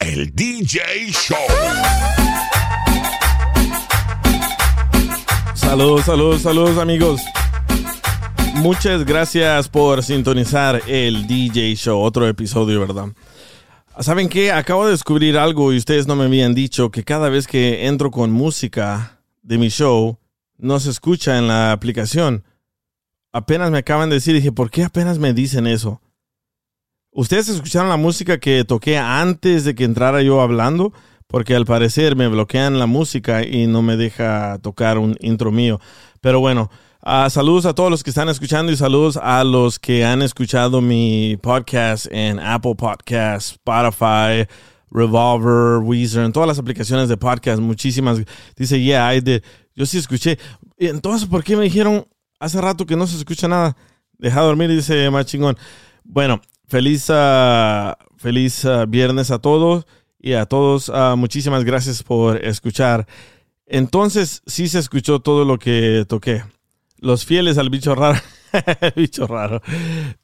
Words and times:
El 0.00 0.34
DJ 0.34 0.80
Show. 1.12 1.36
Saludos, 5.54 6.06
saludos, 6.06 6.42
saludos 6.42 6.78
amigos. 6.78 7.20
Muchas 8.54 9.04
gracias 9.04 9.68
por 9.68 10.02
sintonizar 10.02 10.80
el 10.86 11.26
DJ 11.26 11.76
Show, 11.76 12.00
otro 12.00 12.26
episodio, 12.26 12.80
¿verdad? 12.80 13.08
¿Saben 14.00 14.30
qué? 14.30 14.52
Acabo 14.52 14.86
de 14.86 14.92
descubrir 14.92 15.36
algo 15.36 15.70
y 15.72 15.76
ustedes 15.76 16.06
no 16.06 16.16
me 16.16 16.24
habían 16.24 16.54
dicho 16.54 16.90
que 16.90 17.04
cada 17.04 17.28
vez 17.28 17.46
que 17.46 17.86
entro 17.86 18.10
con 18.10 18.32
música 18.32 19.20
de 19.42 19.58
mi 19.58 19.68
show, 19.68 20.18
no 20.56 20.80
se 20.80 20.90
escucha 20.90 21.36
en 21.36 21.46
la 21.46 21.72
aplicación. 21.72 22.44
Apenas 23.32 23.70
me 23.70 23.78
acaban 23.78 24.08
de 24.08 24.14
decir, 24.16 24.34
dije, 24.34 24.50
¿por 24.50 24.70
qué 24.70 24.82
apenas 24.84 25.18
me 25.18 25.34
dicen 25.34 25.66
eso? 25.66 26.00
Ustedes 27.12 27.48
escucharon 27.48 27.88
la 27.88 27.96
música 27.96 28.38
que 28.38 28.64
toqué 28.64 28.96
antes 28.96 29.64
de 29.64 29.74
que 29.74 29.82
entrara 29.82 30.22
yo 30.22 30.40
hablando, 30.40 30.92
porque 31.26 31.56
al 31.56 31.66
parecer 31.66 32.14
me 32.14 32.28
bloquean 32.28 32.78
la 32.78 32.86
música 32.86 33.44
y 33.44 33.66
no 33.66 33.82
me 33.82 33.96
deja 33.96 34.58
tocar 34.62 34.96
un 34.96 35.16
intro 35.20 35.50
mío. 35.50 35.80
Pero 36.20 36.38
bueno, 36.38 36.70
uh, 37.04 37.28
saludos 37.28 37.66
a 37.66 37.74
todos 37.74 37.90
los 37.90 38.04
que 38.04 38.10
están 38.10 38.28
escuchando 38.28 38.70
y 38.70 38.76
saludos 38.76 39.18
a 39.20 39.42
los 39.42 39.80
que 39.80 40.04
han 40.04 40.22
escuchado 40.22 40.80
mi 40.80 41.36
podcast 41.42 42.06
en 42.12 42.38
Apple 42.38 42.76
Podcasts, 42.76 43.52
Spotify, 43.52 44.46
Revolver, 44.92 45.82
Weezer, 45.82 46.24
en 46.24 46.32
todas 46.32 46.46
las 46.46 46.60
aplicaciones 46.60 47.08
de 47.08 47.16
podcast. 47.16 47.60
Muchísimas. 47.60 48.20
Dice, 48.54 48.80
yeah, 48.80 49.12
I 49.12 49.20
did. 49.20 49.42
Yo 49.74 49.84
sí 49.84 49.98
escuché. 49.98 50.38
Entonces, 50.78 51.28
¿por 51.28 51.42
qué 51.42 51.56
me 51.56 51.64
dijeron 51.64 52.06
hace 52.38 52.60
rato 52.60 52.86
que 52.86 52.94
no 52.94 53.08
se 53.08 53.16
escucha 53.16 53.48
nada? 53.48 53.76
Deja 54.16 54.42
dormir, 54.42 54.70
dice 54.70 55.10
más 55.10 55.26
chingón. 55.26 55.56
Bueno, 56.04 56.40
Feliz, 56.70 57.10
uh, 57.10 57.94
feliz 58.16 58.64
uh, 58.64 58.86
viernes 58.86 59.32
a 59.32 59.40
todos 59.40 59.88
y 60.20 60.34
a 60.34 60.46
todos. 60.46 60.88
Uh, 60.88 61.16
muchísimas 61.16 61.64
gracias 61.64 62.04
por 62.04 62.44
escuchar. 62.44 63.08
Entonces, 63.66 64.40
sí 64.46 64.68
se 64.68 64.78
escuchó 64.78 65.18
todo 65.18 65.44
lo 65.44 65.58
que 65.58 66.04
toqué. 66.06 66.44
Los 66.98 67.26
fieles 67.26 67.58
al 67.58 67.70
bicho 67.70 67.96
raro. 67.96 68.20
bicho 68.94 69.26
raro. 69.26 69.60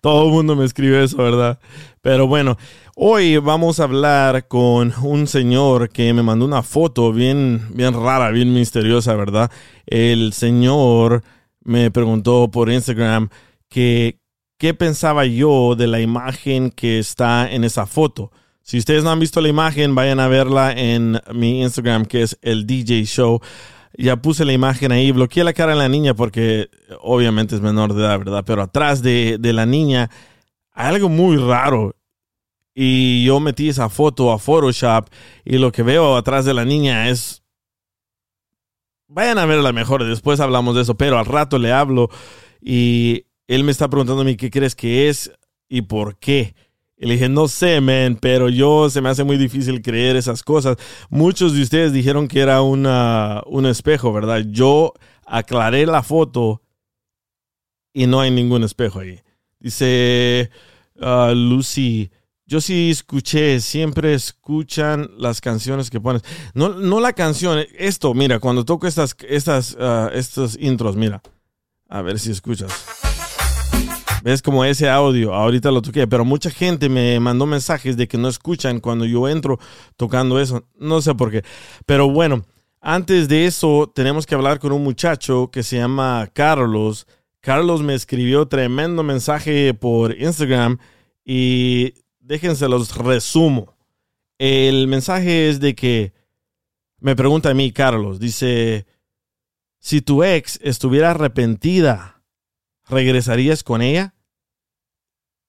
Todo 0.01 0.27
el 0.27 0.31
mundo 0.31 0.55
me 0.55 0.65
escribe 0.65 1.03
eso, 1.03 1.17
¿verdad? 1.17 1.59
Pero 2.01 2.29
bueno, 2.29 2.57
hoy 2.95 3.39
vamos 3.39 3.81
a 3.81 3.85
hablar 3.85 4.47
con 4.47 4.95
un 5.03 5.27
señor 5.27 5.89
que 5.89 6.15
me 6.15 6.23
mandó 6.23 6.45
una 6.45 6.63
foto 6.63 7.13
bien, 7.13 7.71
bien 7.75 7.93
rara, 7.93 8.31
bien 8.31 8.55
misteriosa, 8.55 9.17
¿verdad? 9.17 9.51
El 9.85 10.33
señor 10.33 11.25
me 11.65 11.91
preguntó 11.91 12.49
por 12.53 12.71
Instagram 12.71 13.31
que 13.69 14.21
qué 14.59 14.75
pensaba 14.75 15.27
yo 15.27 15.75
de 15.77 15.87
la 15.87 16.01
imagen 16.01 16.71
que 16.71 16.99
está 16.99 17.51
en 17.51 17.65
esa 17.65 17.87
foto. 17.87 18.31
Si 18.63 18.79
ustedes 18.79 19.05
no 19.05 19.11
han 19.11 19.21
visto 19.21 19.41
la 19.41 19.49
imagen, 19.49 19.95
vayan 19.95 20.19
a 20.19 20.29
verla 20.29 20.73
en 20.73 21.21
mi 21.33 21.63
Instagram, 21.63 22.05
que 22.05 22.23
es 22.23 22.39
el 22.43 22.67
DJ 22.67 23.05
Show. 23.05 23.41
Ya 23.97 24.17
puse 24.17 24.45
la 24.45 24.53
imagen 24.53 24.93
ahí, 24.93 25.13
bloqueé 25.13 25.45
la 25.45 25.53
cara 25.53 25.73
de 25.73 25.79
la 25.79 25.89
niña 25.89 26.15
porque 26.15 26.69
obviamente 27.01 27.55
es 27.55 27.61
menor 27.61 27.95
de 27.95 28.03
edad, 28.03 28.19
¿verdad? 28.19 28.45
Pero 28.45 28.63
atrás 28.63 29.03
de, 29.03 29.37
de 29.39 29.53
la 29.53 29.67
niña 29.67 30.11
hay 30.73 30.95
algo 30.95 31.09
muy 31.09 31.37
raro. 31.37 31.95
Y 32.75 33.25
yo 33.25 33.41
metí 33.41 33.71
esa 33.71 33.89
foto 33.89 34.33
a 34.33 34.39
Photoshop 34.39 35.09
y 35.45 35.59
lo 35.59 35.73
que 35.73 35.83
veo 35.83 36.17
atrás 36.17 36.45
de 36.45 36.53
la 36.53 36.65
niña 36.65 37.09
es... 37.09 37.43
Vayan 39.09 39.39
a 39.39 39.47
verla 39.47 39.73
mejor, 39.73 40.05
después 40.05 40.41
hablamos 40.41 40.75
de 40.75 40.83
eso, 40.83 40.97
pero 40.97 41.19
al 41.19 41.27
rato 41.27 41.59
le 41.59 41.73
hablo 41.73 42.11
y 42.61 43.26
él 43.49 43.65
me 43.65 43.73
está 43.73 43.89
preguntando 43.89 44.23
a 44.23 44.25
mí 44.25 44.37
qué 44.37 44.51
crees 44.51 44.75
que 44.75 45.09
es 45.09 45.31
y 45.69 45.83
por 45.83 46.19
qué. 46.19 46.55
Y 46.99 47.07
le 47.07 47.15
dije, 47.15 47.29
no 47.29 47.47
sé, 47.47 47.81
man, 47.81 48.19
pero 48.21 48.49
yo 48.49 48.89
se 48.89 49.03
me 49.03 49.11
hace 49.11 49.23
muy 49.23 49.37
difícil 49.37 49.83
creer 49.83 50.17
esas 50.17 50.43
cosas. 50.43 50.79
Muchos 51.11 51.55
de 51.55 51.63
ustedes 51.63 51.93
dijeron 51.93 52.27
que 52.27 52.41
era 52.41 52.63
un 52.63 53.67
espejo, 53.67 54.13
¿verdad? 54.13 54.45
Yo 54.49 54.95
aclaré 55.27 55.85
la 55.85 56.03
foto 56.03 56.63
y 57.93 58.07
no 58.07 58.21
hay 58.21 58.31
ningún 58.31 58.63
espejo 58.63 59.01
ahí. 59.01 59.21
Dice 59.61 60.51
uh, 60.97 61.35
Lucy, 61.35 62.11
yo 62.47 62.61
sí 62.61 62.91
escuché, 62.91 63.61
siempre 63.61 64.15
escuchan 64.15 65.11
las 65.19 65.41
canciones 65.41 65.91
que 65.91 66.01
pones. 66.01 66.23
No, 66.55 66.71
no 66.71 67.01
la 67.01 67.13
canción, 67.13 67.59
esto, 67.77 68.15
mira, 68.15 68.39
cuando 68.39 68.65
toco 68.65 68.87
estas, 68.87 69.17
estas, 69.29 69.77
estos 70.13 70.57
intros, 70.59 70.97
mira. 70.97 71.21
A 71.89 72.03
ver 72.03 72.19
si 72.19 72.31
escuchas. 72.31 73.06
Es 74.27 74.43
como 74.43 74.65
ese 74.65 74.91
audio, 74.91 75.33
ahorita 75.33 75.71
lo 75.71 75.81
toqué, 75.81 76.09
pero 76.09 76.25
mucha 76.25 76.51
gente 76.51 76.89
me 76.89 77.21
mandó 77.21 77.47
mensajes 77.47 77.97
de 77.97 78.09
que 78.09 78.19
no 78.19 78.27
escuchan 78.27 78.81
cuando 78.81 79.05
yo 79.05 79.29
entro 79.29 79.61
tocando 79.97 80.41
eso. 80.41 80.67
No 80.77 81.01
sé 81.01 81.15
por 81.15 81.31
qué. 81.31 81.45
Pero 81.87 82.11
bueno, 82.11 82.45
antes 82.81 83.29
de 83.29 83.47
eso 83.47 83.89
tenemos 83.95 84.27
que 84.27 84.35
hablar 84.35 84.59
con 84.59 84.73
un 84.73 84.83
muchacho 84.83 85.49
que 85.53 85.63
se 85.63 85.77
llama 85.77 86.29
Carlos. 86.33 87.07
Carlos 87.41 87.85
me 87.85 87.95
escribió 87.95 88.49
tremendo 88.49 89.05
mensaje 89.05 89.73
por 89.75 90.21
Instagram 90.21 90.79
y 91.25 91.95
déjense 92.19 92.69
los 92.69 92.97
resumo. 92.97 93.77
El 94.39 94.89
mensaje 94.89 95.49
es 95.49 95.61
de 95.61 95.77
que 95.77 96.15
me 96.99 97.15
pregunta 97.15 97.51
a 97.51 97.55
mí, 97.55 97.71
Carlos, 97.71 98.19
dice, 98.19 98.87
si 99.79 100.01
tu 100.01 100.25
ex 100.25 100.59
estuviera 100.65 101.13
arrepentida, 101.13 102.25
¿regresarías 102.89 103.63
con 103.63 103.83
ella? 103.83 104.15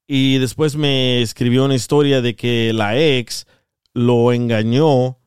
Y 0.07 0.38
después 0.38 0.78
me 0.78 1.22
escribió 1.22 1.66
una 1.66 1.75
historia 1.75 2.22
de 2.22 2.35
que 2.35 2.72
la 2.73 2.97
ex 2.97 3.45
lo 3.94 4.31
engañó 4.31 5.19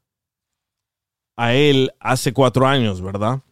a 1.36 1.54
él 1.54 1.92
hace 2.00 2.32
cuatro 2.32 2.66
años, 2.66 3.02
¿verdad? 3.02 3.42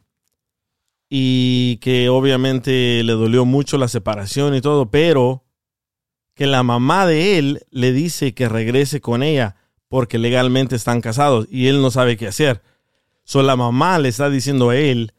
Y 1.10 1.76
que 1.78 2.08
obviamente 2.08 3.02
le 3.04 3.12
dolió 3.12 3.44
mucho 3.44 3.76
la 3.76 3.88
separación 3.88 4.54
y 4.54 4.62
todo, 4.62 4.90
pero 4.90 5.44
que 6.34 6.46
la 6.46 6.62
mamá 6.62 7.06
de 7.06 7.38
él 7.38 7.66
le 7.70 7.92
dice 7.92 8.32
que 8.32 8.48
regrese 8.48 9.00
con 9.00 9.22
ella 9.22 9.56
porque 9.88 10.18
legalmente 10.18 10.76
están 10.76 11.00
casados 11.00 11.46
y 11.50 11.66
él 11.66 11.82
no 11.82 11.90
sabe 11.90 12.16
qué 12.16 12.28
hacer. 12.28 12.62
So 13.24 13.42
la 13.42 13.56
mamá 13.56 13.98
le 13.98 14.08
está 14.08 14.30
diciendo 14.30 14.70
a 14.70 14.76
él 14.76 15.12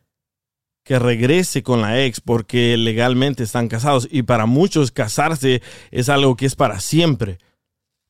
que 0.89 0.97
regrese 0.97 1.62
con 1.62 1.83
la 1.83 2.03
ex 2.03 2.19
porque 2.19 2.75
legalmente 2.75 3.44
están 3.44 3.68
casados 3.68 4.07
y 4.09 4.24
para 4.24 4.47
muchos 4.47 4.89
casarse 4.91 5.62
es 5.91 6.09
algo 6.09 6.36
que 6.36 6.47
es 6.47 6.56
para 6.56 6.80
siempre 6.80 7.38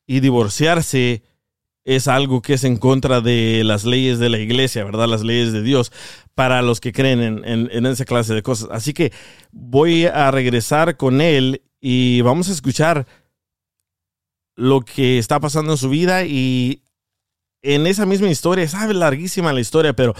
y 0.07 0.21
divorciarse 0.21 1.21
es 1.83 2.07
algo 2.07 2.41
que 2.41 2.53
es 2.53 2.63
en 2.63 2.77
contra 2.77 3.19
de 3.19 3.63
las 3.65 3.83
leyes 3.83 4.17
de 4.17 4.29
la 4.29 4.37
iglesia, 4.37 4.85
¿verdad? 4.85 5.09
Las 5.09 5.23
leyes 5.23 5.51
de 5.51 5.61
Dios, 5.61 5.91
para 6.35 6.61
los 6.61 6.79
que 6.79 6.93
creen 6.93 7.19
en, 7.19 7.69
en, 7.69 7.85
esa 7.85 8.05
clase 8.05 8.33
de 8.33 8.43
cosas. 8.43 8.69
Así 8.71 8.93
que 8.93 9.11
voy 9.51 10.05
a 10.05 10.31
regresar 10.31 10.95
con 10.95 11.19
él 11.19 11.61
y 11.81 12.21
vamos 12.21 12.47
a 12.47 12.53
escuchar 12.53 13.05
lo 14.55 14.85
que 14.85 15.17
está 15.17 15.41
pasando 15.41 15.73
en 15.73 15.77
su 15.77 15.89
vida 15.89 16.23
y 16.23 16.81
en 17.61 17.87
esa 17.87 18.05
misma 18.05 18.29
historia, 18.29 18.69
sabe 18.69 18.93
larguísima 18.93 19.51
la 19.51 19.59
historia, 19.59 19.91
pero 19.91 20.15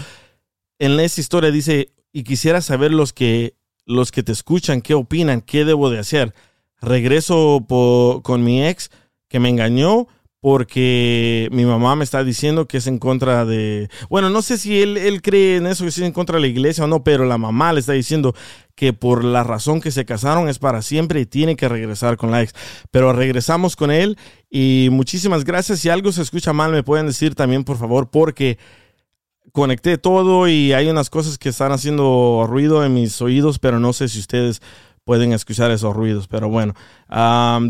en 0.78 1.00
esa 1.00 1.22
historia 1.22 1.50
dice, 1.50 1.94
y 2.12 2.24
quisiera 2.24 2.60
saber 2.60 2.92
los 2.92 3.12
que, 3.12 3.54
los 3.86 4.12
que 4.12 4.22
te 4.22 4.32
escuchan, 4.32 4.80
qué 4.82 4.94
opinan, 4.94 5.40
qué 5.40 5.64
debo 5.64 5.90
de 5.90 5.98
hacer. 5.98 6.34
Regreso 6.80 7.64
con 8.22 8.44
mi 8.44 8.66
ex 8.66 8.90
que 9.28 9.38
me 9.38 9.48
engañó, 9.48 10.06
porque 10.40 11.48
mi 11.52 11.66
mamá 11.66 11.96
me 11.96 12.04
está 12.04 12.24
diciendo 12.24 12.66
que 12.66 12.78
es 12.78 12.86
en 12.86 12.98
contra 12.98 13.44
de... 13.44 13.90
Bueno, 14.08 14.30
no 14.30 14.40
sé 14.40 14.56
si 14.56 14.80
él, 14.80 14.96
él 14.96 15.20
cree 15.20 15.56
en 15.56 15.66
eso, 15.66 15.84
que 15.84 15.90
es 15.90 15.98
en 15.98 16.12
contra 16.12 16.36
de 16.36 16.40
la 16.40 16.46
iglesia 16.46 16.84
o 16.84 16.86
no, 16.86 17.04
pero 17.04 17.26
la 17.26 17.36
mamá 17.36 17.74
le 17.74 17.80
está 17.80 17.92
diciendo 17.92 18.34
que 18.74 18.94
por 18.94 19.22
la 19.22 19.44
razón 19.44 19.82
que 19.82 19.90
se 19.90 20.06
casaron 20.06 20.48
es 20.48 20.58
para 20.58 20.80
siempre 20.80 21.20
y 21.20 21.26
tiene 21.26 21.56
que 21.56 21.68
regresar 21.68 22.16
con 22.16 22.30
la 22.30 22.42
ex. 22.42 22.54
Pero 22.90 23.12
regresamos 23.12 23.76
con 23.76 23.90
él 23.90 24.16
y 24.48 24.88
muchísimas 24.90 25.44
gracias. 25.44 25.80
Si 25.80 25.90
algo 25.90 26.10
se 26.10 26.22
escucha 26.22 26.54
mal, 26.54 26.72
me 26.72 26.82
pueden 26.82 27.06
decir 27.06 27.34
también, 27.34 27.62
por 27.62 27.76
favor, 27.76 28.08
porque 28.10 28.58
conecté 29.52 29.98
todo 29.98 30.48
y 30.48 30.72
hay 30.72 30.88
unas 30.88 31.10
cosas 31.10 31.38
que 31.38 31.48
están 31.48 31.72
haciendo 31.72 32.46
ruido 32.48 32.84
en 32.84 32.94
mis 32.94 33.20
oídos, 33.22 33.58
pero 33.58 33.78
no 33.80 33.92
sé 33.92 34.08
si 34.08 34.18
ustedes 34.18 34.60
pueden 35.04 35.32
escuchar 35.32 35.70
esos 35.70 35.94
ruidos. 35.94 36.28
Pero 36.28 36.48
bueno, 36.48 36.74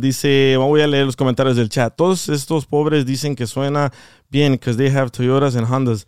dice, 0.01 0.57
voy 0.57 0.83
a 0.83 0.87
leer 0.87 1.07
los 1.07 1.17
comentarios 1.17 1.57
del 1.57 1.69
chat. 1.69 1.95
Todos 1.97 2.29
estos 2.29 2.67
pobres 2.67 3.07
dicen 3.07 3.35
que 3.35 3.47
suena 3.47 3.93
bien, 4.29 4.53
because 4.53 4.77
they 4.77 4.89
have 4.95 5.11
Toyotas 5.11 5.57
and 5.57 5.67
Hondas. 5.67 6.07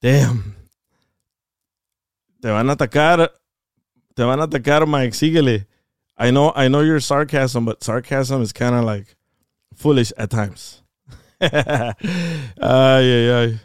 Damn. 0.00 0.54
Te 2.40 2.48
van 2.50 2.70
a 2.70 2.74
atacar, 2.74 3.32
te 4.14 4.22
van 4.22 4.40
a 4.40 4.44
atacar, 4.44 4.86
Mike. 4.86 5.14
Síguele. 5.14 5.66
I 6.16 6.30
know, 6.30 6.52
I 6.54 6.68
know 6.68 6.82
your 6.82 7.00
sarcasm, 7.00 7.64
but 7.64 7.82
sarcasm 7.82 8.42
is 8.42 8.52
kind 8.52 8.74
of 8.74 8.84
like 8.84 9.16
foolish 9.74 10.12
at 10.16 10.30
times. 10.30 10.82
ay, 11.40 11.94
ay, 12.60 13.30
ay. 13.30 13.60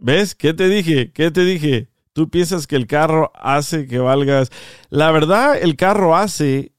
¿Ves? 0.00 0.34
¿Qué 0.34 0.54
te 0.54 0.68
dije? 0.68 1.12
¿Qué 1.12 1.30
te 1.30 1.44
dije? 1.44 1.88
Tú 2.12 2.30
piensas 2.30 2.66
que 2.66 2.76
el 2.76 2.86
carro 2.86 3.30
hace 3.34 3.86
que 3.86 3.98
valgas. 3.98 4.50
La 4.88 5.10
verdad, 5.10 5.56
el 5.60 5.76
carro 5.76 6.16
hace. 6.16 6.72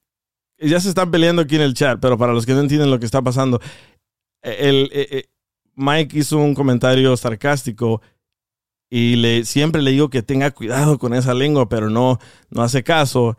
Ya 0.58 0.80
se 0.80 0.90
están 0.90 1.12
peleando 1.12 1.44
aquí 1.44 1.56
en 1.56 1.62
el 1.62 1.74
chat, 1.74 2.00
pero 2.00 2.18
para 2.18 2.34
los 2.34 2.46
que 2.46 2.54
no 2.54 2.60
entienden 2.60 2.92
lo 2.92 3.00
que 3.00 3.06
está 3.06 3.22
pasando, 3.22 3.60
el, 4.42 4.90
eh, 4.92 5.08
eh, 5.12 5.30
Mike 5.76 6.20
hizo 6.20 6.38
un 6.38 6.54
comentario 6.54 7.16
sarcástico 7.18 8.02
y 8.90 9.16
le, 9.16 9.46
siempre 9.46 9.82
le 9.82 9.92
digo 9.92 10.10
que 10.10 10.22
tenga 10.22 10.52
cuidado 10.52 11.00
con 11.00 11.14
esa 11.14 11.34
lengua, 11.34 11.70
pero 11.70 11.90
no, 11.90 12.20
no 12.50 12.62
hace 12.62 12.84
caso 12.84 13.38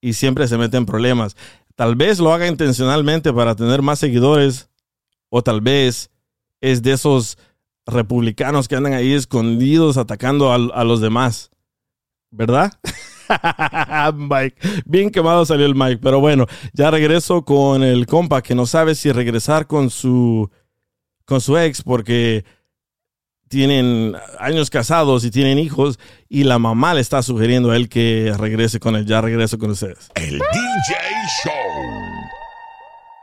y 0.00 0.14
siempre 0.14 0.48
se 0.48 0.58
mete 0.58 0.76
en 0.76 0.86
problemas. 0.86 1.36
Tal 1.76 1.94
vez 1.94 2.18
lo 2.18 2.32
haga 2.32 2.48
intencionalmente 2.48 3.32
para 3.32 3.54
tener 3.54 3.82
más 3.82 3.98
seguidores 3.98 4.68
o 5.28 5.42
tal 5.42 5.60
vez 5.60 6.10
es 6.60 6.82
de 6.82 6.92
esos 6.92 7.38
republicanos 7.88 8.68
que 8.68 8.76
andan 8.76 8.92
ahí 8.92 9.12
escondidos 9.12 9.96
atacando 9.96 10.52
a, 10.52 10.84
los 10.84 11.00
demás. 11.00 11.50
¿Verdad? 12.30 12.72
Mike. 14.14 14.56
Bien 14.84 15.10
quemado 15.10 15.44
salió 15.46 15.66
el 15.66 15.74
Mike. 15.74 15.98
Pero 16.02 16.20
bueno, 16.20 16.46
ya 16.72 16.90
regreso 16.90 17.44
con 17.44 17.82
el 17.82 18.06
compa 18.06 18.42
que 18.42 18.54
no 18.54 18.66
sabe 18.66 18.94
si 18.94 19.10
regresar 19.10 19.66
con 19.66 19.90
su, 19.90 20.50
con 21.24 21.40
su 21.40 21.56
ex 21.56 21.82
porque 21.82 22.44
tienen 23.48 24.14
años 24.38 24.68
casados 24.68 25.24
y 25.24 25.30
tienen 25.30 25.58
hijos 25.58 25.98
y 26.28 26.44
la 26.44 26.58
mamá 26.58 26.92
le 26.92 27.00
está 27.00 27.22
sugiriendo 27.22 27.70
a 27.70 27.76
él 27.76 27.88
que 27.88 28.34
regrese 28.36 28.78
con 28.78 28.94
él. 28.94 29.06
Ya 29.06 29.22
regreso 29.22 29.58
con 29.58 29.70
ustedes. 29.70 30.10
El 30.14 30.32
DJ 30.38 30.94
Show. 31.42 31.52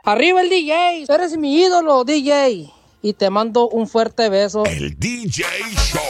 Arriba 0.02 0.40
el 0.40 0.50
DJ. 0.50 1.04
Eres 1.08 1.36
mi 1.36 1.60
ídolo, 1.60 2.04
DJ 2.04 2.75
y 3.06 3.12
te 3.12 3.30
mando 3.30 3.68
un 3.68 3.86
fuerte 3.86 4.28
beso. 4.28 4.64
El 4.66 4.98
DJ 4.98 5.44
Show. 5.76 6.00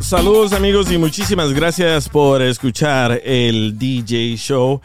Saludos 0.00 0.52
amigos 0.54 0.90
y 0.90 0.98
muchísimas 0.98 1.52
gracias 1.52 2.08
por 2.08 2.42
escuchar 2.42 3.20
el 3.24 3.78
DJ 3.78 4.34
Show. 4.36 4.80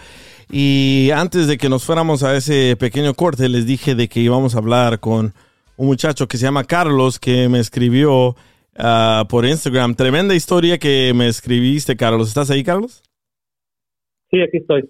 Y 0.51 1.09
antes 1.11 1.47
de 1.47 1.57
que 1.57 1.67
nos 1.67 1.83
fuéramos 1.83 2.21
a 2.21 2.37
ese 2.37 2.75
pequeño 2.77 3.15
corte, 3.15 3.49
les 3.49 3.65
dije 3.65 3.95
de 3.95 4.07
que 4.07 4.19
íbamos 4.19 4.53
a 4.53 4.59
hablar 4.59 4.99
con 4.99 5.33
un 5.77 5.87
muchacho 5.87 6.27
que 6.27 6.37
se 6.37 6.43
llama 6.43 6.63
Carlos, 6.63 7.17
que 7.17 7.49
me 7.49 7.59
escribió 7.59 8.35
ah, 8.77 9.25
por 9.27 9.47
Instagram. 9.47 9.95
Tremenda 9.95 10.35
historia 10.35 10.77
que 10.77 11.11
me 11.15 11.27
escribiste, 11.27 11.97
Carlos. 11.97 12.27
¿Estás 12.27 12.51
ahí, 12.51 12.63
Carlos? 12.63 13.01
Sí, 14.29 14.39
aquí 14.43 14.57
estoy 14.57 14.87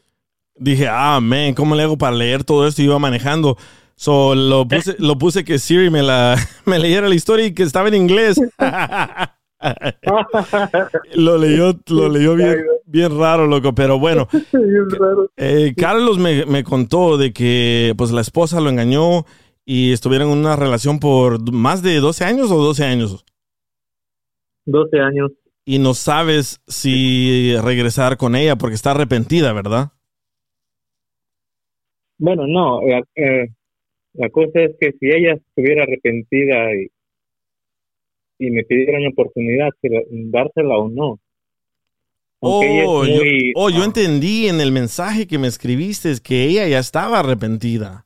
dije, 0.59 0.87
ah, 0.87 1.19
man, 1.21 1.53
¿cómo 1.53 1.75
le 1.75 1.83
hago 1.83 1.97
para 1.97 2.15
leer 2.15 2.43
todo 2.43 2.67
esto? 2.67 2.81
Y 2.81 2.85
iba 2.85 2.99
manejando. 2.99 3.57
So, 3.95 4.35
lo 4.35 4.67
puse, 4.67 4.95
lo 4.99 5.17
puse 5.17 5.43
que 5.43 5.59
Siri 5.59 5.89
me, 5.89 6.03
la, 6.03 6.37
me 6.65 6.79
leyera 6.79 7.09
la 7.09 7.15
historia 7.15 7.47
y 7.47 7.53
que 7.53 7.63
estaba 7.63 7.87
en 7.87 7.95
inglés. 7.95 8.39
lo 11.15 11.37
leyó, 11.37 11.77
lo 11.87 12.07
leyó 12.07 12.35
bien, 12.35 12.59
bien 12.85 13.17
raro, 13.17 13.47
loco. 13.47 13.75
Pero 13.75 13.99
bueno, 13.99 14.27
eh, 15.37 15.73
Carlos 15.75 16.17
me, 16.17 16.45
me, 16.45 16.63
contó 16.63 17.17
de 17.17 17.33
que 17.33 17.93
pues 17.97 18.11
la 18.11 18.21
esposa 18.21 18.61
lo 18.61 18.69
engañó 18.69 19.25
y 19.65 19.91
estuvieron 19.91 20.31
en 20.31 20.37
una 20.37 20.55
relación 20.55 20.99
por 20.99 21.51
más 21.51 21.81
de 21.81 21.99
12 21.99 22.23
años 22.23 22.51
o 22.51 22.63
12 22.63 22.85
años. 22.85 23.25
12 24.65 24.99
años. 24.99 25.31
Y 25.65 25.79
no 25.79 25.93
sabes 25.93 26.61
si 26.67 27.55
regresar 27.61 28.17
con 28.17 28.35
ella 28.35 28.55
porque 28.55 28.75
está 28.75 28.91
arrepentida, 28.91 29.53
¿verdad? 29.53 29.91
Bueno, 32.19 32.45
no, 32.45 32.81
la, 32.85 33.01
eh, 33.15 33.47
la 34.13 34.29
cosa 34.29 34.61
es 34.61 34.75
que 34.79 34.91
si 34.99 35.09
ella 35.09 35.33
estuviera 35.33 35.83
arrepentida 35.83 36.75
y, 36.75 36.87
y 38.39 38.51
me 38.51 38.63
pidiera 38.63 38.99
una 38.99 39.09
oportunidad, 39.09 39.69
dársela 39.81 40.77
o 40.77 40.89
no. 40.89 41.19
Oh, 42.41 43.05
yo, 43.05 43.21
oh, 43.55 43.69
yo 43.69 43.83
entendí 43.83 44.47
en 44.47 44.61
el 44.61 44.71
mensaje 44.71 45.27
que 45.27 45.37
me 45.37 45.47
escribiste 45.47 46.13
que 46.23 46.45
ella 46.45 46.67
ya 46.67 46.79
estaba 46.79 47.19
arrepentida. 47.19 48.05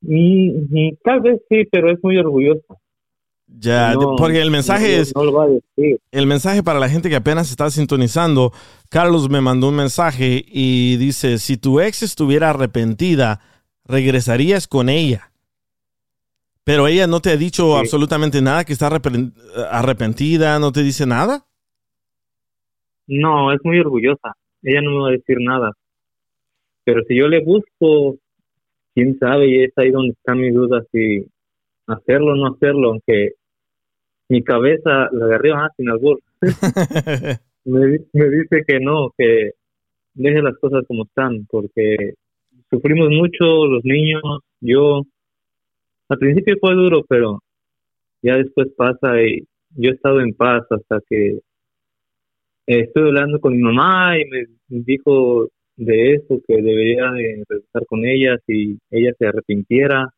Mm, 0.00 0.94
tal 1.02 1.20
vez 1.20 1.40
sí, 1.48 1.64
pero 1.70 1.90
es 1.90 1.98
muy 2.02 2.18
orgullosa. 2.18 2.76
Ya, 3.50 3.94
porque 4.18 4.40
el 4.40 4.50
mensaje 4.50 5.00
es. 5.00 5.12
El 6.12 6.26
mensaje 6.26 6.62
para 6.62 6.78
la 6.78 6.88
gente 6.88 7.08
que 7.08 7.16
apenas 7.16 7.50
está 7.50 7.70
sintonizando. 7.70 8.52
Carlos 8.90 9.28
me 9.30 9.40
mandó 9.40 9.68
un 9.68 9.76
mensaje 9.76 10.44
y 10.46 10.96
dice: 10.96 11.38
Si 11.38 11.56
tu 11.56 11.80
ex 11.80 12.02
estuviera 12.02 12.50
arrepentida, 12.50 13.40
regresarías 13.84 14.68
con 14.68 14.88
ella. 14.88 15.32
Pero 16.62 16.86
ella 16.86 17.06
no 17.06 17.20
te 17.20 17.30
ha 17.30 17.36
dicho 17.38 17.78
absolutamente 17.78 18.42
nada, 18.42 18.64
que 18.64 18.74
está 18.74 18.88
arrepentida, 19.70 20.58
no 20.58 20.70
te 20.70 20.82
dice 20.82 21.06
nada. 21.06 21.46
No, 23.06 23.52
es 23.54 23.60
muy 23.64 23.80
orgullosa. 23.80 24.34
Ella 24.62 24.82
no 24.82 24.90
me 24.90 25.00
va 25.00 25.08
a 25.08 25.12
decir 25.12 25.38
nada. 25.40 25.72
Pero 26.84 27.02
si 27.08 27.16
yo 27.16 27.26
le 27.26 27.42
busco, 27.42 28.18
quién 28.94 29.18
sabe, 29.18 29.48
y 29.48 29.64
es 29.64 29.72
ahí 29.76 29.90
donde 29.90 30.10
está 30.10 30.34
mi 30.34 30.50
duda 30.50 30.82
si 30.92 31.26
hacerlo 31.88 32.32
o 32.32 32.36
no 32.36 32.54
hacerlo, 32.54 32.90
aunque 32.90 33.32
mi 34.28 34.42
cabeza, 34.42 35.08
la 35.12 35.40
ah, 35.54 35.70
sin 35.76 35.88
albur, 35.88 36.20
me, 37.64 37.80
me 38.12 38.28
dice 38.30 38.64
que 38.66 38.78
no, 38.80 39.10
que 39.16 39.52
deje 40.14 40.42
las 40.42 40.56
cosas 40.58 40.84
como 40.86 41.04
están, 41.04 41.46
porque 41.50 42.14
sufrimos 42.70 43.08
mucho 43.10 43.66
los 43.66 43.84
niños, 43.84 44.22
yo, 44.60 45.02
al 46.08 46.18
principio 46.18 46.56
fue 46.60 46.74
duro, 46.74 47.04
pero 47.08 47.40
ya 48.22 48.36
después 48.36 48.68
pasa 48.76 49.22
y 49.22 49.46
yo 49.70 49.90
he 49.90 49.94
estado 49.94 50.20
en 50.20 50.34
paz 50.34 50.64
hasta 50.70 51.00
que 51.08 51.40
estoy 52.66 53.08
hablando 53.08 53.40
con 53.40 53.56
mi 53.56 53.62
mamá 53.62 54.18
y 54.18 54.24
me 54.28 54.46
dijo 54.68 55.48
de 55.76 56.14
eso, 56.14 56.40
que 56.46 56.56
debería 56.56 57.10
de 57.12 57.44
regresar 57.48 57.86
con 57.86 58.04
ella 58.04 58.36
si 58.46 58.78
ella 58.90 59.12
se 59.18 59.26
arrepintiera, 59.26 60.08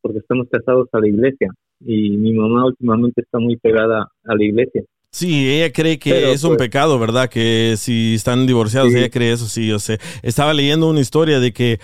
porque 0.00 0.18
estamos 0.18 0.46
casados 0.50 0.88
a 0.92 1.00
la 1.00 1.08
iglesia 1.08 1.50
y 1.80 2.16
mi 2.16 2.32
mamá 2.32 2.66
últimamente 2.66 3.22
está 3.22 3.38
muy 3.38 3.56
pegada 3.56 4.08
a 4.24 4.34
la 4.34 4.44
iglesia. 4.44 4.82
Sí, 5.10 5.48
ella 5.48 5.72
cree 5.72 5.98
que 5.98 6.32
es 6.32 6.44
un 6.44 6.56
pues, 6.56 6.68
pecado, 6.68 6.98
¿verdad? 6.98 7.30
Que 7.30 7.74
si 7.78 8.14
están 8.14 8.46
divorciados, 8.46 8.94
ella 8.94 9.08
cree 9.08 9.32
eso, 9.32 9.46
sí, 9.46 9.66
yo 9.66 9.78
sé. 9.78 9.98
Estaba 10.22 10.52
leyendo 10.52 10.88
una 10.88 11.00
historia 11.00 11.40
de 11.40 11.52
que 11.52 11.80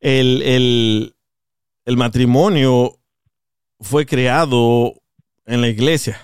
el, 0.00 0.42
el, 0.42 1.14
el 1.86 1.96
matrimonio 1.96 2.96
fue 3.80 4.04
creado 4.04 4.94
en 5.46 5.62
la 5.62 5.68
iglesia. 5.68 6.18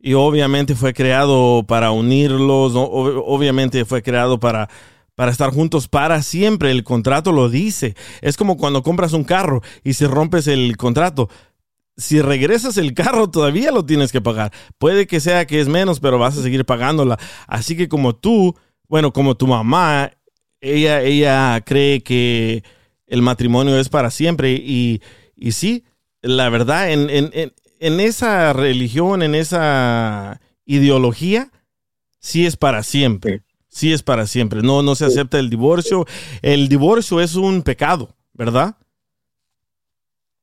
Y 0.00 0.14
obviamente 0.14 0.74
fue 0.74 0.94
creado 0.94 1.62
para 1.66 1.92
unirlos, 1.92 2.72
obviamente 2.74 3.84
fue 3.84 4.02
creado 4.02 4.40
para 4.40 4.68
para 5.20 5.32
estar 5.32 5.50
juntos 5.50 5.86
para 5.86 6.22
siempre. 6.22 6.70
El 6.70 6.82
contrato 6.82 7.30
lo 7.30 7.50
dice. 7.50 7.94
Es 8.22 8.38
como 8.38 8.56
cuando 8.56 8.82
compras 8.82 9.12
un 9.12 9.22
carro 9.22 9.60
y 9.84 9.92
si 9.92 10.06
rompes 10.06 10.46
el 10.46 10.78
contrato, 10.78 11.28
si 11.94 12.22
regresas 12.22 12.78
el 12.78 12.94
carro 12.94 13.28
todavía 13.28 13.70
lo 13.70 13.84
tienes 13.84 14.12
que 14.12 14.22
pagar. 14.22 14.50
Puede 14.78 15.06
que 15.06 15.20
sea 15.20 15.46
que 15.46 15.60
es 15.60 15.68
menos, 15.68 16.00
pero 16.00 16.18
vas 16.18 16.38
a 16.38 16.42
seguir 16.42 16.64
pagándola. 16.64 17.18
Así 17.46 17.76
que 17.76 17.86
como 17.86 18.16
tú, 18.16 18.56
bueno, 18.88 19.12
como 19.12 19.36
tu 19.36 19.46
mamá, 19.46 20.10
ella, 20.62 21.02
ella 21.02 21.60
cree 21.66 22.02
que 22.02 22.64
el 23.06 23.20
matrimonio 23.20 23.78
es 23.78 23.90
para 23.90 24.10
siempre 24.10 24.52
y, 24.52 25.02
y 25.36 25.52
sí, 25.52 25.84
la 26.22 26.48
verdad, 26.48 26.90
en, 26.90 27.10
en, 27.10 27.52
en 27.78 28.00
esa 28.00 28.54
religión, 28.54 29.22
en 29.22 29.34
esa 29.34 30.40
ideología, 30.64 31.50
sí 32.20 32.46
es 32.46 32.56
para 32.56 32.82
siempre. 32.82 33.42
Sí 33.70 33.92
es 33.92 34.02
para 34.02 34.26
siempre. 34.26 34.62
No, 34.62 34.82
no 34.82 34.94
se 34.94 35.04
acepta 35.06 35.38
el 35.38 35.48
divorcio. 35.48 36.04
El 36.42 36.68
divorcio 36.68 37.20
es 37.20 37.36
un 37.36 37.62
pecado, 37.62 38.14
¿verdad? 38.34 38.76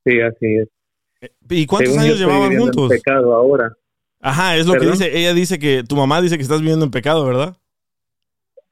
Sí, 0.06 0.20
así 0.22 0.46
es. 0.56 1.30
¿Y 1.50 1.66
cuántos 1.66 1.94
Según 1.94 2.06
años 2.06 2.20
llevaban 2.20 2.50
viviendo 2.50 2.68
en 2.72 2.74
juntos? 2.74 2.98
pecado 2.98 3.34
ahora. 3.36 3.74
Ajá, 4.22 4.56
es 4.56 4.66
lo 4.66 4.74
que 4.80 4.86
dice. 4.88 5.18
Ella 5.18 5.34
dice 5.34 5.60
que 5.60 5.84
tu 5.84 5.96
mamá 5.96 6.22
dice 6.22 6.38
que 6.38 6.44
estás 6.44 6.62
viviendo 6.62 6.86
en 6.86 6.92
pecado, 6.92 7.26
¿verdad? 7.26 7.58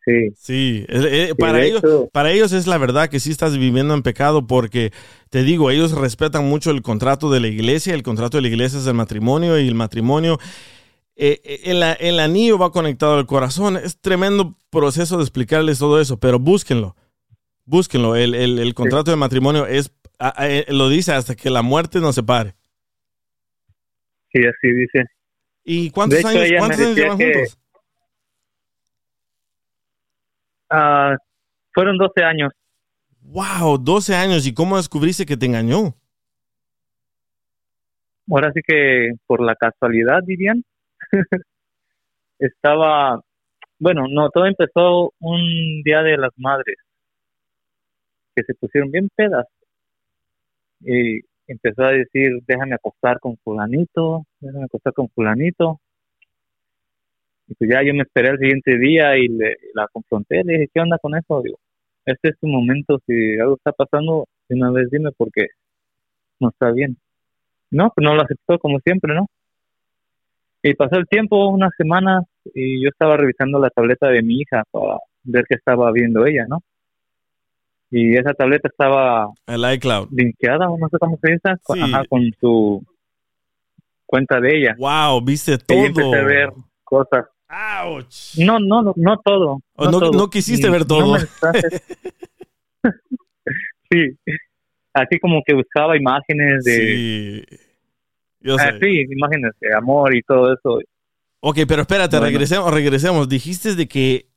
Sí. 0.06 0.32
Sí, 0.38 0.86
eh, 0.88 1.34
para, 1.38 1.64
ellos, 1.64 1.80
hecho- 1.80 2.10
para 2.14 2.32
ellos 2.32 2.54
es 2.54 2.68
la 2.68 2.78
verdad 2.78 3.10
que 3.10 3.20
sí 3.20 3.32
estás 3.32 3.58
viviendo 3.58 3.96
en 3.96 4.04
pecado 4.04 4.46
porque, 4.46 4.94
te 5.32 5.42
digo, 5.44 5.72
ellos 5.72 5.94
respetan 5.94 6.46
mucho 6.48 6.70
el 6.70 6.84
contrato 6.84 7.32
de 7.32 7.40
la 7.40 7.48
iglesia, 7.48 7.96
el 7.96 8.04
contrato 8.04 8.38
de 8.38 8.44
la 8.44 8.50
iglesia 8.50 8.78
es 8.80 8.86
el 8.86 8.94
matrimonio 8.94 9.60
y 9.60 9.68
el 9.68 9.74
matrimonio, 9.74 10.38
eh, 11.16 11.42
eh, 11.44 11.98
el, 12.00 12.20
anillo 12.20 12.58
va 12.58 12.72
conectado 12.72 13.16
al 13.18 13.26
corazón, 13.26 13.78
es 13.78 14.00
tremendo 14.00 14.56
proceso 14.70 15.18
de 15.18 15.24
explicarles 15.24 15.80
todo 15.80 16.00
eso, 16.02 16.20
pero 16.20 16.40
búsquenlo, 16.40 16.96
búsquenlo, 17.66 18.16
el, 18.16 18.36
el- 18.36 18.60
el 18.60 18.74
contrato 18.74 19.12
de 19.12 19.18
matrimonio 19.18 19.66
es, 19.66 19.92
a- 20.20 20.42
a- 20.44 20.50
eh, 20.50 20.66
lo 20.70 20.90
dice 20.90 21.14
hasta 21.14 21.36
que 21.36 21.50
la 21.50 21.62
muerte 21.62 22.00
nos 22.00 22.16
separe. 22.16 22.56
Sí, 24.34 24.42
así 24.46 24.72
dice. 24.74 25.06
¿Y 25.64 25.90
cuántos 25.92 26.20
hecho, 26.20 26.28
años, 26.28 26.50
cuántos 26.60 26.80
años 26.82 26.96
llevan 26.98 27.18
que- 27.18 27.34
juntos? 27.34 27.58
Ah, 30.70 31.16
fueron 31.74 31.98
12 31.98 32.24
años. 32.24 32.52
Wow, 33.22 33.78
12 33.78 34.16
años, 34.16 34.46
¿y 34.46 34.54
cómo 34.54 34.78
descubriste 34.78 35.26
que 35.26 35.38
te 35.38 35.46
engañó? 35.46 35.96
Ahora 38.30 38.52
sí 38.54 38.62
que 38.66 39.12
por 39.28 39.42
la 39.42 39.56
casualidad, 39.56 40.20
dirían. 40.26 40.64
Estaba, 42.40 43.22
bueno, 43.80 44.08
no, 44.10 44.30
todo 44.30 44.46
empezó 44.46 45.14
un 45.20 45.82
día 45.84 46.02
de 46.04 46.18
las 46.18 46.32
madres, 46.38 46.78
que 48.36 48.44
se 48.44 48.54
pusieron 48.56 48.92
bien 48.92 49.10
pedas. 49.16 49.46
Y 50.82 51.22
empezó 51.48 51.84
a 51.84 51.92
decir, 51.92 52.40
déjame 52.48 52.76
acostar 52.76 53.20
con 53.20 53.38
fulanito, 53.38 54.26
déjame 54.40 54.66
acostar 54.66 54.94
con 54.94 55.10
fulanito. 55.10 55.80
Y 57.48 57.56
pues 57.56 57.70
ya 57.70 57.84
yo 57.84 57.94
me 57.94 58.04
esperé 58.04 58.30
al 58.30 58.40
siguiente 58.40 58.78
día 58.78 59.18
y 59.18 59.28
le, 59.28 59.58
la 59.74 59.88
confronté, 59.88 60.44
le 60.44 60.54
dije, 60.54 60.70
¿qué 60.74 60.82
onda 60.82 60.98
con 61.00 61.16
eso? 61.16 61.42
Digo, 61.42 61.60
este 62.06 62.30
es 62.30 62.40
tu 62.40 62.48
momento, 62.48 63.00
si 63.06 63.40
algo 63.40 63.56
está 63.56 63.72
pasando, 63.72 64.28
una 64.50 64.72
vez 64.72 64.90
dime 64.92 65.12
porque 65.18 65.48
no 66.40 66.50
está 66.50 66.72
bien. 66.72 66.98
No, 67.72 67.92
pues 67.96 68.06
no 68.06 68.16
lo 68.16 68.22
aceptó 68.24 68.60
como 68.60 68.80
siempre, 68.80 69.14
¿no? 69.16 69.28
Y 70.68 70.74
pasó 70.74 70.96
el 70.96 71.06
tiempo, 71.08 71.48
unas 71.50 71.70
semanas, 71.78 72.24
y 72.56 72.84
yo 72.84 72.90
estaba 72.90 73.18
revisando 73.18 73.60
la 73.60 73.70
tableta 73.70 74.08
de 74.08 74.24
mi 74.24 74.40
hija 74.40 74.64
para 74.72 74.98
ver 75.24 75.46
qué 75.48 75.56
estaba 75.58 75.92
viendo 75.92 76.26
ella, 76.26 76.46
¿no? 76.50 76.60
Y 77.92 78.18
esa 78.18 78.34
tableta 78.34 78.68
estaba 78.68 79.28
El 79.46 79.64
iCloud. 79.76 80.08
linkeada, 80.12 80.66
no 80.66 80.90
sé 80.90 80.98
cómo 81.00 81.20
se 81.22 81.34
dice, 81.34 81.54
Sí. 81.72 81.80
ajá, 81.80 82.04
con 82.10 82.24
su 82.42 82.84
cuenta 84.08 84.40
de 84.40 84.58
ella. 84.58 84.76
Wow, 84.80 85.22
viste 85.24 85.54
Y 85.54 85.58
todo. 85.60 85.78
yo 85.78 85.86
empecé 85.86 86.16
a 86.18 86.24
ver 86.24 86.50
cosas. 86.84 87.26
Ouch. 87.48 88.36
No, 88.44 88.58
no, 88.60 88.82
no, 88.82 88.94
no 88.96 89.18
todo. 89.24 89.62
Oh, 89.76 89.86
no- 89.86 90.00
todo. 90.00 90.12
no 90.14 90.30
quisiste 90.32 90.68
Mm, 90.68 90.72
ver 90.72 90.86
todo. 90.86 91.16
no 91.16 91.26
sí, 93.92 94.18
así 94.94 95.20
como 95.20 95.44
que 95.46 95.54
buscaba 95.54 95.96
imágenes 95.96 96.64
de... 96.64 97.46
Sí. 97.48 97.58
Yo 98.46 98.60
sé. 98.60 98.64
Ah, 98.68 98.78
sí, 98.80 99.06
imágenes 99.10 99.54
de 99.60 99.74
amor 99.74 100.16
y 100.16 100.22
todo 100.22 100.54
eso. 100.54 100.80
Ok, 101.40 101.58
pero 101.68 101.82
espérate, 101.82 102.18
Bueno. 102.18 102.28
regresemos, 102.32 102.72
regresemos. 102.72 103.28
Dijiste 103.28 103.74
de 103.74 103.88
que 103.88 104.28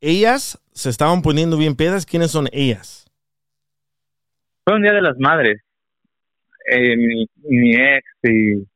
ellas 0.00 0.58
se 0.72 0.88
estaban 0.88 1.20
poniendo 1.20 1.58
bien 1.58 1.76
pedas. 1.76 2.06
¿Quiénes 2.06 2.30
son 2.30 2.48
ellas? 2.52 3.06
Fue 4.64 4.76
un 4.76 4.82
día 4.82 4.94
de 4.94 5.02
las 5.02 5.18
madres. 5.18 5.60
Eh, 6.72 6.96
mi, 6.96 7.26
mi 7.42 7.74
ex 7.74 8.04
y 8.22 8.66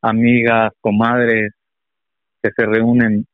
amigas, 0.00 0.72
comadres, 0.80 1.52
que 2.40 2.50
se 2.56 2.66
reúnen 2.66 3.26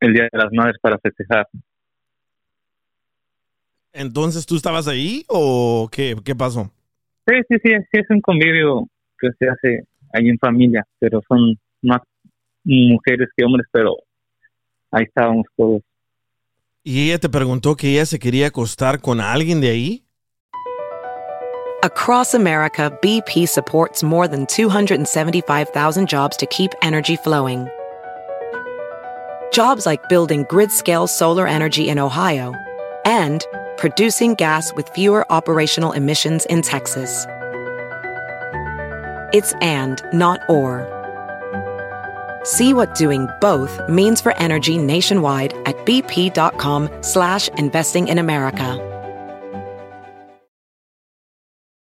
el 0.00 0.12
día 0.12 0.28
de 0.30 0.38
las 0.38 0.52
madres 0.52 0.76
para 0.82 0.98
festejar. 0.98 1.48
Entonces, 3.94 4.44
¿tú 4.44 4.56
estabas 4.56 4.86
ahí 4.86 5.24
o 5.28 5.88
qué, 5.90 6.14
qué 6.22 6.34
pasó? 6.34 6.70
Sí, 7.26 7.36
sí, 7.48 7.56
sí, 7.62 7.70
sí, 7.90 7.98
es 7.98 8.10
un 8.10 8.20
convivio 8.20 8.86
que 9.18 9.28
se 9.38 9.48
hace 9.48 9.84
ahí 10.12 10.28
en 10.28 10.38
familia, 10.38 10.84
pero 10.98 11.20
son 11.28 11.58
más 11.82 12.00
mujeres 12.64 13.28
que 13.36 13.44
hombres, 13.44 13.66
pero 13.72 13.96
ahí 14.90 15.04
estábamos 15.04 15.46
todos. 15.56 15.82
¿Y 16.82 17.08
ella 17.08 17.18
te 17.18 17.28
preguntó 17.28 17.76
que 17.76 17.90
ella 17.90 18.06
se 18.06 18.18
quería 18.18 18.48
acostar 18.48 19.00
con 19.00 19.20
alguien 19.20 19.60
de 19.60 19.70
ahí? 19.70 20.04
Across 21.82 22.34
America, 22.34 22.90
BP 23.00 23.48
supports 23.48 24.02
more 24.02 24.28
than 24.28 24.46
275,000 24.46 26.06
jobs 26.06 26.36
to 26.36 26.46
keep 26.46 26.72
energy 26.82 27.16
flowing. 27.16 27.68
Jobs 29.50 29.86
like 29.86 30.06
building 30.08 30.44
grid 30.48 30.70
scale 30.70 31.06
solar 31.06 31.46
energy 31.46 31.88
in 31.88 31.98
Ohio 31.98 32.54
and 33.04 33.46
producing 33.78 34.34
gas 34.34 34.74
with 34.74 34.88
fewer 34.90 35.24
operational 35.32 35.92
emissions 35.92 36.44
in 36.46 36.60
Texas. 36.60 37.26
It's 39.32 39.52
and, 39.60 40.02
not 40.12 40.40
or. 40.48 40.88
See 42.42 42.74
what 42.74 42.96
doing 42.96 43.28
both 43.40 43.80
means 43.88 44.20
for 44.20 44.36
energy 44.36 44.76
nationwide 44.76 45.52
at 45.66 45.76
bp.com 45.86 46.88
slash 47.02 47.48
investing 47.50 48.08
in 48.08 48.18
America. 48.18 48.86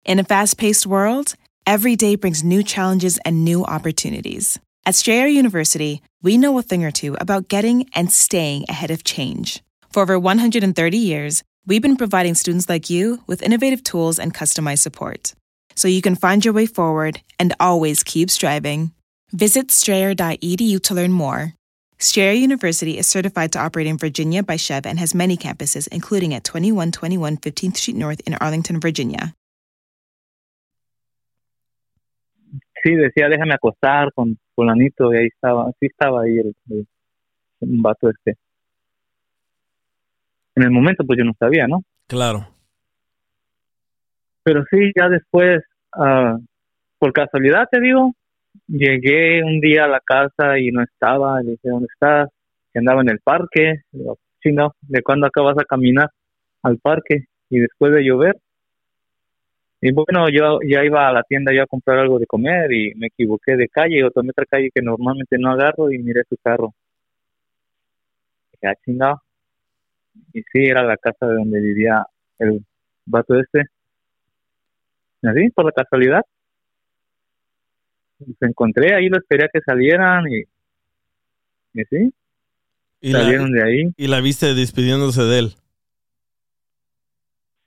In 0.07 0.19
a 0.19 0.25
fast 0.25 0.57
paced 0.57 0.87
world, 0.87 1.35
every 1.67 1.95
day 1.97 2.15
brings 2.17 2.43
new 2.43 2.63
challenges 2.63 3.19
and 3.25 3.45
new 3.45 3.65
opportunities. 3.65 4.59
At 4.87 4.95
Strayer 4.95 5.27
University, 5.27 6.01
we 6.23 6.39
know 6.39 6.57
a 6.59 6.63
thing 6.63 6.85
or 6.85 6.93
two 6.93 7.17
about 7.21 7.49
getting 7.49 7.91
and 7.95 8.11
staying 8.11 8.65
ahead 8.69 8.91
of 8.91 9.05
change. 9.05 9.63
For 9.91 10.03
over 10.03 10.19
130 10.19 10.97
years, 10.97 11.43
we've 11.67 11.83
been 11.83 11.97
providing 11.97 12.35
students 12.35 12.69
like 12.69 12.89
you 12.89 13.21
with 13.27 13.43
innovative 13.43 13.83
tools 13.83 14.19
and 14.19 14.33
customized 14.33 14.79
support 14.79 15.35
so 15.77 15.89
you 15.89 16.03
can 16.03 16.17
find 16.17 16.45
your 16.45 16.55
way 16.55 16.67
forward 16.67 17.21
and 17.39 17.55
always 17.61 18.03
keep 18.03 18.31
striving. 18.31 18.93
Visit 19.33 19.71
strayer.edu 19.71 20.83
to 20.83 20.95
learn 20.95 21.13
more. 21.13 21.55
Strayer 21.99 22.33
University 22.33 22.99
is 22.99 23.07
certified 23.07 23.53
to 23.53 23.59
operate 23.59 23.87
in 23.87 23.97
Virginia 23.97 24.43
by 24.43 24.57
Chev 24.57 24.85
and 24.85 24.99
has 24.99 25.15
many 25.15 25.37
campuses, 25.37 25.89
including 25.89 26.35
at 26.35 26.45
2121 26.45 27.39
15th 27.39 27.77
Street 27.77 27.97
North 27.97 28.21
in 28.27 28.35
Arlington, 28.35 28.81
Virginia. 28.81 29.35
Sí, 32.83 32.95
decía, 32.95 33.29
déjame 33.29 33.55
acostar 33.55 34.13
con 34.15 34.39
fulanito, 34.55 35.13
y 35.13 35.17
ahí 35.17 35.27
estaba, 35.27 35.71
sí 35.81 35.87
estaba 35.87 36.23
ahí 36.23 36.39
el, 36.39 36.55
el, 36.71 36.87
el 37.61 37.81
vato 37.81 38.11
este. 38.11 38.37
En 40.55 40.63
el 40.63 40.71
momento, 40.71 41.05
pues 41.05 41.19
yo 41.19 41.25
no 41.25 41.33
sabía, 41.39 41.67
¿no? 41.67 41.83
Claro. 42.07 42.47
Pero 44.47 44.63
sí, 44.71 44.93
ya 44.95 45.09
después, 45.09 45.61
ah, 45.93 46.39
por 47.01 47.13
casualidad 47.13 47.67
te 47.69 47.81
digo, 47.81 48.13
llegué 48.69 49.43
un 49.43 49.59
día 49.61 49.87
a 49.87 49.89
la 49.89 49.99
casa 49.99 50.57
y 50.61 50.71
no 50.71 50.85
estaba, 50.85 51.43
le 51.43 51.51
dije, 51.53 51.69
¿dónde 51.69 51.89
estás? 51.93 52.31
Que 52.73 52.79
andaba 52.79 53.01
en 53.01 53.09
el 53.09 53.19
parque, 53.19 53.83
digo, 53.91 54.19
sí, 54.41 54.53
no, 54.53 54.73
¿de 54.83 55.03
cuándo 55.03 55.27
acá 55.27 55.43
vas 55.43 55.59
a 55.59 55.65
caminar 55.65 56.11
al 56.63 56.79
parque? 56.79 57.25
Y 57.51 57.59
después 57.59 57.93
de 57.93 58.05
llover, 58.05 58.37
y 59.81 59.91
bueno, 59.91 60.29
yo 60.31 60.61
ya 60.63 60.85
iba 60.85 61.09
a 61.09 61.13
la 61.13 61.25
tienda 61.25 61.53
ya 61.53 61.65
a 61.65 61.67
comprar 61.67 61.99
algo 61.99 62.21
de 62.21 62.27
comer 62.27 62.73
y 62.73 62.95
me 62.95 63.09
equivoqué 63.09 63.57
de 63.57 63.69
calle 63.69 64.05
o 64.05 64.13
tomé 64.13 64.31
otra 64.31 64.47
calle 64.47 64.71
que 64.73 64.81
normalmente 64.81 65.39
no 65.41 65.51
agarro 65.51 65.91
y 65.91 65.99
miré 65.99 66.23
su 66.29 66.37
carro. 66.37 66.73
Ya 68.63 68.75
chingado. 68.85 69.21
Y 70.33 70.43
sí, 70.43 70.67
era 70.67 70.85
la 70.85 70.97
casa 70.97 71.27
de 71.27 71.35
donde 71.35 71.61
vivía 71.61 72.07
el 72.39 72.65
vato 73.07 73.35
este. 73.41 73.76
Así, 75.29 75.51
por 75.51 75.65
la 75.67 75.73
casualidad. 75.73 76.23
Los 78.19 78.37
encontré, 78.41 78.95
ahí 78.95 79.09
lo 79.09 79.19
esperé 79.19 79.45
a 79.45 79.49
que 79.53 79.61
salieran 79.61 80.25
y, 80.31 80.41
y 81.81 81.85
sí, 81.85 82.15
Y 83.01 83.13
la, 83.13 83.21
salieron 83.21 83.53
de 83.53 83.63
ahí. 83.63 83.93
y 83.97 84.07
la 84.09 84.21
viste 84.21 84.55
despidiéndose 84.55 85.23
de 85.23 85.39
él. 85.41 85.55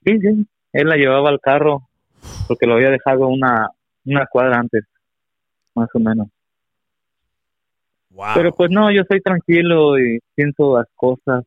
Sí, 0.04 0.18
sí, 0.20 0.46
él 0.72 0.88
la 0.88 0.96
llevaba 0.96 1.28
al 1.28 1.40
carro 1.40 1.88
porque 2.48 2.66
lo 2.66 2.74
había 2.74 2.90
dejado 2.90 3.28
una, 3.28 3.68
una 4.04 4.26
cuadra 4.26 4.58
antes, 4.58 4.84
más 5.74 5.88
o 5.94 5.98
menos. 6.00 6.28
Wow. 8.10 8.26
Pero 8.34 8.52
pues 8.54 8.70
no, 8.70 8.90
yo 8.90 9.02
soy 9.08 9.20
tranquilo 9.20 9.98
y 9.98 10.18
pienso 10.34 10.76
las 10.78 10.86
cosas 10.96 11.44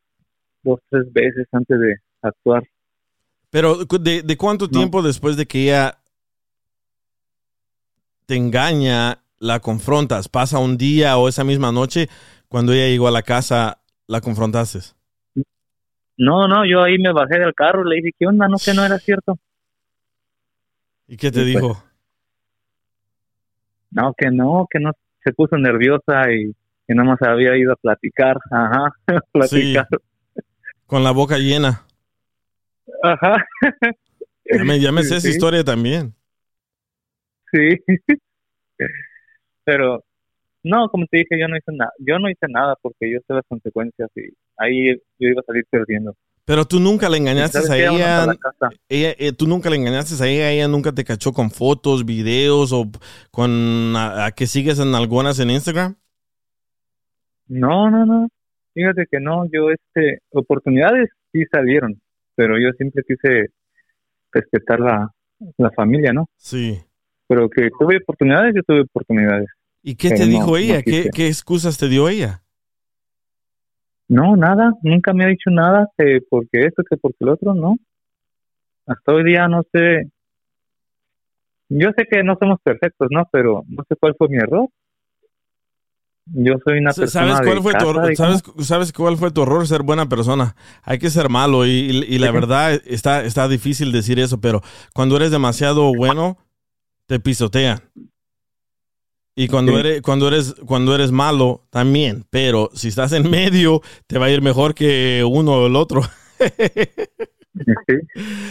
dos, 0.62 0.80
tres 0.88 1.12
veces 1.12 1.46
antes 1.52 1.78
de 1.78 1.96
actuar. 2.22 2.62
Pero 3.50 3.84
¿de, 3.84 4.22
de 4.22 4.36
cuánto 4.38 4.64
No. 4.64 4.70
tiempo 4.70 5.02
después 5.02 5.36
de 5.36 5.44
que 5.46 5.64
ella 5.64 5.98
te 8.26 8.36
engaña, 8.36 9.18
la 9.38 9.60
confrontas? 9.60 10.28
¿Pasa 10.28 10.58
un 10.58 10.76
día 10.78 11.16
o 11.18 11.28
esa 11.28 11.44
misma 11.44 11.72
noche 11.72 12.08
cuando 12.48 12.72
ella 12.72 12.88
llegó 12.88 13.08
a 13.08 13.12
la 13.12 13.22
casa, 13.22 13.78
la 14.06 14.20
confrontaste? 14.20 14.80
No, 16.16 16.46
no, 16.46 16.64
yo 16.64 16.82
ahí 16.82 16.96
me 16.98 17.12
bajé 17.12 17.38
del 17.38 17.54
carro 17.54 17.84
y 17.84 17.90
le 17.90 17.96
dije, 17.96 18.10
¿qué 18.18 18.26
onda? 18.26 18.46
No, 18.48 18.56
que 18.64 18.72
no 18.72 18.84
era 18.84 18.98
cierto. 18.98 19.36
¿Y 21.06 21.16
qué 21.16 21.30
te 21.30 21.40
pues. 21.40 21.46
dijo? 21.46 21.82
No, 23.90 24.12
que 24.16 24.30
no, 24.30 24.66
que 24.70 24.80
no, 24.80 24.92
se 25.22 25.32
puso 25.32 25.56
nerviosa 25.56 26.30
y 26.32 26.52
que 26.86 26.94
nada 26.94 27.10
más 27.10 27.22
había 27.22 27.56
ido 27.56 27.72
a 27.72 27.76
platicar, 27.76 28.36
ajá, 28.50 28.92
platicar, 29.32 29.86
Con 30.86 31.02
la 31.04 31.10
boca 31.12 31.38
llena. 31.38 31.86
ajá, 33.02 33.36
Ya 34.50 34.64
me, 34.64 34.78
ya 34.80 34.92
me 34.92 35.02
sé 35.02 35.16
esa 35.16 35.28
Sí. 35.28 35.30
historia 35.30 35.64
también. 35.64 36.14
Sí. 37.54 37.78
Pero, 39.64 40.04
no, 40.62 40.88
como 40.88 41.06
te 41.06 41.18
dije, 41.18 41.38
yo 41.38 41.48
no 41.48 41.56
hice 41.56 41.72
nada, 41.72 41.92
yo 41.98 42.18
no 42.18 42.28
hice 42.28 42.46
nada 42.48 42.74
porque 42.82 43.10
yo 43.10 43.18
sé 43.26 43.34
las 43.34 43.46
consecuencias 43.48 44.10
y 44.16 44.34
ahí 44.56 44.96
yo 45.18 45.28
iba 45.28 45.40
a 45.40 45.44
salir 45.44 45.64
perdiendo. 45.70 46.14
Pero 46.46 46.66
tú 46.66 46.78
nunca 46.78 47.08
le 47.08 47.16
engañaste 47.16 47.62
¿Sabes 47.62 47.70
a 47.70 47.78
ella, 47.78 48.26
la 48.26 48.70
eh, 48.90 49.32
tú 49.32 49.46
nunca 49.46 49.70
le 49.70 49.76
engañaste 49.76 50.22
a 50.22 50.26
ella, 50.26 50.50
ella 50.50 50.68
nunca 50.68 50.92
te 50.92 51.04
cachó 51.04 51.32
con 51.32 51.50
fotos, 51.50 52.04
videos 52.04 52.72
o 52.72 52.90
con 53.30 53.96
a, 53.96 54.26
a 54.26 54.32
que 54.32 54.46
sigues 54.46 54.78
en 54.78 54.94
algunas 54.94 55.40
en 55.40 55.50
Instagram. 55.50 55.96
No, 57.46 57.90
no, 57.90 58.04
no. 58.04 58.28
Fíjate 58.74 59.06
que 59.10 59.20
no, 59.20 59.44
yo 59.50 59.70
este 59.70 60.20
oportunidades 60.32 61.08
sí 61.32 61.44
salieron, 61.50 62.00
pero 62.34 62.58
yo 62.58 62.72
siempre 62.76 63.04
quise 63.06 63.50
respetar 64.32 64.80
la, 64.80 65.10
la 65.56 65.70
familia, 65.70 66.12
¿no? 66.12 66.28
Sí. 66.36 66.82
Pero 67.26 67.48
que 67.48 67.70
tuve 67.78 67.98
oportunidades, 67.98 68.54
yo 68.54 68.62
tuve 68.62 68.82
oportunidades. 68.82 69.48
¿Y 69.82 69.96
qué 69.96 70.10
te 70.10 70.20
no, 70.20 70.26
dijo 70.26 70.50
no 70.50 70.56
ella? 70.56 70.82
¿Qué, 70.82 70.90
quise. 70.90 71.10
¿Qué 71.10 71.26
excusas 71.28 71.78
te 71.78 71.88
dio 71.88 72.08
ella? 72.08 72.42
No, 74.08 74.36
nada, 74.36 74.72
nunca 74.82 75.12
me 75.14 75.24
ha 75.24 75.28
dicho 75.28 75.50
nada 75.50 75.88
que 75.96 76.20
porque 76.28 76.66
esto, 76.66 76.82
que 76.88 76.96
porque 76.96 77.16
el 77.20 77.30
otro, 77.30 77.54
no. 77.54 77.76
Hasta 78.86 79.12
hoy 79.12 79.24
día 79.24 79.48
no 79.48 79.62
sé. 79.72 80.10
Yo 81.70 81.88
sé 81.96 82.04
que 82.10 82.22
no 82.22 82.36
somos 82.38 82.58
perfectos, 82.62 83.08
¿no? 83.10 83.24
Pero 83.32 83.62
no 83.66 83.82
sé 83.88 83.96
cuál 83.98 84.14
fue 84.18 84.28
mi 84.28 84.36
error. 84.36 84.68
Yo 86.26 86.54
soy 86.64 86.78
una 86.78 86.92
persona 86.92 87.26
¿Sabes 87.26 87.40
cuál 87.40 87.56
de 87.56 87.62
fue 87.62 87.72
tu 87.72 87.78
casa, 87.78 87.86
digamos. 88.08 88.42
¿Sabes, 88.42 88.66
¿Sabes 88.66 88.92
cuál 88.92 89.16
fue 89.18 89.30
tu 89.30 89.42
error? 89.42 89.66
Ser 89.66 89.82
buena 89.82 90.08
persona. 90.08 90.56
Hay 90.82 90.98
que 90.98 91.10
ser 91.10 91.28
malo 91.28 91.66
y, 91.66 91.70
y- 91.70 92.14
y 92.14 92.18
la 92.18 92.30
verdad 92.30 92.80
está, 92.86 93.24
está 93.24 93.46
difícil 93.48 93.92
decir 93.92 94.18
eso, 94.18 94.40
pero 94.40 94.62
cuando 94.94 95.16
eres 95.16 95.30
demasiado 95.30 95.94
bueno, 95.94 96.38
te 97.06 97.20
pisotean. 97.20 97.80
Y 99.36 99.48
cuando 99.48 99.72
Sí. 99.72 99.78
eres, 99.78 100.02
cuando 100.02 100.28
eres, 100.28 100.54
cuando 100.66 100.94
eres 100.94 101.10
malo, 101.10 101.62
también. 101.70 102.24
Pero 102.30 102.70
si 102.74 102.88
estás 102.88 103.12
en 103.12 103.28
medio, 103.30 103.80
te 104.06 104.18
va 104.18 104.26
a 104.26 104.30
ir 104.30 104.42
mejor 104.42 104.74
que 104.74 105.24
uno 105.28 105.52
o 105.54 105.66
el 105.66 105.74
otro. 105.76 106.02
Sí. 107.86 107.94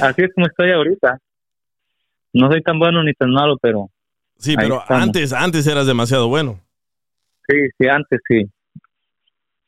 Así 0.01 0.21
es 0.23 0.33
como 0.33 0.47
estoy 0.47 0.71
ahorita. 0.71 1.19
No 2.33 2.49
soy 2.49 2.61
tan 2.61 2.79
bueno 2.79 3.03
ni 3.03 3.13
tan 3.13 3.31
malo, 3.31 3.57
pero 3.61 3.89
Sí, 4.37 4.55
pero 4.55 4.81
estamos. 4.81 5.03
antes, 5.03 5.33
antes 5.33 5.67
eras 5.67 5.87
demasiado 5.87 6.27
bueno. 6.27 6.59
sí, 7.47 7.55
sí, 7.77 7.87
antes 7.87 8.19
sí. 8.27 8.43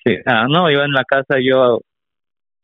Sí, 0.04 0.16
ah, 0.26 0.48
no, 0.50 0.70
yo 0.72 0.84
en 0.84 0.92
la 0.92 1.04
casa 1.04 1.36
yo, 1.42 1.80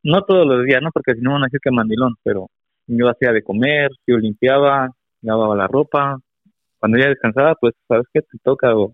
no 0.03 0.21
todos 0.23 0.45
los 0.45 0.65
días, 0.65 0.81
¿no? 0.81 0.91
Porque 0.91 1.13
si 1.15 1.21
no 1.21 1.33
van 1.33 1.43
a 1.43 1.45
decir 1.45 1.59
que 1.61 1.71
mandilón, 1.71 2.15
pero 2.23 2.49
yo 2.87 3.09
hacía 3.09 3.31
de 3.31 3.43
comer, 3.43 3.89
yo 4.07 4.17
limpiaba, 4.17 4.89
lavaba 5.21 5.55
la 5.55 5.67
ropa. 5.67 6.19
Cuando 6.79 6.97
ya 6.97 7.07
descansaba, 7.09 7.55
pues, 7.55 7.73
¿sabes 7.87 8.05
qué? 8.13 8.21
Te 8.21 8.37
toca 8.43 8.75
o, 8.75 8.93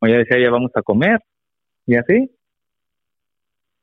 o 0.00 0.06
ya 0.06 0.16
decía, 0.18 0.38
ya 0.40 0.50
vamos 0.50 0.70
a 0.74 0.82
comer. 0.82 1.20
Y 1.86 1.96
así. 1.96 2.30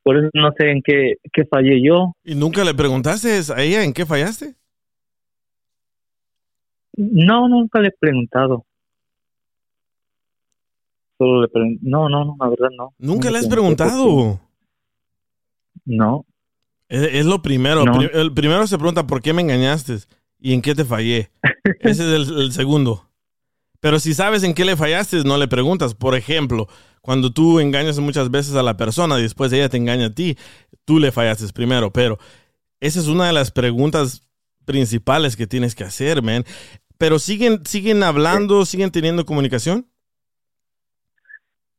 Por 0.02 0.18
eso 0.18 0.28
no 0.34 0.52
sé 0.58 0.70
en 0.70 0.82
qué, 0.82 1.14
qué 1.32 1.44
fallé 1.46 1.82
yo. 1.82 2.12
¿Y 2.24 2.34
nunca 2.34 2.62
le 2.64 2.74
preguntaste 2.74 3.40
a 3.54 3.62
ella 3.62 3.82
en 3.84 3.92
qué 3.94 4.04
fallaste? 4.04 4.54
No, 6.96 7.48
nunca 7.48 7.80
le 7.80 7.88
he 7.88 7.92
preguntado. 7.98 8.64
Solo 11.18 11.42
le 11.42 11.48
pregun- 11.48 11.78
No, 11.82 12.08
no, 12.08 12.24
no, 12.24 12.36
la 12.38 12.48
verdad 12.48 12.68
no. 12.76 12.94
Nunca 12.98 13.26
No 13.26 13.32
le 13.32 13.38
has 13.38 13.44
porque- 13.44 13.54
preguntado. 13.56 14.40
No, 15.86 16.24
Es, 16.88 17.02
es 17.14 17.26
lo 17.26 17.42
primero. 17.42 17.84
No. 17.84 18.00
El 18.00 18.32
primero 18.32 18.66
se 18.66 18.76
pregunta 18.78 19.06
por 19.06 19.20
qué 19.22 19.32
me 19.32 19.42
engañaste 19.42 19.96
y 20.44 20.52
en 20.52 20.60
qué 20.60 20.74
te 20.74 20.84
fallé. 20.84 21.30
Ese 21.80 22.02
es 22.02 22.28
el, 22.28 22.38
el 22.38 22.52
segundo. 22.52 23.08
Pero 23.80 23.98
si 23.98 24.12
sabes 24.12 24.42
en 24.42 24.52
qué 24.52 24.66
le 24.66 24.76
fallaste, 24.76 25.24
no 25.24 25.38
le 25.38 25.48
preguntas. 25.48 25.94
Por 25.94 26.14
ejemplo, 26.14 26.68
cuando 27.00 27.32
tú 27.32 27.60
engañas 27.60 27.98
muchas 27.98 28.30
veces 28.30 28.54
a 28.54 28.62
la 28.62 28.76
persona 28.76 29.18
y 29.18 29.22
después 29.22 29.50
ella 29.54 29.70
te 29.70 29.78
engaña 29.78 30.06
a 30.06 30.14
ti, 30.14 30.36
tú 30.84 30.98
le 30.98 31.12
fallaste 31.12 31.50
primero. 31.54 31.90
Pero 31.94 32.18
esa 32.78 33.00
es 33.00 33.08
una 33.08 33.26
de 33.26 33.32
las 33.32 33.50
preguntas 33.50 34.28
principales 34.66 35.34
que 35.34 35.46
tienes 35.46 35.74
que 35.74 35.84
hacer, 35.84 36.22
man. 36.22 36.44
Pero 36.98 37.18
siguen, 37.18 37.64
siguen 37.64 38.02
hablando, 38.02 38.66
siguen 38.66 38.90
teniendo 38.90 39.24
comunicación. 39.24 39.86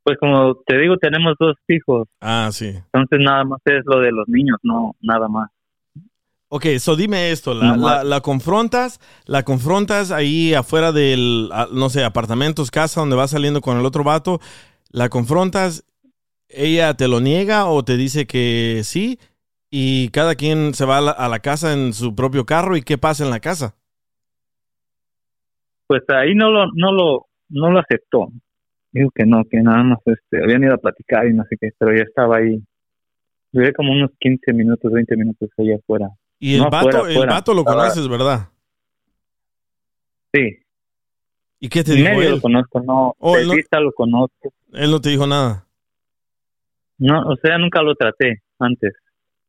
pues 0.04 0.18
como 0.20 0.56
te 0.66 0.78
digo, 0.80 0.98
tenemos 0.98 1.36
dos 1.40 1.56
hijos. 1.68 2.08
Ah, 2.20 2.50
sí. 2.52 2.70
Entonces 2.94 3.20
nada 3.20 3.44
más 3.44 3.60
es 3.66 3.84
lo 3.86 4.00
de 4.00 4.12
los 4.12 4.28
niños, 4.28 4.58
no, 4.64 4.96
nada 5.02 5.28
más. 5.28 5.52
Ok, 6.48 6.66
so 6.80 6.96
dime 6.96 7.32
esto, 7.32 7.54
la, 7.54 7.76
la, 7.76 8.04
la 8.04 8.22
confrontas, 8.22 9.00
la 9.26 9.44
confrontas 9.44 10.12
ahí 10.12 10.54
afuera 10.54 10.92
del, 10.92 11.50
no 11.74 11.90
sé, 11.90 12.04
apartamentos, 12.04 12.70
casa, 12.70 13.02
donde 13.02 13.16
vas 13.16 13.32
saliendo 13.32 13.62
con 13.62 13.80
el 13.80 13.86
otro 13.86 14.04
vato, 14.04 14.40
la 14.92 15.10
confrontas, 15.10 15.84
ella 16.48 16.94
te 16.94 17.08
lo 17.08 17.20
niega 17.20 17.66
o 17.66 17.84
te 17.84 17.98
dice 17.98 18.28
que 18.28 18.82
sí, 18.84 19.18
y 19.72 20.10
cada 20.10 20.36
quien 20.36 20.76
se 20.76 20.86
va 20.86 21.00
a 21.00 21.02
la, 21.02 21.12
a 21.12 21.28
la 21.30 21.40
casa 21.40 21.74
en 21.74 21.94
su 21.94 22.16
propio 22.16 22.46
carro, 22.46 22.78
¿y 22.78 22.84
qué 22.84 23.00
pasa 23.00 23.24
en 23.24 23.32
la 23.32 23.40
casa? 23.40 23.76
Pues 25.88 26.04
ahí 26.10 26.36
no 26.36 26.50
lo, 26.50 26.68
no 26.74 26.92
lo, 26.92 27.26
no 27.50 27.72
lo 27.72 27.80
aceptó. 27.80 28.30
Dijo 28.92 29.10
que 29.14 29.26
no, 29.26 29.44
que 29.50 29.62
nada 29.62 29.84
más 29.84 30.00
este, 30.06 30.44
habían 30.44 30.64
ido 30.64 30.74
a 30.74 30.78
platicar 30.78 31.28
y 31.28 31.34
no 31.34 31.44
sé 31.50 31.58
qué, 31.60 31.70
pero 31.78 31.96
ya 31.96 32.04
estaba 32.04 32.38
ahí. 32.38 32.64
Duré 33.52 33.74
como 33.74 33.92
unos 33.92 34.12
15 34.20 34.54
minutos, 34.54 34.92
20 34.92 35.16
minutos 35.18 35.50
allá 35.58 35.76
afuera. 35.76 36.10
Y 36.40 36.56
el 36.56 36.62
No, 36.62 36.70
vato, 36.70 36.84
fuera, 36.92 37.10
el 37.10 37.16
fuera. 37.16 37.34
vato 37.34 37.54
lo 37.54 37.64
conoces, 37.64 38.08
¿verdad? 38.08 38.50
Sí, 40.34 40.58
¿Y 41.60 41.70
qué 41.70 41.84
te 41.84 41.94
dijo 41.94 42.10
medio 42.10 42.22
él? 42.24 42.32
lo 42.36 42.42
conozco, 42.42 42.82
no, 42.82 43.16
Oh, 43.20 43.38
no- 43.38 43.54
vista 43.54 43.80
lo 43.80 43.92
conozco. 43.94 44.54
Él 44.74 44.92
no 44.92 45.00
te 45.00 45.10
dijo 45.10 45.26
nada. 45.26 45.66
No, 46.98 47.22
o 47.28 47.36
sea, 47.38 47.58
nunca 47.58 47.82
lo 47.82 47.96
traté 47.96 48.42
antes. 48.60 48.94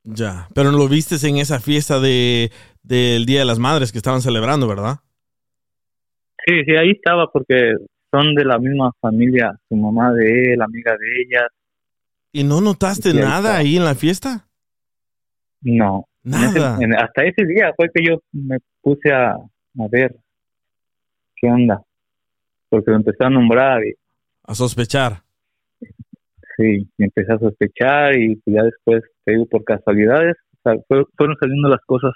Ya, 0.04 0.48
pero 0.54 0.70
lo 0.70 0.88
viste 0.88 1.16
en 1.28 1.38
esa 1.38 1.58
fiesta 1.58 1.98
de 1.98 2.52
del 2.82 3.26
Día 3.26 3.40
de 3.40 3.44
las 3.44 3.58
Madres 3.58 3.90
que 3.90 3.98
estaban 3.98 4.22
celebrando, 4.22 4.68
¿verdad? 4.68 5.00
Sí, 6.46 6.62
sí, 6.64 6.76
ahí 6.76 6.90
estaba 6.92 7.26
porque 7.32 7.72
son 8.12 8.34
de 8.36 8.44
la 8.44 8.58
misma 8.58 8.92
familia, 9.00 9.58
su 9.68 9.74
mamá 9.74 10.12
de 10.12 10.52
él, 10.54 10.62
amiga 10.62 10.92
de 10.96 11.22
ella. 11.22 11.46
¿Y 12.32 12.44
no 12.44 12.60
notaste 12.60 13.12
nada 13.14 13.56
ahí 13.56 13.76
en 13.76 13.84
la 13.84 13.96
fiesta? 13.96 14.46
No, 15.62 16.06
En 16.26 16.34
ese- 16.34 16.58
Nada. 16.58 16.78
en- 16.82 16.94
hasta 16.96 17.22
ese 17.24 17.46
día 17.46 17.72
fue 17.76 17.88
que 17.94 18.04
yo 18.04 18.20
me 18.32 18.58
puse 18.82 19.12
a, 19.12 19.30
a 19.32 19.88
ver 19.90 20.14
qué 21.36 21.48
onda, 21.48 21.82
porque 22.68 22.90
lo 22.90 22.96
empecé 22.96 23.24
a 23.24 23.30
nombrar 23.30 23.84
y 23.86 23.94
A 24.44 24.54
sospechar. 24.54 25.22
sí, 26.56 26.88
y 26.98 27.04
empecé 27.04 27.32
a 27.32 27.38
sospechar 27.38 28.16
y 28.18 28.40
ya 28.46 28.62
después, 28.64 29.02
te 29.24 29.32
digo, 29.32 29.46
por 29.46 29.62
casualidades, 29.64 30.34
o 30.54 30.58
sea, 30.70 30.82
fue- 30.88 31.04
fueron 31.16 31.36
saliendo 31.38 31.68
las 31.68 31.80
cosas. 31.86 32.12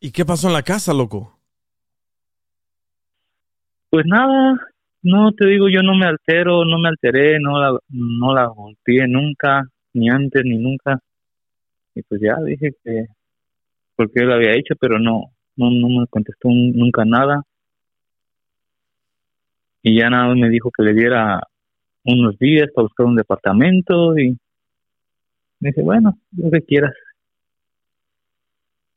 ¿Y 0.00 0.12
qué 0.12 0.24
pasó 0.24 0.46
en 0.48 0.52
la 0.54 0.62
casa, 0.62 0.92
loco? 0.94 1.38
Pues 3.90 4.04
nada, 4.06 4.54
no 5.02 5.32
te 5.32 5.46
digo, 5.46 5.68
yo 5.68 5.82
no 5.82 5.94
me 5.96 6.06
altero, 6.06 6.64
no 6.64 6.78
me 6.78 6.88
alteré, 6.88 7.38
no 7.40 7.58
la, 7.58 7.78
no 7.88 8.34
la 8.34 8.46
golpeé 8.46 9.06
nunca, 9.08 9.64
ni 9.94 10.10
antes 10.10 10.42
ni 10.44 10.58
nunca. 10.58 11.00
Y 11.94 12.02
pues 12.02 12.20
ya 12.20 12.36
dije 12.44 12.72
que, 12.82 13.06
porque 13.96 14.20
yo 14.20 14.26
lo 14.26 14.34
había 14.34 14.52
hecho, 14.54 14.74
pero 14.80 14.98
no, 14.98 15.32
no, 15.56 15.70
no 15.70 16.00
me 16.00 16.06
contestó 16.08 16.48
un- 16.48 16.72
nunca 16.72 17.04
nada. 17.04 17.42
Y 19.82 19.98
ya 19.98 20.08
nada 20.10 20.34
me 20.34 20.48
dijo 20.48 20.70
que 20.76 20.82
le 20.82 20.94
diera 20.94 21.40
unos 22.04 22.38
días 22.38 22.68
para 22.74 22.84
buscar 22.84 23.06
un 23.06 23.16
departamento 23.16 24.16
y 24.18 24.36
me 25.60 25.68
dice, 25.70 25.82
bueno, 25.82 26.18
lo 26.36 26.50
que 26.50 26.62
quieras. 26.62 26.94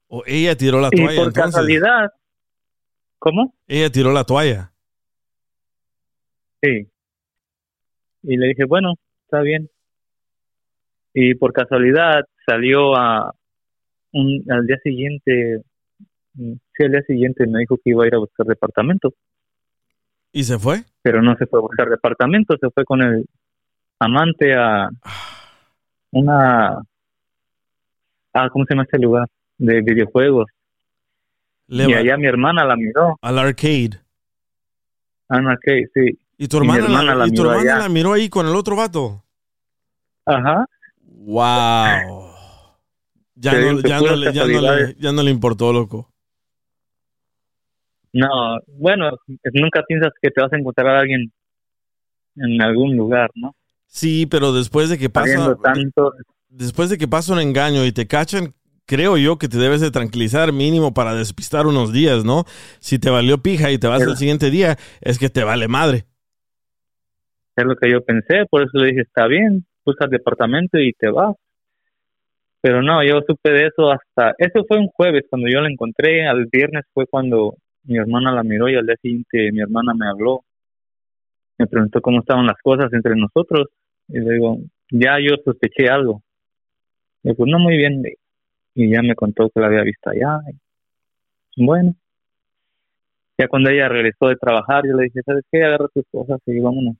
O 0.08 0.24
ella 0.26 0.56
tiró 0.56 0.80
la 0.80 0.90
Y 0.92 0.96
toalla, 0.98 1.16
por 1.18 1.28
entonces. 1.28 1.44
casualidad, 1.54 2.10
¿cómo? 3.20 3.54
Ella 3.68 3.92
tiró 3.92 4.12
la 4.14 4.24
toalla. 4.24 4.72
Sí. 6.62 6.88
Y 8.24 8.38
le 8.38 8.48
dije, 8.48 8.64
bueno, 8.66 8.94
está 9.26 9.42
bien. 9.42 9.70
Y 11.14 11.36
por 11.36 11.52
casualidad 11.54 12.24
salió 12.48 12.96
a 12.96 13.34
un, 14.14 14.44
al 14.50 14.66
día 14.66 14.78
siguiente, 14.84 15.62
mm, 16.36 16.54
sí, 16.76 16.84
al 16.84 16.92
día 16.92 17.02
siguiente 17.04 17.46
me 17.48 17.60
dijo 17.60 17.76
que 17.78 17.92
iba 17.92 18.04
a 18.04 18.08
ir 18.08 18.16
a 18.16 18.20
buscar 18.20 18.46
departamento, 18.48 19.14
¿Y 20.32 20.44
se 20.44 20.58
fue? 20.60 20.84
pero 21.02 21.22
no 21.22 21.36
se 21.38 21.46
fue 21.48 21.60
a 21.60 21.62
buscar 21.64 21.90
departamento, 21.90 22.56
se 22.60 22.70
fue 22.72 22.86
con 22.86 23.02
el 23.02 23.26
amante 24.00 24.54
a 24.56 24.90
una 26.12 26.82
ah, 28.34 28.50
¿cómo 28.52 28.66
se 28.66 28.74
llama 28.74 28.84
este 28.84 29.00
lugar? 29.00 29.28
De 29.58 29.82
videojuegos. 29.82 30.48
Le 31.68 31.90
y 31.90 31.94
allá 31.94 32.18
mi 32.18 32.28
hermana 32.28 32.64
la 32.66 32.76
miró. 32.76 33.18
al 33.22 33.40
arcade. 33.40 34.00
Ah, 35.30 35.42
no, 35.42 35.52
ok, 35.54 35.66
sí. 35.94 36.18
¿Y 36.38 36.48
tu 36.48 36.58
Y 36.58 36.60
hermana, 36.62 36.86
hermana 36.86 37.04
la, 37.04 37.16
la 37.16 37.28
y 37.28 37.32
tu 37.32 37.42
miró 37.44 37.52
hermana 37.52 37.80
la 37.80 37.90
miró 37.90 38.14
ahí 38.14 38.30
con 38.30 38.48
el 38.48 38.56
otro 38.56 38.76
vato? 38.76 39.24
Ajá. 40.26 40.66
Wow. 41.02 42.27
Ya, 43.40 43.54
no, 43.54 43.60
digo 43.78 43.82
ya, 43.88 44.00
no, 44.02 44.16
le, 44.16 44.34
ya, 44.34 44.42
no 44.42 44.48
le, 44.48 44.54
casualidades. 44.54 44.98
ya 44.98 45.12
no 45.12 45.24
le 45.24 45.32
importó, 45.32 45.72
loco. 45.72 46.12
No, 48.14 48.28
bueno, 48.68 49.12
nunca 49.54 49.84
piensas 49.88 50.12
que 50.22 50.32
te 50.32 50.42
vas 50.42 50.52
a 50.52 50.58
encontrar 50.58 50.88
a 50.88 51.00
alguien 51.02 51.32
en 52.36 52.62
algún 52.62 52.96
lugar, 52.96 53.30
¿no? 53.36 53.56
Sí, 53.86 54.26
pero 54.26 54.54
después 54.54 54.90
de 54.90 54.98
que 54.98 55.10
pasa, 55.10 55.56
tanto. 55.62 56.14
después 56.50 56.90
de 56.90 56.98
que 56.98 57.08
pasa 57.08 57.34
un 57.34 57.40
engaño 57.40 57.86
y 57.86 57.92
te 57.92 58.08
cachan, 58.08 58.54
creo 58.86 59.18
yo 59.18 59.38
que 59.38 59.48
te 59.48 59.58
debes 59.58 59.82
de 59.82 59.92
tranquilizar 59.92 60.52
mínimo 60.52 60.94
para 60.94 61.14
despistar 61.14 61.68
unos 61.68 61.94
días, 61.94 62.26
¿no? 62.26 62.46
Si 62.80 62.98
te 63.00 63.10
valió 63.10 63.38
pija 63.40 63.72
y 63.72 63.78
te 63.78 63.88
vas 63.88 64.00
Pero- 64.00 64.12
el 64.12 64.18
siguiente 64.18 64.50
día, 64.50 64.78
es 65.02 65.20
que 65.20 65.30
te 65.30 65.44
vale 65.44 65.68
madre. 65.68 66.06
Es 67.56 67.66
lo 67.66 67.76
que 67.76 67.92
yo 67.92 68.04
pensé, 68.04 68.46
por 68.50 68.62
eso 68.62 68.78
le 68.78 68.88
dije, 68.88 69.02
está 69.02 69.28
bien, 69.28 69.66
busca 69.86 70.06
el 70.06 70.12
departamento 70.12 70.78
y 70.80 70.94
te 70.94 71.10
vas. 71.10 71.36
Pero 72.62 72.82
no, 72.82 73.04
yo 73.04 73.22
supe 73.28 73.52
de 73.52 73.68
eso 73.68 73.92
hasta... 73.92 74.34
Eso 74.38 74.66
fue 74.68 74.78
un 74.78 74.88
jueves 74.88 75.24
cuando 75.30 75.48
yo 75.48 75.62
la 75.62 75.70
encontré, 75.70 76.28
al 76.28 76.46
viernes 76.52 76.86
fue 76.94 77.06
cuando 77.08 77.56
mi 77.84 77.98
hermana 77.98 78.32
la 78.32 78.44
miró 78.44 78.68
y 78.70 78.76
al 78.76 78.86
día 78.86 78.96
siguiente 79.02 79.52
mi 79.52 79.62
hermana 79.62 79.94
me 79.94 80.08
habló. 80.08 80.44
Me 81.58 81.68
preguntó 81.68 82.02
cómo 82.02 82.20
estaban 82.20 82.46
las 82.46 82.58
cosas 82.62 82.92
entre 82.94 83.16
nosotros 83.16 83.68
y 84.08 84.20
le 84.20 84.34
digo, 84.34 84.58
ya 84.92 85.18
yo 85.20 85.36
sospeché 85.44 85.90
algo. 85.90 86.22
Le 87.24 87.32
digo, 87.32 87.46
no, 87.46 87.60
muy 87.60 87.78
bien. 87.78 88.04
Y 88.76 88.90
ya 88.92 89.02
me 89.02 89.16
contó 89.16 89.50
que 89.50 89.60
la 89.60 89.68
había 89.68 89.84
visto 89.84 90.10
allá. 90.10 90.40
Bueno. 91.56 91.96
Ya 93.40 93.48
cuando 93.48 93.70
ella 93.70 93.88
regresó 93.88 94.28
de 94.28 94.36
trabajar, 94.36 94.84
yo 94.88 94.98
le 94.98 95.06
dije, 95.06 95.22
¿sabes 95.24 95.46
qué? 95.52 95.64
Agarra 95.64 95.88
tus 95.94 96.06
cosas 96.12 96.40
y 96.48 96.60
vámonos 96.60 96.96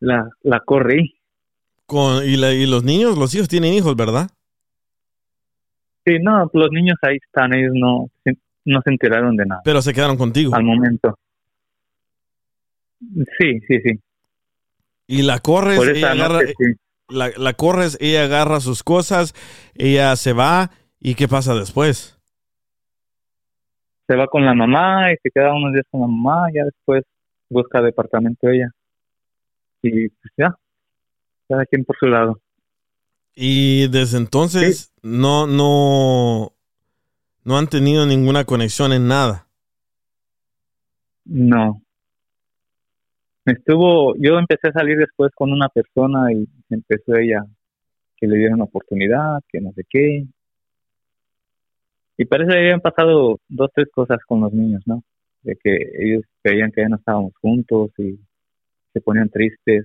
la, 0.00 0.28
la 0.42 0.60
corrí. 0.60 1.19
Con, 1.90 2.24
y, 2.24 2.36
la- 2.36 2.52
y 2.52 2.66
los 2.66 2.84
niños, 2.84 3.18
los 3.18 3.34
hijos 3.34 3.48
tienen 3.48 3.74
hijos, 3.74 3.96
¿verdad? 3.96 4.30
Sí, 6.06 6.18
no, 6.22 6.48
los 6.52 6.70
niños 6.70 6.96
ahí 7.02 7.16
están, 7.16 7.52
ellos 7.52 7.72
no, 7.74 8.06
se- 8.22 8.38
no 8.64 8.80
se 8.84 8.90
enteraron 8.90 9.34
de 9.36 9.44
nada 9.44 9.60
Pero 9.64 9.82
se 9.82 9.92
quedaron 9.92 10.16
contigo. 10.16 10.54
al 10.54 10.62
momento. 10.62 11.18
Sí, 13.38 13.58
sí, 13.66 13.78
sí. 13.84 14.00
Y 15.08 15.22
la 15.22 15.40
corres, 15.40 15.78
Por 15.78 15.88
ella 15.88 16.12
agarra, 16.12 16.40
sí. 16.46 16.74
la, 17.08 17.30
la 17.36 17.54
corres, 17.54 17.98
ella 18.00 18.22
agarra 18.24 18.60
sus 18.60 18.84
cosas, 18.84 19.34
ella 19.74 20.14
se 20.14 20.32
va, 20.32 20.70
¿y 21.00 21.16
qué 21.16 21.26
pasa 21.26 21.54
después? 21.56 22.16
Se 24.06 24.14
va 24.14 24.28
con 24.28 24.44
la 24.46 24.54
mamá 24.54 25.10
y 25.12 25.16
se 25.22 25.30
queda 25.34 25.52
unos 25.52 25.72
días 25.72 25.86
con 25.90 26.02
la 26.02 26.06
mamá, 26.06 26.46
ya 26.54 26.62
después 26.64 27.02
busca 27.48 27.80
departamento 27.82 28.48
ella. 28.48 28.70
Y 29.82 30.08
pues 30.08 30.32
ya, 30.36 30.54
cada 31.50 31.66
quien 31.66 31.84
por 31.84 31.96
su 31.98 32.06
lado. 32.06 32.40
Y 33.34 33.88
desde 33.88 34.18
entonces 34.18 34.92
no, 35.02 35.48
no, 35.48 36.52
no 37.44 37.58
han 37.58 37.66
tenido 37.66 38.06
ninguna 38.06 38.44
conexión 38.44 38.92
en 38.92 39.08
nada. 39.08 39.48
No. 41.24 41.82
Estuvo, 43.44 44.14
yo 44.16 44.38
empecé 44.38 44.68
a 44.68 44.72
salir 44.72 44.96
después 44.96 45.32
con 45.34 45.52
una 45.52 45.68
persona 45.68 46.32
y 46.32 46.48
empezó 46.68 47.16
ella 47.16 47.40
que 48.16 48.28
le 48.28 48.38
dieron 48.38 48.60
oportunidad, 48.60 49.40
que 49.48 49.60
no 49.60 49.72
sé 49.72 49.82
qué. 49.90 50.24
Y 52.16 52.24
parece 52.26 52.52
que 52.52 52.58
habían 52.58 52.80
pasado 52.80 53.40
dos, 53.48 53.70
tres 53.74 53.88
cosas 53.92 54.18
con 54.28 54.40
los 54.42 54.52
niños, 54.52 54.82
¿no? 54.86 55.02
De 55.42 55.56
que 55.56 55.76
ellos 55.98 56.22
creían 56.42 56.70
que 56.70 56.82
ya 56.82 56.88
no 56.88 56.96
estábamos 56.96 57.32
juntos 57.40 57.90
y 57.98 58.20
se 58.92 59.00
ponían 59.00 59.30
tristes. 59.30 59.84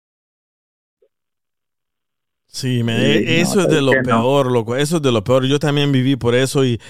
Sí, 2.51 2.83
no, 2.83 2.91
eso 2.91 3.61
es 3.61 3.67
de 3.69 3.81
lo 3.81 3.93
no. 3.93 4.03
peor, 4.03 4.51
loco. 4.51 4.75
Eso 4.75 4.97
es 4.97 5.01
de 5.01 5.11
lo 5.11 5.23
peor. 5.23 5.45
Yo 5.45 5.57
también 5.57 5.91
viví 5.93 6.17
por 6.17 6.35
eso 6.35 6.65
y 6.65 6.81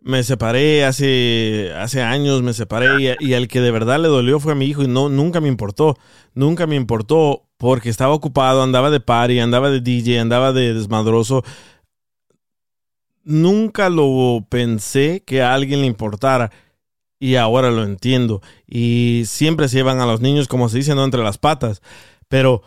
me 0.00 0.22
separé 0.22 0.84
hace, 0.86 1.72
hace 1.76 2.00
años, 2.00 2.42
me 2.42 2.54
separé 2.54 3.16
y, 3.20 3.28
y 3.28 3.34
el 3.34 3.46
que 3.46 3.60
de 3.60 3.70
verdad 3.70 4.00
le 4.00 4.08
dolió 4.08 4.40
fue 4.40 4.52
a 4.52 4.54
mi 4.54 4.64
hijo 4.64 4.82
y 4.82 4.88
no, 4.88 5.10
nunca 5.10 5.42
me 5.42 5.48
importó. 5.48 5.98
Nunca 6.32 6.66
me 6.66 6.76
importó 6.76 7.42
porque 7.58 7.90
estaba 7.90 8.14
ocupado, 8.14 8.62
andaba 8.62 8.90
de 8.90 9.00
party, 9.00 9.40
andaba 9.40 9.70
de 9.70 9.82
DJ, 9.82 10.20
andaba 10.20 10.52
de 10.52 10.72
desmadroso. 10.72 11.44
Nunca 13.24 13.90
lo 13.90 14.46
pensé 14.48 15.22
que 15.26 15.42
a 15.42 15.52
alguien 15.52 15.82
le 15.82 15.86
importara 15.86 16.50
y 17.18 17.36
ahora 17.36 17.70
lo 17.70 17.82
entiendo. 17.82 18.40
Y 18.66 19.24
siempre 19.26 19.68
se 19.68 19.76
llevan 19.76 20.00
a 20.00 20.06
los 20.06 20.22
niños, 20.22 20.48
como 20.48 20.70
se 20.70 20.78
dice, 20.78 20.94
no 20.94 21.04
entre 21.04 21.22
las 21.22 21.36
patas. 21.36 21.82
Pero 22.28 22.62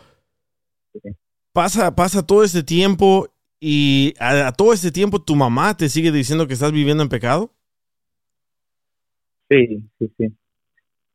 pasa, 1.58 1.92
pasa 1.96 2.24
todo 2.24 2.44
este 2.44 2.62
tiempo 2.62 3.26
y 3.58 4.14
a, 4.20 4.52
todo 4.52 4.72
este 4.72 4.92
tiempo 4.92 5.20
tu 5.20 5.34
mamá 5.34 5.76
te 5.76 5.88
sigue 5.88 6.12
diciendo 6.12 6.46
que 6.46 6.52
estás 6.52 6.70
viviendo 6.70 7.02
en 7.02 7.08
pecado. 7.08 7.50
Sí, 9.50 9.82
sí, 9.98 10.12
sí. 10.16 10.28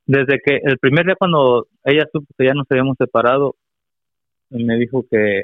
Desde 0.06 0.42
que 0.44 0.60
el 0.62 0.78
primer 0.80 1.06
día 1.06 1.16
cuando 1.18 1.68
ella 1.86 2.10
supo 2.12 2.28
que 2.38 2.46
ya 2.46 2.54
nos 2.54 2.70
habíamos 2.70 2.98
separado, 2.98 3.56
me 4.50 4.76
dijo 4.76 5.06
que, 5.10 5.44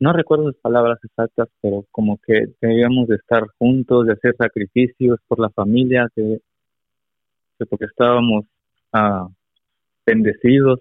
no 0.00 0.14
recuerdo 0.14 0.44
sus 0.44 0.56
palabras 0.62 0.98
exactas, 1.04 1.50
pero 1.60 1.84
como 1.90 2.18
que 2.26 2.46
debíamos 2.62 3.08
de 3.08 3.16
estar 3.16 3.46
juntos, 3.58 4.06
de 4.06 4.14
hacer 4.14 4.34
sacrificios 4.38 5.18
por 5.28 5.38
la 5.38 5.50
familia, 5.50 6.08
que, 6.16 6.38
que 7.58 7.66
porque 7.66 7.84
estábamos 7.84 8.46
ah, 8.94 9.28
bendecidos. 10.06 10.80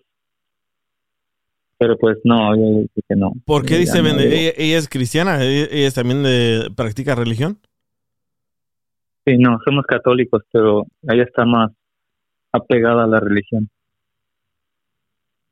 Pero 1.77 1.97
pues 1.97 2.17
no, 2.23 2.55
yo 2.55 2.79
dije 2.81 3.01
que 3.07 3.15
no. 3.15 3.33
¿Por 3.45 3.65
qué 3.65 3.77
dice 3.77 4.01
no, 4.01 4.09
ella, 4.19 4.53
ella 4.55 4.77
es 4.77 4.87
cristiana? 4.87 5.43
¿Ella, 5.43 5.67
ella 5.69 5.91
también 5.91 6.23
de, 6.23 6.69
practica 6.75 7.15
religión? 7.15 7.59
Sí, 9.25 9.37
no, 9.37 9.59
somos 9.65 9.85
católicos, 9.85 10.43
pero 10.51 10.85
ella 11.03 11.23
está 11.23 11.45
más 11.45 11.71
apegada 12.51 13.03
a 13.03 13.07
la 13.07 13.19
religión. 13.19 13.69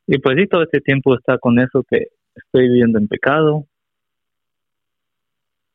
Y 0.07 0.19
pues 0.19 0.37
sí, 0.37 0.47
todo 0.47 0.63
este 0.63 0.79
tiempo 0.79 1.15
está 1.15 1.37
con 1.37 1.59
eso 1.59 1.83
que 1.89 2.07
estoy 2.35 2.69
viviendo 2.69 2.99
en 2.99 3.07
pecado, 3.07 3.65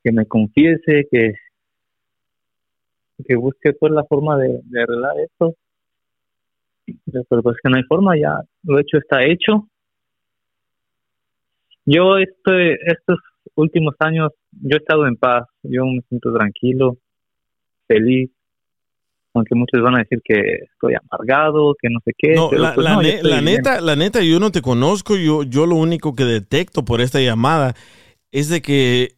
que 0.05 0.13
me 0.13 0.27
confiese, 0.27 1.07
que, 1.11 1.35
que 3.27 3.37
busque 3.37 3.73
pues 3.73 3.93
la 3.93 4.05
forma 4.05 4.37
de, 4.39 4.61
de 4.65 4.83
arreglar 4.83 5.19
esto. 5.21 5.55
Pero 6.87 7.25
pero, 7.29 7.43
pues 7.43 7.57
que 7.63 7.69
no 7.69 7.77
hay 7.77 7.83
forma, 7.85 8.17
ya 8.17 8.41
lo 8.63 8.79
hecho 8.79 8.99
está 8.99 9.25
hecho. 9.25 9.69
Yo 11.91 12.19
este, 12.19 12.75
estos 12.91 13.19
últimos 13.55 13.95
años, 14.01 14.31
yo 14.53 14.77
he 14.77 14.79
estado 14.79 15.07
en 15.07 15.17
paz, 15.17 15.45
yo 15.63 15.87
me 15.87 16.03
siento 16.09 16.35
tranquilo, 16.35 16.99
feliz. 17.87 18.31
Aunque 19.33 19.55
muchos 19.55 19.81
van 19.81 19.95
a 19.95 19.99
decir 20.01 20.21
que 20.23 20.35
estoy 20.71 20.95
amargado, 20.95 21.75
que 21.81 21.89
no 21.89 22.01
sé 22.05 22.13
qué. 22.19 22.35
No, 22.35 22.51
pero 22.51 22.63
la, 22.63 22.75
pues 22.75 22.85
la 22.85 22.95
no, 22.97 23.03
ne- 23.03 23.23
bien. 23.23 23.45
neta, 23.45 23.81
la 23.81 23.97
neta, 23.97 24.23
yo 24.23 24.39
no 24.39 24.51
te 24.51 24.61
conozco, 24.61 25.17
yo, 25.17 25.45
yo 25.45 25.65
lo 25.65 25.77
único 25.77 26.15
que 26.15 26.25
detecto 26.25 26.85
por 26.85 27.01
esta 27.01 27.21
llamada 27.21 27.75
es 28.33 28.51
de 28.51 28.61
que 28.61 29.15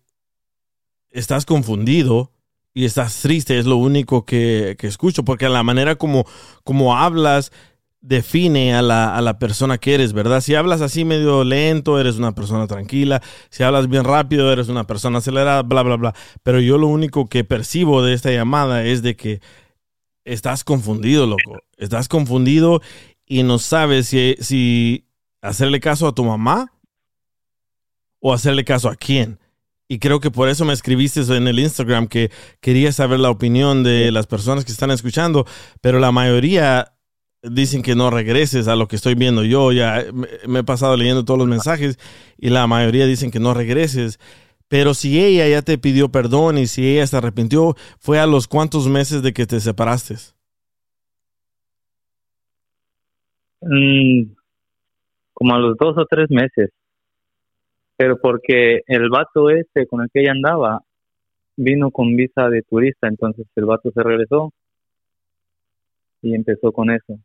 estás 1.11 1.46
confundido 1.46 2.30
y 2.72 2.85
estás 2.85 3.20
triste, 3.20 3.59
es 3.59 3.66
lo 3.66 3.76
único 3.78 4.24
que, 4.24 4.76
que 4.78 4.87
escucho, 4.87 5.24
porque 5.24 5.48
la 5.48 5.64
manera 5.64 5.96
como, 5.96 6.24
como 6.62 6.96
hablas 6.96 7.50
define 8.00 8.74
a 8.74 8.82
la, 8.82 9.14
a 9.16 9.20
la 9.20 9.38
persona 9.38 9.78
que 9.78 9.94
eres, 9.94 10.12
¿verdad? 10.12 10.40
Si 10.40 10.54
hablas 10.54 10.80
así 10.80 11.04
medio 11.04 11.44
lento, 11.44 12.00
eres 12.00 12.16
una 12.16 12.34
persona 12.34 12.66
tranquila, 12.66 13.22
si 13.50 13.62
hablas 13.62 13.88
bien 13.88 14.04
rápido, 14.04 14.52
eres 14.52 14.68
una 14.68 14.84
persona 14.84 15.18
acelerada, 15.18 15.62
bla, 15.62 15.82
bla, 15.82 15.96
bla. 15.96 16.14
Pero 16.42 16.60
yo 16.60 16.78
lo 16.78 16.86
único 16.86 17.26
que 17.28 17.44
percibo 17.44 18.02
de 18.02 18.14
esta 18.14 18.30
llamada 18.30 18.84
es 18.84 19.02
de 19.02 19.16
que 19.16 19.40
estás 20.24 20.64
confundido, 20.64 21.26
loco. 21.26 21.58
Estás 21.76 22.08
confundido 22.08 22.80
y 23.26 23.42
no 23.42 23.58
sabes 23.58 24.08
si, 24.08 24.36
si 24.40 25.06
hacerle 25.42 25.80
caso 25.80 26.08
a 26.08 26.14
tu 26.14 26.24
mamá 26.24 26.72
o 28.20 28.32
hacerle 28.32 28.64
caso 28.64 28.88
a 28.88 28.96
quién. 28.96 29.38
Y 29.88 29.98
creo 29.98 30.20
que 30.20 30.30
por 30.30 30.48
eso 30.48 30.64
me 30.64 30.72
escribiste 30.72 31.20
en 31.36 31.48
el 31.48 31.58
Instagram 31.58 32.06
que 32.06 32.30
quería 32.60 32.92
saber 32.92 33.18
la 33.18 33.30
opinión 33.30 33.82
de 33.82 34.12
las 34.12 34.26
personas 34.26 34.64
que 34.64 34.70
están 34.70 34.92
escuchando, 34.92 35.46
pero 35.80 35.98
la 35.98 36.12
mayoría 36.12 36.92
dicen 37.42 37.83
que 37.83 37.94
no 37.94 38.11
regreses 38.11 38.68
a 38.68 38.76
lo 38.76 38.88
que 38.88 38.96
estoy 38.96 39.14
viendo 39.14 39.44
yo. 39.44 39.72
Ya 39.72 40.05
me, 40.12 40.29
me 40.46 40.59
he 40.61 40.64
pasado 40.64 40.96
leyendo 40.96 41.24
todos 41.24 41.38
los 41.38 41.48
mensajes 41.48 41.98
y 42.38 42.50
la 42.50 42.66
mayoría 42.66 43.07
dicen 43.07 43.31
que 43.31 43.40
no 43.40 43.55
regreses. 43.55 44.18
Pero 44.68 44.94
si 44.94 45.20
ella 45.20 45.48
ya 45.48 45.62
te 45.62 45.79
pidió 45.79 46.11
perdón 46.11 46.57
y 46.59 46.66
si 46.66 46.87
ella 46.87 47.07
se 47.07 47.16
arrepintió, 47.16 47.74
fue 47.98 48.20
a 48.20 48.26
los 48.26 48.46
cuantos 48.46 48.88
meses 48.88 49.22
de 49.22 49.33
que 49.33 49.46
te 49.46 49.59
separaste. 49.59 50.14
Mm, 53.62 54.33
como 55.33 55.55
a 55.55 55.59
los 55.59 55.76
dos 55.76 55.98
o 55.98 56.07
tres 56.07 56.31
meses. 56.31 56.70
Pero 57.96 58.18
porque 58.20 58.81
el 58.87 59.11
vato 59.11 59.50
ese 59.50 59.87
con 59.87 60.03
el 60.03 60.09
que 60.12 60.20
ella 60.20 60.33
andaba 60.33 60.81
vino 61.57 61.90
con 61.90 62.14
visa 62.16 62.48
de 62.48 62.62
turista, 62.62 63.09
entonces 63.09 63.46
el 63.57 63.64
vato 63.66 63.90
se 63.90 64.03
regresó 64.03 64.53
y 66.22 66.35
empezó 66.35 66.72
con 66.72 66.90
eso. 66.90 67.18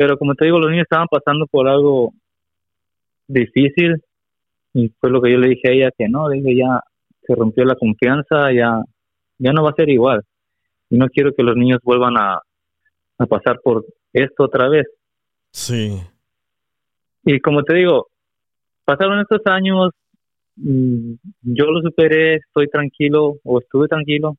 Pero 0.00 0.16
como 0.16 0.34
te 0.34 0.46
digo, 0.46 0.58
los 0.58 0.70
niños 0.70 0.84
estaban 0.84 1.08
pasando 1.08 1.46
por 1.46 1.68
algo 1.68 2.14
difícil 3.28 4.02
y 4.72 4.88
fue 4.98 5.10
lo 5.10 5.20
que 5.20 5.30
yo 5.30 5.36
le 5.36 5.50
dije 5.50 5.68
a 5.68 5.72
ella 5.72 5.90
que 5.90 6.08
no, 6.08 6.26
le 6.26 6.36
dije 6.36 6.56
ya 6.56 6.80
se 7.20 7.34
rompió 7.34 7.66
la 7.66 7.74
confianza, 7.74 8.50
ya 8.50 8.80
ya 9.36 9.52
no 9.52 9.62
va 9.62 9.72
a 9.72 9.74
ser 9.74 9.90
igual. 9.90 10.22
Y 10.88 10.96
no 10.96 11.06
quiero 11.10 11.34
que 11.34 11.42
los 11.42 11.54
niños 11.54 11.80
vuelvan 11.82 12.16
a, 12.16 12.40
a 13.18 13.26
pasar 13.26 13.60
por 13.62 13.84
esto 14.14 14.44
otra 14.44 14.70
vez. 14.70 14.86
Sí. 15.52 16.00
Y 17.26 17.38
como 17.40 17.62
te 17.62 17.74
digo, 17.74 18.08
pasaron 18.86 19.20
estos 19.20 19.42
años, 19.44 19.90
mm, 20.56 21.12
yo 21.42 21.66
lo 21.66 21.82
superé, 21.82 22.36
estoy 22.36 22.68
tranquilo 22.68 23.36
o 23.44 23.58
estuve 23.60 23.86
tranquilo. 23.86 24.38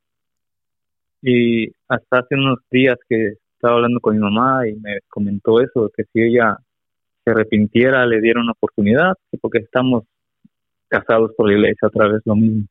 Y 1.21 1.67
hasta 1.87 2.17
hace 2.17 2.33
unos 2.33 2.57
días 2.71 2.97
que 3.07 3.35
estaba 3.61 3.75
hablando 3.75 3.99
con 3.99 4.15
mi 4.15 4.19
mamá 4.19 4.67
y 4.67 4.73
me 4.73 5.01
comentó 5.07 5.61
eso, 5.61 5.91
que 5.95 6.03
si 6.11 6.19
ella 6.19 6.57
se 7.23 7.29
arrepintiera, 7.29 8.07
le 8.07 8.19
diera 8.19 8.41
una 8.41 8.53
oportunidad, 8.53 9.13
que 9.29 9.37
porque 9.37 9.59
estamos 9.59 10.05
casados 10.87 11.31
por 11.37 11.47
la 11.47 11.53
iglesia 11.53 11.87
otra 11.87 12.07
vez 12.07 12.21
lo 12.25 12.35
mismo. 12.35 12.65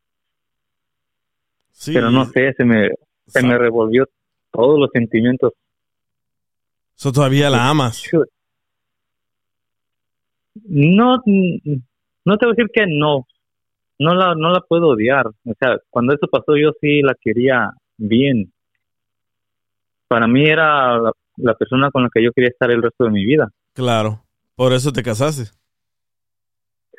sí. 1.70 1.92
Pero 1.94 2.10
no 2.10 2.24
sé, 2.24 2.52
se 2.54 2.64
me, 2.64 2.90
se 3.26 3.46
me 3.46 3.56
revolvió 3.56 4.06
todos 4.50 4.80
los 4.80 4.90
sentimientos. 4.92 5.52
So, 6.96 7.12
todavía 7.12 7.48
la 7.48 7.68
amas. 7.68 8.02
No, 10.64 11.22
no 12.24 12.36
te 12.36 12.46
voy 12.46 12.52
a 12.52 12.56
decir 12.56 12.70
que 12.74 12.84
no. 12.88 13.28
No 14.00 14.14
la, 14.14 14.34
no 14.34 14.50
la 14.50 14.60
puedo 14.60 14.88
odiar. 14.88 15.28
O 15.28 15.54
sea, 15.58 15.78
cuando 15.88 16.14
eso 16.14 16.26
pasó 16.26 16.56
yo 16.56 16.72
sí 16.80 17.00
la 17.02 17.14
quería 17.14 17.70
bien. 17.96 18.52
Para 20.10 20.26
mí 20.26 20.42
era 20.44 20.98
la, 20.98 21.12
la 21.36 21.54
persona 21.54 21.88
con 21.92 22.02
la 22.02 22.08
que 22.12 22.20
yo 22.24 22.32
quería 22.32 22.50
estar 22.50 22.68
el 22.72 22.82
resto 22.82 23.04
de 23.04 23.10
mi 23.10 23.24
vida. 23.24 23.48
Claro. 23.74 24.24
Por 24.56 24.72
eso 24.72 24.92
te 24.92 25.04
casaste. 25.04 25.44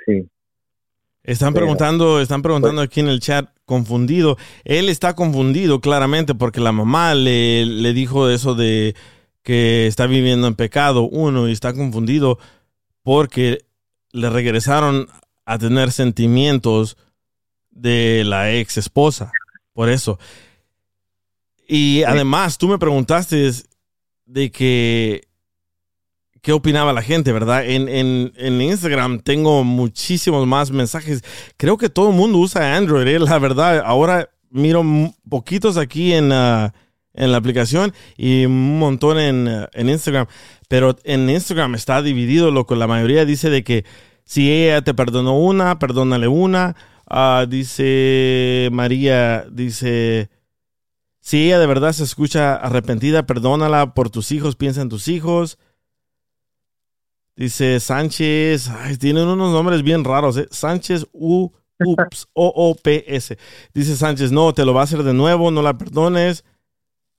Sí. 0.06 0.30
Están 1.24 1.54
Pero- 1.54 1.65
preguntando, 1.65 2.21
están 2.21 2.41
preguntando 2.41 2.82
aquí 2.82 3.02
en 3.02 3.10
el 3.10 3.19
chat, 3.19 3.50
confundido. 3.65 4.38
Él 4.63 4.88
está 4.88 5.13
confundido 5.13 5.82
claramente 5.82 6.34
porque 6.36 6.62
la 6.62 6.71
mamá 6.71 7.13
le, 7.13 7.65
le 7.65 7.91
dijo 7.93 8.30
eso 8.30 8.56
de 8.56 8.95
que 9.43 9.88
está 9.88 10.08
viviendo 10.08 10.47
en 10.47 10.56
pecado, 10.56 11.02
uno, 11.04 11.50
y 11.50 11.52
está 11.52 11.74
confundido 11.74 12.39
porque 13.04 13.60
le 14.13 14.30
regresaron 14.30 15.08
a 15.45 15.58
tener 15.58 15.91
sentimientos 15.91 16.95
de 17.71 18.24
la 18.26 18.54
ex 18.54 18.78
esposa. 18.78 19.32
Por 19.74 19.89
eso. 19.89 20.17
Y 21.74 22.04
además, 22.04 22.58
tú 22.58 22.68
me 22.68 22.78
preguntaste 22.78 23.50
de 24.26 24.52
que 24.52 25.26
qué 26.42 26.52
opinaba 26.52 26.92
la 26.92 27.02
gente, 27.02 27.32
¿verdad? 27.32 27.66
En, 27.66 27.88
en, 27.88 28.34
en 28.36 28.62
Instagram 28.62 29.22
tengo 29.22 29.64
muchísimos 29.64 30.46
más 30.46 30.70
mensajes. 30.70 31.24
Creo 31.56 31.78
que 31.78 31.88
todo 31.88 32.10
el 32.10 32.16
mundo 32.18 32.40
usa 32.40 32.76
Android, 32.76 33.08
¿eh? 33.08 33.20
la 33.20 33.40
verdad. 33.40 33.84
Ahora 33.86 34.30
miro 34.50 34.84
poquitos 35.30 35.78
aquí 35.78 36.12
en, 36.12 36.34
ah, 36.34 36.74
en 37.14 37.32
la 37.32 37.38
aplicación 37.38 37.94
y 38.18 38.48
un 38.48 38.78
montón 38.78 39.18
en, 39.18 39.48
ah, 39.48 39.70
en 39.72 39.88
Instagram. 39.88 40.28
Pero 40.68 40.98
en 41.06 41.30
Instagram 41.30 41.76
está 41.76 42.02
dividido, 42.02 42.52
loco. 42.52 42.76
La 42.76 42.88
mayoría 42.88 43.24
dice 43.24 43.50
de 43.50 43.64
que 43.64 43.86
si 44.26 44.52
ella 44.52 44.82
te 44.82 44.94
perdonó 44.94 45.40
una, 45.40 45.80
perdónale 45.80 46.28
una. 46.28 46.76
Ah, 47.10 47.46
dice 47.48 48.68
María, 48.74 49.46
dice... 49.50 50.30
Si 51.22 51.46
ella 51.46 51.60
de 51.60 51.68
verdad 51.68 51.94
se 51.94 52.04
escucha 52.04 52.56
arrepentida, 52.56 53.28
perdónala 53.28 53.94
por 53.94 54.10
tus 54.10 54.32
hijos, 54.32 54.56
piensa 54.56 54.82
en 54.82 54.90
tus 54.90 55.08
hijos. 55.08 55.60
Dice 57.36 57.80
Sánchez, 57.80 58.70
ay, 58.70 58.98
tienen 58.98 59.28
unos 59.28 59.54
nombres 59.54 59.84
bien 59.84 60.04
raros, 60.04 60.36
¿eh? 60.38 60.48
Sánchez 60.52 61.08
U, 61.14 61.52
ups, 61.80 62.28
O-O-P-S. 62.34 63.38
Dice 63.74 63.96
Sánchez, 63.96 64.32
no, 64.32 64.54
te 64.54 64.66
lo 64.66 64.74
va 64.74 64.82
a 64.82 64.84
hacer 64.84 65.04
de 65.04 65.14
nuevo, 65.14 65.52
no 65.52 65.62
la 65.62 65.78
perdones. 65.78 66.44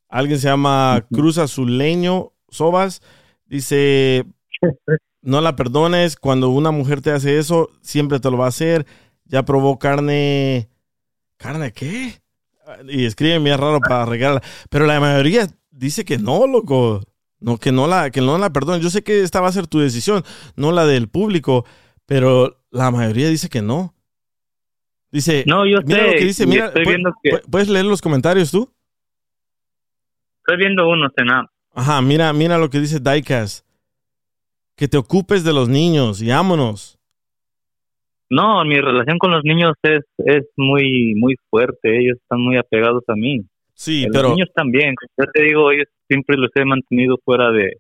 Alguien 0.09 0.38
se 0.38 0.49
llama 0.49 1.07
Cruz 1.11 1.38
Azuleño 1.38 2.33
Sobas. 2.49 3.03
Dice, 3.47 4.27
no 5.23 5.41
la 5.41 5.55
perdones, 5.55 6.17
cuando 6.17 6.51
una 6.51 6.73
mujer 6.73 7.03
te 7.03 7.12
hace 7.12 7.38
eso, 7.38 7.71
siempre 7.81 8.19
te 8.19 8.31
lo 8.31 8.37
va 8.37 8.47
a 8.47 8.49
hacer. 8.49 8.85
Ya 9.25 9.45
probó 9.45 9.79
carne, 9.79 10.69
¿carne 11.37 11.73
qué? 11.73 12.21
Y 12.88 13.05
escriben 13.07 13.42
bien 13.44 13.59
raro 13.59 13.81
para 13.81 14.05
regalarla. 14.07 14.42
Pero 14.70 14.87
la 14.87 15.01
mayoría 15.01 15.46
dice 15.70 16.05
que 16.05 16.18
no, 16.18 16.46
loco. 16.46 17.01
No, 17.40 17.59
que 17.59 17.72
no 17.72 17.88
la, 17.88 18.11
que 18.11 18.20
no 18.20 18.38
la 18.38 18.51
perdonen. 18.53 18.81
Yo 18.81 18.88
sé 18.90 19.03
que 19.03 19.22
esta 19.22 19.40
va 19.40 19.48
a 19.48 19.53
ser 19.53 19.66
tu 19.66 19.81
decisión, 19.81 20.22
no 20.55 20.70
la 20.70 20.87
del 20.87 21.09
público, 21.09 21.66
pero 22.07 22.62
la 22.70 22.90
mayoría 22.92 23.29
dice 23.29 23.48
que 23.48 23.62
no. 23.62 23.94
Dice, 25.11 25.44
No, 25.46 25.66
yo 25.66 25.79
mira 25.85 25.98
sé, 26.01 26.07
lo 26.07 26.12
que 26.12 26.25
dice, 26.25 26.44
y 26.44 26.46
mira, 26.46 26.66
estoy 26.68 26.85
viendo 26.87 27.11
que- 27.22 27.31
pu- 27.33 27.42
¿puedes 27.51 27.68
leer 27.68 27.85
los 27.85 28.01
comentarios 28.01 28.51
tú? 28.53 28.72
Estoy 30.38 30.57
viendo 30.57 30.88
uno, 30.88 31.09
Senam. 31.16 31.46
Ajá, 31.75 32.01
mira, 32.01 32.33
mira 32.33 32.59
lo 32.59 32.70
que 32.70 32.81
dice 32.81 33.01
Daikas. 33.01 33.64
Que 34.77 34.88
te 34.88 34.96
ocupes 34.96 35.44
de 35.44 35.53
los 35.53 35.68
niños 35.68 36.22
y 36.22 36.31
ámonos. 36.31 36.98
No, 38.35 38.64
mi 38.64 38.81
relación 38.81 39.18
con 39.18 39.31
los 39.31 39.45
niños 39.45 39.75
es, 39.83 40.01
es 40.25 40.45
muy, 40.57 41.14
muy 41.16 41.35
fuerte. 41.51 41.99
Ellos 41.99 42.16
están 42.16 42.40
muy 42.40 42.57
apegados 42.57 43.05
a 43.09 43.14
mí. 43.14 43.42
Sí, 43.75 44.05
los 44.07 44.16
pero 44.16 44.31
niños 44.31 44.49
también. 44.55 44.95
Yo 45.18 45.27
te 45.31 45.42
digo, 45.42 45.71
ellos 45.71 45.87
siempre 46.09 46.37
los 46.38 46.49
he 46.55 46.64
mantenido 46.64 47.18
fuera 47.23 47.51
de 47.51 47.75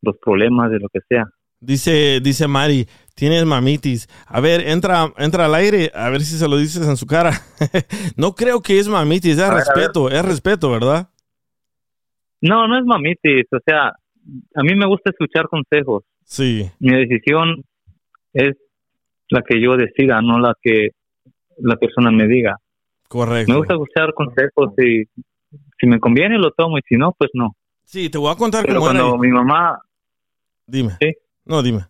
los 0.00 0.16
problemas, 0.18 0.68
de 0.72 0.80
lo 0.80 0.88
que 0.88 0.98
sea. 1.08 1.26
dice, 1.60 2.18
dice 2.20 2.48
Mari, 2.48 2.88
tienes 3.14 3.44
mamitis. 3.44 4.08
A 4.26 4.40
ver, 4.40 4.66
entra, 4.66 5.12
entra 5.16 5.44
al 5.44 5.54
aire, 5.54 5.92
a 5.94 6.10
ver 6.10 6.22
si 6.22 6.36
se 6.36 6.48
lo 6.48 6.56
dices 6.56 6.84
en 6.88 6.96
su 6.96 7.06
cara. 7.06 7.30
no 8.16 8.34
creo 8.34 8.62
que 8.62 8.80
es 8.80 8.88
mamitis, 8.88 9.34
es 9.34 9.38
A 9.38 9.42
ver, 9.42 9.52
a 9.52 9.54
ver. 9.58 9.64
respeto, 9.76 10.10
es 10.10 10.24
respeto, 10.24 10.70
¿verdad? 10.72 11.08
No, 12.40 12.66
no 12.66 12.78
es 12.78 12.84
mamitis. 12.84 13.46
O 13.52 13.58
sea, 13.64 13.90
a 13.90 14.62
mí 14.64 14.74
me 14.74 14.86
gusta 14.86 15.10
escuchar 15.10 15.46
consejos. 15.46 16.02
Sí, 16.24 16.68
Mi 16.80 16.90
decisión 16.96 17.62
es 18.32 18.56
la 19.32 19.42
que 19.42 19.60
yo 19.60 19.76
decida, 19.76 20.20
no 20.20 20.38
la 20.38 20.54
que 20.60 20.90
la 21.58 21.76
persona 21.76 22.10
me 22.10 22.26
diga. 22.26 22.56
correcto. 23.08 23.50
Me 23.52 23.58
gusta 23.58 23.74
escuchar 23.74 24.14
consejos 24.14 24.72
y 24.78 25.04
si 25.78 25.86
me 25.86 25.98
conviene 26.00 26.38
lo 26.38 26.50
tomo 26.52 26.78
y 26.78 26.82
si 26.88 26.96
no, 26.96 27.12
pues 27.18 27.30
no. 27.34 27.54
Sí, 27.84 28.08
te 28.10 28.18
voy 28.18 28.32
a 28.32 28.36
contar 28.36 28.64
Pero 28.64 28.78
cómo 28.80 28.90
era. 28.90 29.00
cuando 29.00 29.18
mi 29.18 29.28
mamá, 29.28 29.78
Dime. 30.66 30.92
Sí. 31.00 31.12
No, 31.44 31.62
dime. 31.62 31.80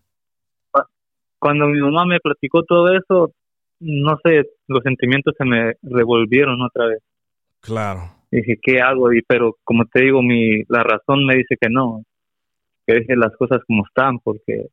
cuando 1.38 1.66
mi 1.66 1.80
mamá 1.80 2.04
me 2.06 2.20
platicó 2.20 2.62
todo 2.62 2.92
eso, 2.96 3.32
no 3.80 4.16
sé, 4.24 4.44
los 4.68 4.82
sentimientos 4.82 5.34
se 5.36 5.44
me 5.44 5.74
revolvieron 5.82 6.60
otra 6.62 6.86
vez. 6.86 6.98
Claro. 7.60 8.10
Dije, 8.30 8.58
¿qué 8.62 8.80
hago? 8.80 9.12
Y, 9.12 9.22
pero 9.22 9.56
como 9.64 9.84
te 9.84 10.00
digo, 10.02 10.22
mi, 10.22 10.62
la 10.68 10.82
razón 10.82 11.26
me 11.26 11.34
dice 11.36 11.56
que 11.60 11.68
no, 11.68 12.02
que 12.86 12.94
deje 12.94 13.14
las 13.16 13.36
cosas 13.36 13.60
como 13.66 13.84
están, 13.86 14.18
porque 14.20 14.66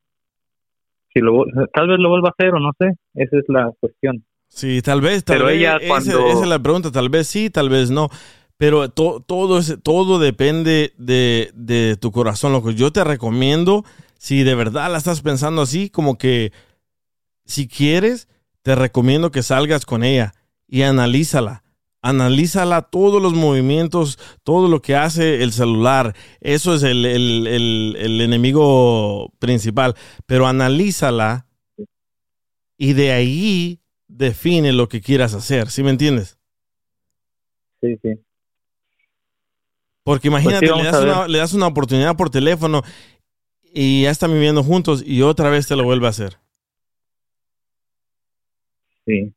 si 1.14 1.20
lo, 1.22 1.44
tal 1.74 1.88
vez 1.88 2.00
lo 2.00 2.10
vuelva 2.10 2.30
a 2.30 2.36
hacer 2.38 2.54
o 2.54 2.60
no 2.60 2.72
sé, 2.80 2.94
esa 3.16 3.38
es 3.38 3.46
la 3.48 3.72
cuestión. 3.80 4.24
Sí, 4.48 4.82
tal 4.82 5.02
vez, 5.02 5.24
tal 5.24 5.38
Pero 5.38 5.48
vez. 5.48 5.58
ella 5.58 5.78
esa- 5.78 5.88
cuando- 5.88 6.28
esa, 6.28 6.42
es 6.44 6.48
la 6.48 6.60
pregunta, 6.60 6.92
tal 6.92 7.10
vez 7.10 7.28
sí, 7.28 7.50
tal 7.50 7.70
vez 7.70 7.92
no. 7.92 8.10
Pero 8.58 8.90
to- 8.90 9.24
todo, 9.26 9.60
es- 9.60 9.78
todo 9.84 10.20
depende 10.20 10.94
de, 10.98 11.52
de 11.54 11.96
tu 11.98 12.12
corazón, 12.12 12.52
loco. 12.52 12.72
Yo 12.72 12.92
te 12.92 13.04
recomiendo, 13.04 13.86
si 14.18 14.44
de 14.44 14.56
verdad 14.56 14.92
la 14.92 14.98
estás 14.98 15.22
pensando 15.22 15.62
así, 15.62 15.90
como 15.90 16.18
que 16.18 16.52
si 17.46 17.68
quieres, 17.68 18.28
te 18.62 18.76
recomiendo 18.76 19.32
que 19.32 19.44
salgas 19.44 19.86
con 19.86 20.04
ella 20.04 20.34
y 20.68 20.82
analízala. 20.82 21.64
Analízala 22.02 22.84
todos 22.84 23.22
los 23.22 23.34
movimientos, 23.34 24.18
todo 24.44 24.70
lo 24.70 24.82
que 24.82 24.96
hace 24.96 25.44
el 25.44 25.52
celular. 25.52 26.16
Eso 26.40 26.74
es 26.76 26.84
el, 26.84 27.06
el- 27.06 27.46
el- 27.48 27.96
el 28.00 28.22
enemigo 28.22 29.34
principal. 29.40 29.96
Pero 30.26 30.48
analízala 30.48 31.46
y 32.78 32.94
de 32.94 33.12
ahí 33.12 33.82
define 34.08 34.72
lo 34.72 34.88
que 34.88 35.02
quieras 35.02 35.34
hacer. 35.34 35.70
¿Sí 35.70 35.84
me 35.84 35.90
entiendes? 35.90 36.38
Sí, 37.82 37.98
sí. 38.02 38.10
Porque 40.04 40.30
imagínate, 40.30 40.68
Pues 40.68 40.78
sí, 40.80 40.84
le, 40.84 40.92
das 40.92 41.04
una, 41.04 41.28
le 41.28 41.38
das 41.38 41.54
una 41.54 41.68
oportunidad 41.68 42.16
por 42.16 42.30
teléfono 42.30 42.82
y 43.74 44.04
ya 44.04 44.10
están 44.12 44.32
viviendo 44.32 44.64
juntos 44.64 45.04
y 45.06 45.22
otra 45.22 45.50
vez 45.50 45.68
te 45.68 45.76
lo 45.76 45.84
vuelve 45.84 46.08
a 46.08 46.12
hacer. 46.12 46.38
Sí. 49.06 49.34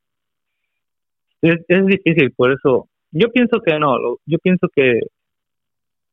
Es, 1.42 1.56
es 1.68 1.86
difícil, 1.86 2.32
por 2.32 2.52
eso. 2.52 2.88
Yo 3.10 3.30
pienso 3.30 3.60
que 3.60 3.78
no, 3.78 3.96
yo 4.24 4.38
pienso 4.38 4.68
que 4.74 5.00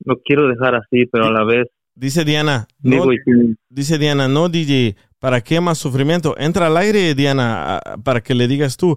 lo 0.03 0.19
quiero 0.19 0.47
dejar 0.47 0.75
así, 0.75 1.05
pero 1.05 1.27
a 1.27 1.31
la 1.31 1.45
vez 1.45 1.67
Dice 1.99 2.23
Diana, 2.23 2.65
no, 2.81 3.07
dice 3.67 3.97
Diana, 3.97 4.29
no 4.29 4.47
DJ, 4.47 4.95
¿para 5.19 5.41
qué 5.41 5.59
más 5.59 5.77
sufrimiento? 5.77 6.33
Entra 6.37 6.67
al 6.67 6.77
aire, 6.77 7.13
Diana, 7.13 7.81
para 8.05 8.21
que 8.21 8.33
le 8.33 8.47
digas 8.47 8.77
tú. 8.77 8.95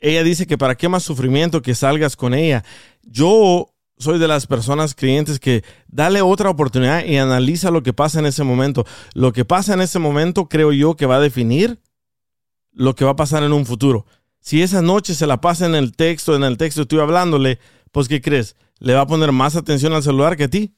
Ella 0.00 0.22
dice 0.22 0.46
que 0.46 0.56
para 0.56 0.74
qué 0.74 0.88
más 0.88 1.02
sufrimiento 1.02 1.60
que 1.60 1.74
salgas 1.74 2.16
con 2.16 2.32
ella. 2.32 2.64
Yo 3.02 3.74
soy 3.98 4.18
de 4.18 4.26
las 4.26 4.46
personas 4.46 4.94
creyentes 4.94 5.38
que 5.38 5.62
dale 5.86 6.22
otra 6.22 6.48
oportunidad 6.48 7.04
y 7.04 7.18
analiza 7.18 7.70
lo 7.70 7.82
que 7.82 7.92
pasa 7.92 8.20
en 8.20 8.24
ese 8.24 8.42
momento. 8.42 8.86
Lo 9.12 9.34
que 9.34 9.44
pasa 9.44 9.74
en 9.74 9.82
ese 9.82 9.98
momento 9.98 10.48
creo 10.48 10.72
yo 10.72 10.96
que 10.96 11.04
va 11.04 11.16
a 11.16 11.20
definir 11.20 11.78
lo 12.72 12.94
que 12.94 13.04
va 13.04 13.10
a 13.10 13.16
pasar 13.16 13.42
en 13.42 13.52
un 13.52 13.66
futuro. 13.66 14.06
Si 14.40 14.62
esa 14.62 14.82
noche 14.82 15.14
se 15.14 15.26
la 15.26 15.40
pasa 15.40 15.66
en 15.66 15.74
el 15.74 15.94
texto, 15.94 16.34
en 16.34 16.44
el 16.44 16.56
texto 16.56 16.82
estoy 16.82 17.00
hablándole, 17.00 17.58
pues 17.92 18.08
¿qué 18.08 18.20
crees? 18.20 18.56
Le 18.78 18.94
va 18.94 19.02
a 19.02 19.06
poner 19.06 19.32
más 19.32 19.56
atención 19.56 19.92
al 19.92 20.02
celular 20.02 20.36
que 20.36 20.44
a 20.44 20.48
ti. 20.48 20.74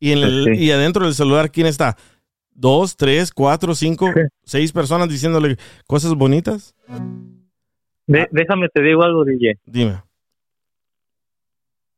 Y, 0.00 0.12
en 0.12 0.18
el- 0.18 0.44
sí. 0.54 0.64
y 0.64 0.70
adentro 0.70 1.04
del 1.04 1.14
celular, 1.14 1.50
¿quién 1.50 1.66
está? 1.66 1.96
¿Dos, 2.50 2.96
tres, 2.96 3.32
cuatro, 3.32 3.74
cinco, 3.74 4.06
Sí. 4.14 4.20
seis 4.44 4.72
personas 4.72 5.08
diciéndole 5.08 5.56
cosas 5.86 6.14
bonitas? 6.14 6.74
de- 8.06 8.28
déjame 8.32 8.68
te 8.70 8.82
digo 8.82 9.02
algo, 9.02 9.24
DJ. 9.24 9.58
Dime. 9.66 10.02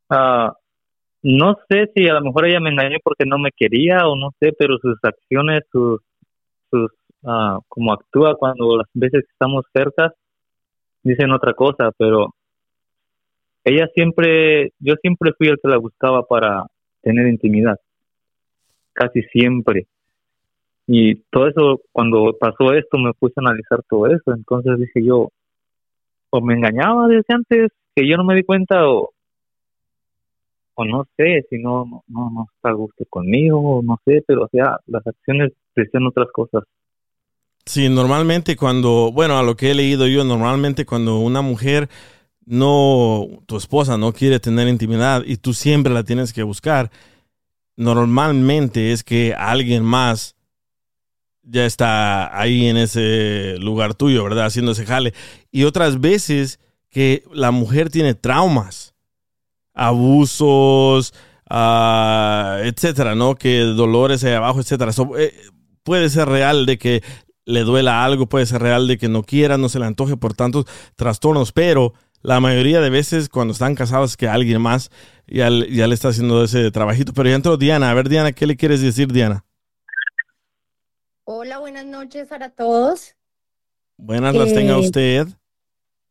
Ah, 0.08 0.52
no 1.22 1.56
sé 1.68 1.90
si 1.94 2.08
a 2.08 2.14
lo 2.14 2.22
mejor 2.22 2.46
ella 2.46 2.60
me 2.60 2.70
engañó 2.70 2.96
porque 3.04 3.24
no 3.26 3.38
me 3.38 3.50
quería 3.56 4.06
o 4.08 4.16
no 4.16 4.30
sé, 4.40 4.52
pero 4.58 4.76
sus 4.78 4.98
acciones, 5.02 5.60
sus, 5.70 6.00
sus 6.70 6.90
ah, 7.24 7.58
como 7.68 7.92
actúa 7.92 8.34
cuando 8.36 8.76
las 8.78 8.86
veces 8.94 9.24
estamos 9.30 9.64
cerca, 9.72 10.12
dicen 11.02 11.30
otra 11.30 11.54
cosa, 11.54 11.90
pero 11.96 12.34
ella 13.64 13.88
siempre, 13.94 14.72
yo 14.78 14.94
siempre 15.00 15.32
fui 15.36 15.48
el 15.48 15.58
que 15.62 15.68
la 15.68 15.78
buscaba 15.78 16.22
para 16.26 16.66
tener 17.02 17.28
intimidad, 17.28 17.78
casi 18.92 19.22
siempre. 19.24 19.86
Y 20.86 21.16
todo 21.30 21.48
eso, 21.48 21.80
cuando 21.92 22.36
pasó 22.38 22.72
esto, 22.72 22.98
me 22.98 23.12
puse 23.14 23.34
a 23.36 23.48
analizar 23.48 23.80
todo 23.88 24.06
eso, 24.06 24.32
entonces 24.34 24.78
dije 24.78 25.04
yo, 25.06 25.28
o 26.30 26.40
me 26.40 26.54
engañaba 26.54 27.06
desde 27.08 27.34
antes, 27.34 27.72
que 27.94 28.08
yo 28.08 28.16
no 28.16 28.24
me 28.24 28.34
di 28.34 28.44
cuenta, 28.44 28.88
o, 28.88 29.12
o 30.74 30.84
no 30.84 31.04
sé, 31.16 31.44
si 31.50 31.58
no, 31.58 31.84
no, 31.84 32.04
no, 32.08 32.30
no 32.30 32.46
está 32.54 32.70
a 32.70 32.74
gusto 32.74 33.04
conmigo, 33.08 33.82
no 33.84 33.98
sé, 34.04 34.24
pero 34.26 34.44
o 34.44 34.48
sea, 34.48 34.78
las 34.86 35.06
acciones 35.06 35.52
decían 35.76 36.06
otras 36.06 36.28
cosas. 36.32 36.64
Sí, 37.66 37.88
normalmente 37.88 38.56
cuando, 38.56 39.12
bueno, 39.12 39.38
a 39.38 39.42
lo 39.42 39.56
que 39.56 39.70
he 39.70 39.74
leído 39.74 40.06
yo, 40.06 40.24
normalmente 40.24 40.86
cuando 40.86 41.18
una 41.18 41.42
mujer 41.42 41.88
no, 42.44 43.28
tu 43.46 43.56
esposa 43.56 43.96
no 43.96 44.12
quiere 44.12 44.40
tener 44.40 44.66
intimidad 44.66 45.22
y 45.24 45.36
tú 45.36 45.54
siempre 45.54 45.92
la 45.92 46.02
tienes 46.02 46.32
que 46.32 46.42
buscar, 46.42 46.90
normalmente 47.76 48.92
es 48.92 49.04
que 49.04 49.34
alguien 49.34 49.84
más 49.84 50.34
ya 51.42 51.66
está 51.66 52.38
ahí 52.38 52.66
en 52.66 52.76
ese 52.76 53.56
lugar 53.58 53.94
tuyo, 53.94 54.24
¿verdad? 54.24 54.46
Haciendo 54.46 54.72
ese 54.72 54.86
jale. 54.86 55.14
Y 55.50 55.64
otras 55.64 56.00
veces 56.00 56.60
que 56.90 57.24
la 57.32 57.50
mujer 57.50 57.90
tiene 57.90 58.14
traumas, 58.14 58.94
abusos, 59.74 61.14
ah, 61.48 62.58
etcétera, 62.62 63.14
¿no? 63.14 63.36
Que 63.36 63.60
dolores 63.60 64.24
ahí 64.24 64.32
abajo, 64.32 64.60
etcétera. 64.60 64.92
Eh, 65.18 65.34
puede 65.82 66.10
ser 66.10 66.28
real 66.28 66.66
de 66.66 66.78
que 66.78 67.02
le 67.50 67.64
duela 67.64 68.04
algo, 68.04 68.28
puede 68.28 68.46
ser 68.46 68.62
real 68.62 68.86
de 68.88 68.98
que 68.98 69.08
no 69.08 69.22
quiera, 69.22 69.58
no 69.58 69.68
se 69.68 69.78
le 69.78 69.86
antoje 69.86 70.16
por 70.16 70.34
tantos 70.34 70.64
trastornos, 70.96 71.52
pero 71.52 71.92
la 72.22 72.40
mayoría 72.40 72.80
de 72.80 72.90
veces 72.90 73.28
cuando 73.28 73.52
están 73.52 73.74
casados 73.74 74.12
es 74.12 74.16
que 74.16 74.28
alguien 74.28 74.60
más 74.60 74.90
ya, 75.26 75.50
le- 75.50 75.70
ya 75.74 75.86
le 75.86 75.94
está 75.94 76.08
haciendo 76.08 76.44
ese 76.44 76.70
trabajito. 76.70 77.12
Pero 77.14 77.28
ya 77.28 77.34
entró 77.36 77.56
Diana. 77.56 77.90
A 77.90 77.94
ver, 77.94 78.08
Diana, 78.08 78.32
¿qué 78.32 78.46
le 78.46 78.56
quieres 78.56 78.80
decir, 78.82 79.12
Diana? 79.12 79.44
Hola, 81.24 81.58
buenas 81.58 81.86
noches 81.86 82.26
para 82.28 82.50
todos. 82.50 83.14
Buenas 83.96 84.34
las 84.34 84.52
tenga 84.52 84.74
Eh, 84.74 84.80
usted. 84.80 85.28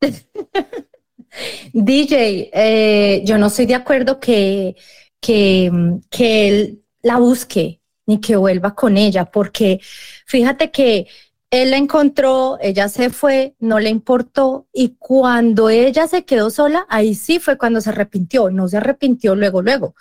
DJ, 1.73 2.49
eh, 2.53 3.21
yo 3.25 3.37
no 3.37 3.47
estoy 3.47 3.65
de 3.65 3.75
acuerdo 3.75 4.19
que, 4.19 4.75
que, 5.21 5.71
que 6.09 6.47
él 6.47 6.83
la 7.01 7.17
busque 7.17 7.81
ni 8.05 8.19
que 8.19 8.35
vuelva 8.35 8.73
con 8.73 8.97
ella, 8.97 9.25
porque 9.25 9.79
fíjate 10.25 10.71
que 10.71 11.07
él 11.51 11.71
la 11.71 11.77
encontró, 11.77 12.57
ella 12.61 12.89
se 12.89 13.09
fue, 13.09 13.55
no 13.59 13.79
le 13.79 13.89
importó, 13.89 14.67
y 14.71 14.95
cuando 14.99 15.69
ella 15.69 16.07
se 16.07 16.23
quedó 16.23 16.49
sola, 16.51 16.85
ahí 16.89 17.15
sí 17.15 17.39
fue 17.39 17.57
cuando 17.57 17.81
se 17.81 17.89
arrepintió, 17.89 18.51
no 18.51 18.67
se 18.67 18.77
arrepintió 18.77 19.35
luego, 19.35 19.61
luego. 19.61 19.95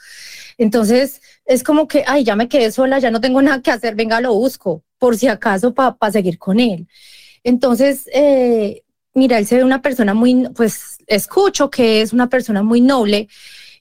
Entonces 0.59 1.23
es 1.47 1.63
como 1.63 1.89
que, 1.89 2.05
ay, 2.07 2.25
ya 2.25 2.37
me 2.37 2.49
quedé 2.49 2.71
sola, 2.71 2.99
ya 2.99 3.11
no 3.11 3.21
tengo 3.21 3.41
nada 3.43 3.63
que 3.63 3.71
hacer, 3.71 3.95
venga, 3.95 4.21
lo 4.21 4.35
busco, 4.35 4.85
por 4.99 5.17
si 5.17 5.29
acaso 5.29 5.73
para 5.75 6.13
seguir 6.13 6.39
con 6.39 6.61
él. 6.61 6.87
Entonces, 7.45 8.09
eh, 8.13 8.83
mira, 9.15 9.39
él 9.39 9.47
se 9.47 9.57
ve 9.57 9.65
una 9.65 9.81
persona 9.81 10.13
muy, 10.15 10.49
pues 10.55 10.99
escucho 11.07 11.71
que 11.71 12.03
es 12.03 12.13
una 12.13 12.29
persona 12.29 12.63
muy 12.63 12.81
noble 12.83 13.29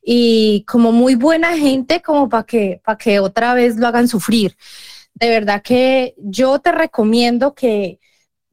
y 0.02 0.64
como 0.68 0.94
muy 0.94 1.16
buena 1.16 1.58
gente 1.58 2.02
como 2.02 2.30
para 2.30 2.44
que, 2.44 2.80
para 2.84 2.98
que 2.98 3.20
otra 3.20 3.54
vez 3.54 3.76
lo 3.76 3.88
hagan 3.88 4.08
sufrir. 4.08 4.56
De 5.20 5.30
verdad 5.30 5.62
que 5.64 6.14
yo 6.18 6.60
te 6.60 6.72
recomiendo 6.72 7.56
que 7.56 8.00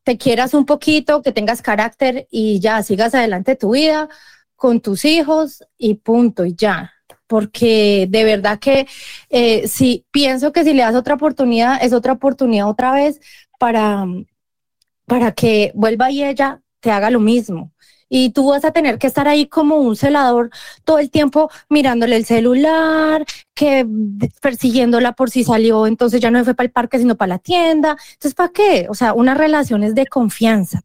te 0.05 0.19
quieras 0.19 0.55
un 0.55 0.67
poquito, 0.67 1.23
que 1.23 1.33
tengas 1.33 1.63
carácter 1.63 2.27
y 2.31 2.61
ya 2.61 2.83
sigas 2.83 3.15
adelante 3.15 3.57
tu 3.57 3.73
vida 3.75 4.09
con 4.57 4.81
tus 4.81 5.05
hijos 5.05 5.65
y 5.79 5.95
punto 5.97 6.45
y 6.47 6.55
ya. 6.57 6.93
Porque 7.27 8.07
de 8.11 8.25
verdad 8.25 8.59
que 8.61 8.87
eh, 9.31 9.69
sí, 9.69 10.07
pienso 10.11 10.53
que 10.53 10.65
si 10.65 10.75
le 10.75 10.83
das 10.83 10.95
otra 10.95 11.15
oportunidad, 11.15 11.79
es 11.83 11.93
otra 11.93 12.15
oportunidad 12.15 12.69
otra 12.69 12.93
vez 12.93 13.21
para, 13.59 14.07
para 15.07 15.33
que 15.33 15.73
vuelva 15.75 16.11
y 16.11 16.25
ella 16.25 16.63
te 16.81 16.91
haga 16.91 17.11
lo 17.11 17.21
mismo. 17.21 17.73
Y 18.17 18.31
tú 18.31 18.51
vas 18.51 18.65
a 18.65 18.71
tener 18.71 18.97
que 18.99 19.09
estar 19.09 19.27
ahí 19.27 19.49
como 19.49 19.75
un 19.79 19.97
celador 19.97 20.51
todo 20.85 21.01
el 21.01 21.11
tiempo 21.11 21.51
mirándole 21.69 22.15
el 22.15 22.25
celular, 22.25 23.25
que 23.55 23.85
persiguiéndola 24.41 25.15
por 25.15 25.31
si 25.31 25.43
salió, 25.43 25.89
entonces 25.89 26.21
ya 26.21 26.31
no 26.31 26.45
fue 26.45 26.55
para 26.55 26.67
el 26.67 26.71
parque, 26.71 27.01
sino 27.01 27.17
para 27.17 27.31
la 27.31 27.39
tienda. 27.41 27.97
Entonces, 28.13 28.37
¿para 28.37 28.53
qué? 28.53 28.87
O 28.89 28.95
sea, 28.95 29.15
unas 29.15 29.37
relaciones 29.37 29.97
de 29.97 30.07
confianza, 30.07 30.83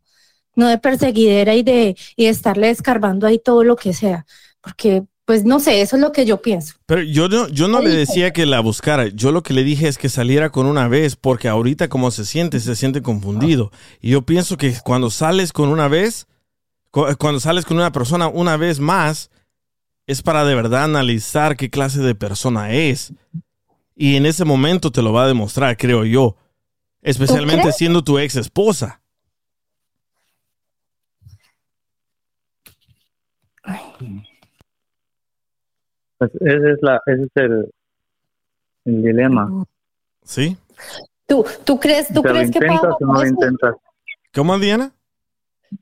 no 0.56 0.68
de 0.70 0.80
perseguidera 0.80 1.54
y 1.54 1.62
de, 1.62 1.96
y 2.16 2.24
de 2.24 2.30
estarle 2.32 2.72
escarbando 2.72 3.28
ahí 3.28 3.38
todo 3.38 3.64
lo 3.64 3.76
que 3.76 3.94
sea. 3.94 4.26
Porque, 4.60 5.04
pues 5.26 5.46
no 5.46 5.60
sé, 5.60 5.82
eso 5.82 5.98
es 5.98 6.02
lo 6.02 6.12
que 6.12 6.26
yo 6.26 6.42
pienso. 6.42 6.78
Pero 6.88 7.04
yo 7.04 7.30
no, 7.30 7.48
yo 7.50 7.68
no 7.68 7.80
le 7.80 7.92
decía 7.92 8.34
que 8.34 8.48
la 8.48 8.60
buscara. 8.60 9.10
Yo 9.10 9.32
lo 9.32 9.44
que 9.44 9.54
le 9.54 9.64
dije 9.64 9.88
es 9.88 10.00
que 10.00 10.10
saliera 10.10 10.50
con 10.50 10.66
una 10.66 10.88
vez, 10.88 11.16
porque 11.16 11.48
ahorita 11.48 11.90
como 11.90 12.10
se 12.10 12.26
siente, 12.26 12.60
se 12.60 12.76
siente 12.76 13.04
confundido. 13.04 13.72
Y 14.02 14.10
yo 14.10 14.24
pienso 14.24 14.58
que 14.58 14.74
cuando 14.84 15.12
sales 15.12 15.54
con 15.54 15.70
una 15.70 15.88
vez, 15.88 16.26
cuando 16.92 17.40
sales 17.40 17.66
con 17.66 17.78
una 17.78 17.92
persona 17.92 18.28
una 18.28 18.58
vez 18.58 18.80
más, 18.80 19.30
es 20.08 20.22
para 20.22 20.44
de 20.44 20.56
verdad 20.56 20.86
analizar 20.86 21.56
qué 21.56 21.70
clase 21.70 22.02
de 22.02 22.16
persona 22.16 22.72
es. 22.72 23.14
Y 23.96 24.16
en 24.16 24.26
ese 24.26 24.46
momento 24.46 24.92
te 24.92 25.02
lo 25.02 25.14
va 25.14 25.24
a 25.26 25.28
demostrar, 25.28 25.78
creo 25.78 26.06
yo. 26.06 26.36
Especialmente 27.02 27.72
siendo 27.72 28.04
tu 28.04 28.18
ex 28.18 28.36
esposa. 28.36 29.02
Pues 36.18 36.32
ese 36.36 36.72
es, 36.72 36.78
la, 36.82 37.02
ese 37.06 37.24
es 37.24 37.30
el, 37.36 37.72
el 38.86 39.04
dilema. 39.04 39.66
¿Sí? 40.24 40.58
¿Tú, 41.26 41.46
tú 41.64 41.80
crees, 41.80 42.08
tú 42.08 42.22
¿Te 42.22 42.30
lo 42.30 42.34
crees 42.34 42.52
que 42.52 42.60
pueda 42.60 42.74
intentas 42.74 42.96
o 43.00 43.06
no 43.06 43.14
pasar 43.14 43.16
lo 43.16 43.24
eso? 43.24 43.34
intentas? 43.34 43.76
¿Cómo, 44.34 44.60
Diana? 44.60 44.92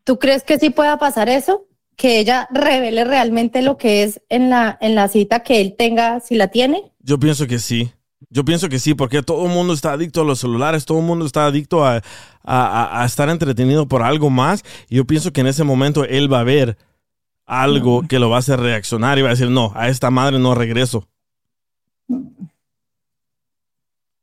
¿Tú 0.03 0.19
crees 0.19 0.43
que 0.43 0.59
sí 0.59 0.69
pueda 0.69 0.97
pasar 0.97 1.29
eso? 1.29 1.65
Que 1.95 2.19
ella 2.19 2.47
revele 2.51 3.03
realmente 3.05 3.61
lo 3.61 3.77
que 3.77 4.03
es 4.03 4.21
en 4.29 4.49
la, 4.49 4.77
en 4.81 4.95
la 4.95 5.07
cita 5.07 5.41
que 5.43 5.61
él 5.61 5.75
tenga, 5.77 6.19
si 6.19 6.35
la 6.35 6.49
tiene. 6.49 6.83
Yo 6.99 7.19
pienso 7.19 7.47
que 7.47 7.59
sí. 7.59 7.91
Yo 8.29 8.43
pienso 8.43 8.67
que 8.67 8.79
sí, 8.79 8.93
porque 8.95 9.21
todo 9.23 9.45
el 9.45 9.51
mundo 9.51 9.73
está 9.73 9.93
adicto 9.93 10.21
a 10.21 10.25
los 10.25 10.39
celulares, 10.39 10.85
todo 10.85 10.99
el 10.99 11.05
mundo 11.05 11.25
está 11.25 11.45
adicto 11.45 11.85
a, 11.85 12.01
a- 12.43 13.01
a- 13.01 13.05
estar 13.05 13.29
entretenido 13.29 13.87
por 13.87 14.01
algo 14.03 14.29
más. 14.29 14.63
Y 14.89 14.95
yo 14.97 15.05
pienso 15.05 15.31
que 15.31 15.41
en 15.41 15.47
ese 15.47 15.63
momento 15.63 16.03
él 16.03 16.31
va 16.31 16.39
a 16.41 16.43
ver 16.43 16.77
algo 17.45 18.03
que 18.07 18.19
lo 18.19 18.29
va 18.29 18.37
a 18.37 18.39
hacer 18.39 18.59
reaccionar 18.59 19.17
y 19.17 19.21
va 19.21 19.29
a 19.29 19.31
decir, 19.31 19.49
no, 19.49 19.71
a 19.75 19.87
esta 19.87 20.09
madre 20.11 20.39
no 20.39 20.53
regreso. 20.55 21.07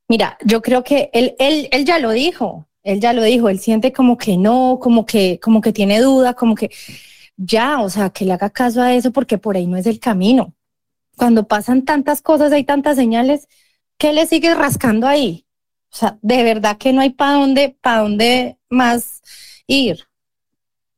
Mira, 0.09 0.37
yo 0.45 0.61
creo 0.61 0.85
que 0.85 1.11
él, 1.13 1.35
él, 1.39 1.69
él 1.73 1.85
ya 1.85 1.99
lo 1.99 2.11
dijo, 2.11 2.67
él 2.85 3.01
ya 3.01 3.13
lo 3.13 3.23
dijo, 3.25 3.49
él 3.49 3.59
siente 3.59 3.93
como 3.93 4.17
que 4.19 4.37
no, 4.37 4.79
como 4.81 5.07
que, 5.07 5.41
como 5.41 5.61
que 5.61 5.73
tiene 5.73 6.01
duda, 6.01 6.35
como 6.35 6.55
que 6.55 6.71
ya, 7.37 7.81
o 7.81 7.91
sea, 7.91 8.11
que 8.11 8.25
le 8.25 8.35
haga 8.35 8.51
caso 8.51 8.83
a 8.83 8.95
eso 8.95 9.11
porque 9.11 9.39
por 9.39 9.57
ahí 9.57 9.67
no 9.67 9.77
es 9.77 9.87
el 9.87 9.99
camino. 9.99 10.55
Cuando 11.17 11.49
pasan 11.49 11.85
tantas 11.85 12.21
cosas, 12.23 12.53
hay 12.53 12.65
tantas 12.65 12.97
señales, 12.97 13.49
¿qué 13.99 14.13
le 14.13 14.27
sigues 14.27 14.57
rascando 14.57 15.07
ahí? 15.07 15.47
O 15.93 15.97
sea, 15.97 16.19
de 16.23 16.43
verdad 16.43 16.77
que 16.77 16.93
no 16.93 17.01
hay 17.01 17.11
para 17.11 17.39
dónde, 17.39 17.77
para 17.81 18.03
dónde 18.03 18.59
más 18.69 19.23
ir. 19.67 20.07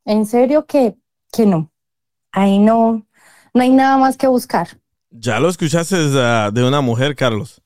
En 0.05 0.26
serio 0.26 0.66
que, 0.66 0.97
que 1.32 1.47
no. 1.47 1.70
Ahí 2.32 2.59
no, 2.59 3.07
no 3.55 3.62
hay 3.62 3.70
nada 3.70 3.97
más 3.97 4.16
que 4.16 4.26
buscar. 4.26 4.80
Ya 5.11 5.39
lo 5.39 5.49
escuchaste 5.49 5.97
de 5.97 6.64
una 6.64 6.80
mujer, 6.80 7.14
Carlos. 7.14 7.62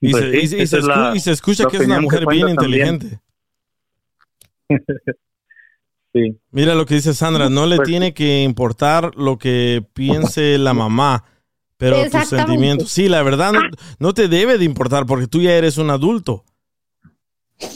Y, 0.00 0.10
Pues 0.10 0.24
se, 0.24 0.30
sí, 0.32 0.36
y 0.38 0.46
se- 0.48 0.62
y 0.62 0.66
se 0.66 0.78
es 0.78 0.84
la- 0.84 0.94
escu- 1.12 1.16
y 1.16 1.20
se 1.20 1.32
escucha 1.32 1.64
que 1.66 1.76
es 1.78 1.86
una 1.86 2.00
mujer 2.00 2.26
bien 2.26 2.48
inteligente. 2.48 3.20
Sí. 6.12 6.38
Mira 6.50 6.74
lo 6.74 6.86
que 6.86 6.94
dice 6.94 7.12
Sandra, 7.12 7.50
no 7.50 7.66
le 7.66 7.76
Pues- 7.76 7.88
tiene 7.88 8.14
que 8.14 8.42
importar 8.42 9.14
lo 9.16 9.36
que 9.36 9.84
piense 9.92 10.56
la 10.56 10.72
mamá, 10.90 11.24
pero 11.76 11.96
tus 12.10 12.28
sentimientos. 12.28 12.90
Sí, 12.90 13.08
la 13.10 13.22
verdad 13.22 13.52
no, 13.52 13.60
no 13.98 14.14
te 14.14 14.26
debe 14.28 14.56
de 14.56 14.64
importar 14.64 15.04
porque 15.04 15.26
tú 15.26 15.42
ya 15.42 15.52
eres 15.54 15.76
un 15.76 15.90
adulto. 15.90 16.42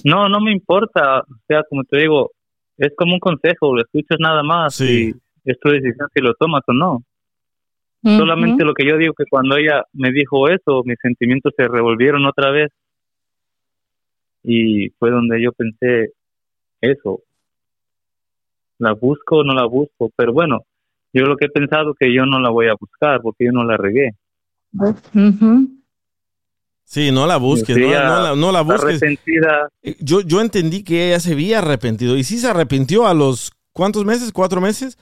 No, 0.04 0.30
no 0.30 0.40
me 0.40 0.52
importa. 0.52 1.20
O 1.20 1.26
sea, 1.46 1.62
como 1.68 1.84
te 1.84 1.98
digo, 1.98 2.30
es 2.78 2.92
como 2.96 3.12
un 3.12 3.20
consejo, 3.20 3.74
lo 3.74 3.82
escuchas 3.82 4.16
nada 4.18 4.42
más 4.42 4.74
Sí. 4.74 5.12
y 5.44 5.50
es 5.50 5.58
tu 5.60 5.68
decisión 5.68 6.08
si 6.14 6.22
lo 6.22 6.32
tomas 6.34 6.62
o 6.66 6.72
no. 6.72 7.02
Solamente 8.02 8.64
lo 8.64 8.72
que 8.72 8.86
yo 8.86 8.96
digo 8.96 9.12
que 9.12 9.24
cuando 9.28 9.56
ella 9.56 9.84
me 9.92 10.10
dijo 10.10 10.48
eso, 10.48 10.82
mis 10.84 10.96
sentimientos 11.02 11.52
se 11.56 11.68
revolvieron 11.68 12.24
otra 12.24 12.50
vez 12.50 12.70
y 14.42 14.88
fue 14.98 15.10
donde 15.10 15.42
yo 15.42 15.52
pensé 15.52 16.12
eso. 16.80 17.20
¿La 18.78 18.92
busco 18.94 19.38
o 19.38 19.44
no 19.44 19.52
la 19.52 19.66
busco? 19.66 20.10
Pero 20.16 20.32
bueno, 20.32 20.60
yo 21.12 21.24
lo 21.24 21.36
que 21.36 21.46
he 21.46 21.50
pensado 21.50 21.92
que 21.92 22.14
yo 22.14 22.24
no 22.24 22.40
la 22.40 22.48
voy 22.48 22.68
a 22.68 22.74
buscar 22.80 23.20
porque 23.20 23.44
yo 23.44 23.52
no 23.52 23.64
la 23.64 23.76
regué. 23.76 24.12
Sí, 26.84 27.12
no 27.12 27.26
la 27.26 27.36
busques, 27.36 27.76
no, 27.76 27.88
la, 27.88 28.34
no 28.34 28.50
la 28.50 28.62
busques. 28.62 28.82
arrepentida. 28.82 29.68
Eh, 29.82 29.96
Yo, 30.00 30.22
yo 30.22 30.40
entendí 30.40 30.82
que 30.82 31.08
ella 31.08 31.20
se 31.20 31.34
había 31.34 31.58
arrepentido. 31.58 32.16
¿Y 32.16 32.24
sí 32.24 32.38
se 32.38 32.48
arrepintió 32.48 33.06
a 33.06 33.14
los 33.14 33.52
cuántos 33.72 34.04
meses? 34.04 34.32
¿Cuatro 34.32 34.60
meses? 34.60 34.98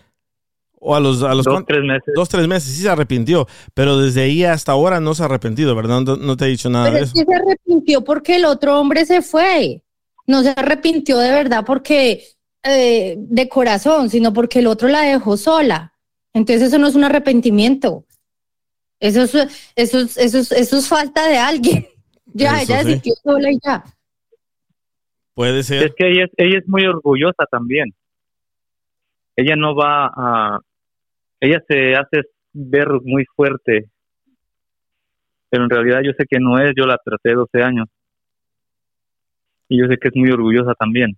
¿O 0.81 0.95
a 0.95 1.01
los, 1.01 1.23
a 1.25 1.35
los 1.35 1.45
Dos, 1.45 1.65
tres 1.67 1.83
meses. 1.83 2.15
dos, 2.15 2.29
tres 2.29 2.47
meses? 2.47 2.73
Sí 2.75 2.83
se 2.83 2.89
arrepintió. 2.89 3.47
Pero 3.75 3.99
desde 3.99 4.23
ahí 4.23 4.45
hasta 4.45 4.73
ahora 4.73 5.01
no 5.01 5.15
se 5.15 5.23
ha 5.23 5.27
arrepentido, 5.27 5.75
¿verdad? 5.75 6.01
No, 6.03 6.17
no 6.17 6.37
te 6.37 6.45
he 6.45 6.49
dicho 6.49 6.71
nada 6.71 6.85
Pero 6.87 6.99
de 6.99 7.03
es 7.03 7.09
eso. 7.11 7.15
que 7.15 7.25
se 7.25 7.35
arrepintió 7.35 8.05
porque 8.05 8.37
el 8.37 8.45
otro 8.45 8.79
hombre 8.79 9.05
se 9.05 9.23
fue. 9.23 9.83
No 10.27 10.43
se 10.43 10.51
arrepintió 10.51 11.19
de 11.19 11.31
verdad 11.33 11.65
porque 11.67 12.23
eh, 12.63 13.17
de 13.19 13.49
corazón, 13.49 14.09
sino 14.11 14.33
porque 14.33 14.61
el 14.61 14.67
otro 14.69 14.89
la 14.89 15.01
dejó 15.03 15.37
sola. 15.37 15.93
Entonces 16.33 16.69
eso 16.69 16.79
no 16.79 16.87
es 16.87 16.95
un 16.95 17.05
arrepentimiento. 17.05 18.05
Eso 19.01 19.23
es, 19.23 19.35
eso 19.77 19.99
es, 20.01 20.17
eso 20.17 20.39
es, 20.39 20.53
eso 20.53 20.77
es 20.79 20.89
falta 20.89 21.27
de 21.29 21.39
alguien. 21.39 21.87
Ya, 22.35 22.61
Eso 22.61 22.73
ella 22.75 22.79
sí. 22.81 22.85
se 22.85 22.93
sintió 22.93 23.15
sola 23.25 23.51
y 23.51 23.59
ya. 23.65 23.85
Puede 25.35 25.61
Es 25.61 25.67
ser. 25.67 25.95
que 25.97 26.09
ella 26.11 26.25
es, 26.27 26.31
ella 26.37 26.59
es 26.59 26.69
muy 26.69 26.85
orgullosa 26.87 27.47
también. 27.51 27.87
Ella 29.35 29.57
no 29.57 29.75
va 29.75 30.07
a... 30.15 30.59
Ella 31.41 31.63
se 31.69 31.95
hace 31.95 32.23
ver 32.53 32.89
muy 33.05 33.25
fuerte, 33.37 33.91
pero 35.51 35.65
en 35.65 35.71
realidad 35.71 36.01
yo 36.05 36.13
sé 36.19 36.25
que 36.29 36.39
no 36.41 36.59
es, 36.59 36.73
yo 36.77 36.87
la 36.87 36.99
traté 37.05 37.35
12 37.35 37.63
años. 37.63 37.89
Y 39.69 39.79
yo 39.79 39.87
sé 39.87 39.97
que 39.99 40.09
es 40.09 40.17
muy 40.17 40.31
orgullosa 40.31 40.75
también. 40.75 41.17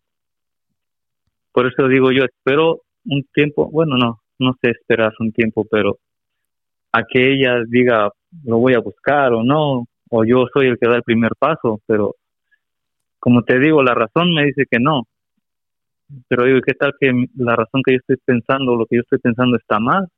Por 1.52 1.66
eso 1.66 1.88
digo 1.88 2.12
yo, 2.12 2.24
espero 2.24 2.82
un 3.04 3.24
tiempo, 3.32 3.70
bueno, 3.70 3.96
no, 3.96 4.20
no 4.38 4.54
sé 4.60 4.70
esperar 4.70 5.12
un 5.20 5.32
tiempo, 5.32 5.66
pero 5.70 5.98
a 6.92 7.02
que 7.04 7.32
ella 7.32 7.62
diga, 7.66 8.10
lo 8.44 8.58
voy 8.58 8.74
a 8.74 8.80
buscar 8.80 9.32
o 9.32 9.42
no, 9.42 9.86
o 10.10 10.24
yo 10.24 10.46
soy 10.52 10.68
el 10.68 10.78
que 10.78 10.88
da 10.88 10.96
el 10.96 11.02
primer 11.02 11.32
paso, 11.38 11.80
pero 11.86 12.16
como 13.18 13.42
te 13.42 13.58
digo, 13.58 13.82
la 13.82 13.94
razón 13.94 14.32
me 14.34 14.46
dice 14.46 14.64
que 14.68 14.78
no. 14.80 15.02
Pero 16.28 16.44
digo, 16.44 16.61
¿qué 16.66 16.74
tal 16.74 16.94
que 17.00 17.12
la 17.36 17.56
razón 17.56 17.82
que 17.84 17.92
yo 17.92 17.98
estoy 17.98 18.16
pensando, 18.24 18.76
lo 18.76 18.86
que 18.86 18.96
yo 18.96 19.02
estoy 19.02 19.18
pensando 19.18 19.56
está 19.56 19.78
mal? 19.78 20.08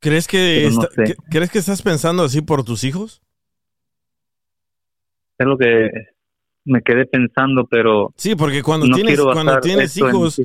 ¿Crees 0.00 0.28
que, 0.28 0.70
no 0.72 0.82
sé. 0.82 1.16
¿Crees 1.30 1.50
que 1.50 1.58
estás 1.58 1.80
pensando 1.82 2.24
así 2.24 2.42
por 2.42 2.62
tus 2.62 2.84
hijos? 2.84 3.22
Es 5.38 5.46
lo 5.46 5.56
que 5.56 5.90
me 6.64 6.82
quedé 6.82 7.06
pensando, 7.06 7.66
pero 7.66 8.12
Sí, 8.16 8.34
porque 8.34 8.62
cuando 8.62 8.86
no 8.86 8.96
tienes, 8.96 9.20
cuando 9.20 9.58
tienes 9.60 9.96
hijos, 9.96 10.40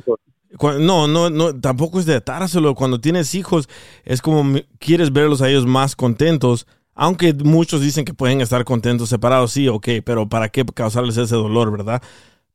no, 0.80 1.06
no, 1.06 1.30
no, 1.30 1.60
tampoco 1.60 2.00
es 2.00 2.06
de 2.06 2.16
atárselo. 2.16 2.74
Cuando 2.74 3.00
tienes 3.00 3.34
hijos, 3.34 3.68
es 4.04 4.20
como 4.22 4.58
quieres 4.78 5.12
verlos 5.12 5.42
a 5.42 5.48
ellos 5.48 5.66
más 5.66 5.94
contentos. 5.94 6.66
Aunque 6.94 7.32
muchos 7.32 7.80
dicen 7.80 8.04
que 8.04 8.14
pueden 8.14 8.40
estar 8.40 8.64
contentos 8.64 9.08
separados, 9.08 9.52
sí, 9.52 9.68
ok, 9.68 9.88
pero 10.04 10.28
¿para 10.28 10.48
qué 10.48 10.64
causarles 10.74 11.16
ese 11.16 11.34
dolor, 11.34 11.70
verdad? 11.70 12.02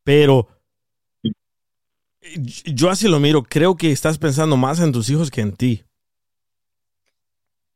Pero 0.03 0.47
yo 2.65 2.89
así 2.89 3.07
lo 3.07 3.19
miro, 3.19 3.43
creo 3.43 3.75
que 3.75 3.91
estás 3.91 4.17
pensando 4.17 4.57
más 4.57 4.79
en 4.79 4.91
tus 4.91 5.09
hijos 5.09 5.31
que 5.31 5.41
en 5.41 5.55
ti. 5.55 5.83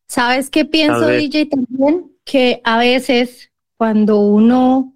¿Sabes 0.08 0.50
qué 0.50 0.66
pienso. 0.66 1.08
DJ, 1.08 1.46
también? 1.46 2.12
Que 2.26 2.62
a 2.64 2.78
veces 2.80 3.52
cuando 3.78 4.20
uno 4.20 4.94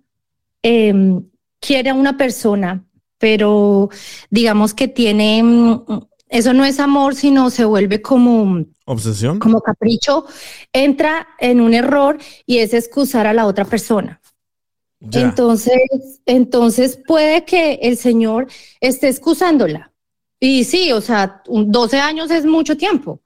em, 0.63 1.23
quiere 1.59 1.91
a 1.91 1.93
una 1.93 2.17
persona, 2.17 2.83
pero 3.19 3.89
digamos 4.29 4.73
que 4.73 4.87
tiene, 4.87 5.41
mm, 5.43 5.83
eso 6.29 6.53
no 6.53 6.65
es 6.65 6.79
amor, 6.79 7.15
sino 7.15 7.49
se 7.51 7.63
vuelve 7.63 8.01
como, 8.01 8.65
¿Obsesión? 8.85 9.39
como 9.39 9.61
capricho, 9.61 10.25
entra 10.73 11.27
en 11.39 11.61
un 11.61 11.73
error 11.73 12.17
y 12.45 12.57
es 12.57 12.73
excusar 12.73 13.27
a 13.27 13.33
la 13.33 13.45
otra 13.45 13.65
persona. 13.65 14.19
Entonces, 15.11 16.21
entonces 16.25 16.99
puede 17.05 17.43
que 17.43 17.73
el 17.81 17.97
señor 17.97 18.47
esté 18.79 19.09
excusándola. 19.09 19.91
Y 20.39 20.63
sí, 20.63 20.91
o 20.91 21.01
sea, 21.01 21.41
un 21.47 21.71
12 21.71 21.99
años 21.99 22.31
es 22.31 22.45
mucho 22.45 22.77
tiempo, 22.77 23.21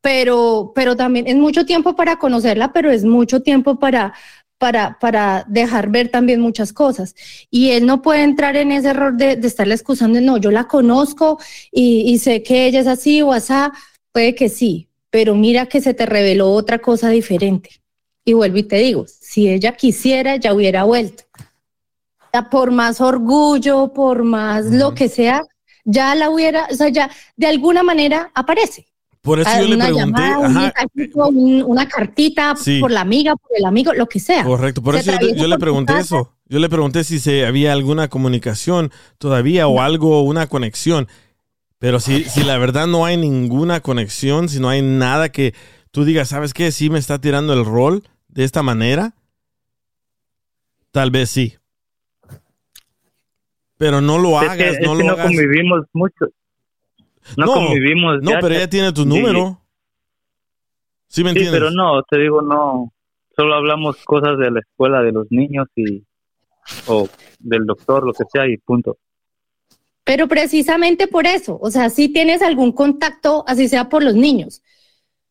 pero, 0.00 0.72
pero 0.74 0.96
también 0.96 1.26
es 1.26 1.36
mucho 1.36 1.64
tiempo 1.64 1.94
para 1.94 2.16
conocerla, 2.16 2.72
pero 2.72 2.90
es 2.90 3.04
mucho 3.04 3.40
tiempo 3.40 3.78
para, 3.78 4.14
para, 4.58 4.98
para 5.00 5.44
dejar 5.48 5.90
ver 5.90 6.10
también 6.10 6.40
muchas 6.40 6.72
cosas. 6.72 7.14
Y 7.50 7.70
él 7.70 7.86
no 7.86 8.02
puede 8.02 8.22
entrar 8.22 8.56
en 8.56 8.72
ese 8.72 8.90
error 8.90 9.16
de, 9.16 9.36
de 9.36 9.46
estarle 9.48 9.74
excusando, 9.74 10.20
no, 10.20 10.38
yo 10.38 10.50
la 10.50 10.66
conozco 10.66 11.38
y, 11.70 12.02
y 12.12 12.18
sé 12.18 12.42
que 12.42 12.66
ella 12.66 12.80
es 12.80 12.86
así 12.86 13.22
o 13.22 13.32
asá, 13.32 13.72
puede 14.12 14.34
que 14.34 14.48
sí, 14.48 14.88
pero 15.10 15.34
mira 15.34 15.66
que 15.66 15.80
se 15.80 15.94
te 15.94 16.06
reveló 16.06 16.50
otra 16.50 16.78
cosa 16.78 17.10
diferente. 17.10 17.80
Y 18.24 18.34
vuelvo 18.34 18.58
y 18.58 18.62
te 18.64 18.76
digo, 18.76 19.06
si 19.08 19.48
ella 19.48 19.72
quisiera, 19.76 20.36
ya 20.36 20.52
hubiera 20.54 20.84
vuelto. 20.84 21.24
Por 22.50 22.70
más 22.70 23.00
orgullo, 23.00 23.92
por 23.92 24.22
más 24.22 24.66
lo 24.66 24.94
que 24.94 25.08
sea, 25.08 25.42
ya 25.84 26.14
la 26.14 26.30
hubiera, 26.30 26.68
o 26.70 26.74
sea, 26.74 26.88
ya 26.88 27.10
de 27.36 27.46
alguna 27.48 27.82
manera 27.82 28.30
aparece. 28.34 28.86
Por 29.20 29.40
eso 29.40 29.50
Ah, 29.52 29.60
yo 29.60 29.68
le 29.68 29.74
una 29.74 29.84
pregunté, 29.86 30.20
llamada, 30.22 30.46
ajá, 30.70 30.72
un- 31.28 31.62
una 31.66 31.88
cartita 31.88 32.54
Sí. 32.56 32.78
por 32.80 32.90
la 32.90 33.00
amiga, 33.02 33.34
por 33.36 33.50
el 33.58 33.64
amigo, 33.64 33.92
lo 33.92 34.06
que 34.06 34.20
sea. 34.20 34.44
Correcto, 34.44 34.80
por 34.82 34.94
eso 34.96 35.10
yo, 35.34 35.46
le 35.48 35.58
pregunté 35.58 35.98
eso. 35.98 36.32
Yo 36.46 36.58
le 36.58 36.68
pregunté 36.68 37.04
si 37.04 37.18
se 37.18 37.44
había 37.44 37.72
alguna 37.72 38.08
comunicación 38.08 38.90
todavía 39.18 39.66
o 39.68 39.80
algo, 39.80 40.22
una 40.22 40.46
conexión. 40.46 41.08
Pero 41.78 41.98
si, 42.00 42.24
si 42.24 42.44
la 42.44 42.58
verdad 42.58 42.86
no 42.86 43.04
hay 43.04 43.16
ninguna 43.16 43.80
conexión, 43.80 44.48
si 44.48 44.58
no 44.60 44.68
hay 44.68 44.82
nada 44.82 45.30
que 45.30 45.54
tú 45.90 46.04
digas, 46.04 46.28
¿sabes 46.28 46.54
qué? 46.54 46.72
Sí 46.72 46.90
me 46.90 46.98
está 46.98 47.20
tirando 47.20 47.52
el 47.52 47.64
rol 47.64 48.02
de 48.28 48.44
esta 48.44 48.62
manera. 48.62 49.14
Tal 50.92 51.10
vez 51.10 51.30
sí. 51.30 51.54
Pero 53.78 54.00
no 54.00 54.18
lo 54.18 54.40
Es 54.42 54.48
que, 54.56 54.64
hagas, 54.64 54.76
es 54.78 54.86
no 54.86 54.92
que 54.96 54.98
lo 55.02 55.04
no 55.08 55.12
hagas. 55.12 55.26
convivimos 55.26 55.86
mucho. 55.92 56.26
No, 57.36 57.46
No, 57.46 57.54
convivimos. 57.54 58.18
No, 58.22 58.30
ya 58.32 58.40
pero 58.40 58.54
ella 58.54 58.68
tiene 58.68 58.92
tu 58.92 59.02
Sí. 59.02 59.08
número. 59.08 59.60
¿Sí 61.08 61.24
me 61.24 61.30
Sí, 61.30 61.38
entiendes? 61.38 61.60
pero 61.60 61.70
no, 61.70 62.02
te 62.02 62.18
digo, 62.18 62.42
no. 62.42 62.92
Solo 63.36 63.54
hablamos 63.54 63.96
cosas 64.04 64.38
de 64.38 64.50
la 64.50 64.60
escuela 64.60 65.00
de 65.02 65.12
los 65.12 65.26
niños 65.30 65.66
y. 65.76 66.04
o 66.86 67.08
del 67.38 67.64
doctor, 67.66 68.04
lo 68.06 68.12
que 68.12 68.24
sea, 68.30 68.46
y 68.46 68.56
punto. 68.58 68.98
Pero 70.04 70.28
precisamente 70.28 71.06
por 71.08 71.26
eso, 71.26 71.58
o 71.60 71.70
sea, 71.70 71.88
si 71.90 72.08
tienes 72.12 72.42
algún 72.42 72.72
contacto, 72.72 73.44
así 73.46 73.68
sea 73.68 73.88
por 73.88 74.02
los 74.04 74.14
niños. 74.14 74.62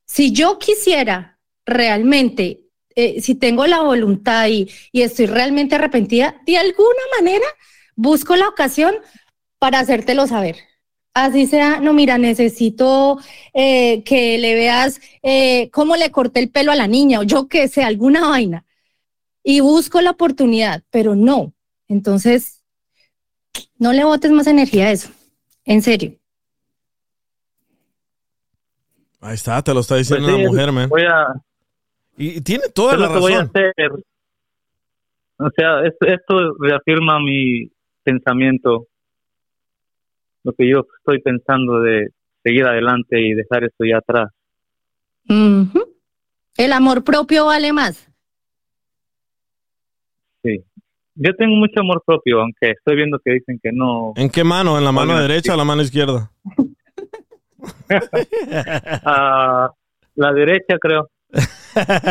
Si 0.10 0.32
yo 0.32 0.58
quisiera 0.58 1.40
realmente, 1.68 2.62
eh, 2.96 3.22
si 3.22 3.36
tengo 3.36 3.68
la 3.68 3.82
voluntad 3.84 4.48
y, 4.48 4.68
y 4.92 5.04
estoy 5.04 5.28
realmente 5.28 5.76
arrepentida, 5.76 6.42
de 6.48 6.58
alguna 6.58 7.04
manera 7.16 7.46
busco 7.96 8.36
la 8.36 8.48
ocasión 8.48 8.96
para 9.60 9.80
hacértelo 9.80 10.26
saber. 10.26 10.58
Así 11.14 11.46
sea, 11.46 11.80
no, 11.80 11.94
mira, 11.94 12.18
necesito 12.18 13.20
eh, 13.54 14.04
que 14.04 14.40
le 14.40 14.56
veas 14.56 15.00
eh, 15.22 15.70
cómo 15.72 15.96
le 15.96 16.12
corté 16.12 16.40
el 16.40 16.50
pelo 16.50 16.72
a 16.72 16.76
la 16.76 16.88
niña 16.88 17.20
o 17.20 17.24
yo 17.24 17.48
que 17.48 17.68
sé, 17.68 17.84
alguna 17.84 18.28
vaina. 18.28 18.66
Y 19.44 19.60
busco 19.60 20.02
la 20.02 20.12
oportunidad, 20.12 20.84
pero 20.90 21.16
no. 21.16 21.54
Entonces, 21.88 22.64
no 23.78 23.94
le 23.94 24.04
botes 24.06 24.32
más 24.32 24.48
energía 24.48 24.88
a 24.88 24.92
eso. 24.92 25.10
En 25.66 25.82
serio. 25.84 26.19
Ahí 29.22 29.34
está, 29.36 29.62
te 29.62 29.74
lo 29.74 29.82
está 29.82 29.96
diciendo 29.96 30.28
Pues 30.28 30.38
sí, 30.38 30.46
mujer, 30.48 30.72
man. 30.72 30.90
Voy 30.90 31.04
a. 31.04 31.34
Y 32.18 32.42
tiene 32.42 32.70
toda 32.74 32.96
la 32.98 33.08
lo 33.08 33.14
que 33.14 33.20
voy 33.20 33.34
a 33.34 33.40
razón. 33.42 33.52
hacer. 33.56 33.92
O 35.38 35.50
sea, 35.56 35.82
es- 35.86 35.96
esto 36.02 36.54
reafirma 36.60 37.20
mi 37.20 37.70
pensamiento, 38.04 38.88
lo 40.44 40.54
que 40.54 40.70
yo 40.70 40.86
estoy 41.00 41.22
pensando 41.22 41.80
de 41.82 42.10
seguir 42.44 42.66
adelante 42.66 43.20
y 43.22 43.34
dejar 43.34 43.64
esto 43.66 43.86
ya 43.86 43.98
atrás. 43.98 44.30
El 46.58 46.74
amor 46.74 47.04
propio 47.04 47.46
vale 47.46 47.72
más. 47.72 48.10
Sí. 50.44 50.64
Yo 51.16 51.36
tengo 51.36 51.56
mucho 51.56 51.82
amor 51.82 52.02
propio, 52.06 52.42
aunque 52.42 52.72
estoy 52.72 52.96
viendo 52.96 53.20
que 53.24 53.34
dicen 53.34 53.60
que 53.62 53.72
no. 53.74 54.14
¿En 54.16 54.30
qué 54.30 54.44
mano? 54.44 54.78
¿En 54.78 54.84
la 54.86 54.92
mano 54.92 55.18
derecha 55.20 55.54
o 55.54 55.58
la 55.58 55.66
mano 55.66 55.82
izquierda? 55.82 56.32
Ah, 59.06 59.72
la 60.16 60.34
derecha, 60.34 60.78
creo. 60.80 61.10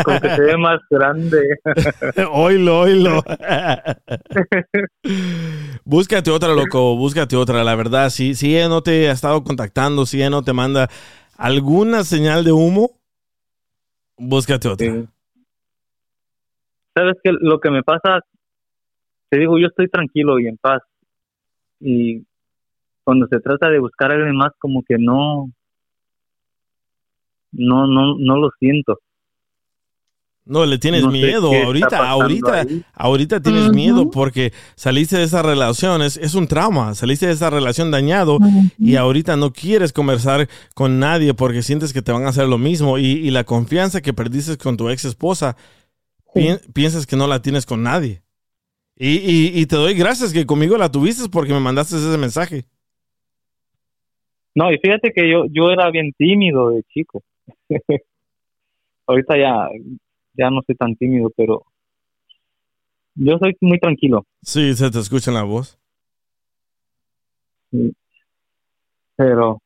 Como 0.04 0.20
que 0.20 0.30
se 0.30 0.42
ve 0.42 0.56
más 0.56 0.80
grande. 0.88 1.58
oilo, 2.32 2.80
oilo. 2.80 3.22
búscate 5.84 6.30
otra, 6.30 6.54
loco, 6.54 6.96
búscate 6.96 7.36
otra. 7.36 7.64
La 7.64 7.74
verdad, 7.74 8.10
si, 8.10 8.34
si 8.34 8.56
ella 8.56 8.68
no 8.68 8.82
te 8.82 9.08
ha 9.08 9.12
estado 9.12 9.42
contactando, 9.42 10.06
si 10.06 10.18
ella 10.18 10.30
no 10.30 10.42
te 10.42 10.52
manda 10.52 10.88
alguna 11.36 12.04
señal 12.04 12.44
de 12.44 12.52
humo, 12.52 12.90
búscate 14.16 14.68
otra. 14.68 14.86
Sí. 14.86 15.08
¿Sabes 16.94 17.16
qué? 17.22 17.32
Lo 17.40 17.60
que 17.60 17.70
me 17.70 17.82
pasa, 17.82 18.20
te 19.30 19.38
digo, 19.38 19.58
yo 19.58 19.66
estoy 19.66 19.88
tranquilo 19.88 20.38
y 20.38 20.46
en 20.46 20.56
paz. 20.56 20.82
Y 21.80 22.24
cuando 23.08 23.26
se 23.28 23.40
trata 23.40 23.70
de 23.70 23.78
buscar 23.78 24.10
a 24.10 24.16
alguien 24.16 24.36
más, 24.36 24.50
como 24.58 24.82
que 24.86 24.96
no, 24.98 25.50
no, 27.52 27.86
no, 27.86 28.18
no 28.18 28.36
lo 28.36 28.50
siento. 28.58 28.98
No, 30.44 30.66
le 30.66 30.76
tienes 30.76 31.04
No 31.04 31.10
miedo. 31.10 31.50
Ahorita, 31.64 32.06
ahorita, 32.10 32.60
ahí. 32.60 32.84
ahorita 32.92 33.40
tienes 33.40 33.70
miedo 33.70 34.10
porque 34.10 34.52
saliste 34.76 35.16
de 35.16 35.22
esa 35.24 35.42
relación. 35.42 36.02
Es, 36.02 36.18
es 36.18 36.34
un 36.34 36.48
trauma. 36.48 36.94
Saliste 36.94 37.26
de 37.26 37.32
esa 37.32 37.48
relación 37.48 37.90
dañado 37.90 38.38
y 38.78 38.96
ahorita 38.96 39.36
no 39.36 39.54
quieres 39.54 39.94
conversar 39.94 40.46
con 40.74 40.98
nadie 40.98 41.32
porque 41.32 41.62
sientes 41.62 41.94
que 41.94 42.02
te 42.02 42.12
van 42.12 42.26
a 42.26 42.28
hacer 42.28 42.46
lo 42.46 42.58
mismo. 42.58 42.98
Y, 42.98 43.04
y 43.06 43.30
la 43.30 43.44
confianza 43.44 44.02
que 44.02 44.12
perdiste 44.12 44.58
con 44.58 44.76
tu 44.76 44.90
ex 44.90 45.06
esposa, 45.06 45.56
pi- 46.34 46.58
piensas 46.74 47.06
que 47.06 47.16
no 47.16 47.26
la 47.26 47.40
tienes 47.40 47.64
con 47.64 47.82
nadie. 47.82 48.22
Y, 48.96 49.16
y- 49.16 49.52
y 49.58 49.64
te 49.66 49.76
doy 49.76 49.94
gracias 49.94 50.32
que 50.34 50.44
conmigo 50.44 50.76
la 50.76 50.90
tuviste 50.90 51.28
porque 51.30 51.54
me 51.54 51.60
mandaste 51.60 51.96
ese 51.96 52.18
mensaje. 52.18 52.66
No, 54.58 54.72
y 54.72 54.78
fíjate 54.78 55.12
que 55.12 55.30
yo, 55.30 55.44
yo 55.52 55.70
era 55.70 55.88
bien 55.88 56.12
tímido 56.18 56.70
de 56.70 56.82
chico. 56.92 57.22
Ahorita 59.06 59.38
ya, 59.38 59.68
ya 60.32 60.50
no 60.50 60.62
soy 60.66 60.74
tan 60.74 60.96
tímido, 60.96 61.30
pero 61.36 61.64
yo 63.14 63.38
soy 63.38 63.56
muy 63.60 63.78
tranquilo. 63.78 64.26
Sí, 64.42 64.74
se 64.74 64.90
te 64.90 64.98
escucha 64.98 65.30
en 65.30 65.36
la 65.36 65.44
voz. 65.44 65.78
Pero 69.14 69.62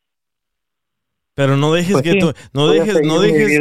Pero 1.32 1.57
no 1.57 1.72
dejes 1.72 1.93
Pues 1.93 2.03
que 2.03 2.12
sí, 2.12 2.18
tu, 2.18 2.32
no 2.53 2.68
dejes, 2.68 3.01
no 3.03 3.18
dejes, 3.18 3.61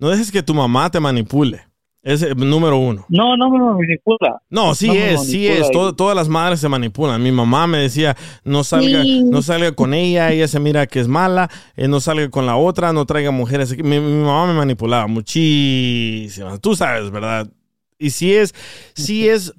no 0.00 0.08
dejes 0.08 0.32
que 0.32 0.42
tu 0.42 0.52
mamá 0.52 0.90
te 0.90 0.98
manipule. 0.98 1.60
Es 2.04 2.34
número 2.36 2.78
uno. 2.78 3.06
No, 3.08 3.36
no 3.36 3.48
me 3.48 3.58
manipula. 3.60 4.42
No, 4.50 4.74
sí 4.74 4.88
No 4.88 4.94
es, 4.94 5.24
sí 5.24 5.46
es. 5.46 5.70
Todo- 5.70 5.94
todas 5.94 6.16
las 6.16 6.28
madres 6.28 6.58
se 6.58 6.68
manipulan. 6.68 7.22
Mi 7.22 7.30
mamá 7.30 7.68
me 7.68 7.78
decía, 7.78 8.16
no 8.42 8.64
salga, 8.64 9.02
Sí. 9.02 9.22
no 9.22 9.40
salga 9.40 9.70
con 9.72 9.94
ella, 9.94 10.32
ella 10.32 10.48
se 10.48 10.58
mira 10.58 10.88
que 10.88 10.98
es 10.98 11.06
mala, 11.06 11.48
eh, 11.76 11.86
no 11.86 12.00
salga 12.00 12.28
con 12.28 12.44
la 12.44 12.56
otra, 12.56 12.92
no 12.92 13.06
traiga 13.06 13.30
mujeres. 13.30 13.76
Mi, 13.78 14.00
mi 14.00 14.22
mamá 14.24 14.48
me 14.48 14.54
manipulaba 14.54 15.06
muchísimo. 15.06 16.58
Tú 16.58 16.74
sabes, 16.74 17.10
¿verdad? 17.12 17.48
Y 18.00 18.10
sí 18.10 18.34
es, 18.34 18.52
sí 18.94 19.28
es 19.28 19.52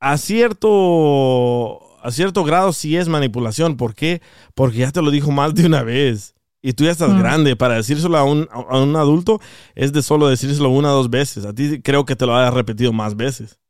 a 0.00 0.16
cierto, 0.16 1.80
a 2.02 2.10
cierto 2.10 2.44
grado 2.44 2.72
sí 2.72 2.96
es 2.96 3.08
manipulación. 3.08 3.76
¿Por 3.76 3.94
qué? 3.94 4.20
Porque 4.54 4.78
ya 4.78 4.90
te 4.90 5.02
lo 5.02 5.10
dijo 5.10 5.30
más 5.30 5.54
de 5.54 5.66
una 5.66 5.82
vez. 5.82 6.34
Y 6.60 6.72
tú 6.72 6.84
ya 6.84 6.90
estás 6.90 7.14
Mm. 7.14 7.18
grande. 7.18 7.56
Para 7.56 7.74
decírselo 7.76 8.16
a 8.16 8.24
un, 8.24 8.46
a 8.50 8.82
un 8.82 8.96
adulto 8.96 9.38
es 9.74 9.92
de 9.92 10.02
solo 10.02 10.28
decírselo 10.28 10.70
una 10.70 10.92
o 10.92 10.96
dos 10.96 11.10
veces. 11.10 11.44
A 11.46 11.54
ti 11.54 11.80
creo 11.82 12.04
que 12.04 12.16
te 12.16 12.26
lo 12.26 12.34
hayas 12.34 12.52
repetido 12.54 12.92
más 12.92 13.16
veces. 13.16 13.60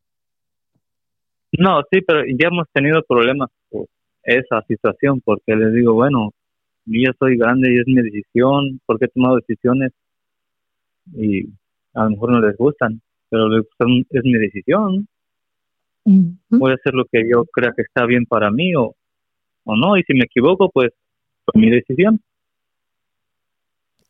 No, 1.58 1.80
sí, 1.90 2.00
pero 2.02 2.20
ya 2.26 2.48
hemos 2.48 2.66
tenido 2.72 3.02
problemas 3.08 3.48
por 3.70 3.86
esa 4.22 4.62
situación, 4.68 5.20
porque 5.24 5.56
les 5.56 5.72
digo, 5.72 5.94
bueno, 5.94 6.30
yo 6.84 7.10
soy 7.18 7.36
grande 7.38 7.72
y 7.74 7.78
es 7.78 7.86
mi 7.86 8.02
decisión, 8.02 8.80
porque 8.86 9.06
he 9.06 9.08
tomado 9.08 9.36
decisiones 9.36 9.92
y 11.14 11.46
a 11.94 12.04
lo 12.04 12.10
mejor 12.10 12.32
no 12.32 12.40
les 12.40 12.56
gustan, 12.56 13.00
pero 13.30 13.48
les 13.48 13.64
gustan- 13.64 14.04
es 14.10 14.24
mi 14.24 14.34
decisión, 14.34 15.08
voy 16.50 16.72
a 16.72 16.74
hacer 16.74 16.92
lo 16.94 17.04
que 17.10 17.22
yo 17.30 17.44
crea 17.52 17.72
que 17.74 17.82
está 17.82 18.04
bien 18.06 18.24
para 18.26 18.50
mí 18.50 18.74
o, 18.74 18.94
o 19.64 19.76
no, 19.76 19.96
y 19.96 20.02
si 20.02 20.12
me 20.14 20.24
equivoco, 20.24 20.70
pues 20.70 20.90
fue 21.46 21.60
mi 21.62 21.70
decisión. 21.70 22.20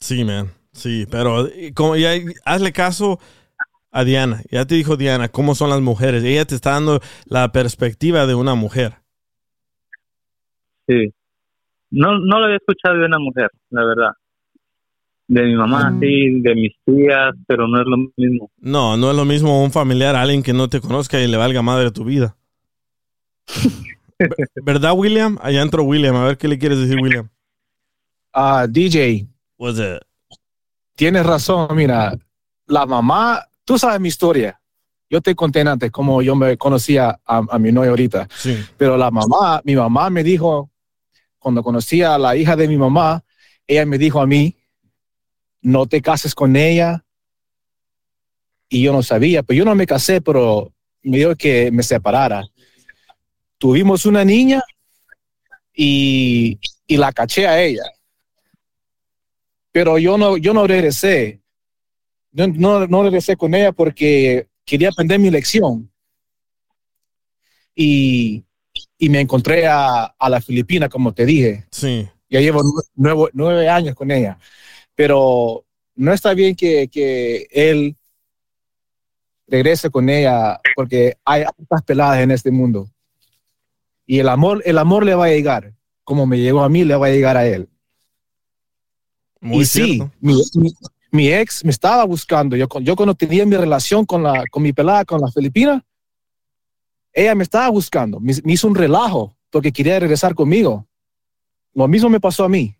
Sí, 0.00 0.24
man. 0.24 0.50
Sí, 0.72 1.06
pero 1.10 1.46
eh, 1.48 1.72
como 1.74 1.96
ya 1.96 2.12
hazle 2.44 2.72
caso 2.72 3.18
a 3.90 4.04
Diana. 4.04 4.42
Ya 4.50 4.64
te 4.66 4.74
dijo 4.76 4.96
Diana 4.96 5.28
cómo 5.28 5.54
son 5.54 5.70
las 5.70 5.80
mujeres. 5.80 6.22
Ella 6.24 6.44
te 6.44 6.54
está 6.54 6.72
dando 6.72 7.00
la 7.26 7.50
perspectiva 7.52 8.26
de 8.26 8.34
una 8.34 8.54
mujer. 8.54 8.94
Sí. 10.86 11.12
No, 11.90 12.18
no 12.18 12.38
lo 12.38 12.44
había 12.44 12.56
escuchado 12.58 12.98
de 12.98 13.06
una 13.06 13.18
mujer, 13.18 13.50
la 13.70 13.84
verdad. 13.84 14.10
De 15.26 15.42
mi 15.42 15.56
mamá, 15.56 15.88
Ah. 15.88 15.96
sí, 16.00 16.40
de 16.40 16.54
mis 16.54 16.72
tías, 16.86 17.34
pero 17.46 17.66
no 17.66 17.80
es 17.80 17.86
lo 17.86 17.96
mismo. 18.16 18.50
No, 18.58 18.96
no 18.96 19.10
es 19.10 19.16
lo 19.16 19.24
mismo 19.24 19.62
un 19.62 19.70
familiar, 19.72 20.16
alguien 20.16 20.42
que 20.42 20.52
no 20.54 20.68
te 20.68 20.80
conozca 20.80 21.20
y 21.20 21.26
le 21.28 21.36
valga 21.36 21.60
madre 21.60 21.90
tu 21.90 22.04
vida. 22.04 22.36
Ver- 24.18 24.28
¿Verdad, 24.64 24.92
William? 24.96 25.38
Allá 25.42 25.62
entró 25.62 25.82
William. 25.82 26.14
A 26.16 26.24
ver 26.24 26.38
qué 26.38 26.48
le 26.48 26.58
quieres 26.58 26.78
decir, 26.78 26.98
William. 27.02 27.28
Ah, 28.32 28.66
DJ, 28.68 29.26
What's 29.58 29.78
it? 29.78 30.02
tienes 30.94 31.24
razón, 31.24 31.68
mira, 31.76 32.16
la 32.66 32.84
mamá, 32.86 33.46
tú 33.64 33.78
sabes 33.78 34.00
mi 34.00 34.08
historia. 34.08 34.60
Yo 35.10 35.20
te 35.20 35.34
conté 35.34 35.60
antes 35.60 35.90
cómo 35.92 36.20
yo 36.22 36.34
me 36.34 36.56
conocía 36.58 37.18
a, 37.24 37.42
a 37.50 37.58
mi 37.58 37.70
novia 37.72 37.90
ahorita, 37.90 38.28
Sí. 38.36 38.58
pero 38.76 38.96
la 38.96 39.10
mamá, 39.10 39.60
mi 39.64 39.74
mamá 39.76 40.10
me 40.10 40.22
dijo, 40.24 40.70
cuando 41.38 41.62
conocí 41.62 42.02
a 42.02 42.18
la 42.18 42.34
hija 42.36 42.56
de 42.56 42.66
mi 42.68 42.76
mamá, 42.76 43.22
ella 43.66 43.86
me 43.86 43.96
dijo 43.96 44.20
a 44.20 44.26
mí, 44.26 44.56
no 45.62 45.86
te 45.86 46.02
cases 46.02 46.34
con 46.34 46.56
ella. 46.56 47.04
Y 48.68 48.82
yo 48.82 48.92
no 48.92 49.02
sabía, 49.02 49.42
pero 49.42 49.56
yo 49.58 49.64
no 49.64 49.74
me 49.74 49.86
casé, 49.86 50.20
pero 50.20 50.72
me 51.02 51.16
dijo 51.18 51.34
que 51.36 51.70
me 51.70 51.82
separara. 51.82 52.44
Tuvimos 53.56 54.04
una 54.04 54.24
niña 54.24 54.62
y, 55.72 56.58
y 56.86 56.96
la 56.96 57.12
caché 57.12 57.46
a 57.46 57.60
ella. 57.62 57.84
Pero 59.78 59.96
yo 59.96 60.18
no, 60.18 60.36
yo 60.36 60.52
no 60.52 60.66
regresé. 60.66 61.40
No, 62.32 62.48
no, 62.48 62.86
no 62.88 63.04
regresé 63.04 63.36
con 63.36 63.54
ella 63.54 63.70
porque 63.70 64.48
quería 64.64 64.88
aprender 64.88 65.20
mi 65.20 65.30
lección. 65.30 65.88
Y, 67.76 68.42
y 68.98 69.08
me 69.08 69.20
encontré 69.20 69.68
a, 69.68 70.06
a 70.18 70.28
la 70.28 70.40
Filipina, 70.40 70.88
como 70.88 71.14
te 71.14 71.24
dije. 71.24 71.64
Sí. 71.70 72.08
Ya 72.28 72.40
llevo 72.40 72.60
nue- 72.64 72.88
nuevo- 72.96 73.30
nueve 73.32 73.68
años 73.68 73.94
con 73.94 74.10
ella. 74.10 74.36
Pero 74.96 75.64
no 75.94 76.12
está 76.12 76.34
bien 76.34 76.56
que, 76.56 76.88
que 76.88 77.46
él 77.52 77.96
regrese 79.46 79.90
con 79.90 80.08
ella 80.10 80.58
porque 80.74 81.16
hay 81.24 81.44
otras 81.56 81.84
peladas 81.84 82.18
en 82.18 82.32
este 82.32 82.50
mundo. 82.50 82.90
Y 84.06 84.18
el 84.18 84.28
amor, 84.28 84.60
el 84.64 84.78
amor 84.78 85.04
le 85.04 85.14
va 85.14 85.26
a 85.26 85.30
llegar. 85.30 85.72
Como 86.02 86.26
me 86.26 86.38
llegó 86.40 86.62
a 86.64 86.68
mí, 86.68 86.82
le 86.82 86.96
va 86.96 87.06
a 87.06 87.10
llegar 87.10 87.36
a 87.36 87.46
él. 87.46 87.68
Muy 89.40 89.62
y 89.62 89.66
sí, 89.66 89.84
cierto. 89.94 90.12
mi, 90.20 90.34
mi- 90.54 90.72
Mi 91.10 91.32
ex 91.32 91.64
me 91.64 91.70
estaba 91.70 92.04
buscando. 92.04 92.54
Yo, 92.56 92.68
yo 92.82 92.94
cuando 92.94 93.14
tenía 93.14 93.46
mi 93.46 93.56
relación 93.56 94.04
con, 94.04 94.22
la, 94.22 94.44
con 94.50 94.62
mi 94.62 94.72
pelada, 94.74 95.04
con 95.06 95.20
la 95.20 95.28
filipina, 95.30 95.82
ella 97.12 97.34
me 97.34 97.44
estaba 97.44 97.68
buscando. 97.70 98.20
Me, 98.20 98.34
me 98.44 98.52
hizo 98.52 98.68
un 98.68 98.74
relajo 98.74 99.34
porque 99.50 99.72
quería 99.72 99.98
regresar 99.98 100.34
conmigo. 100.34 100.86
Lo 101.74 101.88
mismo 101.88 102.08
me 102.10 102.20
pasó 102.20 102.44
a 102.44 102.48
mí. 102.48 102.76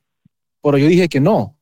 Pero 0.63 0.77
yo 0.79 0.87
dije 0.87 1.09
que 1.09 1.21
no. 1.21 1.57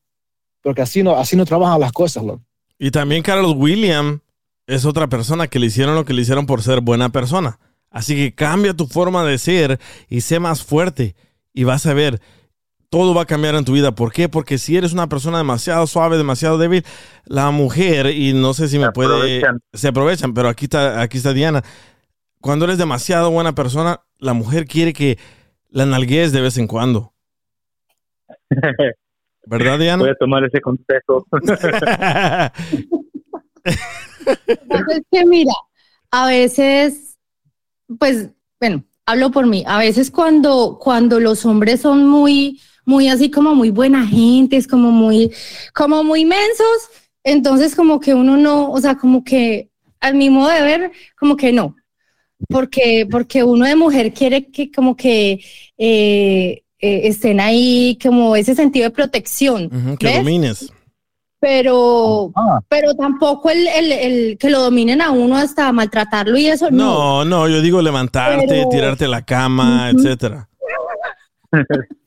Porque 0.61 0.81
así 0.81 1.03
no, 1.03 1.15
así 1.15 1.35
no 1.35 1.45
trabajan 1.45 1.79
las 1.79 1.91
cosas. 1.93 2.23
loco. 2.23 2.43
Y 2.77 2.91
también 2.91 3.23
Carlos 3.23 3.53
William 3.55 4.19
es 4.65 4.85
otra 4.85 5.07
persona 5.07 5.47
que 5.47 5.59
le 5.59 5.67
hicieron 5.67 5.95
lo 5.95 6.03
que 6.03 6.13
le 6.13 6.21
hicieron 6.23 6.45
por 6.45 6.61
ser 6.61 6.81
buena 6.81 7.09
persona. 7.09 7.59
Así 7.89 8.15
que 8.15 8.35
cambia 8.35 8.73
tu 8.73 8.87
forma 8.87 9.23
de 9.23 9.37
ser 9.37 9.79
y 10.09 10.21
sé 10.21 10.39
más 10.39 10.63
fuerte. 10.63 11.15
Y 11.53 11.63
vas 11.63 11.85
a 11.85 11.93
ver, 11.93 12.21
todo 12.89 13.13
va 13.13 13.23
a 13.23 13.25
cambiar 13.25 13.55
en 13.55 13.65
tu 13.65 13.73
vida. 13.73 13.91
¿Por 13.93 14.11
qué? 14.11 14.29
Porque 14.29 14.57
si 14.57 14.77
eres 14.77 14.93
una 14.93 15.07
persona 15.07 15.37
demasiado 15.37 15.87
suave, 15.87 16.17
demasiado 16.17 16.57
débil, 16.57 16.85
la 17.25 17.51
mujer, 17.51 18.07
y 18.07 18.33
no 18.33 18.53
sé 18.53 18.67
si 18.67 18.79
me 18.79 18.91
puede... 18.91 19.09
aprovechan. 19.15 19.59
Se 19.73 19.87
aprovechan, 19.89 20.33
pero 20.33 20.49
aquí 20.49 20.65
está, 20.65 21.01
aquí 21.01 21.17
está 21.17 21.33
Diana. 21.33 21.63
Cuando 22.39 22.65
eres 22.65 22.77
demasiado 22.77 23.31
buena 23.31 23.53
persona, 23.55 24.01
la 24.19 24.33
mujer 24.33 24.65
quiere 24.65 24.93
que 24.93 25.17
la 25.69 25.85
nalguees 25.85 26.31
de 26.31 26.41
vez 26.41 26.57
en 26.57 26.67
cuando. 26.67 27.13
¿Verdad, 29.45 29.79
Diana? 29.79 30.03
Voy 30.03 30.11
a 30.11 30.15
tomar 30.15 30.43
ese 30.43 30.61
consejo. 30.61 31.25
Es 33.65 35.01
que 35.11 35.25
mira, 35.25 35.53
a 36.11 36.27
veces, 36.27 37.17
pues, 37.97 38.29
bueno, 38.59 38.83
hablo 39.05 39.31
por 39.31 39.47
mí. 39.47 39.63
A 39.67 39.77
veces 39.77 40.11
cuando, 40.11 40.77
cuando 40.79 41.19
los 41.19 41.45
hombres 41.45 41.81
son 41.81 42.07
muy, 42.07 42.59
muy 42.87 43.09
así 43.09 43.29
como 43.29 43.53
muy 43.53 43.69
buena 43.69 44.07
gente, 44.07 44.55
es 44.55 44.65
como 44.65 44.91
muy, 44.91 45.29
como 45.75 46.03
muy 46.05 46.23
mensos, 46.23 46.89
entonces 47.23 47.75
como 47.75 47.99
que 47.99 48.13
uno 48.13 48.37
no, 48.37 48.71
o 48.71 48.79
sea, 48.79 48.95
como 48.95 49.23
que 49.25 49.69
al 49.99 50.15
mi 50.15 50.29
modo 50.29 50.47
de 50.49 50.61
ver, 50.61 50.91
como 51.19 51.35
que 51.35 51.51
no. 51.51 51.75
Porque, 52.49 53.05
porque 53.11 53.43
uno 53.43 53.65
de 53.65 53.75
mujer 53.75 54.13
quiere 54.13 54.45
que 54.49 54.71
como 54.71 54.95
que 54.95 55.43
eh, 55.77 56.61
eh, 56.79 57.01
estén 57.03 57.41
ahí, 57.41 57.97
como 58.01 58.35
ese 58.37 58.55
sentido 58.55 58.85
de 58.85 58.91
protección. 58.95 59.65
Ujú, 59.65 59.97
que 59.97 60.07
¿ves? 60.07 60.17
domines. 60.19 60.73
pero, 61.41 62.31
pero 62.69 62.93
tampoco 62.95 63.49
el, 63.49 63.67
el, 63.67 63.91
el 63.91 64.37
que 64.37 64.49
lo 64.49 64.61
dominen 64.61 65.01
a 65.01 65.11
uno 65.11 65.35
hasta 65.35 65.71
maltratarlo 65.73 66.37
y 66.37 66.47
eso 66.47 66.71
no. 66.71 67.25
No, 67.25 67.25
no, 67.25 67.49
yo 67.49 67.61
digo 67.61 67.81
levantarte, 67.81 68.45
Pero- 68.47 68.69
tirarte 68.69 69.05
a 69.05 69.09
la 69.09 69.25
cama, 69.25 69.89
Ujú. 69.91 69.99
etcétera. 69.99 70.47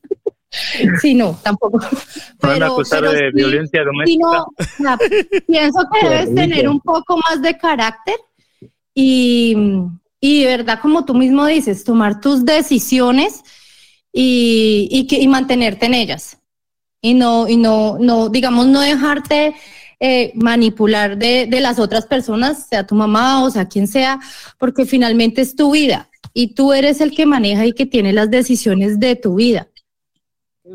Sí, 1.01 1.13
no, 1.13 1.39
tampoco. 1.41 1.79
Me 1.79 1.87
van 2.41 2.51
a 2.51 2.53
Pero- 2.55 2.65
acusar 2.73 2.99
pero 2.99 3.11
de 3.13 3.19
sí- 3.19 3.35
violencia 3.35 3.81
sí, 3.81 3.85
doméstica. 3.85 4.45
no, 4.79 4.97
pienso 5.47 5.79
que 5.91 6.09
debes 6.09 6.35
tener 6.35 6.67
un 6.69 6.79
poco 6.81 7.17
más 7.17 7.41
de 7.41 7.57
carácter 7.57 8.15
y, 8.93 9.55
y 10.19 10.41
de 10.43 10.57
verdad, 10.57 10.79
como 10.81 11.05
tú 11.05 11.13
mismo 11.13 11.45
dices, 11.45 11.83
tomar 11.83 12.19
tus 12.19 12.43
decisiones 12.45 13.41
y, 14.11 14.87
y, 14.91 15.07
que, 15.07 15.19
y 15.21 15.27
mantenerte 15.27 15.85
en 15.85 15.93
ellas. 15.93 16.37
Y 17.01 17.13
no, 17.13 17.47
y 17.47 17.57
no, 17.57 17.97
no, 17.99 18.29
digamos, 18.29 18.67
no 18.67 18.81
dejarte 18.81 19.55
eh, 19.99 20.31
manipular 20.35 21.17
de, 21.17 21.47
de 21.47 21.59
las 21.61 21.79
otras 21.79 22.05
personas, 22.05 22.67
sea 22.67 22.85
tu 22.85 22.93
mamá 22.95 23.43
o 23.43 23.49
sea 23.49 23.67
quien 23.67 23.87
sea, 23.87 24.19
porque 24.59 24.85
finalmente 24.85 25.41
es 25.41 25.55
tu 25.55 25.71
vida 25.71 26.09
y 26.33 26.53
tú 26.53 26.73
eres 26.73 27.01
el 27.01 27.15
que 27.15 27.25
maneja 27.25 27.65
y 27.65 27.73
que 27.73 27.85
tiene 27.85 28.13
las 28.13 28.29
decisiones 28.29 28.99
de 28.99 29.15
tu 29.15 29.35
vida. 29.35 29.67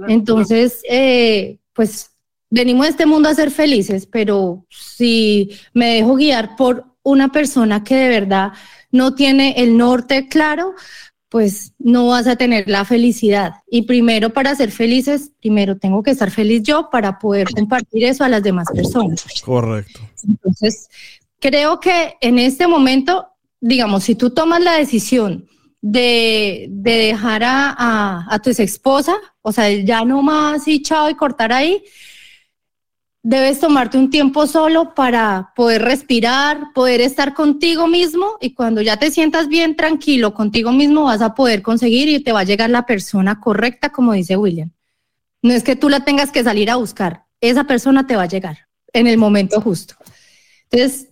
Entonces, 0.09 0.81
eh, 0.89 1.59
pues 1.73 2.11
venimos 2.51 2.87
a 2.87 2.91
este 2.91 3.07
mundo 3.07 3.29
a 3.29 3.35
ser 3.35 3.51
felices, 3.51 4.07
pero 4.07 4.67
si 4.71 5.51
me 5.75 5.95
dejo 5.95 6.17
guiar 6.17 6.57
por 6.57 6.85
una 7.03 7.31
persona 7.31 7.85
que 7.85 7.95
de 7.95 8.09
verdad 8.09 8.53
no 8.91 9.15
tiene 9.15 9.55
el 9.59 9.77
norte 9.77 10.29
claro, 10.29 10.75
pues 11.29 11.73
no 11.79 12.09
vas 12.09 12.27
a 12.27 12.37
tener 12.37 12.69
la 12.69 12.85
felicidad. 12.85 13.55
Y 13.69 13.83
primero 13.83 14.31
para 14.31 14.55
ser 14.55 14.71
felices, 14.71 15.33
primero 15.41 15.77
tengo 15.77 16.03
que 16.03 16.13
estar 16.13 16.31
feliz 16.31 16.63
yo 16.63 16.89
para 16.91 17.19
poder 17.19 17.49
compartir 17.51 18.05
eso 18.05 18.25
a 18.25 18.29
las 18.29 18.43
demás 18.43 18.69
personas. 18.75 19.25
Correcto. 19.45 20.01
Entonces, 20.27 20.89
creo 21.41 21.81
que 21.81 22.15
en 22.21 22.39
este 22.39 22.67
momento, 22.67 23.29
digamos, 23.61 24.05
si 24.05 24.15
tú 24.15 24.31
tomas 24.31 24.63
la 24.63 24.75
decisión 24.75 25.49
de, 25.81 26.69
de 26.71 26.93
dejar 26.93 27.45
a, 27.45 27.75
a, 27.77 28.35
a 28.35 28.39
tu 28.39 28.51
ex 28.51 28.61
esposa, 28.61 29.15
o 29.49 29.53
sea, 29.53 29.71
ya 29.71 30.05
no 30.05 30.23
más 30.23 30.67
y 30.67 30.83
chao 30.83 31.09
y 31.09 31.15
cortar 31.15 31.53
ahí, 31.53 31.85
debes 33.23 33.61
tomarte 33.61 33.97
un 33.97 34.11
tiempo 34.11 34.49
solo 34.49 34.93
para 34.93 35.53
poder 35.55 35.83
respirar, 35.83 36.73
poder 36.75 37.01
estar 37.01 37.33
contigo 37.33 37.87
mismo 37.87 38.39
y 38.41 38.55
cuando 38.55 38.83
ya 38.83 38.97
te 38.97 39.13
sientas 39.13 39.47
bien 39.47 39.77
tranquilo 39.77 40.35
contigo 40.35 40.73
mismo 40.73 41.05
vas 41.05 41.23
a 41.23 41.37
poder 41.37 41.63
conseguir 41.63 42.09
y 42.09 42.19
te 42.25 42.33
va 42.33 42.41
a 42.41 42.45
llegar 42.45 42.71
la 42.71 42.87
persona 42.87 43.39
correcta, 43.39 43.91
como 43.91 44.15
dice 44.15 44.37
William. 44.37 44.73
No 45.43 45.53
es 45.53 45.63
que 45.63 45.77
tú 45.77 45.89
la 45.89 46.01
tengas 46.01 46.33
que 46.33 46.43
salir 46.43 46.69
a 46.69 46.75
buscar, 46.75 47.23
esa 47.41 47.63
persona 47.63 48.05
te 48.05 48.17
va 48.17 48.25
a 48.25 48.29
llegar 48.29 48.67
en 48.93 49.07
el 49.07 49.17
momento 49.17 49.61
justo. 49.61 49.95
Entonces, 50.73 51.09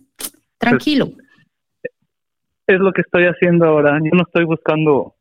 tranquilo. 0.57 1.13
Es 2.67 2.79
lo 2.79 2.91
que 2.91 2.99
estoy 2.99 3.27
haciendo 3.27 3.65
ahora. 3.65 3.97
Yo 4.03 4.11
no 4.11 4.23
estoy 4.23 4.43
buscando 4.43 5.15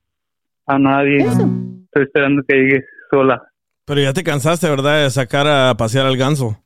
a 0.66 0.80
nadie. 0.80 1.18
Eso. 1.18 1.48
Estoy 1.84 2.02
esperando 2.02 2.42
que 2.42 2.56
llegue 2.56 2.84
sola. 3.14 3.42
Pero 3.84 4.00
ya 4.00 4.12
te 4.12 4.24
cansaste, 4.24 4.68
¿verdad? 4.68 5.04
De 5.04 5.10
sacar 5.10 5.46
a 5.46 5.76
pasear 5.76 6.06
al 6.06 6.16
ganso. 6.16 6.58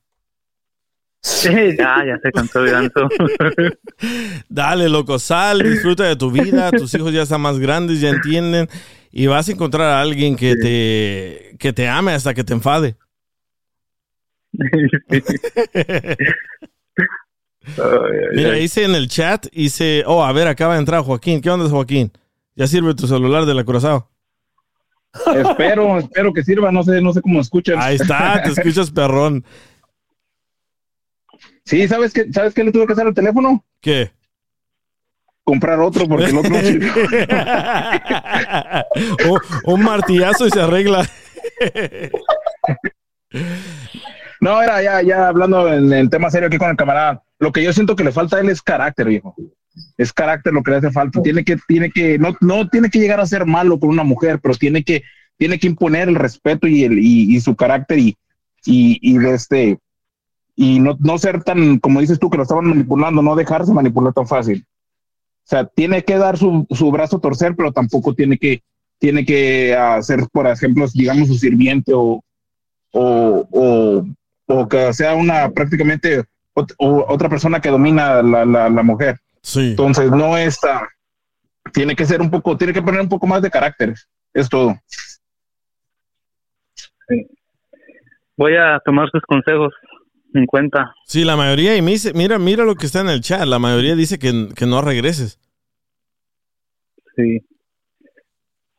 Sí, 1.20 1.50
ya, 1.76 2.04
ya 2.06 2.16
se 2.22 2.30
cansó 2.32 2.62
de 2.62 2.70
ganso. 2.70 3.08
Dale, 4.48 4.88
loco, 4.88 5.18
sal, 5.18 5.58
disfruta 5.62 6.04
de 6.04 6.16
tu 6.16 6.30
vida. 6.30 6.70
Tus 6.70 6.94
hijos 6.94 7.12
ya 7.12 7.22
están 7.22 7.40
más 7.40 7.58
grandes, 7.58 8.00
ya 8.00 8.10
entienden. 8.10 8.68
Y 9.10 9.26
vas 9.26 9.48
a 9.48 9.52
encontrar 9.52 9.90
a 9.90 10.00
alguien 10.00 10.36
que 10.36 10.54
te, 10.54 11.56
que 11.58 11.72
te 11.72 11.88
ame 11.88 12.12
hasta 12.12 12.34
que 12.34 12.44
te 12.44 12.52
enfade. 12.54 12.96
Mira, 18.32 18.58
hice 18.58 18.84
en 18.84 18.94
el 18.94 19.08
chat, 19.08 19.46
hice, 19.52 20.04
oh, 20.06 20.24
a 20.24 20.32
ver, 20.32 20.48
acaba 20.48 20.74
de 20.74 20.80
entrar 20.80 21.02
Joaquín. 21.02 21.40
¿Qué 21.40 21.50
onda, 21.50 21.68
Joaquín? 21.68 22.12
Ya 22.54 22.66
sirve 22.66 22.94
tu 22.94 23.06
celular 23.06 23.44
de 23.44 23.54
la 23.54 23.64
Curazao. 23.64 24.08
Espero, 25.36 25.98
espero 25.98 26.32
que 26.32 26.42
sirva, 26.44 26.70
no 26.72 26.82
sé, 26.82 27.00
no 27.00 27.12
sé 27.12 27.20
cómo 27.22 27.40
escuchan. 27.40 27.76
Ahí 27.78 27.96
está, 27.96 28.42
te 28.42 28.50
escuchas 28.50 28.90
perrón. 28.90 29.44
Sí, 31.64 31.86
¿sabes 31.88 32.12
qué, 32.12 32.32
¿sabes 32.32 32.54
qué 32.54 32.64
le 32.64 32.72
tuve 32.72 32.86
que 32.86 32.92
hacer 32.94 33.06
al 33.06 33.14
teléfono? 33.14 33.64
¿Qué? 33.80 34.10
Comprar 35.44 35.80
otro 35.80 36.06
porque 36.06 36.26
el 36.26 36.36
otro. 36.38 36.54
O- 39.30 39.40
un 39.74 39.82
martillazo 39.82 40.46
y 40.46 40.50
se 40.50 40.60
arregla. 40.60 41.06
No, 44.40 44.62
era 44.62 44.82
ya, 44.82 45.02
ya 45.02 45.28
hablando 45.28 45.72
en 45.72 45.92
el 45.92 46.08
tema 46.10 46.30
serio 46.30 46.48
aquí 46.48 46.58
con 46.58 46.70
el 46.70 46.76
camarada. 46.76 47.22
Lo 47.38 47.52
que 47.52 47.62
yo 47.62 47.72
siento 47.72 47.96
que 47.96 48.04
le 48.04 48.12
falta 48.12 48.36
a 48.36 48.40
él 48.40 48.48
es 48.50 48.62
carácter, 48.62 49.06
viejo. 49.06 49.34
Es 49.96 50.12
carácter 50.12 50.52
lo 50.52 50.62
que 50.62 50.72
le 50.72 50.76
hace 50.78 50.90
falta. 50.90 51.22
Tiene 51.22 51.44
que, 51.44 51.56
tiene 51.66 51.90
que, 51.90 52.18
no, 52.18 52.36
no 52.40 52.68
tiene 52.68 52.90
que 52.90 52.98
llegar 52.98 53.20
a 53.20 53.26
ser 53.26 53.46
malo 53.46 53.78
con 53.78 53.90
una 53.90 54.04
mujer, 54.04 54.40
pero 54.40 54.54
tiene 54.54 54.82
que, 54.82 55.02
tiene 55.36 55.58
que 55.58 55.68
imponer 55.68 56.08
el 56.08 56.16
respeto 56.16 56.66
y 56.66 56.84
el, 56.84 56.98
y, 56.98 57.40
su 57.40 57.54
carácter 57.54 57.98
y, 57.98 58.16
y, 58.64 59.26
este, 59.26 59.78
y 60.56 60.80
no, 60.80 60.96
no 60.98 61.18
ser 61.18 61.44
tan, 61.44 61.78
como 61.78 62.00
dices 62.00 62.18
tú, 62.18 62.28
que 62.28 62.36
lo 62.36 62.42
estaban 62.42 62.66
manipulando, 62.66 63.22
no 63.22 63.36
dejarse 63.36 63.72
manipular 63.72 64.12
tan 64.12 64.26
fácil. 64.26 64.66
O 65.44 65.48
sea, 65.48 65.64
tiene 65.64 66.02
que 66.04 66.16
dar 66.16 66.36
su, 66.36 66.66
su 66.70 66.90
brazo 66.90 67.16
a 67.16 67.20
torcer, 67.20 67.54
pero 67.56 67.72
tampoco 67.72 68.12
tiene 68.14 68.36
que, 68.36 68.62
tiene 68.98 69.24
que 69.24 69.74
hacer, 69.74 70.26
por 70.32 70.46
ejemplo, 70.46 70.86
digamos, 70.92 71.28
su 71.28 71.36
sirviente 71.36 71.92
o, 71.94 72.22
o, 72.92 74.04
o, 74.46 74.68
que 74.68 74.92
sea 74.92 75.14
una 75.14 75.50
prácticamente 75.50 76.24
otra 76.78 77.28
persona 77.28 77.60
que 77.60 77.68
domina 77.68 78.20
la, 78.22 78.44
la, 78.44 78.68
la 78.68 78.82
mujer. 78.82 79.20
Sí. 79.42 79.70
Entonces, 79.70 80.10
no 80.10 80.36
está, 80.36 80.88
tiene 81.72 81.94
que 81.96 82.04
ser 82.04 82.20
un 82.20 82.30
poco, 82.30 82.56
tiene 82.56 82.72
que 82.72 82.82
poner 82.82 83.00
un 83.00 83.08
poco 83.08 83.26
más 83.26 83.42
de 83.42 83.50
carácter. 83.50 83.94
Es 84.34 84.48
todo. 84.48 84.74
Voy 88.36 88.54
a 88.56 88.78
tomar 88.84 89.08
sus 89.10 89.22
consejos 89.22 89.72
en 90.34 90.46
cuenta. 90.46 90.94
Sí, 91.06 91.24
la 91.24 91.36
mayoría, 91.36 91.76
y 91.76 91.82
me 91.82 91.92
dice, 91.92 92.12
mira, 92.12 92.38
mira 92.38 92.64
lo 92.64 92.74
que 92.76 92.86
está 92.86 93.00
en 93.00 93.08
el 93.08 93.20
chat. 93.20 93.42
La 93.46 93.58
mayoría 93.58 93.96
dice 93.96 94.18
que, 94.18 94.48
que 94.54 94.66
no 94.66 94.80
regreses. 94.82 95.38
Sí. 97.16 97.40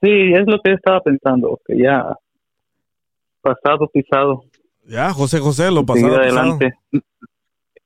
Sí, 0.01 0.33
es 0.33 0.45
lo 0.47 0.59
que 0.63 0.71
estaba 0.71 1.01
pensando, 1.01 1.59
que 1.65 1.77
ya 1.77 2.05
pasado, 3.41 3.89
pisado. 3.91 4.45
Ya, 4.85 5.11
José 5.11 5.39
José, 5.39 5.69
lo 5.71 5.85
pasado. 5.85 6.15
adelante. 6.15 6.73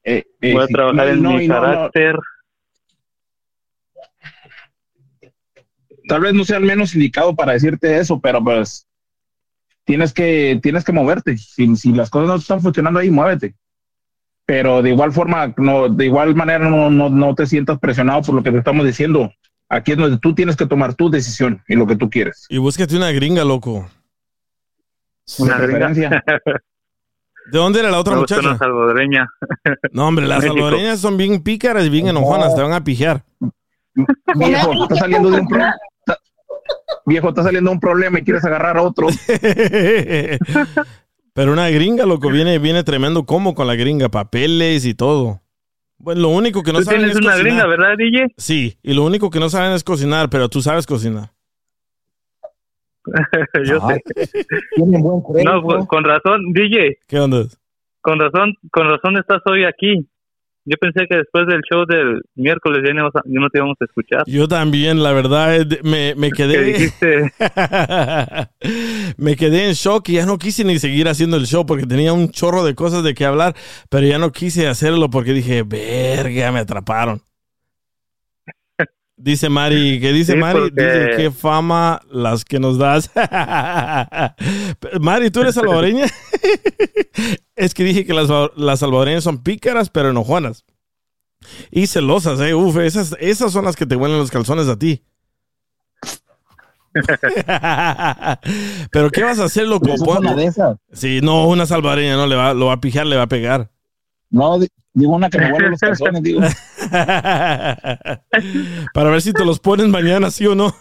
Eh, 0.03 0.24
eh, 0.41 0.53
Voy 0.53 0.63
a 0.63 0.67
trabajar 0.67 0.95
No, 1.07 1.11
en 1.11 1.24
no, 1.24 1.30
mi 1.32 1.45
y 1.45 1.47
no, 1.47 1.55
no. 1.55 1.61
carácter. 1.61 2.15
Tal 6.08 6.22
vez 6.22 6.34
no 6.34 6.43
sea 6.43 6.58
el 6.58 6.66
menos 6.66 6.93
indicado 6.95 7.36
para 7.36 7.54
decirte 7.54 7.97
eso, 7.97 8.20
pero 8.20 8.43
pues 8.43 8.88
tienes 9.86 10.14
que, 10.14 10.60
tienes 10.62 10.84
que 10.84 10.91
moverte. 10.91 11.38
Si, 11.38 11.76
si 11.76 11.91
las 11.93 12.10
cosas 12.10 12.28
no 12.30 12.36
están 12.36 12.62
funcionando 12.62 12.99
ahí, 12.99 13.10
muévete. 13.10 13.56
pero 14.45 14.82
de 14.82 14.89
igual 14.89 15.12
forma, 15.14 15.54
no, 15.58 15.88
de 15.89 16.06
igual 16.06 16.36
manera 16.36 16.68
no, 16.70 16.89
no, 16.89 17.10
no 17.10 17.34
te 17.36 17.45
sientas 17.45 17.80
presionado 17.80 18.22
por 18.22 18.36
lo 18.36 18.43
que 18.43 18.51
te 18.51 18.58
estamos 18.58 18.86
diciendo. 18.86 19.32
Aquí 19.70 19.93
es 19.93 19.97
donde 19.97 20.20
tú 20.20 20.36
tienes 20.36 20.56
que 20.56 20.66
tomar 20.68 20.93
tu 20.93 21.10
decisión 21.10 21.64
y 21.68 21.76
lo 21.76 21.88
que 21.88 21.95
tú 21.95 22.10
quieres. 22.10 22.45
Y 22.49 22.58
búscate 22.58 22.95
una 22.97 23.12
gringa, 23.12 23.43
loco. 23.43 23.89
Una 25.39 25.58
gringa. 25.58 25.89
¿De 27.51 27.58
dónde 27.60 27.80
era 27.80 27.89
la 27.91 27.99
otra 27.99 28.14
Me 28.14 28.20
gusta 28.22 28.36
muchacha? 28.36 28.49
una 28.51 28.58
salvadoreña. 28.58 29.30
No, 29.91 30.08
hombre, 30.08 30.28
las 30.28 30.39
México. 30.39 30.56
salvadoreñas 30.56 30.99
son 30.99 31.18
bien 31.18 31.41
pícaras 31.43 31.86
y 31.86 31.89
bien 31.89 32.08
enojonas, 32.08 32.56
te 32.56 32.62
van 32.62 32.74
a 32.74 32.84
pijar. 32.84 33.24
Viejo, 34.36 34.84
está 34.84 34.95
saliendo 34.95 35.30
de 35.32 35.41
un 35.41 35.47
pro- 35.47 35.58
está- 35.60 35.76
Viejo, 37.05 37.30
está 37.30 37.43
saliendo 37.43 37.71
un 37.71 37.80
problema 37.80 38.19
y 38.19 38.24
quieres 38.24 38.43
agarrar 38.45 38.78
a 38.78 38.82
otro. 38.82 39.07
Pero 41.34 41.51
una 41.51 41.69
gringa, 41.69 42.05
loco, 42.05 42.30
viene, 42.30 42.59
viene 42.59 42.84
tremendo 42.84 43.26
como 43.26 43.55
con 43.55 43.67
la 43.67 43.76
gringa, 43.76 44.09
papeles 44.09 44.86
y 44.86 44.93
todo. 44.93 45.41
Bueno, 45.97 46.21
lo 46.21 46.30
único 46.30 46.63
que 46.63 46.74
no 46.74 46.80
Tú 46.80 46.86
saben 46.86 47.01
tienes 47.01 47.15
es 47.17 47.21
una 47.21 47.32
cocinar. 47.32 47.51
gringa, 47.51 47.67
¿verdad, 47.67 47.97
DJ? 47.97 48.28
Sí, 48.38 48.78
y 48.84 48.93
lo 48.93 49.03
único 49.03 49.30
que 49.30 49.39
no 49.39 49.49
saben 49.49 49.71
es 49.71 49.84
cocinar, 49.84 50.30
pero 50.30 50.49
tú 50.49 50.61
sabes 50.61 50.86
cocinar. 50.86 51.32
Yo 53.65 53.78
Ajá. 53.78 53.95
sé. 54.15 54.45
Tienen 54.76 55.01
buen 55.01 55.21
crédito. 55.21 55.51
No, 55.51 55.61
pues, 55.63 55.86
con 55.88 56.03
razón, 56.03 56.53
DJ, 56.53 56.99
¿Qué 57.07 57.19
onda? 57.19 57.45
con 58.01 58.19
razón, 58.19 58.53
con 58.71 58.89
razón 58.89 59.17
estás 59.17 59.41
hoy 59.45 59.63
aquí. 59.65 60.07
Yo 60.66 60.78
pensé 60.80 61.07
que 61.09 61.18
después 61.18 61.45
del 61.47 61.61
show 61.70 61.86
del 61.86 62.22
miércoles 62.36 62.84
ya 62.88 62.93
no, 62.93 63.09
ya 63.14 63.39
no 63.39 63.49
te 63.49 63.59
íbamos 63.59 63.76
a 63.82 63.86
escuchar. 63.86 64.24
Yo 64.28 64.47
también, 64.47 65.03
la 65.03 65.11
verdad, 65.11 65.55
eh, 65.57 65.80
me, 65.84 66.16
me 66.16 66.30
Que 66.32 66.43
quedé... 66.43 66.64
dijiste, 66.64 67.34
me 69.18 69.36
quedé 69.36 69.68
en 69.68 69.74
shock 69.74 70.07
y 70.09 70.14
ya 70.14 70.26
no 70.26 70.38
quise 70.38 70.64
ni 70.64 70.80
seguir 70.80 71.07
haciendo 71.09 71.36
el 71.38 71.47
show 71.47 71.66
porque 71.66 71.86
tenía 71.86 72.14
un 72.14 72.30
chorro 72.30 72.64
de 72.64 72.76
cosas 72.76 73.03
de 73.03 73.14
qué 73.14 73.26
hablar, 73.26 73.55
pero 73.89 74.07
ya 74.07 74.20
no 74.20 74.32
quise 74.32 74.68
hacerlo 74.68 75.09
porque 75.09 75.34
dije, 75.34 75.64
verga, 75.64 76.51
me 76.51 76.59
atraparon. 76.59 77.22
Dice 79.16 79.47
Mari, 79.47 79.99
¿qué 80.01 80.11
dice 80.11 80.34
Sí, 80.34 80.38
Mari? 80.39 80.59
porque- 80.59 80.82
Dice, 80.84 81.09
qué 81.18 81.32
fama 81.32 82.01
las 82.09 82.43
que 82.43 82.59
nos 82.59 82.78
das. 82.80 83.11
Mari, 84.99 85.30
¿tú 85.32 85.41
eres 85.41 85.55
salvadoreña? 85.55 86.05
es 87.55 87.74
que 87.74 87.84
dije 87.84 88.05
que 88.05 88.14
las, 88.14 88.28
las 88.55 88.80
salvadoreñas 88.80 89.24
son 89.24 89.43
pícaras, 89.43 89.89
pero 89.89 90.09
enojonas. 90.09 90.66
Y 91.72 91.88
celosas, 91.88 92.39
eh. 92.41 92.53
Uf, 92.55 92.78
esas, 92.78 93.16
esas 93.20 93.51
son 93.51 93.66
las 93.66 93.76
que 93.76 93.86
te 93.86 93.95
huelen 93.95 94.18
los 94.18 94.32
calzones 94.32 94.68
a 94.68 94.78
ti. 94.80 95.03
pero 98.91 99.09
¿qué 99.11 99.24
vas 99.24 99.39
a 99.39 99.45
hacer, 99.45 99.68
loco? 99.68 99.88
Eso 99.88 99.95
es 99.95 100.01
Pon- 100.03 100.18
una 100.20 100.36
de 100.36 100.45
esas. 100.45 100.78
Sí, 100.91 101.20
no, 101.22 101.47
una 101.47 101.66
salvadoreña 101.66 102.16
no 102.16 102.28
le 102.28 102.36
va, 102.36 102.53
lo 102.53 102.68
va 102.68 102.74
a 102.74 102.82
pijar, 102.82 103.05
le 103.05 103.16
va 103.16 103.24
a 103.24 103.28
pegar. 103.28 103.70
No, 104.30 104.59
digo 104.94 105.16
una 105.16 105.30
que 105.30 105.39
me 105.39 105.52
huele 105.52 105.70
los 105.70 105.80
calzones, 105.82 106.24
digo. 106.24 106.41
Para 108.94 109.10
ver 109.10 109.22
si 109.22 109.34
te 109.34 109.46
los 109.46 109.60
pones 109.60 109.88
mañana, 109.88 110.32
sí 110.32 110.46
o 110.48 110.56
no. 110.56 110.74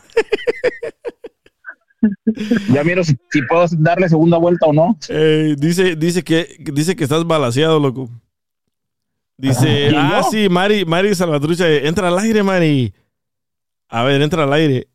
Ya 2.72 2.82
miro 2.82 3.04
si, 3.04 3.16
si 3.30 3.42
puedo 3.42 3.64
darle 3.78 4.08
segunda 4.08 4.36
vuelta 4.38 4.66
o 4.66 4.72
no. 4.72 4.96
Eh, 5.08 5.54
dice, 5.58 5.94
dice 5.96 6.24
que 6.24 6.56
dice 6.58 6.96
que 6.96 7.04
estás 7.04 7.24
balaseado, 7.26 7.78
loco. 7.78 8.08
Dice, 9.36 9.88
¿Quién, 9.88 10.00
ah, 10.00 10.20
yo? 10.22 10.30
sí, 10.30 10.48
Mari, 10.48 10.84
Mari 10.84 11.14
Salvatrucha, 11.14 11.68
entra 11.68 12.08
al 12.08 12.18
aire, 12.18 12.42
Mari. 12.42 12.92
A 13.88 14.04
ver, 14.04 14.22
entra 14.22 14.44
al 14.44 14.52
aire. 14.52 14.88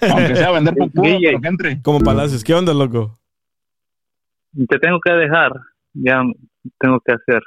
Aunque 0.00 0.36
sea 0.36 0.50
vender 0.52 0.74
pero 0.78 0.92
que 0.92 1.48
entre. 1.48 1.82
Como 1.82 2.00
Palacios, 2.00 2.44
¿qué 2.44 2.54
onda, 2.54 2.72
loco? 2.72 3.16
te 4.68 4.78
tengo 4.78 4.98
que 5.00 5.12
dejar, 5.12 5.52
ya 5.94 6.22
tengo 6.78 7.00
que 7.00 7.12
hacer. 7.12 7.42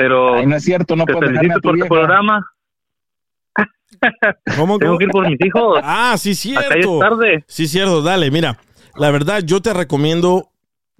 Pero 0.00 0.34
Ay, 0.36 0.46
no 0.46 0.56
es 0.56 0.64
cierto, 0.64 0.96
no 0.96 1.04
te 1.04 1.12
puedes 1.12 1.30
dejarme 1.30 1.52
a 1.54 1.54
felicito 1.54 1.60
tu 1.60 1.68
por 1.68 1.72
tu 1.72 1.76
vieja. 1.76 1.88
programa. 1.88 2.46
¿Cómo, 4.56 4.78
Tengo 4.78 4.96
que 4.98 5.04
ir 5.04 5.10
por 5.10 5.28
mis 5.28 5.40
hijos. 5.44 5.78
Ah, 5.82 6.16
sí, 6.18 6.30
Acá 6.56 6.60
ya 6.62 6.66
es 6.68 6.72
cierto. 6.74 6.98
tarde. 7.00 7.44
Sí, 7.46 7.66
cierto, 7.68 8.02
dale, 8.02 8.30
mira. 8.30 8.58
La 8.96 9.10
verdad, 9.10 9.42
yo 9.44 9.60
te 9.60 9.72
recomiendo, 9.74 10.50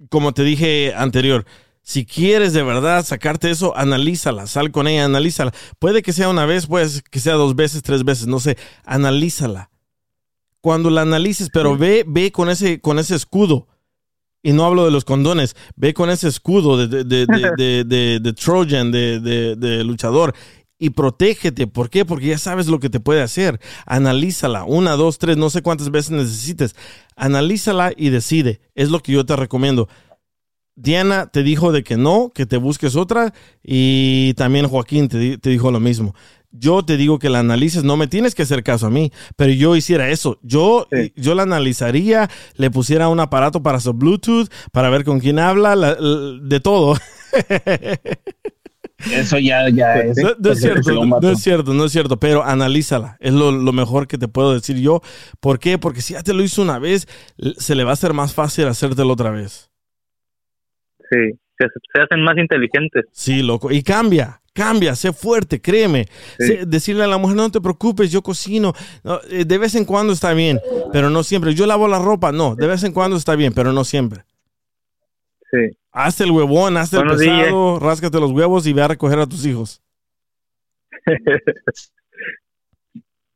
como 0.09 0.33
te 0.33 0.43
dije 0.43 0.93
anterior, 0.95 1.45
si 1.81 2.05
quieres 2.05 2.53
de 2.53 2.63
verdad 2.63 3.03
sacarte 3.03 3.49
eso, 3.49 3.75
analízala, 3.75 4.45
sal 4.47 4.71
con 4.71 4.87
ella, 4.87 5.05
analízala. 5.05 5.51
Puede 5.79 6.01
que 6.03 6.13
sea 6.13 6.29
una 6.29 6.45
vez, 6.45 6.67
pues 6.67 7.01
que 7.09 7.19
sea 7.19 7.33
dos 7.33 7.55
veces, 7.55 7.81
tres 7.81 8.03
veces, 8.03 8.27
no 8.27 8.39
sé, 8.39 8.57
analízala. 8.85 9.69
Cuando 10.61 10.91
la 10.91 11.01
analices, 11.01 11.49
pero 11.51 11.75
ve, 11.75 12.03
ve 12.07 12.31
con 12.31 12.49
ese, 12.49 12.79
con 12.81 12.99
ese 12.99 13.15
escudo. 13.15 13.67
Y 14.43 14.53
no 14.53 14.65
hablo 14.65 14.85
de 14.85 14.91
los 14.91 15.05
condones, 15.05 15.55
ve 15.75 15.93
con 15.93 16.09
ese 16.09 16.27
escudo 16.27 16.75
de, 16.75 17.03
de, 17.03 17.25
de, 17.25 18.19
de, 18.19 18.33
Trojan, 18.33 18.91
de, 18.91 19.83
luchador, 19.85 20.33
y 20.79 20.89
protégete. 20.89 21.67
¿Por 21.67 21.91
qué? 21.91 22.05
Porque 22.05 22.27
ya 22.27 22.39
sabes 22.39 22.67
lo 22.67 22.79
que 22.79 22.89
te 22.89 22.99
puede 22.99 23.21
hacer. 23.21 23.59
Analízala, 23.85 24.63
una, 24.63 24.95
dos, 24.95 25.19
tres, 25.19 25.37
no 25.37 25.51
sé 25.51 25.61
cuántas 25.61 25.91
veces 25.91 26.11
necesites. 26.11 26.75
Analízala 27.15 27.91
y 27.95 28.09
decide. 28.09 28.61
Es 28.73 28.89
lo 28.89 28.99
que 28.99 29.11
yo 29.11 29.25
te 29.25 29.35
recomiendo. 29.35 29.87
Diana 30.75 31.27
te 31.27 31.43
dijo 31.43 31.71
de 31.71 31.83
que 31.83 31.97
no, 31.97 32.31
que 32.33 32.47
te 32.47 32.57
busques 32.57 32.95
otra, 32.95 33.33
y 33.61 34.33
también 34.33 34.67
Joaquín 34.67 35.07
te 35.07 35.49
dijo 35.49 35.69
lo 35.69 35.79
mismo. 35.79 36.15
Yo 36.51 36.83
te 36.83 36.97
digo 36.97 37.17
que 37.17 37.29
la 37.29 37.39
analices, 37.39 37.83
no 37.83 37.95
me 37.97 38.07
tienes 38.07 38.35
que 38.35 38.43
hacer 38.43 38.61
caso 38.63 38.87
a 38.87 38.89
mí, 38.89 39.11
pero 39.37 39.53
yo 39.53 39.75
hiciera 39.75 40.09
eso. 40.09 40.37
Yo, 40.43 40.87
Sí. 40.91 41.13
yo 41.15 41.33
la 41.33 41.43
analizaría, 41.43 42.29
le 42.55 42.69
pusiera 42.69 43.07
un 43.07 43.19
aparato 43.21 43.63
para 43.63 43.79
su 43.79 43.93
Bluetooth, 43.93 44.49
para 44.71 44.89
ver 44.89 45.03
con 45.05 45.19
quién 45.19 45.39
habla, 45.39 45.75
la- 45.75 45.95
la- 45.99 46.39
de 46.41 46.59
todo. 46.59 46.95
Eso 49.11 49.39
ya, 49.39 49.67
ya 49.69 49.95
es. 49.95 50.15
No, 50.17 50.29
no 50.37 50.51
es 50.51 50.59
cierto, 50.59 50.91
no, 51.05 51.29
es 51.31 51.39
cierto, 51.41 51.73
no 51.73 51.85
es 51.85 51.91
cierto, 51.91 52.19
pero 52.19 52.43
analízala. 52.43 53.17
Es 53.19 53.33
lo, 53.33 53.51
lo 53.51 53.71
mejor 53.73 54.07
que 54.07 54.19
te 54.19 54.27
puedo 54.27 54.53
decir 54.53 54.77
yo. 54.77 55.01
¿Por 55.39 55.57
qué? 55.57 55.79
Porque 55.79 56.01
si 56.01 56.13
ya 56.13 56.21
te 56.21 56.33
lo 56.33 56.43
hizo 56.43 56.61
una 56.61 56.77
vez, 56.77 57.07
se 57.57 57.73
le 57.73 57.83
va 57.83 57.89
a 57.91 57.93
hacer 57.93 58.13
más 58.13 58.35
fácil 58.35 58.67
hacértelo 58.67 59.13
otra 59.13 59.31
vez. 59.31 59.71
Sí, 61.09 61.17
se, 61.57 61.65
se 61.93 62.01
hacen 62.01 62.21
más 62.23 62.37
inteligentes. 62.37 63.05
Sí, 63.11 63.41
loco. 63.41 63.71
Y 63.71 63.81
cambia, 63.81 64.40
cambia, 64.53 64.95
sé 64.95 65.13
fuerte, 65.13 65.61
créeme. 65.61 66.05
Sí. 66.39 66.47
Sé- 66.47 66.65
decirle 66.65 67.03
a 67.03 67.07
la 67.07 67.17
mujer, 67.17 67.35
no 67.37 67.49
te 67.51 67.61
preocupes, 67.61 68.11
yo 68.11 68.21
cocino. 68.21 68.73
No, 69.03 69.19
eh, 69.29 69.45
de 69.45 69.57
vez 69.57 69.75
en 69.75 69.85
cuando 69.85 70.13
está 70.13 70.33
bien, 70.33 70.59
pero 70.91 71.09
no 71.09 71.23
siempre. 71.23 71.53
Yo 71.53 71.65
lavo 71.65 71.87
la 71.87 71.99
ropa, 71.99 72.31
no, 72.31 72.55
de 72.55 72.67
vez 72.67 72.83
en 72.83 72.93
cuando 72.93 73.17
está 73.17 73.35
bien, 73.35 73.53
pero 73.53 73.71
no 73.73 73.83
siempre. 73.83 74.23
Sí. 75.51 75.77
Hazte 75.91 76.23
el 76.23 76.31
huevón, 76.31 76.77
hazte 76.77 76.95
el 76.97 77.03
Buenos 77.03 77.19
días. 77.19 77.37
pesado, 77.43 77.79
ráscate 77.79 78.19
los 78.19 78.31
huevos 78.31 78.65
y 78.67 78.73
ve 78.73 78.81
a 78.83 78.87
recoger 78.87 79.19
a 79.19 79.27
tus 79.27 79.45
hijos. 79.45 79.81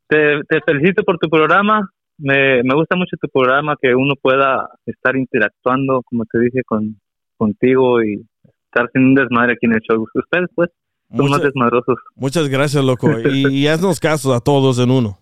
te, 0.08 0.40
te 0.48 0.60
felicito 0.64 1.02
por 1.02 1.18
tu 1.18 1.28
programa. 1.28 1.90
Me, 2.18 2.62
me 2.62 2.74
gusta 2.74 2.96
mucho 2.96 3.16
tu 3.20 3.28
programa, 3.28 3.76
que 3.80 3.94
uno 3.94 4.14
pueda 4.20 4.68
estar 4.86 5.16
interactuando, 5.16 6.02
como 6.04 6.24
te 6.24 6.38
dije, 6.40 6.62
con 6.64 6.98
contigo 7.36 8.02
y 8.02 8.24
estar 8.64 8.88
sin 8.94 9.04
un 9.08 9.14
desmadre 9.14 9.52
aquí 9.52 9.66
en 9.66 9.74
el 9.74 9.80
show. 9.82 10.06
Ustedes, 10.14 10.48
pues, 10.54 10.70
son 11.08 11.18
más 11.18 11.30
Mucha- 11.30 11.44
desmadrosos. 11.44 11.96
muchas 12.14 12.48
gracias, 12.48 12.84
loco. 12.84 13.08
Y, 13.30 13.48
y 13.48 13.66
haznos 13.68 14.00
caso 14.00 14.34
a 14.34 14.40
todos 14.40 14.78
en 14.78 14.90
uno. 14.90 15.18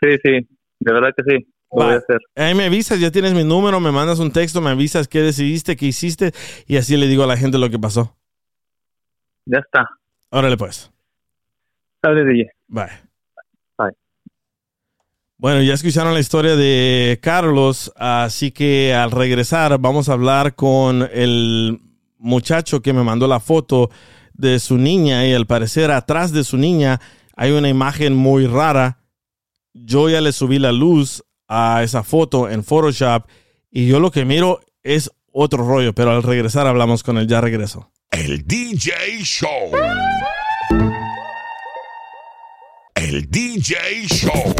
Sí, 0.00 0.08
sí, 0.22 0.30
de 0.80 0.92
verdad 0.92 1.10
que 1.16 1.22
sí. 1.36 1.46
Lo 1.72 1.84
voy 1.84 1.94
a 1.94 1.98
hacer. 1.98 2.18
Ahí 2.34 2.54
me 2.54 2.64
avisas, 2.64 2.98
ya 2.98 3.10
tienes 3.12 3.32
mi 3.32 3.44
número, 3.44 3.78
me 3.78 3.92
mandas 3.92 4.18
un 4.18 4.32
texto, 4.32 4.60
me 4.60 4.70
avisas 4.70 5.06
qué 5.06 5.20
decidiste, 5.20 5.76
qué 5.76 5.86
hiciste 5.86 6.32
y 6.66 6.78
así 6.78 6.96
le 6.96 7.06
digo 7.06 7.22
a 7.22 7.26
la 7.28 7.36
gente 7.36 7.58
lo 7.58 7.70
que 7.70 7.78
pasó. 7.78 8.16
Ya 9.46 9.58
está. 9.58 9.88
Órale 10.30 10.56
pues. 10.56 10.90
Sale, 12.02 12.24
DJ. 12.24 12.50
Bye. 12.66 12.86
Bye. 13.78 13.92
Bueno, 15.36 15.62
ya 15.62 15.74
escucharon 15.74 16.12
la 16.14 16.20
historia 16.20 16.56
de 16.56 17.18
Carlos, 17.22 17.92
así 17.96 18.50
que 18.50 18.92
al 18.94 19.10
regresar 19.12 19.78
vamos 19.78 20.08
a 20.08 20.14
hablar 20.14 20.54
con 20.54 21.08
el 21.12 21.78
muchacho 22.18 22.82
que 22.82 22.92
me 22.92 23.04
mandó 23.04 23.26
la 23.28 23.38
foto 23.40 23.90
de 24.40 24.58
su 24.58 24.78
niña 24.78 25.26
y 25.26 25.32
al 25.34 25.46
parecer 25.46 25.90
atrás 25.90 26.32
de 26.32 26.44
su 26.44 26.56
niña 26.56 27.00
hay 27.36 27.52
una 27.52 27.68
imagen 27.68 28.14
muy 28.14 28.46
rara. 28.46 28.98
Yo 29.72 30.08
ya 30.08 30.20
le 30.20 30.32
subí 30.32 30.58
la 30.58 30.72
luz 30.72 31.22
a 31.48 31.82
esa 31.82 32.02
foto 32.02 32.48
en 32.48 32.64
Photoshop 32.64 33.26
y 33.70 33.86
yo 33.86 34.00
lo 34.00 34.10
que 34.10 34.24
miro 34.24 34.60
es 34.82 35.10
otro 35.32 35.64
rollo, 35.66 35.94
pero 35.94 36.10
al 36.10 36.22
regresar 36.22 36.66
hablamos 36.66 37.02
con 37.02 37.18
él, 37.18 37.28
ya 37.28 37.40
regreso. 37.40 37.90
El 38.10 38.46
DJ 38.46 39.22
Show. 39.22 39.70
El 42.94 43.30
DJ 43.30 44.06
Show. 44.08 44.54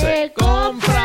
Se 0.00 0.32
compra 0.34 0.97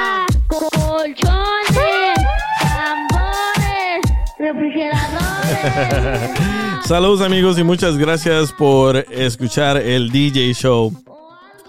Saludos 6.86 7.22
amigos 7.22 7.58
y 7.58 7.64
muchas 7.64 7.98
gracias 7.98 8.52
por 8.52 8.98
escuchar 9.12 9.78
el 9.78 10.12
DJ 10.12 10.54
Show. 10.54 10.94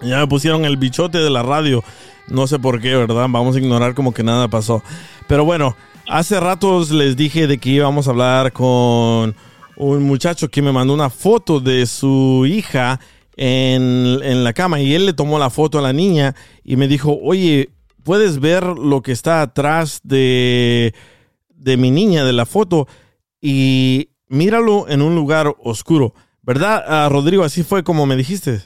Ya 0.01 0.19
me 0.19 0.27
pusieron 0.27 0.65
el 0.65 0.75
bichote 0.77 1.19
de 1.19 1.29
la 1.29 1.43
radio. 1.43 1.83
No 2.27 2.47
sé 2.47 2.59
por 2.59 2.81
qué, 2.81 2.95
¿verdad? 2.95 3.27
Vamos 3.29 3.55
a 3.55 3.59
ignorar 3.59 3.93
como 3.95 4.13
que 4.13 4.23
nada 4.23 4.49
pasó. 4.49 4.83
Pero 5.27 5.45
bueno, 5.45 5.77
hace 6.09 6.39
ratos 6.39 6.91
les 6.91 7.15
dije 7.15 7.47
de 7.47 7.57
que 7.57 7.69
íbamos 7.69 8.07
a 8.07 8.11
hablar 8.11 8.51
con 8.51 9.35
un 9.77 10.03
muchacho 10.03 10.49
que 10.49 10.61
me 10.61 10.73
mandó 10.73 10.93
una 10.93 11.09
foto 11.09 11.61
de 11.61 11.85
su 11.85 12.45
hija 12.47 12.99
en, 13.37 14.19
en 14.23 14.43
la 14.43 14.53
cama 14.53 14.81
y 14.81 14.93
él 14.93 15.05
le 15.05 15.13
tomó 15.13 15.39
la 15.39 15.49
foto 15.49 15.79
a 15.79 15.81
la 15.81 15.93
niña 15.93 16.35
y 16.65 16.75
me 16.75 16.89
dijo, 16.89 17.17
oye, 17.21 17.69
¿puedes 18.03 18.39
ver 18.39 18.65
lo 18.65 19.01
que 19.01 19.13
está 19.13 19.41
atrás 19.41 20.01
de, 20.03 20.93
de 21.49 21.77
mi 21.77 21.91
niña, 21.91 22.25
de 22.25 22.33
la 22.33 22.45
foto? 22.45 22.87
Y 23.47 24.09
míralo 24.27 24.89
en 24.89 25.03
un 25.03 25.13
lugar 25.13 25.53
oscuro. 25.59 26.15
¿Verdad, 26.41 26.83
ah, 26.87 27.07
Rodrigo? 27.11 27.43
Así 27.43 27.61
fue 27.61 27.83
como 27.83 28.07
me 28.07 28.15
dijiste. 28.15 28.57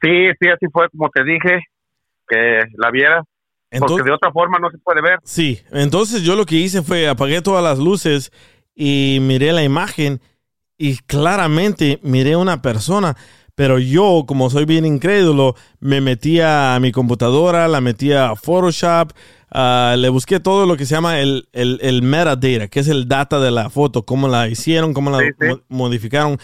Sí, 0.00 0.30
sí, 0.40 0.48
así 0.48 0.64
fue 0.72 0.88
como 0.88 1.10
te 1.10 1.22
dije, 1.22 1.60
que 2.26 2.60
la 2.78 2.90
viera, 2.90 3.22
porque 3.78 4.02
de 4.02 4.12
otra 4.12 4.32
forma 4.32 4.58
no 4.58 4.70
se 4.70 4.78
puede 4.78 5.02
ver. 5.02 5.18
Sí, 5.24 5.60
entonces 5.72 6.22
yo 6.22 6.36
lo 6.36 6.46
que 6.46 6.54
hice 6.54 6.80
fue 6.80 7.06
apagué 7.06 7.42
todas 7.42 7.62
las 7.62 7.78
luces 7.78 8.32
y 8.74 9.18
miré 9.20 9.52
la 9.52 9.62
imagen 9.62 10.22
y 10.78 10.96
claramente 10.96 12.00
miré 12.02 12.36
una 12.36 12.62
persona, 12.62 13.14
pero 13.54 13.78
yo, 13.78 14.24
como 14.26 14.48
soy 14.48 14.64
bien 14.64 14.86
incrédulo, 14.86 15.54
me 15.80 16.00
metí 16.00 16.40
a 16.40 16.78
mi 16.80 16.92
computadora, 16.92 17.68
la 17.68 17.82
metí 17.82 18.14
a 18.14 18.34
Photoshop, 18.36 19.12
ah, 19.50 19.94
le 19.98 20.08
busqué 20.08 20.40
todo 20.40 20.66
lo 20.66 20.76
que 20.76 20.86
se 20.86 20.94
llama 20.94 21.20
el, 21.20 21.48
el, 21.52 21.78
el 21.82 22.02
metadata, 22.02 22.68
que 22.68 22.80
es 22.80 22.88
el 22.88 23.08
data 23.08 23.40
de 23.40 23.50
la 23.50 23.70
foto, 23.70 24.04
cómo 24.04 24.28
la 24.28 24.48
hicieron, 24.48 24.92
cómo 24.94 25.10
la 25.10 25.18
mo- 25.40 25.60
modificaron. 25.68 26.38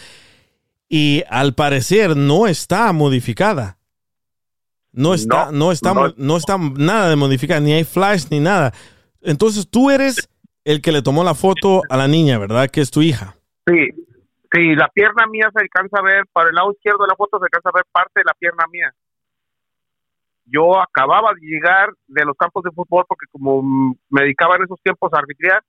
Y 0.89 1.25
al 1.29 1.55
parecer 1.55 2.17
no 2.17 2.47
está 2.47 2.93
modificada. 2.93 3.79
No 4.93 5.13
está, 5.13 5.51
no, 5.53 5.73
está, 5.73 5.93
no 6.17 6.37
está 6.37 6.57
nada 6.59 7.11
de 7.11 7.17
modificada, 7.17 7.61
ni 7.61 7.73
hay 7.73 7.85
flash 7.85 8.27
ni 8.31 8.41
nada. 8.41 8.73
Entonces 9.21 9.69
tú 9.69 9.91
eres 9.91 10.29
el 10.65 10.81
que 10.81 10.91
le 10.93 11.03
tomó 11.03 11.23
la 11.23 11.35
foto 11.35 11.83
a 11.91 11.97
la 11.97 12.09
niña, 12.09 12.39
¿verdad? 12.39 12.71
Que 12.71 12.81
es 12.81 12.91
tu 12.91 13.03
hija. 13.03 13.37
Sí, 13.67 13.91
sí, 14.53 14.75
la 14.75 14.89
pierna 14.89 15.27
mía 15.27 15.51
se 15.55 15.61
alcanza 15.61 15.99
a 15.99 16.03
ver, 16.03 16.25
para 16.33 16.49
el 16.49 16.55
lado 16.55 16.73
izquierdo 16.73 17.05
de 17.05 17.09
la 17.09 17.17
foto 17.17 17.39
se 17.39 17.45
alcanza 17.45 17.69
a 17.69 17.73
ver 17.77 17.85
parte 17.93 18.13
de 18.21 18.25
la 18.25 18.35
pierna 18.39 18.65
mía. 18.73 18.95
Yo 20.47 20.81
acababa 20.81 21.33
de 21.35 21.41
llegar 21.41 21.91
de 22.07 22.25
los 22.25 22.37
campos 22.37 22.63
de 22.63 22.71
fútbol 22.71 23.05
porque 23.09 23.27
como 23.31 23.63
me 24.09 24.23
dedicaba 24.23 24.57
en 24.57 24.63
esos 24.63 24.81
tiempos 24.83 25.13
a 25.13 25.19
arbitrar, 25.19 25.63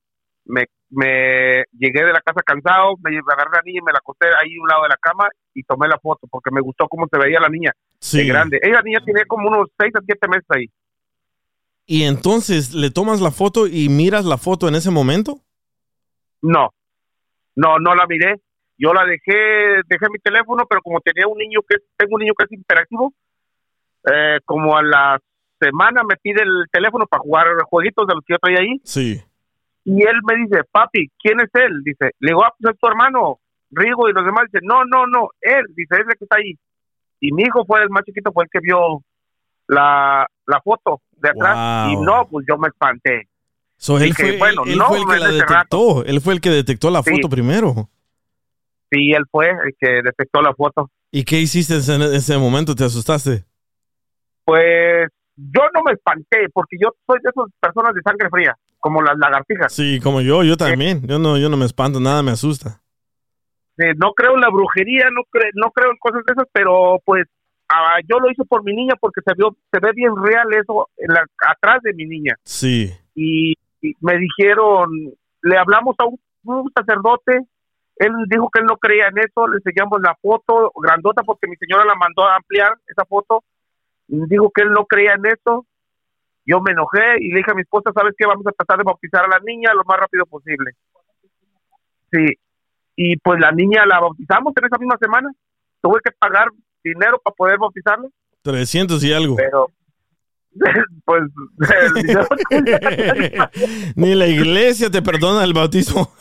me, 0.46 0.66
me 0.90 1.64
llegué 1.74 2.06
de 2.06 2.14
la 2.14 2.22
casa 2.22 2.42
cansado, 2.46 2.96
me 3.04 3.18
agarré 3.18 3.50
a 3.52 3.58
la 3.58 3.62
niña 3.66 3.80
y 3.82 3.86
me 3.86 3.92
la 3.92 3.98
acosté 4.00 4.28
ahí 4.28 4.56
a 4.56 4.62
un 4.62 4.68
lado 4.68 4.84
de 4.84 4.90
la 4.90 4.98
cama 4.98 5.28
y 5.54 5.64
tomé 5.64 5.88
la 5.88 5.98
foto 5.98 6.28
porque 6.30 6.52
me 6.52 6.62
gustó 6.62 6.88
cómo 6.88 7.08
se 7.12 7.18
veía 7.18 7.40
la 7.40 7.50
niña 7.50 7.74
Sí. 8.00 8.20
de 8.20 8.26
grande. 8.26 8.60
Ella 8.62 8.82
niña 8.84 9.00
tenía 9.04 9.26
como 9.26 9.50
unos 9.50 9.68
6 9.78 9.92
a 9.96 10.02
7 10.06 10.28
meses 10.28 10.46
ahí. 10.50 10.66
Y 11.86 12.04
entonces 12.04 12.74
le 12.74 12.92
tomas 12.92 13.22
la 13.22 13.32
foto 13.32 13.66
y 13.66 13.90
miras 13.90 14.26
la 14.26 14.38
foto 14.38 14.68
en 14.68 14.76
ese 14.76 14.92
momento. 14.92 15.40
No, 16.42 16.70
no, 17.56 17.80
no 17.80 17.96
la 17.96 18.06
miré. 18.08 18.36
Yo 18.78 18.94
la 18.94 19.06
dejé, 19.06 19.82
dejé 19.88 20.06
mi 20.12 20.20
teléfono, 20.20 20.66
pero 20.70 20.82
como 20.82 21.00
tenía 21.02 21.28
un 21.28 21.38
niño 21.38 21.62
que, 21.68 21.78
tengo 21.98 22.16
un 22.16 22.22
niño 22.22 22.34
que 22.38 22.46
es 22.46 22.52
interactivo, 22.52 23.14
eh, 24.14 24.40
como 24.46 24.78
a 24.78 24.84
la 24.84 25.20
semana 25.60 26.02
me 26.08 26.16
pide 26.18 26.44
el 26.44 26.66
teléfono 26.72 27.06
para 27.08 27.22
jugar 27.22 27.46
jueguitos 27.70 28.06
de 28.08 28.14
los 28.16 28.24
que 28.26 28.34
yo 28.34 28.38
traía 28.40 28.60
ahí, 28.60 28.80
Sí. 28.84 29.22
y 29.86 30.02
él 30.04 30.16
me 30.24 30.36
dice, 30.36 30.64
papi, 30.72 31.10
¿quién 31.22 31.40
es 31.40 31.50
él? 31.54 31.82
Dice, 31.84 32.12
le 32.20 32.30
digo, 32.30 32.44
ah, 32.44 32.54
pues 32.60 32.74
es 32.74 32.80
tu 32.80 32.88
hermano, 32.88 33.40
Rigo, 33.72 34.08
y 34.10 34.14
los 34.14 34.24
demás 34.26 34.46
dicen, 34.52 34.66
no, 34.68 34.86
no, 34.86 35.08
no, 35.08 35.30
él, 35.42 35.66
dice, 35.76 35.96
es 35.96 36.00
el 36.08 36.18
que 36.18 36.24
está 36.26 36.38
ahí. 36.38 36.54
Y 37.20 37.32
mi 37.34 37.44
hijo 37.44 37.66
fue 37.66 37.82
el 37.82 37.90
más 37.90 38.04
chiquito, 38.06 38.32
fue 38.32 38.44
el 38.46 38.50
que 38.52 38.60
vio 38.62 39.02
la, 39.68 40.26
la 40.46 40.62
foto 40.62 41.02
de 41.14 41.30
atrás, 41.30 41.88
Wow. 41.88 41.92
y 42.02 42.06
no, 42.06 42.28
pues 42.30 42.46
yo 42.48 42.58
me 42.58 42.68
espanté. 42.70 43.28
So, 43.76 43.98
él 43.98 44.06
Dije, 44.06 44.30
fue, 44.30 44.38
bueno, 44.38 44.64
él 44.66 44.78
no, 44.78 44.86
fue 44.88 45.00
el 45.00 45.06
que 45.06 45.18
la 45.20 45.26
rato. 45.28 45.34
detectó. 45.34 46.06
Él 46.06 46.22
fue 46.22 46.34
el 46.34 46.42
que 46.42 46.50
detectó 46.50 46.90
la 46.92 47.04
Sí. 47.04 47.12
foto 47.12 47.30
primero. 47.30 47.90
Sí, 48.92 49.12
él 49.12 49.24
fue 49.30 49.50
el 49.50 49.76
que 49.80 50.02
detectó 50.02 50.42
la 50.42 50.54
foto. 50.54 50.90
¿Y 51.12 51.24
qué 51.26 51.40
hiciste 51.40 51.74
en 51.76 52.02
ese 52.02 52.38
momento? 52.38 52.74
¿Te 52.76 52.86
asustaste? 52.86 53.44
Pues 54.48 55.10
yo 55.36 55.62
no 55.74 55.84
me 55.84 55.92
espanté 55.92 56.48
porque 56.54 56.78
yo 56.82 56.94
soy 57.06 57.20
de 57.22 57.30
esas 57.30 57.52
personas 57.60 57.94
de 57.94 58.02
sangre 58.02 58.30
fría, 58.30 58.56
como 58.80 59.02
las 59.02 59.18
lagartijas. 59.18 59.74
Sí, 59.74 60.00
como 60.02 60.22
yo, 60.22 60.42
yo 60.44 60.56
también. 60.56 61.06
Yo 61.06 61.20
no, 61.20 61.38
yo 61.38 61.50
no 61.50 61.58
me 61.58 61.66
espanto, 61.66 62.00
nada 62.00 62.24
me 62.24 62.32
asusta. 62.32 62.80
Eh, 63.78 63.94
no 63.98 64.14
creo 64.14 64.36
en 64.36 64.42
la 64.42 64.50
brujería, 64.50 65.10
no, 65.12 65.24
cre- 65.30 65.52
no 65.54 65.70
creo 65.72 65.92
en 65.92 65.98
cosas 65.98 66.24
de 66.26 66.32
esas, 66.32 66.48
pero 66.54 66.98
pues 67.04 67.26
ah, 67.68 68.00
yo 68.10 68.20
lo 68.20 68.32
hice 68.32 68.46
por 68.46 68.64
mi 68.64 68.74
niña 68.74 68.94
porque 69.02 69.20
se 69.26 69.34
vio, 69.36 69.54
se 69.70 69.80
ve 69.82 69.92
bien 69.94 70.14
real 70.16 70.48
eso 70.54 70.88
en 70.96 71.14
la- 71.14 71.26
atrás 71.46 71.82
de 71.84 71.94
mi 71.94 72.06
niña. 72.06 72.34
Sí. 72.46 72.94
Y, 73.14 73.52
y 73.82 73.94
me 74.00 74.18
dijeron, 74.18 74.90
le 75.42 75.58
hablamos 75.58 75.94
a 76.00 76.06
un, 76.06 76.18
un 76.44 76.72
sacerdote, 76.74 77.42
él 77.98 78.12
dijo 78.30 78.50
que 78.50 78.62
él 78.62 78.66
no 78.66 78.78
creía 78.78 79.10
en 79.10 79.18
eso, 79.18 79.46
le 79.46 79.58
enseñamos 79.58 80.00
la 80.02 80.16
foto 80.22 80.72
grandota 80.82 81.22
porque 81.24 81.48
mi 81.48 81.58
señora 81.58 81.84
la 81.84 81.96
mandó 81.96 82.24
a 82.26 82.38
ampliar 82.38 82.74
esa 82.88 83.04
foto, 83.06 83.44
dijo 84.08 84.52
que 84.54 84.64
él 84.64 84.72
no 84.72 84.86
creía 84.86 85.14
en 85.14 85.26
eso, 85.26 85.66
yo 86.46 86.62
me 86.62 86.72
enojé 86.72 87.18
y 87.20 87.30
le 87.30 87.38
dije 87.38 87.52
a 87.52 87.56
mi 87.56 87.62
esposa, 87.62 87.92
¿sabes 87.94 88.14
qué? 88.18 88.26
Vamos 88.26 88.46
a 88.48 88.52
tratar 88.52 88.78
de 88.78 88.84
bautizar 88.84 89.26
a 89.26 89.28
la 89.28 89.40
niña 89.40 89.74
lo 89.74 89.84
más 89.84 90.00
rápido 90.00 90.26
posible. 90.26 90.72
Sí, 92.12 92.26
y 92.96 93.18
pues 93.18 93.40
la 93.40 93.52
niña 93.52 93.86
la 93.86 94.00
bautizamos 94.00 94.54
en 94.56 94.66
esa 94.66 94.78
misma 94.78 94.98
semana, 94.98 95.32
tuve 95.82 96.00
que 96.04 96.12
pagar 96.12 96.48
dinero 96.84 97.20
para 97.24 97.36
poder 97.36 97.60
bautizarla, 97.60 98.08
300 98.44 99.04
y 99.04 99.14
algo. 99.14 99.36
pero 99.36 99.68
pues 101.06 101.24
Ni 103.96 104.16
la 104.16 104.28
iglesia 104.28 104.90
te 104.90 105.02
perdona 105.02 105.44
el 105.44 105.54
bautismo. 105.54 106.14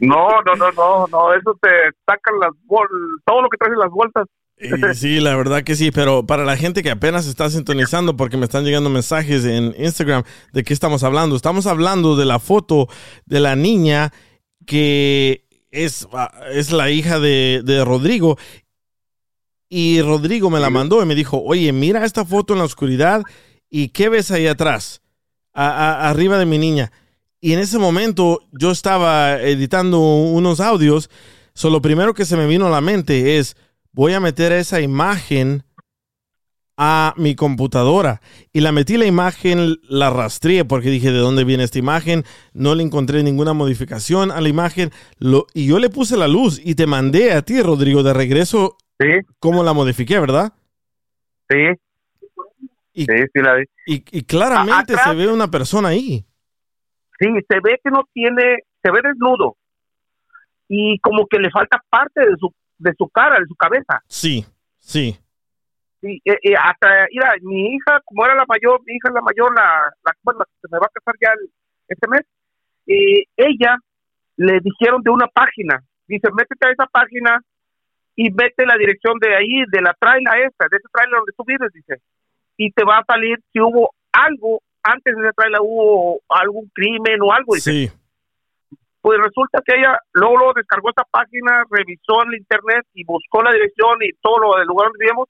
No, 0.00 0.42
no, 0.42 0.56
no, 0.56 0.72
no, 0.72 1.06
no, 1.06 1.32
eso 1.32 1.56
te 1.60 1.68
sacan 2.04 2.40
las 2.40 2.50
bol 2.64 2.88
todo 3.24 3.42
lo 3.42 3.48
que 3.48 3.56
traes 3.56 3.72
en 3.72 3.78
las 3.78 3.90
vueltas. 3.90 4.26
Y 4.60 4.94
sí, 4.94 5.20
la 5.20 5.36
verdad 5.36 5.62
que 5.62 5.76
sí, 5.76 5.90
pero 5.90 6.26
para 6.26 6.44
la 6.44 6.56
gente 6.56 6.82
que 6.82 6.90
apenas 6.90 7.26
está 7.26 7.48
sintonizando, 7.50 8.16
porque 8.16 8.36
me 8.36 8.44
están 8.44 8.64
llegando 8.64 8.90
mensajes 8.90 9.44
en 9.44 9.74
Instagram 9.78 10.24
de 10.52 10.64
qué 10.64 10.72
estamos 10.74 11.02
hablando. 11.04 11.36
Estamos 11.36 11.66
hablando 11.66 12.16
de 12.16 12.24
la 12.24 12.38
foto 12.40 12.88
de 13.26 13.40
la 13.40 13.54
niña 13.56 14.12
que 14.66 15.44
es, 15.70 16.08
ah, 16.12 16.32
es 16.52 16.72
la 16.72 16.90
hija 16.90 17.20
de, 17.20 17.62
de 17.64 17.84
Rodrigo. 17.84 18.36
Y 19.68 20.00
Rodrigo 20.02 20.50
me 20.50 20.60
la 20.60 20.70
mandó 20.70 21.02
y 21.02 21.06
me 21.06 21.14
dijo, 21.14 21.40
oye, 21.42 21.72
mira 21.72 22.04
esta 22.04 22.24
foto 22.24 22.52
en 22.54 22.58
la 22.60 22.64
oscuridad 22.64 23.22
y 23.70 23.88
¿qué 23.90 24.08
ves 24.08 24.30
ahí 24.30 24.46
atrás? 24.46 25.02
A- 25.52 25.68
a- 25.70 26.10
arriba 26.10 26.38
de 26.38 26.46
mi 26.46 26.58
niña. 26.58 26.90
Y 27.40 27.52
en 27.52 27.60
ese 27.60 27.78
momento 27.78 28.40
yo 28.52 28.70
estaba 28.72 29.40
editando 29.40 30.00
unos 30.00 30.58
audios. 30.60 31.10
So, 31.54 31.70
lo 31.70 31.82
primero 31.82 32.14
que 32.14 32.24
se 32.24 32.36
me 32.36 32.46
vino 32.46 32.66
a 32.66 32.70
la 32.70 32.80
mente 32.80 33.38
es, 33.38 33.56
voy 33.92 34.14
a 34.14 34.20
meter 34.20 34.52
esa 34.52 34.80
imagen 34.80 35.64
a 36.76 37.12
mi 37.16 37.34
computadora. 37.34 38.20
Y 38.52 38.60
la 38.60 38.70
metí 38.70 38.96
la 38.96 39.06
imagen, 39.06 39.76
la 39.88 40.10
rastreé 40.10 40.64
porque 40.64 40.90
dije, 40.90 41.10
¿de 41.10 41.18
dónde 41.18 41.44
viene 41.44 41.64
esta 41.64 41.78
imagen? 41.78 42.22
No 42.54 42.74
le 42.74 42.84
encontré 42.84 43.22
ninguna 43.22 43.52
modificación 43.52 44.30
a 44.30 44.40
la 44.40 44.48
imagen. 44.48 44.90
Lo, 45.18 45.46
y 45.54 45.66
yo 45.66 45.80
le 45.80 45.90
puse 45.90 46.16
la 46.16 46.28
luz 46.28 46.60
y 46.64 46.76
te 46.76 46.86
mandé 46.86 47.32
a 47.32 47.42
ti, 47.42 47.60
Rodrigo, 47.60 48.02
de 48.02 48.14
regreso 48.14 48.76
cómo 49.40 49.64
la 49.64 49.72
modifiqué, 49.72 50.20
¿verdad? 50.20 50.52
Sí. 51.50 51.56
Y, 52.92 53.04
sí, 53.04 53.14
sí 53.32 53.42
la 53.42 53.54
vi. 53.54 53.64
Y, 53.86 54.18
y 54.18 54.22
claramente 54.22 54.94
se 54.96 55.14
ve 55.14 55.26
una 55.28 55.50
persona 55.50 55.88
ahí. 55.88 56.24
Sí, 57.18 57.26
se 57.48 57.56
ve 57.60 57.80
que 57.82 57.90
no 57.90 58.04
tiene, 58.12 58.58
se 58.82 58.90
ve 58.92 59.00
desnudo 59.02 59.56
y 60.68 60.98
como 61.00 61.26
que 61.26 61.38
le 61.38 61.50
falta 61.50 61.82
parte 61.88 62.20
de 62.20 62.36
su 62.38 62.52
de 62.78 62.92
su 62.96 63.08
cara, 63.08 63.38
de 63.40 63.46
su 63.46 63.54
cabeza. 63.54 64.02
Sí, 64.06 64.44
sí. 64.78 65.18
Sí, 66.00 66.22
eh, 66.24 66.38
eh, 66.42 66.54
hasta, 66.56 67.06
mira, 67.10 67.34
mi 67.42 67.74
hija, 67.74 68.00
como 68.04 68.24
era 68.24 68.34
la 68.36 68.44
mayor, 68.46 68.80
mi 68.86 68.94
hija 68.94 69.08
es 69.08 69.14
la 69.14 69.20
mayor, 69.20 69.52
la, 69.54 69.92
la 70.04 70.12
bueno, 70.22 70.44
se 70.60 70.68
me 70.70 70.78
va 70.78 70.86
a 70.86 70.90
casar 70.94 71.14
ya 71.20 71.30
el- 71.32 71.50
este 71.88 72.06
mes, 72.08 72.20
eh, 72.86 73.24
ella 73.36 73.76
le 74.36 74.60
dijeron 74.60 75.02
de 75.02 75.10
una 75.10 75.26
página, 75.26 75.82
dice, 76.06 76.28
métete 76.32 76.68
a 76.68 76.70
esa 76.70 76.86
página 76.86 77.42
y 78.14 78.30
vete 78.32 78.64
la 78.64 78.76
dirección 78.76 79.18
de 79.18 79.34
ahí, 79.34 79.64
de 79.72 79.80
la 79.82 79.92
traila 79.98 80.38
esta, 80.38 80.66
de 80.70 80.76
ese 80.76 80.86
trailer 80.92 81.16
donde 81.16 81.32
tú 81.36 81.44
vives, 81.44 81.72
dice, 81.72 82.00
y 82.56 82.70
te 82.70 82.84
va 82.84 82.98
a 82.98 83.04
salir 83.04 83.38
si 83.52 83.60
hubo 83.60 83.90
algo, 84.12 84.60
antes 84.84 85.14
de 85.16 85.20
esa 85.22 85.32
traila 85.32 85.58
hubo 85.60 86.20
algún 86.28 86.70
crimen 86.72 87.20
o 87.22 87.32
algo, 87.32 87.54
dice. 87.56 87.72
Sí. 87.72 87.90
Pues 89.08 89.20
resulta 89.22 89.62
que 89.64 89.74
ella 89.74 89.98
luego, 90.12 90.36
luego 90.36 90.52
descargó 90.52 90.90
esa 90.90 91.02
página, 91.10 91.64
revisó 91.70 92.22
en 92.24 92.28
el 92.28 92.40
internet 92.40 92.84
y 92.92 93.06
buscó 93.06 93.42
la 93.42 93.52
dirección 93.52 93.96
y 94.02 94.12
todo 94.20 94.38
lo 94.38 94.58
del 94.58 94.66
lugar 94.66 94.88
donde 94.88 94.98
vivíamos 94.98 95.28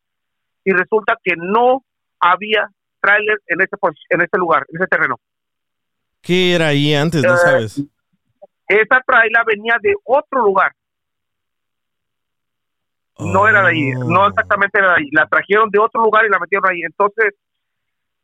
y 0.65 0.73
resulta 0.73 1.17
que 1.23 1.35
no 1.37 1.85
había 2.19 2.69
tráiler 3.01 3.39
en 3.47 3.61
ese 3.61 3.77
en 4.11 4.21
ese 4.23 4.37
lugar, 4.37 4.67
en 4.69 4.81
ese 4.83 4.89
terreno. 4.89 5.15
¿Qué 6.21 6.57
era 6.57 6.67
ahí 6.67 6.93
antes? 6.93 7.23
No 7.23 7.35
Eh, 7.35 7.37
sabes. 7.37 7.85
Esa 8.67 9.01
traila 9.07 9.45
venía 9.47 9.77
de 9.81 9.95
otro 10.03 10.43
lugar. 10.43 10.73
No 13.21 13.47
era 13.47 13.63
de 13.63 13.69
ahí, 13.69 13.91
no 13.93 14.27
exactamente 14.27 14.77
era 14.77 14.95
de 14.95 15.03
ahí. 15.03 15.09
La 15.13 15.29
trajeron 15.29 15.71
de 15.71 15.79
otro 15.79 16.03
lugar 16.03 16.27
y 16.27 16.31
la 16.31 16.41
metieron 16.41 16.69
ahí. 16.69 16.81
Entonces, 16.83 17.33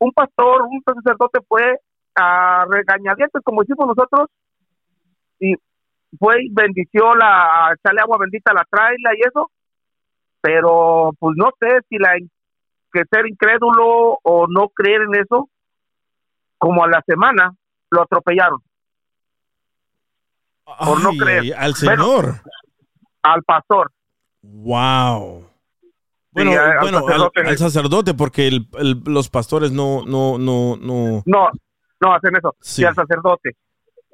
un 0.00 0.10
pastor, 0.10 0.62
un 0.62 0.82
sacerdote 0.84 1.38
fue 1.46 1.78
a 2.16 2.66
regañadientes, 2.68 3.40
como 3.44 3.60
decimos 3.62 3.86
nosotros, 3.86 4.28
y 5.40 5.54
fue 6.18 6.44
y 6.44 6.48
bendició 6.52 7.14
la, 7.14 7.68
a 7.68 7.74
echarle 7.74 8.00
agua 8.00 8.18
bendita 8.20 8.52
a 8.52 8.54
la 8.54 8.64
traila 8.70 9.10
y 9.16 9.26
eso, 9.26 9.50
pero 10.40 11.10
pues 11.18 11.34
no 11.36 11.50
sé 11.60 11.78
si 11.88 11.98
la 11.98 12.12
que 12.92 13.02
ser 13.10 13.26
incrédulo 13.26 14.18
o 14.22 14.46
no 14.48 14.68
creer 14.68 15.02
en 15.02 15.14
eso, 15.20 15.48
como 16.58 16.84
a 16.84 16.88
la 16.88 17.02
semana 17.06 17.52
lo 17.90 18.02
atropellaron. 18.02 18.60
Por 20.64 21.02
no 21.02 21.10
creer. 21.10 21.54
al 21.56 21.74
Bueno, 21.84 22.04
Señor. 22.04 22.34
al 23.22 23.42
pastor. 23.42 23.90
Wow. 24.42 25.46
Bueno, 26.30 26.50
Sí, 26.52 26.56
al 26.56 26.78
bueno, 26.80 26.98
al, 26.98 27.04
sacerdote. 27.04 27.40
al 27.48 27.58
sacerdote, 27.58 28.14
porque 28.14 28.48
el- 28.48 28.68
el- 28.78 29.02
los 29.06 29.28
pastores 29.28 29.72
no, 29.72 30.04
no, 30.06 30.38
no, 30.38 30.76
no. 30.76 31.22
No, 31.26 31.48
no 32.00 32.14
hacen 32.14 32.36
eso. 32.36 32.54
Sí. 32.60 32.82
Y 32.82 32.84
al 32.86 32.94
sacerdote. 32.94 33.56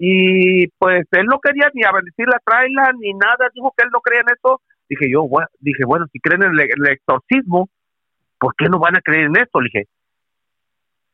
Y 0.02 0.66
pues 0.78 1.06
él 1.10 1.26
no 1.26 1.38
quería 1.40 1.70
ni 1.74 1.84
a 1.84 1.92
bendecir 1.92 2.26
la 2.26 2.40
traila 2.42 2.90
ni 2.98 3.12
nada, 3.12 3.50
dijo 3.54 3.70
que 3.76 3.84
él 3.84 3.90
no 3.92 4.00
creía 4.00 4.22
en 4.22 4.34
eso. 4.34 4.62
Dije 4.88 5.12
yo, 5.12 5.28
dije, 5.58 5.84
bueno, 5.86 6.06
si 6.10 6.18
creen 6.20 6.42
en 6.42 6.58
el, 6.58 6.88
exorcismo, 6.88 7.68
¿por 8.38 8.54
qué 8.56 8.64
no 8.70 8.78
van 8.78 8.96
a 8.96 9.02
creer 9.02 9.26
en 9.26 9.36
esto? 9.36 9.60
Le 9.60 9.68
dije, 9.70 9.88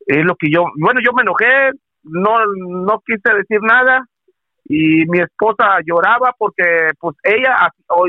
es 0.07 0.25
lo 0.25 0.37
que 0.37 0.49
yo, 0.53 0.67
bueno, 0.79 1.01
yo 1.05 1.13
me 1.15 1.23
enojé, 1.23 1.73
no, 2.05 2.39
no 2.47 3.03
quise 3.05 3.35
decir 3.35 3.59
nada 3.61 4.07
y 4.65 5.05
mi 5.07 5.19
esposa 5.19 5.81
lloraba 5.85 6.33
porque 6.39 6.91
pues 7.01 7.17
ella, 7.25 7.57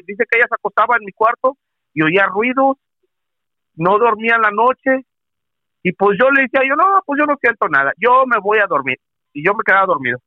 dice 0.06 0.26
que 0.30 0.38
ella 0.38 0.48
se 0.48 0.56
acostaba 0.56 0.98
en 0.98 1.06
mi 1.06 1.12
cuarto 1.12 1.58
y 1.96 2.04
oía 2.04 2.28
ruidos, 2.28 2.78
no 3.78 3.98
dormía 3.98 4.38
la 4.38 4.52
noche 4.52 5.08
y 5.82 5.92
pues 5.94 6.20
yo 6.22 6.30
le 6.30 6.44
decía, 6.44 6.62
yo 6.70 6.76
no, 6.76 7.02
pues 7.04 7.20
yo 7.20 7.26
no 7.26 7.36
siento 7.42 7.68
nada, 7.68 7.94
yo 7.98 8.28
me 8.28 8.38
voy 8.40 8.60
a 8.60 8.68
dormir 8.68 9.00
y 9.34 9.44
yo 9.44 9.56
me 9.56 9.64
quedaba 9.66 9.88
dormido. 9.88 10.20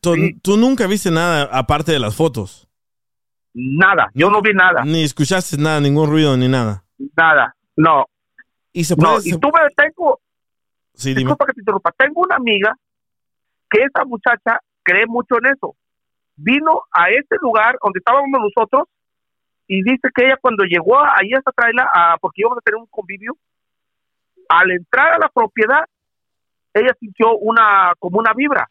Tú, 0.00 0.14
tú 0.42 0.56
nunca 0.56 0.86
viste 0.86 1.10
nada 1.10 1.48
aparte 1.52 1.92
de 1.92 1.98
las 1.98 2.14
fotos. 2.16 2.68
Nada, 3.52 4.10
yo 4.14 4.30
no 4.30 4.40
vi 4.40 4.52
nada. 4.54 4.84
Ni 4.84 5.02
escuchaste 5.02 5.56
nada, 5.58 5.80
ningún 5.80 6.08
ruido 6.08 6.36
ni 6.36 6.48
nada. 6.48 6.84
Nada, 7.16 7.54
no. 7.76 8.06
Y 8.72 8.84
se 8.84 8.94
No, 8.96 9.14
puede. 9.14 9.28
y 9.28 9.32
tuve, 9.32 9.58
tengo, 9.76 10.20
Sí, 10.94 11.10
dime. 11.10 11.20
disculpa 11.20 11.46
que 11.46 11.52
te 11.54 11.60
interrumpa, 11.60 11.92
tengo 11.98 12.20
una 12.20 12.36
amiga 12.36 12.74
que 13.68 13.82
esa 13.82 14.04
muchacha 14.04 14.60
cree 14.82 15.06
mucho 15.06 15.36
en 15.38 15.46
eso. 15.52 15.74
Vino 16.36 16.82
a 16.92 17.10
este 17.10 17.36
lugar 17.42 17.76
donde 17.82 17.98
estábamos 17.98 18.28
nosotros 18.30 18.84
y 19.66 19.82
dice 19.82 20.08
que 20.14 20.24
ella 20.26 20.36
cuando 20.40 20.64
llegó 20.64 20.98
ahí 21.00 21.32
a 21.34 21.38
esta 21.38 21.50
traila, 21.52 21.90
a- 21.92 22.16
porque 22.20 22.42
íbamos 22.42 22.58
a 22.58 22.62
tener 22.62 22.78
un 22.80 22.86
convivio, 22.86 23.36
al 24.48 24.70
entrar 24.70 25.14
a 25.14 25.18
la 25.18 25.28
propiedad, 25.28 25.84
ella 26.74 26.94
sintió 27.00 27.36
una, 27.36 27.92
como 27.98 28.18
una 28.20 28.32
vibra, 28.32 28.68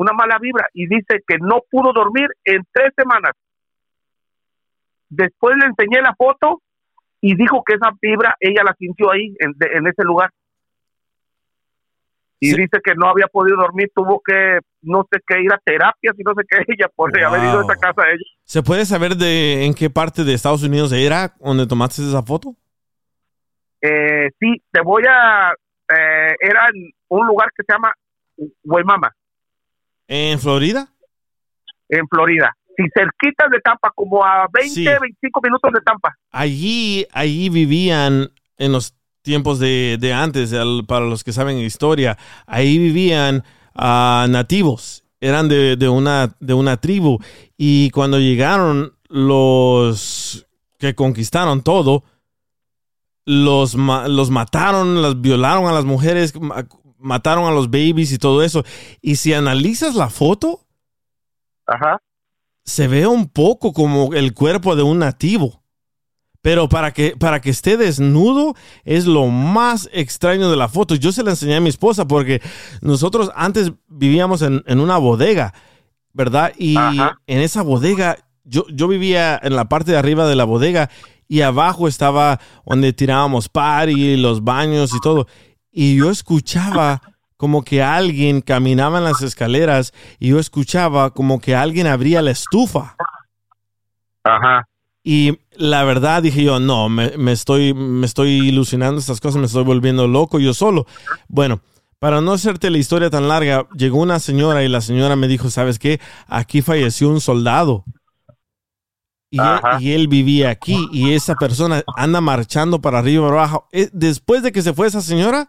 una 0.00 0.12
mala 0.12 0.38
vibra, 0.38 0.66
y 0.72 0.86
dice 0.86 1.22
que 1.26 1.36
no 1.40 1.60
pudo 1.70 1.92
dormir 1.92 2.28
en 2.44 2.62
tres 2.72 2.92
semanas. 2.96 3.32
Después 5.10 5.56
le 5.58 5.66
enseñé 5.66 6.00
la 6.00 6.14
foto 6.16 6.62
y 7.20 7.34
dijo 7.36 7.62
que 7.64 7.74
esa 7.74 7.90
vibra 8.00 8.34
ella 8.40 8.62
la 8.64 8.74
sintió 8.78 9.10
ahí, 9.12 9.34
en, 9.40 9.52
de- 9.56 9.76
en 9.76 9.86
ese 9.86 10.02
lugar. 10.04 10.30
Y 12.42 12.54
dice 12.54 12.80
que 12.82 12.94
no 12.94 13.08
había 13.10 13.26
podido 13.26 13.58
dormir, 13.58 13.90
tuvo 13.94 14.22
que, 14.24 14.60
no 14.80 15.06
sé 15.12 15.20
qué, 15.26 15.42
ir 15.42 15.52
a 15.52 15.58
terapias 15.62 16.14
y 16.18 16.22
no 16.22 16.32
sé 16.34 16.42
qué, 16.48 16.56
ella 16.68 16.88
por 16.94 17.10
haber 17.22 17.44
ido 17.44 17.58
a 17.58 17.62
esa 17.64 17.76
casa 17.76 18.02
de 18.06 18.12
ella. 18.14 18.24
¿Se 18.44 18.62
puede 18.62 18.86
saber 18.86 19.14
de 19.16 19.66
en 19.66 19.74
qué 19.74 19.90
parte 19.90 20.24
de 20.24 20.32
Estados 20.32 20.62
Unidos 20.62 20.92
era 20.92 21.34
donde 21.40 21.66
tomaste 21.66 22.00
esa 22.00 22.22
foto? 22.22 22.56
Eh, 23.82 24.30
sí, 24.40 24.62
te 24.70 24.80
voy 24.80 25.02
a, 25.06 25.50
eh, 25.52 26.34
era 26.40 26.68
en 26.72 26.90
un 27.08 27.26
lugar 27.26 27.50
que 27.54 27.62
se 27.66 27.72
llama 27.74 27.92
Guaymama, 28.62 29.10
¿En 30.12 30.40
Florida? 30.40 30.88
en 31.88 32.06
Florida. 32.08 32.56
Sí, 32.76 32.84
cerquita 32.94 33.46
de 33.50 33.60
Tampa, 33.60 33.90
como 33.94 34.24
a 34.24 34.46
20, 34.52 34.70
Sí. 34.74 34.84
25 34.84 35.40
minutos 35.42 35.72
de 35.72 35.80
Tampa. 35.80 36.16
Allí, 36.30 37.06
allí 37.12 37.48
vivían 37.48 38.30
en 38.58 38.72
los 38.72 38.94
tiempos 39.22 39.58
de, 39.58 39.98
de 40.00 40.12
antes, 40.12 40.54
para 40.86 41.04
los 41.04 41.24
que 41.24 41.32
saben 41.32 41.58
historia, 41.58 42.16
ahí 42.46 42.78
vivían 42.78 43.44
ah, 43.74 44.26
nativos, 44.30 45.04
eran 45.20 45.48
de, 45.48 45.76
de 45.76 45.88
una, 45.88 46.34
de 46.40 46.54
una 46.54 46.76
tribu. 46.76 47.18
Y 47.56 47.90
cuando 47.90 48.18
llegaron 48.18 48.92
los 49.08 50.46
que 50.78 50.94
conquistaron 50.94 51.62
todo, 51.62 52.04
los, 53.26 53.74
los 53.74 54.30
mataron, 54.30 55.02
las 55.02 55.20
violaron 55.20 55.66
a 55.66 55.72
las 55.72 55.84
mujeres, 55.84 56.32
mataron 57.00 57.46
a 57.46 57.50
los 57.50 57.70
babies 57.70 58.12
y 58.12 58.18
todo 58.18 58.42
eso. 58.42 58.64
Y 59.00 59.16
si 59.16 59.32
analizas 59.32 59.94
la 59.94 60.10
foto, 60.10 60.66
se 62.64 62.88
ve 62.88 63.06
un 63.06 63.28
poco 63.28 63.72
como 63.72 64.14
el 64.14 64.34
cuerpo 64.34 64.76
de 64.76 64.82
un 64.82 65.00
nativo. 65.00 65.60
Pero 66.42 66.68
para 66.70 66.92
que, 66.92 67.16
para 67.18 67.40
que 67.40 67.50
esté 67.50 67.76
desnudo 67.76 68.54
es 68.84 69.06
lo 69.06 69.26
más 69.26 69.90
extraño 69.92 70.50
de 70.50 70.56
la 70.56 70.68
foto. 70.68 70.94
Yo 70.94 71.12
se 71.12 71.22
la 71.22 71.30
enseñé 71.30 71.56
a 71.56 71.60
mi 71.60 71.68
esposa 71.68 72.06
porque 72.06 72.40
nosotros 72.80 73.30
antes 73.34 73.72
vivíamos 73.88 74.40
en, 74.40 74.62
en 74.66 74.80
una 74.80 74.96
bodega, 74.96 75.52
¿verdad? 76.14 76.52
Y 76.56 76.76
en 76.78 77.40
esa 77.40 77.60
bodega, 77.62 78.16
yo, 78.44 78.64
yo 78.68 78.88
vivía 78.88 79.38
en 79.42 79.54
la 79.54 79.68
parte 79.68 79.92
de 79.92 79.98
arriba 79.98 80.26
de 80.26 80.36
la 80.36 80.44
bodega 80.44 80.88
y 81.28 81.42
abajo 81.42 81.86
estaba 81.86 82.40
donde 82.64 82.92
tirábamos 82.94 83.48
party, 83.48 84.16
los 84.16 84.42
baños 84.42 84.94
y 84.94 85.00
todo. 85.00 85.26
Y 85.72 85.96
yo 85.96 86.10
escuchaba 86.10 87.00
como 87.36 87.64
que 87.64 87.82
alguien 87.82 88.42
caminaba 88.42 88.98
en 88.98 89.04
las 89.04 89.22
escaleras 89.22 89.94
y 90.18 90.28
yo 90.28 90.38
escuchaba 90.38 91.14
como 91.14 91.40
que 91.40 91.56
alguien 91.56 91.86
abría 91.86 92.20
la 92.20 92.32
estufa. 92.32 92.96
Ajá. 94.24 94.66
Y 95.02 95.38
la 95.56 95.84
verdad 95.84 96.22
dije 96.22 96.44
yo, 96.44 96.60
no, 96.60 96.88
me, 96.88 97.16
me 97.16 97.32
estoy, 97.32 97.72
me 97.72 98.04
estoy 98.04 98.48
ilusionando 98.48 99.00
estas 99.00 99.20
cosas, 99.20 99.40
me 99.40 99.46
estoy 99.46 99.64
volviendo 99.64 100.06
loco 100.06 100.38
yo 100.38 100.52
solo. 100.52 100.86
Bueno, 101.28 101.62
para 101.98 102.20
no 102.20 102.32
hacerte 102.32 102.70
la 102.70 102.78
historia 102.78 103.10
tan 103.10 103.28
larga, 103.28 103.66
llegó 103.74 104.00
una 104.00 104.20
señora 104.20 104.62
y 104.62 104.68
la 104.68 104.80
señora 104.80 105.16
me 105.16 105.28
dijo, 105.28 105.48
¿sabes 105.50 105.78
qué? 105.78 106.00
Aquí 106.26 106.62
falleció 106.62 107.08
un 107.08 107.20
soldado. 107.20 107.84
Y 109.30 109.38
él, 109.38 109.60
y 109.78 109.92
él 109.92 110.08
vivía 110.08 110.50
aquí 110.50 110.88
y 110.92 111.12
esa 111.12 111.36
persona 111.36 111.84
anda 111.96 112.20
marchando 112.20 112.80
para 112.80 112.98
arriba 112.98 113.24
y 113.24 113.28
para 113.28 113.42
abajo. 113.42 113.68
Eh, 113.70 113.88
Después 113.92 114.42
de 114.42 114.50
que 114.50 114.60
se 114.60 114.74
fue 114.74 114.88
esa 114.88 115.00
señora, 115.00 115.48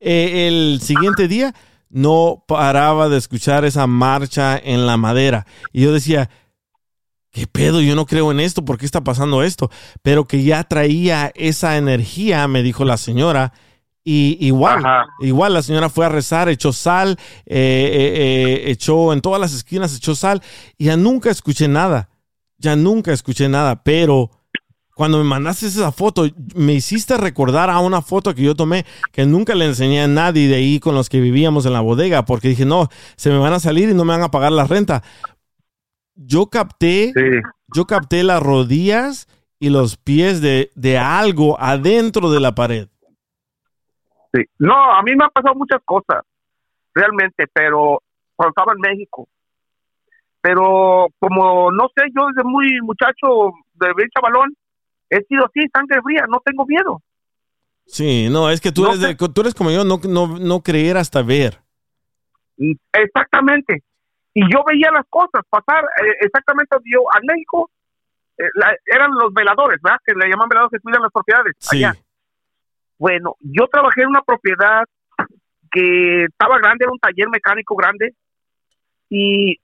eh, 0.00 0.48
el 0.48 0.80
siguiente 0.80 1.28
día 1.28 1.54
no 1.90 2.44
paraba 2.46 3.08
de 3.08 3.18
escuchar 3.18 3.64
esa 3.64 3.86
marcha 3.86 4.58
en 4.58 4.86
la 4.86 4.96
madera. 4.96 5.46
Y 5.72 5.82
yo 5.82 5.92
decía, 5.92 6.30
¿qué 7.30 7.46
pedo? 7.46 7.80
Yo 7.80 7.94
no 7.94 8.06
creo 8.06 8.30
en 8.30 8.40
esto, 8.40 8.64
¿por 8.64 8.78
qué 8.78 8.86
está 8.86 9.02
pasando 9.02 9.42
esto? 9.42 9.70
Pero 10.02 10.26
que 10.26 10.42
ya 10.42 10.64
traía 10.64 11.32
esa 11.34 11.76
energía, 11.76 12.46
me 12.48 12.62
dijo 12.62 12.84
la 12.84 12.96
señora. 12.96 13.52
Y 14.02 14.38
igual, 14.40 14.82
igual 15.20 15.52
la 15.52 15.62
señora 15.62 15.90
fue 15.90 16.06
a 16.06 16.08
rezar, 16.08 16.48
echó 16.48 16.72
sal, 16.72 17.18
eh, 17.44 17.90
eh, 17.92 18.64
eh, 18.66 18.70
echó 18.70 19.12
en 19.12 19.20
todas 19.20 19.40
las 19.40 19.52
esquinas, 19.52 19.94
echó 19.94 20.14
sal, 20.14 20.42
y 20.78 20.86
ya 20.86 20.96
nunca 20.96 21.30
escuché 21.30 21.68
nada. 21.68 22.08
Ya 22.56 22.76
nunca 22.76 23.12
escuché 23.12 23.48
nada, 23.48 23.82
pero 23.82 24.30
cuando 25.00 25.16
me 25.16 25.24
mandaste 25.24 25.64
esa 25.64 25.92
foto, 25.92 26.26
me 26.54 26.74
hiciste 26.74 27.16
recordar 27.16 27.70
a 27.70 27.78
una 27.78 28.02
foto 28.02 28.34
que 28.34 28.42
yo 28.42 28.54
tomé 28.54 28.84
que 29.12 29.24
nunca 29.24 29.54
le 29.54 29.64
enseñé 29.64 30.02
a 30.02 30.06
nadie 30.06 30.46
de 30.46 30.56
ahí 30.56 30.78
con 30.78 30.94
los 30.94 31.08
que 31.08 31.22
vivíamos 31.22 31.64
en 31.64 31.72
la 31.72 31.80
bodega, 31.80 32.26
porque 32.26 32.48
dije, 32.48 32.66
no, 32.66 32.88
se 33.16 33.30
me 33.30 33.38
van 33.38 33.54
a 33.54 33.60
salir 33.60 33.88
y 33.88 33.94
no 33.94 34.04
me 34.04 34.12
van 34.12 34.24
a 34.24 34.30
pagar 34.30 34.52
la 34.52 34.66
renta. 34.66 35.02
Yo 36.16 36.48
capté, 36.48 37.14
yo 37.74 37.86
capté 37.86 38.22
las 38.24 38.42
rodillas 38.42 39.26
y 39.58 39.70
los 39.70 39.96
pies 39.96 40.42
de, 40.42 40.70
de 40.74 40.98
algo 40.98 41.58
adentro 41.58 42.30
de 42.30 42.40
la 42.40 42.54
pared. 42.54 42.88
Sí. 44.34 44.42
No, 44.58 44.74
a 44.74 45.02
mí 45.02 45.12
me 45.16 45.24
han 45.24 45.30
pasado 45.30 45.54
muchas 45.54 45.80
cosas, 45.82 46.24
realmente, 46.92 47.46
pero 47.54 48.02
cuando 48.36 48.50
estaba 48.50 48.74
en 48.74 48.80
México. 48.80 49.26
Pero 50.42 51.06
como, 51.18 51.72
no 51.72 51.88
sé, 51.96 52.02
yo 52.14 52.26
desde 52.26 52.46
muy 52.46 52.82
muchacho, 52.82 53.52
de 53.76 53.94
bien 53.96 54.10
chavalón, 54.14 54.54
he 55.10 55.22
sido 55.24 55.44
así, 55.44 55.60
sangre 55.74 56.00
fría, 56.02 56.24
no 56.28 56.40
tengo 56.44 56.64
miedo. 56.66 57.02
Sí, 57.86 58.28
no, 58.30 58.48
es 58.50 58.60
que 58.60 58.70
tú, 58.72 58.82
No 58.82 58.88
eres, 58.94 59.00
de- 59.00 59.14
tú 59.16 59.40
eres 59.40 59.54
como 59.54 59.70
yo, 59.70 59.84
no, 59.84 59.98
no, 60.08 60.38
no 60.38 60.60
creer 60.62 60.96
hasta 60.96 61.22
ver. 61.22 61.58
Exactamente. 62.92 63.82
Y 64.34 64.42
yo 64.52 64.62
veía 64.66 64.90
las 64.92 65.06
cosas 65.08 65.42
pasar 65.48 65.84
eh, 65.84 66.14
exactamente 66.20 66.68
donde 66.76 66.90
yo, 66.92 67.00
a 67.12 67.18
México, 67.22 67.70
eh, 68.38 68.44
la- 68.54 68.76
eran 68.86 69.10
los 69.12 69.32
veladores, 69.34 69.80
¿verdad? 69.82 69.98
Que 70.04 70.14
le 70.14 70.28
llaman 70.28 70.48
veladores 70.48 70.70
que 70.78 70.82
cuidan 70.82 71.02
las 71.02 71.12
propiedades. 71.12 71.54
Sí. 71.58 71.84
Allá. 71.84 71.94
Bueno, 72.98 73.34
yo 73.40 73.66
trabajé 73.66 74.02
en 74.02 74.08
una 74.08 74.22
propiedad 74.22 74.84
que 75.72 76.24
estaba 76.24 76.58
grande, 76.58 76.84
era 76.84 76.92
un 76.92 76.98
taller 76.98 77.28
mecánico 77.28 77.74
grande, 77.74 78.14
y 79.08 79.56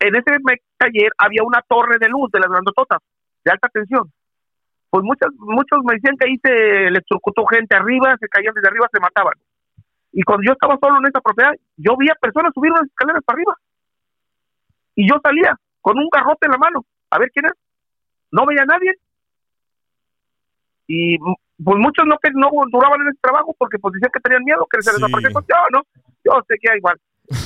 en 0.00 0.16
ese 0.16 0.36
taller 0.76 1.12
había 1.18 1.42
una 1.44 1.62
torre 1.62 1.98
de 1.98 2.08
luz 2.08 2.30
de 2.32 2.40
las 2.40 2.50
grandototas, 2.50 2.98
de 3.44 3.50
alta 3.52 3.68
tensión. 3.68 4.12
Pues 4.94 5.02
muchos, 5.02 5.28
muchos 5.40 5.80
me 5.84 5.94
decían 5.94 6.16
que 6.16 6.28
ahí 6.28 6.36
se 6.38 6.86
electrocutó 6.86 7.44
gente 7.46 7.74
arriba, 7.74 8.16
se 8.20 8.28
caían 8.28 8.54
desde 8.54 8.68
arriba, 8.68 8.86
se 8.92 9.00
mataban. 9.00 9.34
Y 10.12 10.22
cuando 10.22 10.44
yo 10.46 10.52
estaba 10.52 10.78
solo 10.80 10.98
en 10.98 11.06
esa 11.06 11.20
propiedad, 11.20 11.50
yo 11.76 11.96
veía 11.96 12.14
personas 12.20 12.52
subir 12.54 12.70
unas 12.70 12.86
escaleras 12.86 13.20
para 13.26 13.34
arriba. 13.34 13.56
y 14.94 15.08
yo 15.10 15.16
salía 15.20 15.58
con 15.80 15.98
un 15.98 16.08
garrote 16.12 16.46
en 16.46 16.52
la 16.52 16.58
mano, 16.58 16.84
a 17.10 17.18
ver 17.18 17.28
quién 17.32 17.46
es. 17.46 17.52
No 18.30 18.46
veía 18.46 18.62
a 18.62 18.66
nadie. 18.66 18.92
Y 20.86 21.18
pues 21.18 21.78
muchos 21.78 22.06
no 22.06 22.16
que 22.22 22.30
no 22.32 22.48
duraban 22.70 23.00
en 23.00 23.08
ese 23.08 23.18
trabajo 23.20 23.52
porque 23.58 23.80
pues 23.80 23.94
decían 23.94 24.12
que 24.12 24.20
tenían 24.20 24.44
miedo 24.44 24.64
que 24.70 24.80
se 24.80 24.92
les 24.92 25.00
Sí. 25.00 25.32
Pues, 25.32 25.44
yo 25.48 25.56
no, 25.72 25.82
yo 26.24 26.40
seguía 26.46 26.76
igual. 26.76 26.96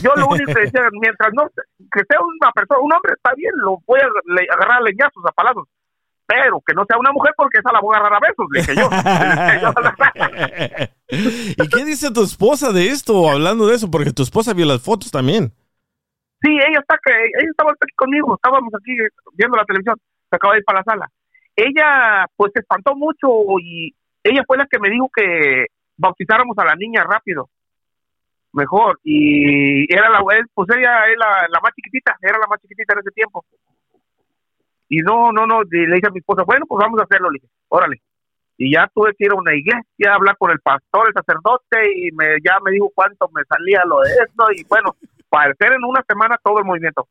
Yo 0.02 0.12
lo 0.16 0.26
único 0.28 0.52
que 0.52 0.60
decía, 0.68 0.82
mientras 1.00 1.32
no, 1.32 1.48
que 1.92 2.02
sea 2.08 2.20
una 2.20 2.52
persona, 2.52 2.80
un 2.80 2.92
hombre 2.92 3.14
está 3.16 3.32
bien, 3.34 3.52
lo 3.56 3.78
voy 3.86 4.00
a 4.00 4.08
le- 4.36 4.48
agarrar 4.52 4.78
a 4.78 4.84
leñazos, 4.84 5.24
a 5.24 5.32
palazos. 5.32 5.66
Pero 6.28 6.60
que 6.60 6.74
no 6.74 6.84
sea 6.86 6.98
una 6.98 7.10
mujer 7.10 7.32
porque 7.34 7.56
esa 7.58 7.72
la 7.72 7.80
voy 7.80 7.96
a 7.96 8.00
agarrar 8.00 8.22
a 8.22 8.28
besos, 8.28 8.46
le 8.52 8.60
dije 8.60 8.76
yo. 8.76 8.90
¿Y 11.64 11.68
qué 11.70 11.86
dice 11.86 12.12
tu 12.12 12.22
esposa 12.22 12.70
de 12.70 12.88
esto, 12.88 13.30
hablando 13.30 13.66
de 13.66 13.76
eso? 13.76 13.90
Porque 13.90 14.12
tu 14.12 14.22
esposa 14.22 14.52
vio 14.52 14.66
las 14.66 14.82
fotos 14.82 15.10
también. 15.10 15.54
Sí, 16.42 16.50
ella 16.50 16.80
está 16.80 16.98
que 17.02 17.12
ella 17.12 17.50
estaba 17.50 17.72
aquí 17.72 17.94
conmigo, 17.96 18.34
estábamos 18.34 18.74
aquí 18.74 18.94
viendo 19.32 19.56
la 19.56 19.64
televisión, 19.64 19.96
se 20.28 20.36
acaba 20.36 20.52
de 20.52 20.58
ir 20.58 20.66
para 20.66 20.80
la 20.80 20.84
sala. 20.84 21.10
Ella 21.56 22.26
pues 22.36 22.52
se 22.54 22.60
espantó 22.60 22.94
mucho 22.94 23.28
y 23.62 23.94
ella 24.22 24.44
fue 24.46 24.58
la 24.58 24.66
que 24.66 24.78
me 24.78 24.90
dijo 24.90 25.08
que 25.16 25.68
bautizáramos 25.96 26.58
a 26.58 26.66
la 26.66 26.76
niña 26.76 27.04
rápido, 27.04 27.48
mejor 28.52 29.00
y 29.02 29.90
era 29.90 30.10
la 30.10 30.20
pues 30.20 30.68
ella 30.76 31.06
es 31.06 31.16
la, 31.16 31.48
la 31.48 31.60
más 31.60 31.72
chiquitita, 31.74 32.18
era 32.20 32.38
la 32.38 32.46
más 32.46 32.60
chiquitita 32.60 32.92
en 32.92 32.98
ese 32.98 33.12
tiempo. 33.12 33.46
Y 34.88 34.98
no, 34.98 35.32
no, 35.32 35.46
no, 35.46 35.62
le 35.62 35.94
dije 35.94 36.06
a 36.08 36.10
mi 36.10 36.20
esposa, 36.20 36.42
bueno, 36.44 36.64
pues 36.66 36.80
vamos 36.84 36.98
a 37.00 37.04
hacerlo, 37.04 37.30
le 37.30 37.40
dije, 37.40 37.52
órale. 37.68 38.00
Y 38.56 38.72
ya 38.74 38.90
tuve 38.92 39.14
que 39.16 39.26
ir 39.26 39.32
a 39.32 39.36
una 39.36 39.54
iglesia, 39.54 40.14
hablar 40.14 40.36
con 40.38 40.50
el 40.50 40.58
pastor, 40.60 41.08
el 41.08 41.14
sacerdote, 41.14 41.92
y 41.96 42.10
me, 42.12 42.24
ya 42.44 42.58
me 42.64 42.72
dijo 42.72 42.90
cuánto 42.94 43.28
me 43.34 43.42
salía 43.48 43.82
lo 43.86 44.00
de 44.00 44.10
esto, 44.12 44.44
y 44.56 44.64
bueno, 44.64 44.96
para 45.28 45.52
hacer 45.52 45.72
en 45.74 45.84
una 45.84 46.02
semana 46.08 46.36
todo 46.42 46.58
el 46.58 46.64
movimiento. 46.64 47.06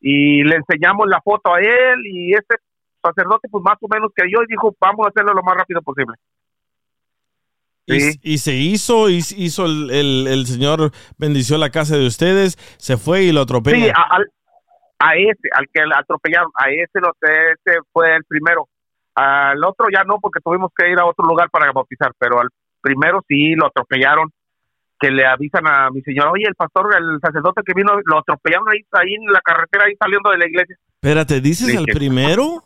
Y 0.00 0.44
le 0.44 0.56
enseñamos 0.56 1.06
la 1.08 1.20
foto 1.20 1.52
a 1.54 1.60
él, 1.60 2.06
y 2.06 2.32
ese 2.32 2.56
sacerdote, 3.02 3.48
pues 3.50 3.62
más 3.64 3.76
o 3.80 3.88
menos 3.88 4.10
que 4.14 4.24
yo, 4.30 4.42
y 4.42 4.46
dijo, 4.46 4.74
vamos 4.80 5.06
a 5.06 5.10
hacerlo 5.10 5.34
lo 5.34 5.42
más 5.42 5.56
rápido 5.56 5.82
posible. 5.82 6.14
Sí. 7.86 8.18
y 8.22 8.36
se 8.38 8.52
hizo, 8.54 9.08
hizo 9.08 9.64
el, 9.64 9.90
el- 9.90 10.26
el 10.26 10.46
señor 10.46 10.92
bendició 11.16 11.56
la 11.56 11.70
casa 11.70 11.96
de 11.96 12.06
ustedes, 12.06 12.56
se 12.76 12.98
fue 12.98 13.22
y 13.22 13.32
lo 13.32 13.40
atropella. 13.40 13.86
Sí, 13.86 13.92
al- 14.10 14.30
a 14.98 15.14
ese, 15.16 15.48
al 15.52 15.66
que 15.72 15.80
atropellaron, 15.94 16.50
a 16.54 16.70
ese, 16.70 17.00
lo, 17.00 17.12
ese 17.22 17.78
fue 17.92 18.16
el 18.16 18.24
primero. 18.24 18.68
Al 19.14 19.62
otro 19.64 19.86
ya 19.92 20.04
no, 20.04 20.18
porque 20.20 20.40
tuvimos 20.44 20.70
que 20.76 20.90
ir 20.90 20.98
a 20.98 21.06
otro 21.06 21.24
lugar 21.26 21.50
para 21.50 21.72
bautizar, 21.72 22.12
pero 22.18 22.40
al 22.40 22.48
primero 22.80 23.22
sí 23.28 23.54
lo 23.54 23.66
atropellaron, 23.66 24.30
que 25.00 25.10
le 25.10 25.26
avisan 25.26 25.66
a 25.66 25.90
mi 25.90 26.00
señora, 26.02 26.30
oye, 26.30 26.44
el 26.48 26.54
pastor, 26.56 26.94
el 26.96 27.20
sacerdote 27.20 27.62
que 27.64 27.72
vino, 27.74 27.92
lo 28.04 28.18
atropellaron 28.18 28.66
ahí, 28.72 28.80
ahí 28.92 29.14
en 29.14 29.32
la 29.32 29.40
carretera, 29.40 29.84
ahí 29.86 29.94
saliendo 29.98 30.30
de 30.30 30.38
la 30.38 30.46
iglesia. 30.46 30.76
Espérate, 31.00 31.40
¿dices 31.40 31.84
que- 31.86 31.92
primero? 31.92 32.64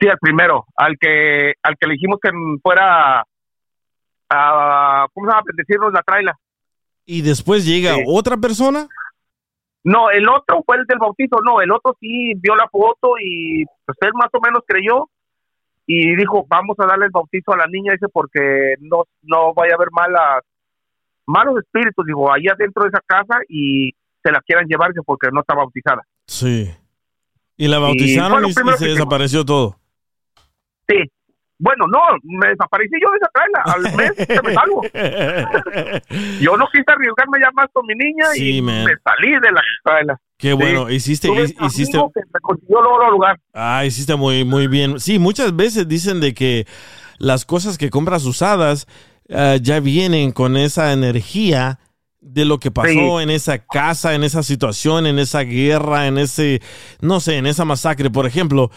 Sí, 0.00 0.08
al 0.08 0.18
primero, 0.18 0.66
al 0.76 0.96
que 0.98 1.54
al 1.62 1.76
que 1.76 1.86
le 1.86 1.94
dijimos 1.94 2.18
que 2.22 2.30
fuera 2.62 3.24
a, 4.30 5.06
¿cómo 5.12 5.26
se 5.26 5.32
llama? 5.32 5.42
Bendecirnos 5.46 5.92
la 5.92 6.02
traila. 6.02 6.38
¿Y 7.04 7.22
después 7.22 7.66
llega 7.66 7.94
Sí. 7.94 8.04
otra 8.06 8.36
persona? 8.36 8.86
No, 9.84 10.10
el 10.10 10.28
otro 10.28 10.62
fue 10.64 10.76
el 10.76 10.86
del 10.86 10.98
bautizo, 10.98 11.38
no, 11.44 11.60
el 11.60 11.72
otro 11.72 11.96
sí 11.98 12.34
vio 12.36 12.54
la 12.54 12.68
foto 12.68 13.14
y 13.20 13.64
pues 13.84 13.98
él 14.02 14.12
más 14.14 14.28
o 14.32 14.40
menos 14.40 14.62
creyó 14.66 15.08
y 15.86 16.14
dijo, 16.14 16.46
vamos 16.48 16.76
a 16.78 16.86
darle 16.86 17.06
el 17.06 17.10
bautizo 17.10 17.52
a 17.52 17.56
la 17.56 17.66
niña 17.66 17.94
ese 17.94 18.08
porque 18.08 18.74
no, 18.80 19.04
no 19.22 19.52
vaya 19.54 19.72
a 19.72 19.76
haber 19.76 19.90
malas, 19.90 20.44
malos 21.26 21.58
espíritus, 21.58 22.06
dijo, 22.06 22.32
ahí 22.32 22.46
adentro 22.46 22.84
de 22.84 22.90
esa 22.90 23.00
casa 23.04 23.40
y 23.48 23.92
se 24.22 24.30
la 24.30 24.40
quieran 24.40 24.66
llevarse 24.66 25.00
porque 25.04 25.28
no 25.32 25.40
está 25.40 25.54
bautizada. 25.54 26.02
Sí. 26.26 26.70
Y 27.56 27.66
la 27.66 27.80
bautizaron 27.80 28.44
y, 28.44 28.50
y 28.50 28.52
se 28.52 28.86
desapareció 28.86 29.44
todo. 29.44 29.76
Sí. 30.88 31.10
Bueno, 31.64 31.86
no, 31.86 32.00
me 32.24 32.48
desaparecí 32.48 32.96
yo 33.00 33.08
de 33.12 33.18
esa 33.18 33.30
traila, 33.32 33.62
al 33.72 33.96
mes 33.96 34.26
que 34.26 34.42
me 34.42 34.52
salgo. 34.52 34.82
Yo 36.40 36.56
no 36.56 36.66
quise 36.72 36.84
arriesgarme 36.88 37.38
ya 37.40 37.50
más 37.52 37.68
con 37.72 37.86
mi 37.86 37.94
niña 37.94 38.24
Sí, 38.34 38.56
y 38.56 38.62
man. 38.62 38.84
me 38.84 38.92
salí 39.04 39.30
de 39.30 39.52
la 39.52 39.62
traila. 39.84 40.20
Qué 40.38 40.52
bueno, 40.54 40.90
hiciste, 40.90 41.30
un 41.30 41.38
hiciste, 41.38 41.96
amigo 41.96 42.10
que 42.12 42.20
me 42.34 42.40
consiguió 42.40 42.82
luego 42.82 43.04
el 43.04 43.10
lugar. 43.12 43.38
ah, 43.54 43.84
hiciste 43.86 44.16
muy, 44.16 44.44
muy 44.44 44.66
bien. 44.66 44.98
Sí, 44.98 45.20
muchas 45.20 45.54
veces 45.54 45.86
dicen 45.86 46.20
de 46.20 46.34
que 46.34 46.66
las 47.18 47.44
cosas 47.44 47.78
que 47.78 47.90
compras 47.90 48.24
usadas 48.24 48.86
ah, 49.32 49.56
ya 49.62 49.78
vienen 49.78 50.32
con 50.32 50.56
esa 50.56 50.92
energía 50.92 51.78
de 52.20 52.44
lo 52.44 52.58
que 52.58 52.72
pasó 52.72 52.88
Sí. 53.18 53.22
en 53.22 53.30
esa 53.30 53.58
casa, 53.64 54.14
en 54.14 54.24
esa 54.24 54.42
situación, 54.42 55.06
en 55.06 55.20
esa 55.20 55.42
guerra, 55.42 56.08
en 56.08 56.18
ese, 56.18 56.60
no 57.00 57.20
sé, 57.20 57.36
en 57.36 57.46
esa 57.46 57.64
masacre. 57.64 58.10
Por 58.10 58.26
ejemplo, 58.26 58.70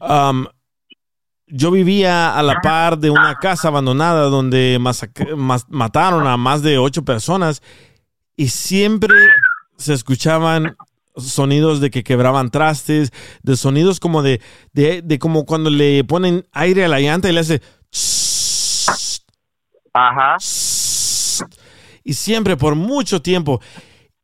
am, 0.00 0.48
yo 1.56 1.70
vivía 1.70 2.36
a 2.36 2.42
la 2.42 2.60
par 2.60 2.98
de 2.98 3.10
una 3.10 3.36
casa 3.36 3.68
abandonada 3.68 4.22
donde 4.22 4.76
mataron 5.68 6.26
a 6.26 6.36
más 6.36 6.62
de 6.62 6.78
ocho 6.78 7.04
personas 7.04 7.62
y 8.36 8.48
siempre 8.48 9.14
se 9.76 9.94
escuchaban 9.94 10.76
sonidos 11.16 11.80
de 11.80 11.90
que 11.90 12.02
quebraban 12.02 12.50
trastes, 12.50 13.12
de 13.44 13.56
sonidos 13.56 14.00
como 14.00 14.22
de, 14.22 14.40
de, 14.72 15.00
de 15.02 15.18
como 15.20 15.46
cuando 15.46 15.70
le 15.70 16.02
ponen 16.02 16.44
aire 16.50 16.86
a 16.86 16.88
la 16.88 16.98
llanta 16.98 17.28
y 17.28 17.32
le 17.32 17.40
hace 17.40 17.62
Ajá. 19.92 20.36
y 22.02 22.14
siempre 22.14 22.56
por 22.56 22.74
mucho 22.74 23.22
tiempo. 23.22 23.60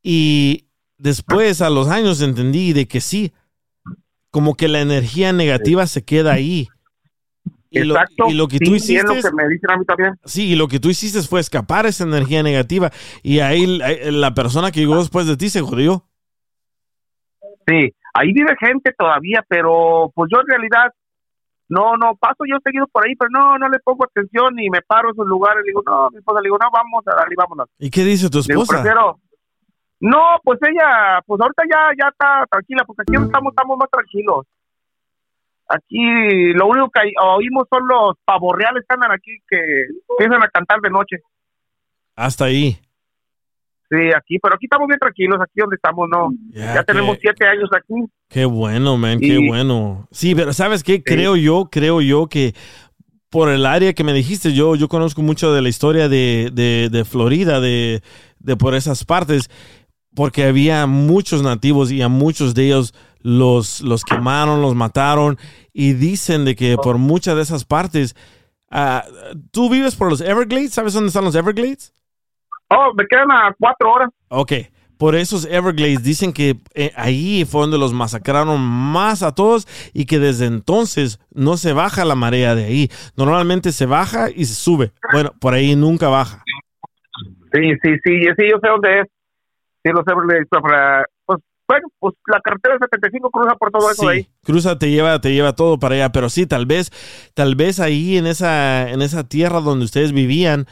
Y 0.03 0.65
después 0.99 1.61
a 1.61 1.71
los 1.71 1.87
años 1.87 2.21
entendí 2.23 2.73
de 2.73 2.89
que 2.89 3.01
sí, 3.01 3.33
como 4.33 4.57
que 4.57 4.67
la 4.67 4.81
energía 4.81 5.33
negativa 5.33 5.87
se 5.87 6.03
queda 6.03 6.33
ahí. 6.33 6.69
Y 7.73 7.85
lo, 7.85 7.95
y 8.29 8.35
lo 8.35 8.49
que 8.49 8.59
Sí, 8.59 8.65
tú 8.65 8.75
hiciste, 8.75 9.07
lo 9.07 9.15
que 9.15 9.31
me 9.33 9.49
dicen 9.49 9.71
a 9.71 9.77
mí 9.77 9.85
también. 9.85 10.15
sí, 10.25 10.53
y 10.53 10.57
lo 10.57 10.67
que 10.67 10.81
tú 10.81 10.89
hiciste 10.91 11.23
fue 11.23 11.41
escapar 11.41 11.87
esa 11.87 12.05
energía 12.05 12.43
negativa 12.43 12.91
y 13.23 13.39
ahí 13.39 13.67
la- 13.67 13.95
la 14.11 14.35
persona 14.35 14.73
que 14.73 14.81
llegó 14.81 14.97
después 14.99 15.27
de 15.27 15.37
ti 15.37 15.49
se 15.51 15.61
jodió. 15.61 16.05
Sí, 17.67 17.95
ahí 18.15 18.33
vive 18.33 18.57
gente 18.59 18.93
todavía, 18.99 19.45
pero 19.49 20.11
pues 20.15 20.29
yo 20.33 20.41
en 20.41 20.47
realidad 20.49 20.93
no, 21.69 21.97
no, 21.97 22.17
paso 22.17 22.43
yo 22.51 22.57
seguido 22.65 22.87
por 22.89 23.07
ahí, 23.07 23.15
pero 23.15 23.31
no, 23.31 23.57
no 23.57 23.69
le 23.69 23.79
pongo 23.79 24.05
atención 24.05 24.59
y 24.59 24.69
me 24.71 24.83
paro 24.83 25.11
en 25.11 25.15
sus 25.15 25.27
lugares. 25.27 25.63
Le 25.65 25.71
digo, 25.71 25.83
no, 25.87 26.11
mi 26.11 26.19
esposa 26.19 26.41
le 26.41 26.47
digo, 26.49 26.59
no, 26.61 26.69
vamos 26.73 27.05
a 27.07 27.15
darle, 27.15 27.37
vámonos. 27.37 27.69
¿Y 27.79 27.91
qué 27.91 28.03
dice 28.03 28.29
tu 28.29 28.43
digo, 28.43 28.63
esposa? 28.63 28.83
No, 30.01 30.19
pues 30.43 30.59
ella, 30.63 31.21
pues 31.27 31.41
ahorita 31.41 31.63
ya, 31.71 31.91
ya 31.97 32.09
está 32.09 32.45
tranquila, 32.51 32.83
porque 32.87 33.03
aquí 33.03 33.15
estamos, 33.23 33.53
estamos 33.53 33.79
más 33.79 33.91
tranquilos. 33.91 34.47
Aquí 35.73 36.53
lo 36.55 36.67
único 36.67 36.91
que 36.91 37.01
oímos 37.23 37.69
son 37.71 37.87
los 37.87 38.17
pavorreales 38.25 38.83
que 38.89 38.95
andan 38.95 39.13
aquí 39.13 39.39
que 39.49 39.87
empiezan 40.11 40.43
a 40.43 40.49
cantar 40.49 40.81
de 40.81 40.91
noche. 40.91 41.19
Hasta 42.17 42.47
ahí. 42.47 42.77
Sí, 43.89 43.97
aquí, 44.17 44.39
pero 44.41 44.57
aquí 44.57 44.67
estamos 44.67 44.89
bien 44.89 44.99
tranquilos, 44.99 45.39
aquí 45.41 45.61
donde 45.61 45.77
estamos, 45.77 46.09
no. 46.09 46.31
Ya, 46.53 46.83
tenemos 46.83 47.19
siete 47.21 47.47
años 47.47 47.71
aquí. 47.73 47.95
Qué 48.29 48.45
bueno, 48.45 48.97
man, 48.97 49.21
qué 49.21 49.39
bueno. 49.47 50.09
Sí, 50.11 50.35
pero 50.35 50.53
¿sabes 50.53 50.83
qué? 50.83 51.03
Creo 51.05 51.37
yo, 51.37 51.69
creo 51.71 52.01
yo 52.01 52.27
que 52.27 52.55
por 53.31 53.49
el 53.49 53.65
área 53.65 53.93
que 53.93 54.03
me 54.03 54.13
dijiste, 54.13 54.53
yo, 54.53 54.75
yo 54.75 54.89
conozco 54.89 55.23
mucho 55.23 55.53
de 55.53 55.63
la 55.63 55.69
historia 55.69 56.09
de, 56.09 56.51
de, 56.53 56.89
de 56.91 57.05
Florida, 57.05 57.61
de, 57.61 58.03
de 58.41 58.57
por 58.57 58.75
esas 58.75 59.05
partes, 59.05 59.51
porque 60.17 60.45
había 60.45 60.87
muchos 60.87 61.43
nativos 61.43 61.93
y 61.93 62.03
a 62.03 62.09
muchos 62.09 62.55
de 62.55 62.67
ellos 62.67 62.93
los, 63.23 63.81
los 63.83 64.05
quemaron, 64.05 64.63
los 64.63 64.75
mataron 64.75 65.39
y 65.73 65.93
dicen 65.95 66.45
de 66.45 66.55
que 66.57 66.77
por 66.77 66.99
muchas 66.99 67.37
de 67.37 67.43
esas 67.43 67.65
partes, 67.65 68.17
ah, 68.71 69.05
¿tú 69.51 69.69
vives 69.71 69.97
por 69.97 70.09
los 70.11 70.21
Everglades? 70.21 70.73
¿Sabes 70.75 70.95
dónde 70.95 71.09
están 71.09 71.25
los 71.25 71.35
Everglades? 71.35 71.93
Oh, 72.69 72.93
me 72.95 73.05
quedan 73.07 73.31
a 73.31 73.55
cuatro 73.59 73.93
horas. 73.93 74.11
Ok, 74.29 74.53
por 74.97 75.15
esos 75.17 75.45
Everglades 75.47 76.03
dicen 76.03 76.33
que 76.33 76.57
eh, 76.75 76.93
ahí 76.95 77.45
fue 77.45 77.63
donde 77.63 77.79
los 77.79 77.93
masacraron 77.93 78.61
más 78.61 79.23
a 79.23 79.35
todos 79.35 79.67
y 79.93 80.05
que 80.07 80.19
desde 80.19 80.47
entonces 80.47 81.19
no 81.33 81.57
se 81.57 81.73
baja 81.73 82.05
la 82.05 82.15
marea 82.15 82.55
de 82.55 82.65
ahí. 82.67 82.91
Normalmente 83.17 83.73
se 83.73 83.87
baja 83.87 84.29
y 84.31 84.45
se 84.45 84.55
sube. 84.55 84.93
Bueno, 85.13 85.33
por 85.41 85.55
ahí 85.55 85.75
nunca 85.75 86.09
baja. 86.09 86.45
Sí, 87.53 87.61
sí, 87.83 87.91
sí, 88.05 88.13
sí, 88.39 88.45
yo 88.53 88.57
sé 88.63 88.69
dónde 88.69 89.01
es. 89.01 89.07
Sí, 89.83 89.91
lo 89.93 90.03
sé, 90.05 90.13
le- 90.29 90.45
para- 90.47 91.05
pues 91.20 91.20
bueno, 91.71 91.87
pues 92.01 92.17
la 92.27 92.41
carretera 92.41 92.77
75 92.81 93.31
cruza 93.31 93.55
por 93.55 93.71
todo 93.71 93.89
eso 93.93 94.07
de 94.09 94.13
ahí. 94.13 94.23
Sí, 94.25 94.29
cruza 94.43 94.77
te 94.77 94.91
lleva, 94.91 95.21
te 95.21 95.33
lleva 95.33 95.53
todo 95.55 95.79
para 95.79 95.95
allá, 95.95 96.11
pero 96.11 96.29
sí, 96.29 96.45
tal 96.47 96.67
vez, 96.67 96.91
tal 97.35 97.55
vez 97.55 97.79
ahí 97.79 98.17
en 98.17 98.27
esa, 98.27 98.91
en 98.91 99.03
esa 99.03 99.23
tierra 99.29 99.61
donde 99.61 99.85
ustedes 99.85 100.11
vivían, 100.13 100.67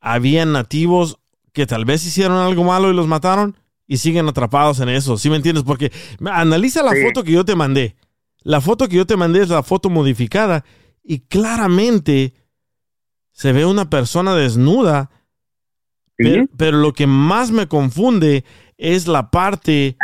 habían 0.00 0.50
nativos 0.52 1.18
que 1.52 1.66
tal 1.66 1.84
vez 1.84 2.04
hicieron 2.04 2.36
algo 2.38 2.64
malo 2.64 2.90
y 2.90 2.94
los 2.94 3.06
mataron 3.06 3.56
y 3.86 3.98
siguen 3.98 4.26
atrapados 4.28 4.80
en 4.80 4.88
eso. 4.88 5.16
¿Sí 5.18 5.30
me 5.30 5.36
entiendes? 5.36 5.62
Porque 5.62 5.92
analiza 6.26 6.82
la 6.82 6.92
Sí. 6.92 7.02
foto 7.04 7.22
que 7.22 7.30
yo 7.32 7.44
te 7.44 7.54
mandé. 7.54 7.94
La 8.42 8.60
foto 8.60 8.88
que 8.88 8.96
yo 8.96 9.06
te 9.06 9.16
mandé 9.16 9.42
es 9.42 9.48
la 9.50 9.62
foto 9.62 9.88
modificada 9.88 10.64
y 11.04 11.20
claramente 11.20 12.34
se 13.32 13.52
ve 13.52 13.66
una 13.66 13.88
persona 13.88 14.34
desnuda. 14.34 15.10
Sí. 16.18 16.24
Pero, 16.24 16.46
pero 16.56 16.78
lo 16.78 16.92
que 16.92 17.06
más 17.06 17.50
me 17.50 17.68
confunde 17.68 18.44
es 18.78 19.06
la 19.08 19.30
parte 19.30 19.96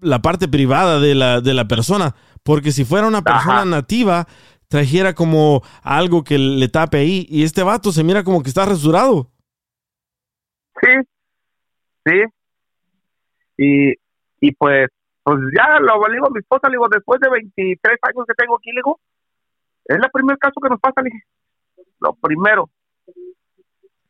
la 0.00 0.20
parte 0.20 0.48
privada 0.48 1.00
de 1.00 1.14
la, 1.14 1.40
de 1.40 1.54
la 1.54 1.66
persona. 1.66 2.14
Porque 2.42 2.72
si 2.72 2.84
fuera 2.84 3.06
una 3.06 3.22
persona 3.22 3.64
nativa, 3.64 4.26
trajera 4.68 5.14
como 5.14 5.62
algo 5.82 6.24
que 6.24 6.38
le 6.38 6.68
tape 6.68 6.98
ahí. 6.98 7.26
Y 7.28 7.44
este 7.44 7.62
vato 7.62 7.92
se 7.92 8.04
mira 8.04 8.22
como 8.24 8.42
que 8.42 8.48
está 8.48 8.64
rasurado. 8.64 9.30
Sí, 10.80 10.92
sí. 12.06 12.22
Y, 13.56 13.92
y 14.40 14.52
pues, 14.52 14.88
pues 15.24 15.38
ya 15.56 15.80
lo 15.80 15.94
digo 16.12 16.26
a 16.26 16.30
mi 16.30 16.38
esposa, 16.38 16.68
le 16.68 16.74
digo, 16.74 16.88
después 16.88 17.20
de 17.20 17.28
23 17.28 17.98
años 18.02 18.24
que 18.26 18.34
tengo 18.34 18.56
aquí, 18.56 18.70
le 18.70 18.78
digo, 18.78 19.00
es 19.84 19.96
el 19.96 20.10
primer 20.12 20.38
caso 20.38 20.60
que 20.62 20.68
nos 20.68 20.80
pasa, 20.80 21.02
le 21.02 21.10
dije. 21.10 21.24
Lo 22.00 22.14
primero. 22.14 22.70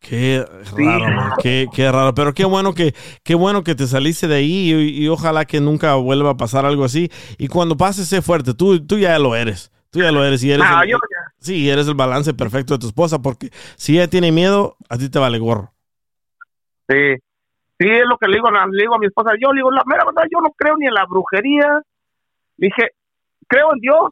Qué 0.09 0.45
raro, 0.77 1.11
man, 1.11 1.33
qué, 1.43 1.69
qué 1.73 1.91
raro. 1.93 2.15
Pero 2.15 2.33
qué 2.33 2.45
bueno 2.45 2.73
que, 2.75 2.95
qué 3.25 3.35
bueno 3.35 3.63
que 3.63 3.75
te 3.75 3.87
saliste 3.87 4.27
de 4.29 4.37
ahí 4.37 4.73
y, 4.73 5.05
y 5.05 5.09
ojalá 5.09 5.45
que 5.45 5.61
nunca 5.61 5.95
vuelva 5.97 6.31
a 6.31 6.37
pasar 6.37 6.65
algo 6.65 6.85
así. 6.85 7.11
Y 7.37 7.49
cuando 7.49 7.77
pase, 7.77 8.05
sé 8.05 8.23
fuerte. 8.23 8.55
Tú, 8.55 8.85
tú 8.87 8.99
ya 8.99 9.19
lo 9.19 9.37
eres. 9.37 9.71
Tú 9.91 10.01
ya 10.01 10.11
lo 10.13 10.25
eres. 10.25 10.43
Y 10.45 10.51
eres 10.53 10.67
Ah, 10.69 10.83
el- 10.85 10.91
yo 10.91 10.97
ya. 10.97 11.33
Sí, 11.39 11.69
eres 11.71 11.87
el 11.89 11.95
balance 11.95 12.33
perfecto 12.35 12.75
de 12.75 12.81
tu 12.81 12.87
esposa 12.89 13.21
porque 13.21 13.51
si 13.77 13.97
ella 13.97 14.09
tiene 14.09 14.33
miedo, 14.33 14.77
a 14.89 14.97
ti 14.99 15.09
te 15.09 15.19
vale 15.19 15.39
gorro. 15.39 15.73
Sí, 16.89 17.15
sí, 17.79 17.87
es 17.87 18.07
lo 18.09 18.17
que 18.19 18.29
le 18.29 18.35
digo, 18.37 18.51
le 18.51 18.83
digo 18.83 18.95
a 18.95 18.99
mi 18.99 19.07
esposa. 19.07 19.33
Yo 19.41 19.53
le 19.53 19.59
digo, 19.59 19.71
la 19.71 19.83
mera 19.87 20.05
verdad, 20.05 20.25
yo 20.33 20.41
no 20.41 20.51
creo 20.57 20.77
ni 20.79 20.87
en 20.87 20.95
la 20.95 21.05
brujería. 21.07 21.83
Dije, 22.57 22.89
creo 23.47 23.73
en 23.75 23.81
Dios, 23.81 24.11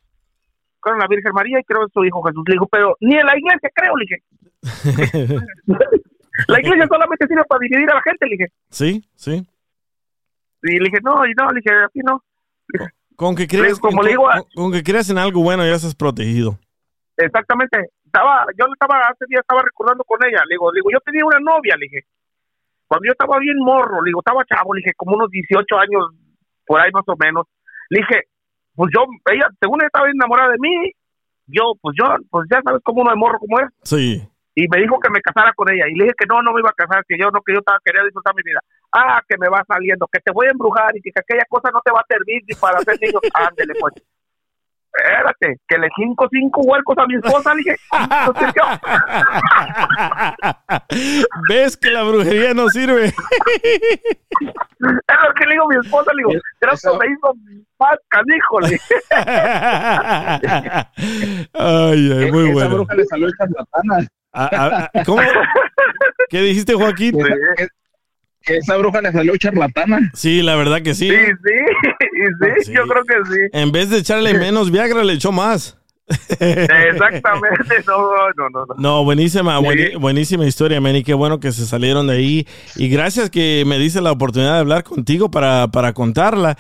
creo 0.81 0.95
en 0.95 1.01
la 1.01 1.09
Virgen 1.09 1.33
María 1.33 1.59
y 1.59 1.65
creo 1.65 1.83
en 1.83 1.89
su 1.89 2.05
Hijo 2.05 2.23
Jesús. 2.23 2.45
Le 2.47 2.53
digo, 2.55 2.69
pero 2.71 2.97
ni 3.01 3.17
en 3.17 3.27
la 3.27 3.37
iglesia 3.37 3.71
creo, 3.75 3.97
le 3.97 4.05
dije. 4.05 4.23
la 6.49 6.61
iglesia 6.61 6.87
solamente 6.89 7.27
sirve 7.27 7.45
para 7.49 7.59
dividir 7.61 7.91
a 7.91 7.95
la 7.95 8.03
gente, 8.03 8.27
le 8.27 8.37
dije. 8.37 8.47
Sí, 8.71 9.09
sí. 9.15 9.47
Y 10.63 10.79
le 10.79 10.85
dije, 10.91 10.99
no, 11.03 11.25
y 11.27 11.33
no, 11.35 11.51
le 11.51 11.61
dije, 11.61 11.75
aquí 11.85 12.01
no. 12.01 12.23
Con 13.17 13.35
que 13.35 13.47
creas, 13.47 13.79
Como 13.79 13.99
con, 13.99 14.05
le 14.05 14.11
digo 14.11 14.25
con- 14.25 14.65
con 14.65 14.73
que 14.73 14.83
creas 14.83 15.09
en 15.11 15.19
algo 15.19 15.43
bueno, 15.43 15.65
ya 15.65 15.75
estás 15.75 15.95
protegido. 15.95 16.59
Exactamente. 17.17 17.79
Estaba, 18.05 18.47
yo 18.59 18.67
le 18.67 18.73
estaba, 18.73 19.01
hace 19.09 19.25
días 19.29 19.41
estaba 19.41 19.63
recordando 19.63 20.05
con 20.05 20.19
ella. 20.27 20.43
Le 20.49 20.55
digo, 20.55 20.71
le 20.73 20.79
digo, 20.79 20.91
yo 20.93 21.01
tenía 21.01 21.25
una 21.25 21.39
novia, 21.41 21.77
le 21.77 21.87
dije. 21.87 22.07
Cuando 22.89 23.07
yo 23.07 23.13
estaba 23.13 23.39
bien 23.39 23.57
morro, 23.59 24.03
le 24.03 24.11
digo, 24.11 24.21
estaba 24.21 24.45
chavo, 24.45 24.75
le 24.75 24.81
dije, 24.81 24.93
como 24.97 25.17
unos 25.17 25.31
18 25.31 25.77
años, 25.79 26.11
por 26.67 26.81
ahí 26.81 26.91
más 26.93 27.05
o 27.07 27.17
menos. 27.19 27.47
Le 27.89 28.01
dije, 28.01 28.23
pues 28.75 28.91
yo, 28.95 29.05
ella, 29.33 29.49
según 29.61 29.81
ella 29.81 29.87
estaba 29.89 30.11
enamorada 30.11 30.53
de 30.53 30.59
mí, 30.61 30.93
yo, 31.47 31.73
pues 31.81 31.97
yo, 31.99 32.05
pues 32.31 32.47
ya 32.51 32.61
sabes 32.63 32.81
cómo 32.85 33.01
uno 33.03 33.11
de 33.11 33.17
morro 33.17 33.39
como 33.39 33.59
es. 33.61 33.67
Sí. 33.83 34.29
Y 34.59 34.67
me 34.69 34.81
dijo 34.81 34.99
que 34.99 35.11
me 35.11 35.21
casara 35.21 35.53
con 35.55 35.71
ella. 35.71 35.85
Y 35.87 35.95
le 35.95 36.05
dije 36.05 36.17
que 36.19 36.25
no, 36.25 36.41
no 36.41 36.55
me 36.55 36.61
iba 36.61 36.71
a 36.71 36.73
casar, 36.73 37.05
que 37.07 37.19
yo 37.21 37.31
no, 37.31 37.43
que 37.43 37.53
yo 37.53 37.59
estaba, 37.59 37.79
quería 37.85 38.03
disfrutar 38.03 38.35
mi 38.35 38.43
vida. 38.43 38.61
Ah, 38.91 39.21
que 39.29 39.37
me 39.37 39.51
va 39.51 39.63
saliendo, 39.69 40.09
que 40.11 40.19
te 40.21 40.33
voy 40.33 40.47
a 40.47 40.53
embrujar 40.53 40.97
y 40.97 41.03
que 41.03 41.11
aquella 41.15 41.45
cosa 41.47 41.71
no 41.71 41.83
te 41.85 41.93
va 41.93 42.01
a 42.01 42.07
servir 42.09 42.43
ni 42.49 42.55
para 42.55 42.79
hacer 42.79 42.97
niños. 42.99 43.21
Ándele, 43.35 43.75
pues. 43.79 43.93
Espérate, 44.97 45.61
que 45.69 45.77
le 45.77 45.89
cinco, 45.95 46.27
cinco 46.31 46.63
huercos 46.63 46.97
a 46.97 47.07
mi 47.07 47.17
esposa, 47.17 47.53
le 47.53 47.59
dije. 47.59 47.77
Entonces 47.93 48.55
yo, 48.57 48.63
¿Ves 51.51 51.77
que 51.77 51.91
la 51.91 52.05
brujería 52.05 52.55
no 52.55 52.71
sirve? 52.71 53.13
Es 54.79 55.17
lo 55.27 55.35
que 55.35 55.47
le 55.47 55.53
digo 55.53 55.65
a 55.65 55.69
mi 55.69 55.77
esposa, 55.81 56.13
le 56.15 56.19
digo, 56.19 56.31
creo 56.61 56.75
que 56.75 56.99
me 56.99 57.13
hizo 57.13 57.35
más 57.79 57.99
canijo, 58.09 58.61
le 58.61 58.69
dije. 58.71 58.95
Ay, 61.55 62.13
ay, 62.13 62.33
muy 62.33 62.45
Esa 62.45 62.53
bueno. 62.53 62.75
bruja 62.75 62.95
le 62.95 63.05
salió 63.07 63.29
charlatana. 63.39 64.07
¿Cómo? 65.05 65.23
¿Qué 66.29 66.43
dijiste, 66.43 66.75
Joaquín? 66.75 67.17
Esa, 68.43 68.77
bruja 68.77 69.01
le 69.01 69.11
salió 69.13 69.37
charlatana. 69.37 70.11
Sí, 70.15 70.43
la 70.43 70.55
verdad 70.55 70.81
que 70.83 70.95
sí. 70.95 71.09
Sí, 71.11 71.17
sí, 71.17 72.63
sí, 72.65 72.73
yo 72.73 72.87
creo 72.87 73.05
que 73.05 73.15
sí. 73.31 73.41
En 73.53 73.73
vez 73.73 73.91
de 73.91 73.99
echarle 73.99 74.35
menos 74.35 74.71
Viagra, 74.71 75.03
le 75.03 75.15
echó 75.15 75.33
más. 75.33 75.79
Exactamente, 76.39 77.83
no, 77.87 77.99
no, 78.37 78.49
no, 78.51 78.67
no. 78.67 78.75
No, 78.79 79.05
buenísima, 79.05 79.59
Sí. 79.61 79.97
buenísima 79.99 80.47
historia, 80.47 80.81
Manny. 80.81 81.03
Qué 81.03 81.15
bueno 81.15 81.41
que 81.41 81.51
se 81.51 81.67
salieron 81.67 82.07
de 82.07 82.15
ahí. 82.15 82.47
Y 82.77 82.89
gracias 82.89 83.31
que 83.31 83.65
me 83.67 83.79
dice 83.79 84.01
la 84.01 84.13
oportunidad 84.13 84.55
de 84.55 84.61
hablar 84.61 84.85
contigo 84.85 85.31
para, 85.31 85.67
para 85.69 85.93
contarla. 85.93 86.57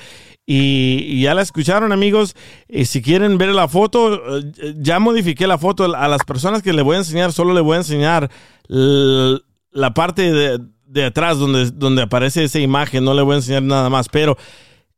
Y, 0.49 1.05
y 1.09 1.23
ya 1.23 1.35
la 1.35 1.43
escucharon, 1.43 1.91
amigos. 1.91 2.37
Y 2.69 2.85
si 2.85 3.03
quieren 3.03 3.37
ver 3.37 3.49
la 3.49 3.67
foto, 3.67 4.39
eh, 4.39 4.75
ya 4.77 5.01
modifiqué 5.01 5.49
la 5.49 5.59
foto. 5.59 5.95
A 5.97 6.07
las 6.07 6.23
personas 6.25 6.63
que 6.63 6.73
le 6.73 6.83
voy 6.83 6.95
a 6.95 6.99
enseñar, 7.01 7.33
solo 7.33 7.53
le 7.53 7.61
voy 7.61 7.75
a 7.75 7.79
enseñar 7.79 8.31
la 8.69 9.93
parte 9.93 10.33
de, 10.33 10.61
de 10.87 11.05
atrás 11.05 11.39
donde, 11.39 11.73
donde 11.73 12.03
aparece 12.03 12.45
esa 12.45 12.61
imagen. 12.61 13.05
No 13.05 13.13
le 13.13 13.23
voy 13.23 13.35
a 13.35 13.37
enseñar 13.39 13.65
nada 13.65 13.91
más. 13.91 14.09
Pero 14.09 14.39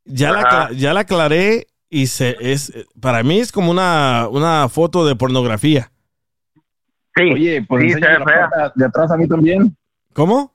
ya, 0.05 0.33
la, 0.33 0.71
ya 0.77 0.93
la 0.93 1.01
aclaré 1.01 1.67
y 1.89 2.09
se, 2.09 2.37
es, 2.41 2.73
para 3.01 3.23
mí 3.23 3.41
es 3.41 3.51
como 3.51 3.71
una, 3.71 4.29
una 4.31 4.69
foto 4.69 5.07
de 5.07 5.17
pornografía. 5.17 5.91
Sí, 7.17 7.33
Oye, 7.33 7.65
pues 7.67 7.95
sí, 7.95 8.01
de 8.01 8.85
atrás 8.85 9.11
a 9.11 9.17
mí 9.17 9.27
también. 9.27 9.75
¿Cómo? 10.13 10.55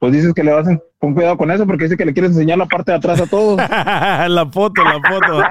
Pues 0.00 0.12
dices 0.14 0.32
que 0.32 0.42
le 0.42 0.50
vas 0.52 0.66
a, 0.66 0.80
con 0.98 1.12
cuidado 1.12 1.36
con 1.36 1.50
eso 1.50 1.66
porque 1.66 1.84
dice 1.84 1.96
que 1.98 2.06
le 2.06 2.14
quieres 2.14 2.30
enseñar 2.32 2.56
la 2.56 2.64
parte 2.64 2.90
de 2.90 2.96
atrás 2.96 3.20
a 3.20 3.26
todos. 3.26 3.58
la 4.28 4.48
foto, 4.50 4.82
la 4.82 4.94
foto. 4.94 5.42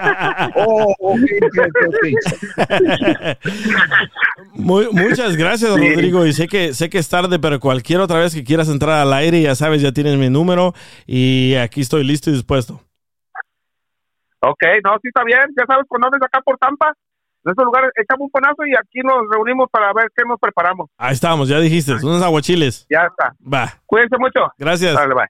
oh, 0.67 0.91
ok, 0.99 1.19
ok, 1.43 1.57
ok, 1.67 1.77
ok. 1.87 3.37
Muy- 4.55 4.89
muchas 4.91 5.37
gracias, 5.37 5.71
Sí. 5.75 5.89
Rodrigo. 5.93 6.25
Y 6.25 6.33
sé 6.33 6.47
que, 6.47 6.73
sé 6.73 6.89
que 6.89 6.97
es 6.97 7.07
tarde, 7.07 7.37
pero 7.37 7.59
cualquier 7.59 7.99
otra 8.01 8.17
vez 8.19 8.33
que 8.33 8.43
quieras 8.43 8.69
entrar 8.69 8.99
al 8.99 9.13
aire, 9.13 9.39
ya 9.39 9.53
sabes, 9.53 9.83
ya 9.83 9.91
tienes 9.91 10.17
mi 10.17 10.29
número 10.31 10.73
y 11.05 11.53
aquí 11.55 11.81
estoy 11.81 12.03
listo 12.03 12.31
y 12.31 12.33
dispuesto. 12.33 12.81
Ok, 14.41 14.63
no, 14.83 14.97
sí 15.01 15.09
está 15.09 15.23
bien, 15.25 15.41
ya 15.55 15.65
sabes, 15.67 15.85
andes 15.91 16.21
acá 16.23 16.41
por 16.41 16.57
Tampa, 16.57 16.93
en 17.45 17.51
estos 17.51 17.65
lugares, 17.65 17.91
echamos 17.95 18.25
un 18.25 18.29
panazo 18.31 18.65
y 18.65 18.73
aquí 18.75 18.99
nos 19.03 19.29
reunimos 19.31 19.69
para 19.71 19.91
ver 19.93 20.07
qué 20.15 20.23
nos 20.27 20.39
preparamos. 20.39 20.89
Ahí 20.97 21.13
estamos, 21.13 21.47
ya 21.49 21.59
dijiste, 21.59 21.93
unos 21.93 22.21
aguachiles. 22.21 22.85
Ya 22.89 23.03
está. 23.09 23.35
Va, 23.41 23.81
Cuídense 23.85 24.17
mucho. 24.17 24.41
gracias. 24.57 24.93
Dale, 24.95 25.13
bye. 25.13 25.27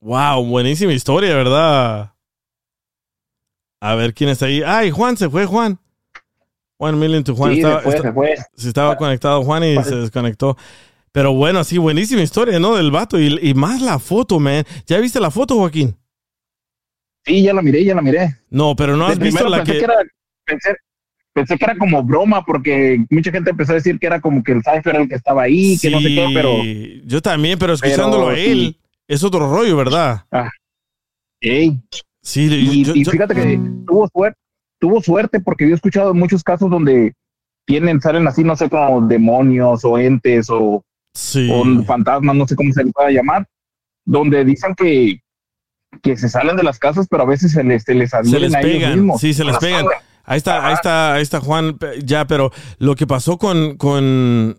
Wow, 0.00 0.44
buenísima 0.44 0.92
historia, 0.92 1.34
¿verdad? 1.34 2.12
A 3.80 3.94
ver 3.94 4.14
quién 4.14 4.30
está 4.30 4.46
ahí. 4.46 4.62
Ay, 4.64 4.90
Juan, 4.90 5.16
se 5.16 5.28
fue 5.30 5.46
Juan. 5.46 5.78
One 6.76 6.98
million 6.98 7.22
to 7.24 7.34
Juan. 7.34 7.52
Sí, 7.54 7.60
Estaba- 7.60 7.80
se 7.80 7.84
fue, 7.90 8.00
se 8.00 8.12
fue. 8.12 8.34
se 8.54 8.68
estaba 8.68 8.96
conectado 8.96 9.42
Juan 9.42 9.62
y 9.64 9.82
se 9.84 9.94
desconectó. 9.96 10.56
Pero 11.12 11.32
bueno, 11.32 11.62
sí, 11.64 11.78
buenísima 11.78 12.22
historia, 12.22 12.58
¿no? 12.58 12.74
Del 12.74 12.90
vato. 12.90 13.18
Y, 13.18 13.38
y 13.40 13.54
más 13.54 13.80
la 13.80 13.98
foto, 13.98 14.40
man. 14.40 14.64
¿Ya 14.86 14.98
viste 14.98 15.20
la 15.20 15.30
foto, 15.30 15.54
Joaquín? 15.56 15.96
Sí, 17.24 17.42
ya 17.42 17.54
la 17.54 17.62
miré, 17.62 17.84
ya 17.84 17.94
la 17.94 18.02
miré. 18.02 18.36
No, 18.50 18.74
pero 18.76 18.96
no 18.96 19.06
De 19.06 19.12
has 19.12 19.18
visto 19.18 19.48
la 19.48 19.62
que... 19.62 19.72
que 19.72 19.84
era, 19.84 19.94
pensé, 20.44 20.76
pensé 21.32 21.56
que 21.58 21.64
era 21.64 21.76
como 21.76 22.02
broma 22.02 22.44
porque 22.44 23.04
mucha 23.10 23.30
gente 23.30 23.50
empezó 23.50 23.72
a 23.72 23.76
decir 23.76 23.98
que 23.98 24.06
era 24.06 24.20
como 24.20 24.42
que 24.42 24.52
el 24.52 24.62
Cypher 24.62 24.96
el 24.96 25.08
que 25.08 25.14
estaba 25.16 25.42
ahí, 25.42 25.78
que 25.80 25.90
no 25.90 26.00
sé 26.00 26.08
qué, 26.08 26.28
pero 26.34 26.62
Yo 27.04 27.20
también, 27.22 27.58
pero 27.58 27.72
escuchándolo 27.74 28.28
a 28.28 28.34
Pero 28.34 28.40
él, 28.52 28.58
sí. 28.58 28.80
es 29.08 29.24
otro 29.24 29.50
rollo, 29.50 29.76
¿verdad? 29.76 30.24
ey. 31.40 31.80
Sí, 32.22 32.44
Y, 32.46 32.84
yo- 32.84 32.94
y 32.94 33.04
yo- 33.04 33.10
fíjate 33.10 33.34
que 33.34 33.60
tuvo 33.86 34.08
suerte, 34.08 34.38
tuvo 34.80 35.02
suerte 35.02 35.40
porque 35.40 35.64
yo 35.66 35.72
he 35.72 35.74
escuchado 35.74 36.14
muchos 36.14 36.42
casos 36.42 36.70
donde 36.70 37.12
tienen, 37.66 38.00
salen 38.00 38.26
así, 38.26 38.42
no 38.44 38.56
sé, 38.56 38.68
como 38.70 39.06
demonios 39.06 39.84
o 39.84 39.98
entes 39.98 40.48
o, 40.50 40.82
sí. 41.14 41.48
o 41.52 41.82
fantasmas, 41.84 42.34
no 42.36 42.46
sé 42.46 42.56
cómo 42.56 42.72
se 42.72 42.84
les 42.84 42.92
pueda 42.92 43.10
llamar, 43.10 43.46
donde 44.06 44.44
dicen 44.44 44.74
que, 44.74 45.20
que 46.02 46.16
se 46.16 46.28
salen 46.28 46.56
de 46.56 46.62
las 46.62 46.78
casas, 46.78 47.06
pero 47.10 47.22
a 47.22 47.26
veces 47.26 47.52
se 47.52 47.62
les, 47.62 47.82
se 47.84 47.94
les 47.94 48.10
se 48.10 48.22
les 48.40 48.54
a 48.54 48.60
ellos 48.60 48.72
pegan. 48.72 48.94
mismos. 48.94 49.20
Sí, 49.20 49.32
se 49.34 49.44
les 49.44 49.56
pegan. 49.58 49.86
Ahí 50.24 50.38
está, 50.38 50.66
ahí 50.66 50.74
está, 50.74 51.14
ahí 51.14 51.22
está 51.22 51.40
Juan, 51.40 51.78
ya, 52.02 52.26
pero 52.26 52.50
lo 52.78 52.94
que 52.94 53.06
pasó 53.06 53.38
con, 53.38 53.76
con 53.76 54.58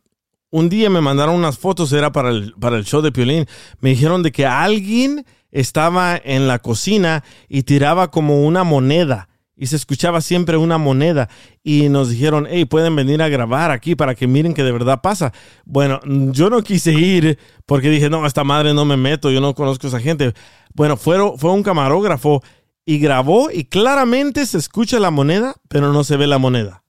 un 0.51 0.69
día 0.69 0.89
me 0.89 1.01
mandaron 1.01 1.35
unas 1.35 1.57
fotos, 1.57 1.91
era 1.91 2.11
para 2.11 2.29
el, 2.29 2.53
para 2.53 2.77
el 2.77 2.85
show 2.85 3.01
de 3.01 3.11
Piolín. 3.11 3.45
Me 3.79 3.89
dijeron 3.89 4.23
de 4.23 4.31
que 4.31 4.45
alguien 4.45 5.25
estaba 5.51 6.19
en 6.23 6.47
la 6.47 6.59
cocina 6.59 7.23
y 7.49 7.63
tiraba 7.63 8.11
como 8.11 8.45
una 8.45 8.63
moneda. 8.63 9.29
Y 9.57 9.67
se 9.67 9.77
escuchaba 9.77 10.19
siempre 10.21 10.57
una 10.57 10.77
moneda. 10.77 11.29
Y 11.63 11.89
nos 11.89 12.09
dijeron, 12.09 12.45
hey, 12.49 12.65
pueden 12.65 12.95
venir 12.95 13.21
a 13.21 13.29
grabar 13.29 13.71
aquí 13.71 13.95
para 13.95 14.15
que 14.15 14.27
miren 14.27 14.53
que 14.53 14.63
de 14.63 14.71
verdad 14.71 15.01
pasa. 15.01 15.31
Bueno, 15.65 15.99
yo 16.05 16.49
no 16.49 16.61
quise 16.61 16.93
ir 16.93 17.39
porque 17.65 17.89
dije, 17.89 18.09
no, 18.09 18.25
esta 18.25 18.43
madre 18.43 18.73
no 18.73 18.85
me 18.85 18.97
meto, 18.97 19.31
yo 19.31 19.41
no 19.41 19.55
conozco 19.55 19.87
a 19.87 19.89
esa 19.89 19.99
gente. 19.99 20.33
Bueno, 20.73 20.97
fue, 20.97 21.17
fue 21.37 21.51
un 21.51 21.63
camarógrafo 21.63 22.43
y 22.85 22.99
grabó 22.99 23.49
y 23.51 23.65
claramente 23.65 24.45
se 24.45 24.57
escucha 24.57 24.99
la 24.99 25.11
moneda, 25.11 25.55
pero 25.67 25.91
no 25.91 26.03
se 26.03 26.17
ve 26.17 26.27
la 26.27 26.37
moneda. 26.37 26.83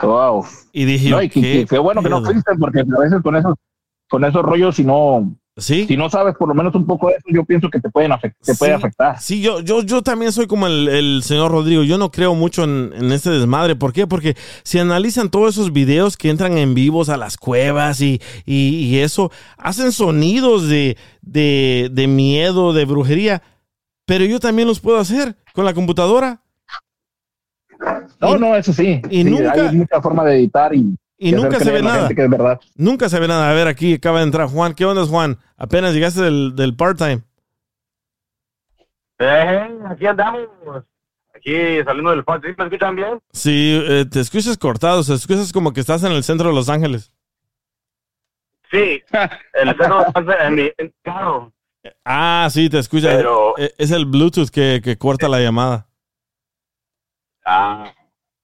Wow. 0.00 0.46
Y 0.72 0.84
dije, 0.84 1.10
No, 1.10 1.22
y 1.22 1.28
que, 1.28 1.40
¿qué 1.40 1.52
que- 1.60 1.66
qué 1.66 1.78
bueno 1.78 2.02
que 2.02 2.08
no 2.08 2.24
fuiste, 2.24 2.52
porque 2.58 2.80
a 2.80 3.00
veces 3.00 3.20
con 3.22 3.36
esos, 3.36 3.54
con 4.08 4.24
esos 4.24 4.42
rollos, 4.42 4.76
si 4.76 4.84
no, 4.84 5.34
Sí. 5.58 5.84
Si 5.86 5.98
no 5.98 6.08
sabes 6.08 6.34
por 6.34 6.48
lo 6.48 6.54
menos 6.54 6.74
un 6.74 6.86
poco 6.86 7.08
de 7.08 7.16
eso, 7.16 7.26
yo 7.30 7.44
pienso 7.44 7.68
que 7.68 7.78
te 7.78 7.90
pueden 7.90 8.10
afect- 8.10 8.36
te 8.42 8.54
puede 8.54 8.72
afectar. 8.72 9.20
Sí, 9.20 9.42
yo, 9.42 9.60
yo, 9.60 9.82
yo 9.82 10.00
también 10.00 10.32
soy 10.32 10.46
como 10.46 10.66
el, 10.66 10.88
el 10.88 11.22
señor 11.22 11.50
Rodrigo. 11.52 11.82
Yo 11.82 11.98
no 11.98 12.10
creo 12.10 12.34
mucho 12.34 12.64
en, 12.64 12.90
en 12.96 13.12
este 13.12 13.28
desmadre. 13.28 13.76
¿Por 13.76 13.92
qué? 13.92 14.06
Porque 14.06 14.34
si 14.62 14.78
analizan 14.78 15.28
todos 15.30 15.50
esos 15.52 15.70
videos 15.70 16.16
que 16.16 16.30
entran 16.30 16.56
en 16.56 16.72
vivos 16.72 17.10
a 17.10 17.18
las 17.18 17.36
cuevas 17.36 18.00
y, 18.00 18.18
y- 18.46 18.76
y 18.86 18.98
eso, 19.00 19.30
hacen 19.58 19.92
sonidos 19.92 20.68
de, 20.70 20.96
de, 21.20 21.90
de 21.92 22.06
miedo, 22.06 22.72
de 22.72 22.86
brujería. 22.86 23.42
Pero 24.06 24.24
yo 24.24 24.40
también 24.40 24.68
los 24.68 24.80
puedo 24.80 24.98
hacer 24.98 25.36
con 25.52 25.64
la 25.64 25.74
computadora. 25.74 26.40
No, 28.20 28.36
no, 28.38 28.54
eso 28.56 28.72
sí. 28.72 29.00
y 29.10 29.22
Sí, 29.22 29.30
nunca- 29.30 29.52
hay 29.52 29.76
mucha 29.76 30.00
forma 30.00 30.24
de 30.24 30.36
editar 30.36 30.74
y, 30.74 30.96
Y 31.18 31.32
nunca 31.32 31.58
se 31.58 31.70
ve 31.70 31.82
nada. 31.82 32.00
gente 32.00 32.14
que 32.14 32.24
es 32.24 32.30
verdad. 32.30 32.60
Nunca 32.76 33.08
se 33.08 33.18
ve 33.18 33.26
nada. 33.28 33.50
A 33.50 33.54
ver, 33.54 33.66
aquí 33.68 33.94
acaba 33.94 34.18
de 34.18 34.24
entrar 34.24 34.48
Juan. 34.48 34.74
¿Qué 34.74 34.84
onda, 34.84 35.04
Juan? 35.06 35.38
Apenas 35.56 35.92
llegaste 35.94 36.20
del, 36.22 36.54
del 36.54 36.76
part-time. 36.76 37.22
Eh, 39.18 39.78
aquí 39.88 40.06
andamos. 40.06 40.48
Aquí 41.34 41.52
saliendo 41.84 42.10
del 42.10 42.24
party. 42.24 42.48
¿Me 42.56 42.64
escuchan 42.64 42.94
bien? 42.96 43.20
Sí, 43.32 43.80
eh, 43.88 44.04
te 44.10 44.20
escuchas 44.20 44.56
cortado. 44.58 45.02
Te 45.04 45.14
escuchas 45.14 45.52
como 45.52 45.72
que 45.72 45.80
estás 45.80 46.02
en 46.04 46.12
el 46.12 46.22
centro 46.24 46.48
de 46.48 46.54
Los 46.54 46.68
Ángeles. 46.68 47.12
Sí. 48.70 49.02
El 49.54 49.68
centro 49.76 50.06
en 50.40 50.54
mi 50.54 50.62
en 50.78 50.86
mi 50.86 50.92
carro. 51.02 51.52
Ah, 52.04 52.48
sí, 52.50 52.68
te 52.70 52.78
escucha. 52.78 53.08
Pero- 53.16 53.54
Eh, 53.58 53.72
Es 53.78 53.90
el 53.90 54.04
Bluetooth 54.06 54.50
que, 54.50 54.80
que 54.82 54.96
corta 54.96 55.28
la 55.28 55.40
llamada. 55.40 55.86
Ah. 57.44 57.92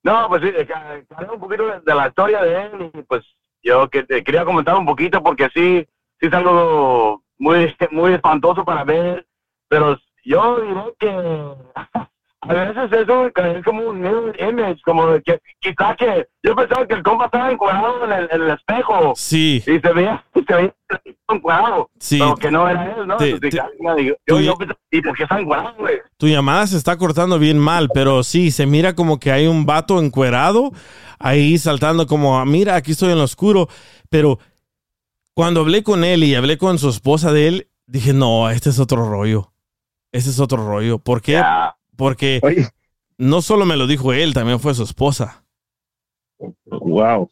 No, 0.03 0.29
pues 0.29 0.43
sí, 0.43 0.51
ca- 0.67 1.01
un 1.33 1.41
poquito 1.41 1.67
de, 1.67 1.81
de 1.81 1.95
la 1.95 2.09
historia 2.09 2.43
de 2.43 2.63
él 2.67 2.91
y 2.95 3.03
pues 3.03 3.25
yo 3.63 3.89
que 3.91 4.03
te 4.05 4.23
quería 4.25 4.45
comentar 4.45 4.77
un 4.77 4.87
poquito 4.87 5.23
porque 5.23 5.49
sí, 5.55 5.87
sí 6.21 6.27
es 6.27 6.33
algo 6.33 7.23
muy, 7.39 7.75
muy 7.91 8.15
espantoso 8.15 8.65
para 8.65 8.85
ver, 8.85 9.27
pero 9.69 9.99
yo 10.25 10.61
diré 10.61 10.95
que 10.99 11.09
a 12.41 12.53
veces 12.55 12.93
eso 12.93 13.27
es 13.27 13.65
como 13.65 13.83
un 13.83 14.01
mirror 14.01 14.35
image, 14.41 14.81
como 14.85 15.07
de 15.09 15.23
que 15.23 15.41
quizá 15.61 15.97
que 15.97 16.29
yo 16.43 16.55
pensaba 16.55 16.87
que 16.87 16.95
el 16.95 17.03
compa 17.03 17.25
estaba 17.27 17.51
encuadrado 17.51 18.05
en 18.05 18.13
el, 18.13 18.29
en 18.31 18.43
el 18.43 18.51
espejo 18.51 19.13
Sí. 19.17 19.63
y 19.67 19.81
se 19.81 19.93
veía, 19.93 20.25
se 20.47 20.55
veía 20.55 20.75
encuadrado, 21.31 21.91
Sí. 21.99 22.19
pero 22.19 22.37
que 22.37 22.51
no 22.51 22.69
era 22.69 22.95
él, 22.97 23.07
¿no? 23.07 23.17
Te- 23.17 23.33
yo, 23.33 23.39
ya- 23.49 23.69
yo 24.41 24.55
pensaba, 24.57 24.79
¿y 24.91 25.01
por 25.03 25.17
qué 25.17 25.23
está 25.25 25.41
encuadrado, 25.41 25.75
güey? 25.79 25.99
Tu 26.17 26.29
llamada 26.29 26.67
se 26.69 26.77
está 26.77 26.97
cortando 26.97 27.39
bien 27.41 27.59
mal, 27.59 27.89
pero 27.93 28.23
sí, 28.23 28.51
se 28.53 28.67
mira 28.67 28.95
como 28.95 29.19
que 29.19 29.33
hay 29.33 29.47
un 29.47 29.67
vato 29.67 30.01
encuerado 30.01 30.71
ahí 31.19 31.59
saltando 31.59 32.07
como, 32.07 32.39
"Ah, 32.39 32.45
mira, 32.45 32.77
aquí 32.77 32.93
estoy 32.93 33.11
en 33.13 33.19
lo 33.19 33.25
oscuro. 33.25 33.69
Pero 34.09 34.39
cuando 35.35 35.61
hablé 35.61 35.83
con 35.83 36.05
él 36.05 36.23
y 36.25 36.35
hablé 36.37 36.57
con 36.57 36.79
su 36.79 36.89
esposa 36.89 37.33
de 37.33 37.49
él, 37.49 37.69
dije, 37.87 38.13
no, 38.13 38.49
este 38.51 38.71
es 38.71 38.79
otro 38.79 39.09
rollo. 39.09 39.53
Este 40.13 40.31
es 40.31 40.41
otro 40.41 40.67
rollo. 40.67 40.99
¿Por 40.99 41.21
qué? 41.21 41.43
Porque 41.99 42.41
no 43.19 43.43
solo 43.43 43.67
me 43.67 43.77
lo 43.77 43.89
dijo 43.89 44.13
él, 44.13 44.33
también 44.33 44.61
fue 44.61 44.73
su 44.73 44.85
esposa. 44.85 45.43
Wow. 46.71 47.29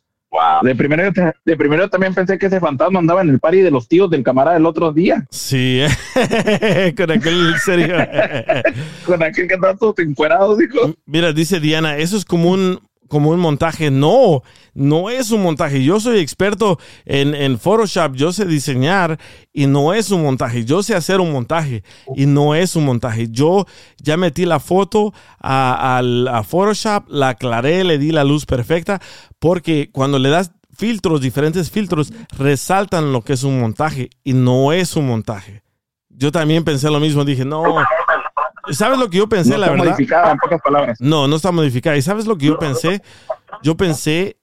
De 0.62 0.74
primero, 0.74 1.12
de 1.44 1.56
primero 1.56 1.88
también 1.88 2.12
pensé 2.12 2.36
que 2.36 2.46
ese 2.46 2.58
fantasma 2.58 2.98
andaba 2.98 3.22
en 3.22 3.30
el 3.30 3.38
party 3.38 3.60
de 3.60 3.70
los 3.70 3.86
tíos 3.86 4.10
del 4.10 4.24
camarada 4.24 4.56
el 4.56 4.66
otro 4.66 4.92
día. 4.92 5.24
Sí, 5.30 5.82
con 6.96 7.10
aquel 7.12 7.54
serio. 7.64 7.96
Con 9.06 9.22
aquel 9.22 9.46
que 9.46 9.54
andaba 9.54 9.76
todo 9.76 9.94
encuerado, 9.98 10.56
dijo. 10.56 10.94
Mira, 11.06 11.32
dice 11.32 11.60
Diana, 11.60 11.96
eso 11.96 12.16
es 12.16 12.24
como 12.24 12.50
un, 12.50 12.80
como 13.08 13.30
un 13.30 13.40
montaje. 13.40 13.90
No, 13.90 14.42
no 14.74 15.10
es 15.10 15.30
un 15.30 15.42
montaje. 15.42 15.82
Yo 15.84 16.00
soy 16.00 16.18
experto 16.20 16.78
en, 17.04 17.34
en 17.34 17.58
Photoshop, 17.58 18.14
yo 18.14 18.32
sé 18.32 18.44
diseñar 18.46 19.18
y 19.52 19.66
no 19.66 19.92
es 19.94 20.10
un 20.10 20.22
montaje. 20.22 20.64
Yo 20.64 20.82
sé 20.82 20.94
hacer 20.94 21.20
un 21.20 21.32
montaje 21.32 21.82
y 22.14 22.26
no 22.26 22.54
es 22.54 22.76
un 22.76 22.84
montaje. 22.84 23.28
Yo 23.30 23.66
ya 24.02 24.16
metí 24.16 24.44
la 24.44 24.60
foto 24.60 25.12
a, 25.40 25.96
al- 25.98 26.28
a 26.28 26.42
Photoshop, 26.42 27.04
la 27.08 27.30
aclaré, 27.30 27.84
le 27.84 27.98
di 27.98 28.12
la 28.12 28.24
luz 28.24 28.46
perfecta, 28.46 29.00
porque 29.38 29.90
cuando 29.92 30.18
le 30.18 30.28
das 30.28 30.52
filtros, 30.76 31.20
diferentes 31.22 31.70
filtros, 31.70 32.12
resaltan 32.36 33.12
lo 33.12 33.22
que 33.22 33.32
es 33.32 33.44
un 33.44 33.58
montaje 33.60 34.10
y 34.24 34.34
no 34.34 34.72
es 34.72 34.94
un 34.96 35.06
montaje. 35.06 35.62
Yo 36.10 36.32
también 36.32 36.64
pensé 36.64 36.90
lo 36.90 37.00
mismo, 37.00 37.24
dije, 37.24 37.44
no. 37.44 37.62
¿Sabes 38.72 38.98
lo 38.98 39.08
que 39.10 39.18
yo 39.18 39.28
pensé, 39.28 39.50
No 39.52 39.58
la 39.58 39.66
está 39.66 39.72
verdad? 39.76 39.90
modificada, 39.92 40.32
en 40.32 40.38
pocas 40.38 40.60
palabras. 40.62 41.00
No, 41.00 41.28
no 41.28 41.36
está 41.36 41.52
modificada. 41.52 41.96
¿Y 41.96 42.02
sabes 42.02 42.26
lo 42.26 42.36
que 42.36 42.46
yo 42.46 42.58
pensé? 42.58 43.02
Yo 43.62 43.76
pensé 43.76 44.38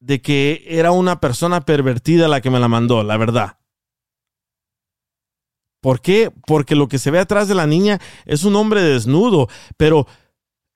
de 0.00 0.20
que 0.22 0.64
era 0.66 0.92
una 0.92 1.20
persona 1.20 1.60
pervertida 1.62 2.28
la 2.28 2.40
que 2.40 2.50
me 2.50 2.60
la 2.60 2.68
mandó, 2.68 3.02
la 3.02 3.16
verdad. 3.16 3.58
¿Por 5.80 6.00
qué? 6.00 6.32
Porque 6.46 6.74
lo 6.74 6.88
que 6.88 6.98
se 6.98 7.10
ve 7.10 7.18
atrás 7.20 7.48
de 7.48 7.54
la 7.54 7.66
niña 7.66 8.00
es 8.24 8.44
un 8.44 8.56
hombre 8.56 8.82
desnudo, 8.82 9.48
pero 9.76 10.06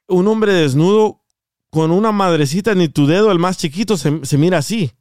un 0.09 0.29
hombre 0.29 0.53
desnudo 0.53 1.21
con 1.71 1.91
una 1.91 2.13
madrecita, 2.13 2.75
ni 2.75 2.89
tu 2.89 3.07
dedo, 3.07 3.33
el 3.33 3.39
más 3.39 3.59
chiquito, 3.59 3.97
se, 3.97 4.25
se 4.25 4.39
mira 4.39 4.59
así. 4.59 4.93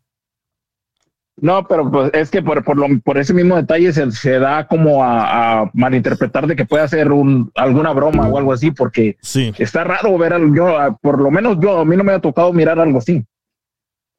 No, 1.38 1.66
pero 1.68 1.90
pues, 1.90 2.12
es 2.14 2.30
que 2.30 2.42
por, 2.42 2.64
por, 2.64 2.78
lo, 2.78 2.88
por 3.02 3.18
ese 3.18 3.34
mismo 3.34 3.56
detalle 3.56 3.92
se, 3.94 4.12
se 4.12 4.38
da 4.38 4.68
como 4.68 5.04
a, 5.04 5.62
a 5.62 5.72
malinterpretar 5.74 6.46
de 6.46 6.56
que 6.56 6.66
puede 6.66 6.84
hacer 6.84 7.12
un, 7.12 7.52
alguna 7.56 7.94
broma 7.94 8.28
o 8.28 8.38
algo 8.38 8.54
así, 8.54 8.72
porque 8.72 9.18
sí. 9.22 9.52
está 9.58 9.84
raro 9.84 10.18
ver 10.18 10.34
algo. 10.34 10.54
Yo, 10.54 10.98
por 11.02 11.20
lo 11.22 11.32
menos 11.32 11.58
yo, 11.60 11.80
a 11.80 11.86
mí 11.86 11.96
no 11.96 12.04
me 12.04 12.12
ha 12.12 12.20
tocado 12.20 12.54
mirar 12.54 12.80
algo 12.80 13.00
así. 13.00 13.26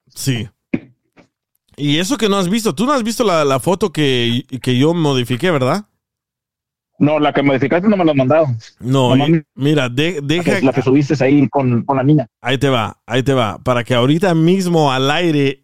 Sí. 0.08 0.48
Y 1.76 1.98
eso 1.98 2.16
que 2.18 2.28
no 2.28 2.36
has 2.38 2.48
visto, 2.48 2.74
tú 2.74 2.86
no 2.86 2.92
has 2.92 3.02
visto 3.02 3.24
la, 3.24 3.44
la 3.44 3.60
foto 3.60 3.92
que, 3.92 4.44
que 4.60 4.76
yo 4.78 4.92
modifiqué, 4.92 5.50
¿verdad? 5.50 5.86
No, 6.98 7.18
la 7.18 7.32
que 7.32 7.42
modificaste 7.42 7.88
no 7.88 7.96
me 7.96 8.04
la 8.04 8.12
has 8.12 8.16
mandado. 8.16 8.46
No, 8.78 9.16
y- 9.16 9.42
mira, 9.54 9.88
de- 9.88 10.20
deja 10.22 10.52
La 10.52 10.58
que, 10.60 10.66
la 10.66 10.72
que 10.72 10.82
subiste 10.82 11.24
ahí 11.24 11.48
con, 11.48 11.82
con 11.82 11.96
la 11.96 12.02
niña. 12.04 12.26
Ahí 12.40 12.58
te 12.58 12.68
va, 12.68 13.00
ahí 13.06 13.22
te 13.22 13.32
va. 13.32 13.58
Para 13.58 13.82
que 13.84 13.94
ahorita 13.94 14.34
mismo 14.34 14.92
al 14.92 15.10
aire 15.10 15.61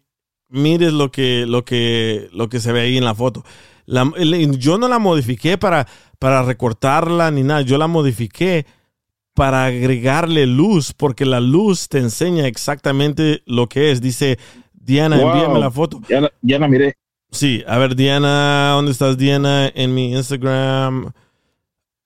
mires 0.49 0.91
lo 0.93 1.11
que, 1.11 1.45
lo 1.47 1.63
que, 1.65 2.27
lo 2.33 2.49
que 2.49 2.59
se 2.59 2.71
ve 2.71 2.81
ahí 2.81 2.97
en 2.97 3.05
la 3.05 3.15
foto. 3.15 3.43
La- 3.85 4.11
yo 4.57 4.77
no 4.77 4.87
la 4.87 4.99
modifiqué 4.99 5.57
para, 5.57 5.87
para 6.19 6.43
recortarla 6.43 7.31
ni 7.31 7.43
nada. 7.43 7.61
Yo 7.61 7.77
la 7.77 7.87
modifiqué 7.87 8.65
para 9.33 9.65
agregarle 9.65 10.45
luz, 10.45 10.93
porque 10.93 11.25
la 11.25 11.39
luz 11.39 11.87
te 11.87 11.99
enseña 11.99 12.45
exactamente 12.47 13.41
lo 13.45 13.67
que 13.69 13.91
es. 13.91 14.01
Dice, 14.01 14.37
Diana, 14.73 15.17
Wow. 15.17 15.31
envíame 15.31 15.59
la 15.59 15.71
foto. 15.71 16.01
Ya 16.09 16.21
la, 16.21 16.31
ya 16.41 16.59
la 16.59 16.67
miré. 16.67 16.93
Sí, 17.31 17.63
a 17.67 17.77
ver, 17.77 17.95
Diana, 17.95 18.71
¿dónde 18.75 18.91
estás, 18.91 19.17
Diana? 19.17 19.71
En 19.73 19.93
mi 19.93 20.13
Instagram. 20.13 21.11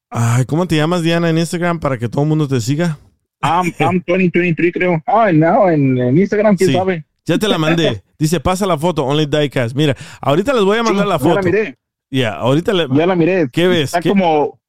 Ay, 0.10 0.46
¿cómo 0.46 0.68
te 0.68 0.76
llamas, 0.76 1.02
Diana, 1.02 1.30
en 1.30 1.38
Instagram 1.38 1.80
para 1.80 1.98
que 1.98 2.08
todo 2.08 2.22
el 2.24 2.30
mundo 2.30 2.48
te 2.48 2.62
siga? 2.62 3.00
I'm, 3.42 3.74
I'm 3.80 4.04
2023, 4.06 4.72
creo. 4.74 5.02
Ah, 5.08 5.32
no, 5.34 5.70
en, 5.70 5.98
en 5.98 6.18
Instagram, 6.18 6.56
quién 6.56 6.70
Sí. 6.70 6.76
sabe. 6.76 7.06
Ya 7.26 7.38
te 7.38 7.48
la 7.48 7.58
mandé. 7.58 8.04
Dice, 8.20 8.40
pasa 8.40 8.66
la 8.66 8.78
foto, 8.78 9.06
Only 9.06 9.26
Diecast. 9.26 9.76
Mira, 9.76 9.96
ahorita 10.22 10.54
les 10.54 10.64
voy 10.64 10.78
a 10.78 10.84
mandar 10.84 11.06
Sí, 11.06 11.10
la 11.10 11.16
ya 11.18 11.20
foto. 11.20 11.36
la 11.36 11.42
miré. 11.42 11.78
Ya, 12.12 12.34
ahorita 12.36 12.74
le... 12.74 12.88
Ya 12.92 13.06
la 13.08 13.16
miré. 13.16 13.50
¿Qué 13.52 13.68
ves? 13.68 13.86
Está 13.86 14.02
¿Qué- 14.02 14.10
como, 14.10 14.60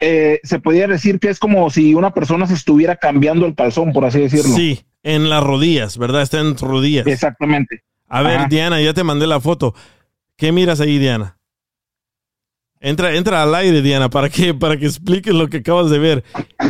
eh, 0.00 0.38
se 0.44 0.60
podría 0.60 0.86
decir 0.86 1.18
que 1.18 1.28
es 1.28 1.38
como 1.38 1.68
si 1.70 1.94
una 1.94 2.12
persona 2.14 2.46
se 2.46 2.54
estuviera 2.54 2.96
cambiando 2.96 3.46
el 3.46 3.54
calzón, 3.54 3.92
por 3.92 4.04
así 4.04 4.20
decirlo. 4.20 4.54
Sí, 4.54 4.84
en 5.02 5.28
las 5.28 5.42
rodillas, 5.42 5.98
¿verdad? 5.98 6.22
Está 6.22 6.40
en 6.40 6.52
tus 6.54 6.68
rodillas. 6.68 7.06
Exactamente. 7.06 7.82
A 8.08 8.22
ver, 8.22 8.38
Ajá. 8.38 8.48
Diana, 8.48 8.80
ya 8.80 8.94
te 8.94 9.02
mandé 9.04 9.26
la 9.26 9.40
foto. 9.40 9.74
¿Qué 10.36 10.52
miras 10.52 10.80
ahí, 10.80 10.98
Diana? 10.98 11.37
Entra, 12.80 13.14
entra 13.16 13.42
al 13.42 13.54
aire, 13.56 13.82
Diana, 13.82 14.08
para 14.08 14.28
que, 14.28 14.54
para 14.54 14.76
que 14.76 14.86
expliques 14.86 15.34
lo 15.34 15.48
que 15.48 15.58
acabas 15.58 15.90
de 15.90 15.98
ver. 15.98 16.24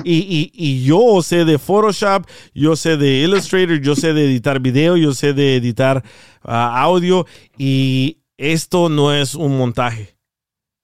Y, 0.04 0.16
y, 0.16 0.50
y 0.54 0.84
yo 0.84 1.22
sé 1.22 1.44
de 1.44 1.58
Photoshop, 1.58 2.26
yo 2.54 2.76
sé 2.76 2.96
de 2.96 3.20
Illustrator, 3.24 3.78
yo 3.80 3.94
sé 3.94 4.14
de 4.14 4.24
editar 4.24 4.58
video, 4.60 4.96
yo 4.96 5.12
sé 5.12 5.34
de 5.34 5.56
editar 5.56 6.02
ah, 6.42 6.80
audio. 6.80 7.26
Y 7.58 8.18
esto 8.38 8.88
no 8.88 9.12
es 9.12 9.34
un 9.34 9.58
montaje. 9.58 10.16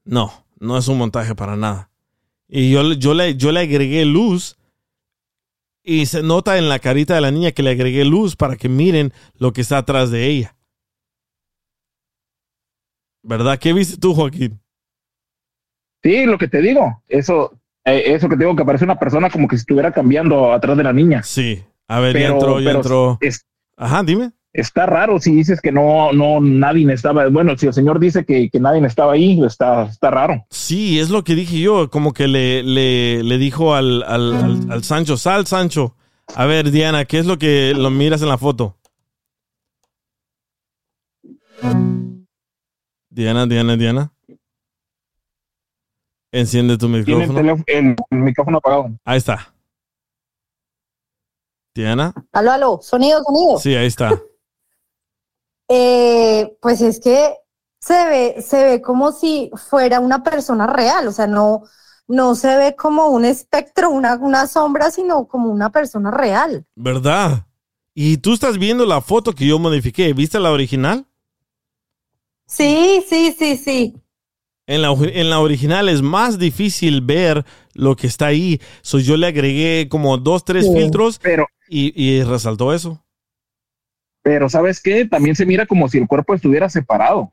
No, 0.04 0.46
no 0.58 0.76
es 0.76 0.88
un 0.88 0.98
montaje 0.98 1.34
para 1.34 1.56
nada. 1.56 1.90
Y 2.46 2.70
yo, 2.70 2.92
yo, 2.92 3.14
le, 3.14 3.36
yo 3.36 3.50
le 3.50 3.60
agregué 3.60 4.04
luz. 4.04 4.56
Y 5.82 6.06
se 6.06 6.22
nota 6.22 6.58
en 6.58 6.68
la 6.68 6.78
carita 6.78 7.14
de 7.14 7.20
la 7.20 7.30
niña 7.30 7.52
que 7.52 7.62
le 7.62 7.70
agregué 7.70 8.04
luz 8.04 8.36
para 8.36 8.56
que 8.56 8.68
miren 8.68 9.12
lo 9.36 9.52
que 9.52 9.60
está 9.62 9.78
atrás 9.78 10.10
de 10.10 10.26
ella. 10.26 10.56
¿Verdad? 13.22 13.58
¿Qué 13.58 13.72
viste 13.72 13.96
tú, 13.96 14.14
Joaquín? 14.14 14.63
Sí, 16.04 16.26
lo 16.26 16.36
que 16.38 16.46
te 16.48 16.60
digo, 16.60 17.02
eso, 17.08 17.58
eh, 17.84 18.02
eso 18.14 18.28
que 18.28 18.36
te 18.36 18.44
digo, 18.44 18.54
que 18.54 18.64
parece 18.64 18.84
una 18.84 18.98
persona 18.98 19.30
como 19.30 19.48
que 19.48 19.56
estuviera 19.56 19.90
cambiando 19.90 20.52
atrás 20.52 20.76
de 20.76 20.84
la 20.84 20.92
niña. 20.92 21.22
Sí. 21.24 21.64
A 21.88 21.98
ver, 21.98 22.14
ya 22.14 22.20
Pero- 22.20 22.34
entró, 22.34 22.60
ya 22.60 22.70
entró. 22.72 23.18
es- 23.22 23.46
Ajá, 23.76 24.02
dime. 24.04 24.30
Está 24.52 24.86
raro 24.86 25.18
si 25.18 25.34
dices 25.34 25.60
que 25.60 25.72
no, 25.72 26.12
no, 26.12 26.40
nadie 26.40 26.92
estaba. 26.92 27.28
Bueno, 27.28 27.58
si 27.58 27.66
el 27.66 27.72
señor 27.72 27.98
dice 27.98 28.24
que, 28.24 28.48
que 28.50 28.60
nadie 28.60 28.86
estaba 28.86 29.14
ahí, 29.14 29.42
está, 29.44 29.82
está 29.86 30.10
raro. 30.12 30.46
Sí, 30.50 31.00
es 31.00 31.10
lo 31.10 31.24
que 31.24 31.34
dije 31.34 31.58
yo. 31.58 31.90
Como 31.90 32.12
que 32.12 32.28
le, 32.28 32.62
le, 32.62 33.24
le 33.24 33.38
dijo 33.38 33.74
al, 33.74 34.04
al, 34.04 34.32
al- 34.32 34.70
al 34.70 34.84
Sancho, 34.84 35.16
sal, 35.16 35.46
Sancho. 35.48 35.96
A 36.36 36.46
ver, 36.46 36.70
Diana, 36.70 37.04
¿qué 37.04 37.18
es 37.18 37.26
lo 37.26 37.36
que 37.38 37.72
lo 37.76 37.90
miras 37.90 38.22
en 38.22 38.28
la 38.28 38.38
foto? 38.38 38.76
Diana, 43.10 43.46
Diana, 43.46 43.76
Diana. 43.76 44.12
Enciende 46.36 46.76
tu 46.76 46.86
Tiene 47.04 47.26
micrófono. 47.28 47.62
el- 47.66 47.96
el 48.10 48.18
micrófono 48.18 48.58
apagado. 48.58 48.90
Ahí 49.04 49.18
está. 49.18 49.54
Diana. 51.74 52.12
Aló, 52.32 52.50
aló, 52.52 52.80
sonido, 52.82 53.22
sonido. 53.22 53.58
Sí, 53.58 53.74
ahí 53.74 53.86
está. 53.86 54.10
Eh, 55.68 56.58
pues 56.60 56.82
es 56.82 57.00
que 57.00 57.36
se 57.80 58.04
ve, 58.06 58.42
se 58.42 58.62
ve 58.64 58.82
como 58.82 59.12
si 59.12 59.50
fuera 59.70 59.98
una 59.98 60.22
persona 60.22 60.66
real, 60.66 61.08
o 61.08 61.12
sea, 61.12 61.26
no, 61.26 61.62
no 62.06 62.34
se 62.34 62.54
ve 62.58 62.76
como 62.76 63.08
un 63.08 63.24
espectro, 63.24 63.88
una, 63.88 64.16
una 64.16 64.46
sombra, 64.46 64.90
sino 64.90 65.26
como 65.26 65.50
una 65.50 65.70
persona 65.70 66.10
real. 66.10 66.66
¿Verdad? 66.74 67.46
Y 67.94 68.18
tú 68.18 68.34
estás 68.34 68.58
viendo 68.58 68.84
la 68.84 69.00
foto 69.00 69.32
que 69.32 69.46
yo 69.46 69.58
modifiqué. 69.58 70.12
¿Viste 70.12 70.38
la 70.38 70.52
original? 70.52 71.06
Sí, 72.46 73.02
sí, 73.08 73.34
sí, 73.36 73.56
sí. 73.56 73.96
En 74.66 74.80
la, 74.82 74.92
en 74.92 75.28
la 75.30 75.40
original 75.40 75.88
es 75.90 76.00
más 76.00 76.38
difícil 76.38 77.02
ver 77.02 77.44
lo 77.74 77.96
que 77.96 78.06
está 78.06 78.26
ahí. 78.26 78.60
So, 78.82 78.98
yo 78.98 79.16
le 79.16 79.26
agregué 79.26 79.88
como 79.90 80.16
dos, 80.16 80.44
tres 80.44 80.64
Sí. 80.66 80.72
filtros 80.72 81.18
Pero, 81.22 81.46
y, 81.68 81.92
y 82.02 82.22
resaltó 82.22 82.72
eso. 82.72 83.04
pero 84.22 84.48
¿sabes 84.48 84.80
qué? 84.80 85.04
También 85.04 85.36
se 85.36 85.44
mira 85.44 85.66
como 85.66 85.88
si 85.88 85.98
el 85.98 86.06
cuerpo 86.08 86.34
estuviera 86.34 86.68
separado. 86.70 87.32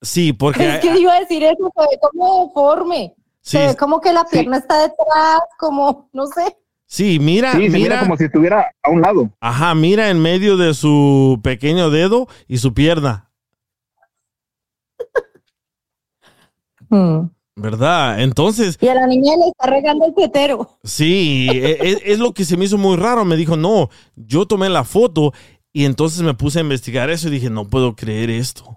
Sí, 0.00 0.32
porque... 0.32 0.76
Es 0.76 0.80
que 0.80 0.96
iba 0.98 1.12
a 1.14 1.20
decir 1.20 1.42
eso, 1.42 1.72
se 1.76 1.82
ve 1.82 1.98
como 2.00 2.46
deforme. 2.46 3.14
Sí, 3.42 3.56
se 3.58 3.66
ve 3.68 3.76
como 3.76 4.00
que 4.00 4.12
la 4.12 4.24
pierna 4.24 4.58
está 4.58 4.80
detrás, 4.82 5.40
como, 5.58 6.08
no 6.12 6.26
sé. 6.28 6.56
sí, 6.86 7.18
mira, 7.20 7.52
Sí, 7.52 7.64
se 7.64 7.70
mira 7.70 7.78
mira. 7.96 8.00
como 8.00 8.16
si 8.16 8.24
estuviera 8.24 8.70
a 8.82 8.90
un 8.90 9.00
lado. 9.00 9.30
Ajá, 9.40 9.74
mira 9.74 10.08
en 10.10 10.20
medio 10.22 10.56
de 10.56 10.72
su 10.74 11.40
pequeño 11.42 11.90
dedo 11.90 12.28
y 12.46 12.58
su 12.58 12.72
pierna. 12.74 13.29
¿Verdad? 17.56 18.20
Entonces, 18.20 18.78
Y 18.80 18.88
a 18.88 18.94
la 18.94 19.06
niña 19.06 19.36
le 19.36 19.48
está 19.48 19.66
regando 19.66 20.06
el 20.06 20.14
tetero. 20.14 20.78
sí, 20.82 21.48
e- 21.52 21.78
e- 21.80 22.12
es, 22.12 22.18
lo 22.18 22.32
que 22.32 22.44
se 22.44 22.56
me 22.56 22.64
hizo 22.64 22.78
muy 22.78 22.96
raro. 22.96 23.24
Me 23.24 23.36
dijo, 23.36 23.56
no, 23.56 23.90
yo 24.16 24.46
tomé 24.46 24.68
la 24.68 24.84
foto 24.84 25.32
y 25.72 25.84
entonces 25.84 26.22
me 26.22 26.34
puse 26.34 26.58
a 26.58 26.62
investigar 26.62 27.10
eso 27.10 27.28
y 27.28 27.32
dije, 27.32 27.50
no 27.50 27.68
puedo 27.68 27.94
creer 27.94 28.30
esto. 28.30 28.76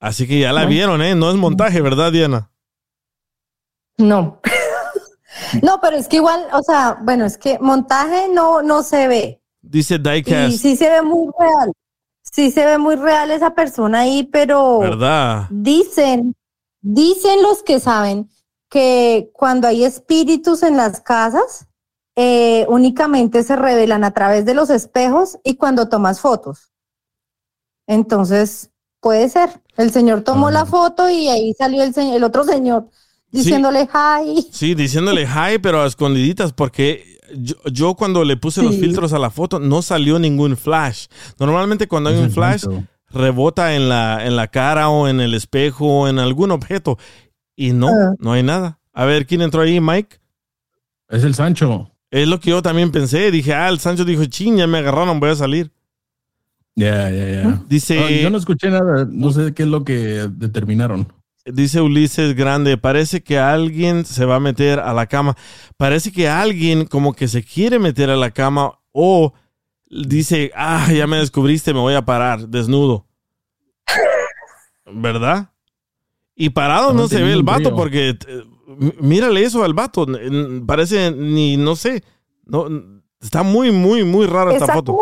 Así 0.00 0.26
que 0.26 0.40
ya 0.40 0.52
la 0.52 0.64
vieron, 0.64 1.00
¿eh? 1.00 1.14
No 1.14 1.30
es 1.30 1.36
montaje, 1.36 1.80
¿verdad, 1.80 2.10
Diana? 2.10 2.50
No. 3.98 4.40
no, 5.62 5.80
pero 5.80 5.96
es 5.96 6.08
que 6.08 6.16
igual, 6.16 6.44
o 6.52 6.62
sea, 6.62 6.98
bueno, 7.02 7.24
es 7.24 7.38
que 7.38 7.58
montaje 7.60 8.28
no, 8.28 8.62
no 8.62 8.82
se 8.82 9.06
ve. 9.06 9.42
Dice 9.60 9.94
Y 9.94 9.98
Diecast, 9.98 10.56
sí 10.58 10.76
se 10.76 10.90
ve 10.90 11.02
muy 11.02 11.28
real. 11.38 11.72
Sí 12.32 12.50
se 12.50 12.64
ve 12.64 12.78
muy 12.78 12.96
real 12.96 13.30
esa 13.30 13.54
persona 13.54 14.00
ahí, 14.00 14.22
pero 14.24 14.78
¿verdad? 14.78 15.46
dicen, 15.50 16.34
dicen 16.80 17.42
los 17.42 17.62
que 17.62 17.78
saben 17.78 18.30
que 18.70 19.30
cuando 19.34 19.68
hay 19.68 19.84
espíritus 19.84 20.62
en 20.62 20.78
las 20.78 21.02
casas, 21.02 21.68
eh, 22.16 22.64
únicamente 22.68 23.42
se 23.42 23.54
revelan 23.54 24.02
a 24.02 24.12
través 24.12 24.46
de 24.46 24.54
los 24.54 24.70
espejos 24.70 25.38
y 25.44 25.56
cuando 25.56 25.90
tomas 25.90 26.20
fotos. 26.20 26.72
Entonces, 27.86 28.70
puede 29.00 29.28
ser. 29.28 29.62
El 29.76 29.90
señor 29.90 30.22
tomó 30.22 30.50
la 30.50 30.64
foto 30.64 31.10
y 31.10 31.28
ahí 31.28 31.52
salió 31.52 31.82
el, 31.82 31.92
el 31.96 32.24
otro 32.24 32.44
señor 32.44 32.88
diciéndole 33.30 33.88
hi. 33.92 34.48
Sí, 34.52 34.74
diciéndole 34.74 35.26
hi, 35.26 35.58
pero 35.58 35.82
a 35.82 35.86
escondiditas, 35.86 36.52
porque 36.54 37.11
yo, 37.36 37.56
yo 37.72 37.94
cuando 37.94 38.24
le 38.24 38.36
puse 38.36 38.62
los 38.62 38.76
filtros 38.76 39.12
a 39.12 39.18
la 39.18 39.30
foto 39.30 39.58
no 39.58 39.82
salió 39.82 40.18
ningún 40.18 40.56
flash. 40.56 41.06
Normalmente 41.38 41.88
cuando 41.88 42.10
hay 42.10 42.16
un 42.16 42.30
flash 42.30 42.64
rebota 43.10 43.74
en 43.74 43.88
la, 43.88 44.24
en 44.26 44.36
la 44.36 44.48
cara 44.48 44.88
o 44.88 45.06
en 45.08 45.20
el 45.20 45.34
espejo 45.34 45.86
o 45.86 46.08
en 46.08 46.18
algún 46.18 46.50
objeto 46.50 46.98
y 47.56 47.72
no, 47.72 47.88
Ah. 47.88 48.14
no 48.18 48.32
hay 48.32 48.42
nada. 48.42 48.78
A 48.92 49.04
ver, 49.04 49.26
¿quién 49.26 49.42
entró 49.42 49.62
ahí, 49.62 49.80
Mike? 49.80 50.18
Es 51.08 51.24
el 51.24 51.34
Sancho. 51.34 51.90
Es 52.10 52.26
lo 52.28 52.40
que 52.40 52.50
yo 52.50 52.62
también 52.62 52.90
pensé. 52.90 53.30
Dije, 53.30 53.54
ah, 53.54 53.68
el 53.68 53.78
Sancho 53.78 54.04
dijo, 54.04 54.24
ching, 54.26 54.56
ya 54.56 54.66
me 54.66 54.78
agarraron, 54.78 55.18
voy 55.20 55.30
a 55.30 55.34
salir. 55.34 55.70
Ya, 56.74 57.10
ya, 57.10 57.28
ya. 57.42 57.62
Dice- 57.68 57.96
No, 58.00 58.08
yo 58.08 58.30
no 58.30 58.38
escuché 58.38 58.70
nada. 58.70 59.06
No 59.10 59.30
sé 59.30 59.52
qué 59.54 59.62
es 59.64 59.68
lo 59.68 59.84
que 59.84 60.28
determinaron. 60.30 61.06
Dice 61.44 61.80
Ulises 61.80 62.36
Grande, 62.36 62.76
parece 62.78 63.22
que 63.22 63.38
alguien 63.38 64.04
se 64.04 64.24
va 64.24 64.36
a 64.36 64.40
meter 64.40 64.78
a 64.78 64.92
la 64.92 65.06
cama. 65.06 65.36
Parece 65.76 66.12
que 66.12 66.28
alguien 66.28 66.86
como 66.86 67.14
que 67.14 67.26
se 67.26 67.42
quiere 67.42 67.78
meter 67.78 68.10
a 68.10 68.16
la 68.16 68.30
cama 68.30 68.78
o 68.92 69.32
dice, 69.90 70.52
ah, 70.54 70.88
ya 70.92 71.06
me 71.06 71.18
descubriste, 71.18 71.74
me 71.74 71.80
voy 71.80 71.94
a 71.94 72.04
parar 72.04 72.48
desnudo. 72.48 73.06
¿Verdad? 74.86 75.50
Y 76.34 76.50
parado 76.50 76.92
no, 76.92 77.02
No, 77.02 77.08
se 77.08 77.22
ve 77.22 77.32
el 77.32 77.42
vato 77.42 77.74
porque 77.74 78.10
eh, 78.10 78.44
mírale 79.00 79.42
eso 79.42 79.64
al 79.64 79.74
vato. 79.74 80.06
Parece 80.66 81.10
ni, 81.10 81.56
no 81.56 81.76
sé, 81.76 82.04
no, 82.44 82.66
está 83.20 83.42
muy, 83.42 83.70
muy, 83.70 84.04
muy 84.04 84.26
rara 84.26 84.52
esta 84.52 84.72
foto. 84.72 84.96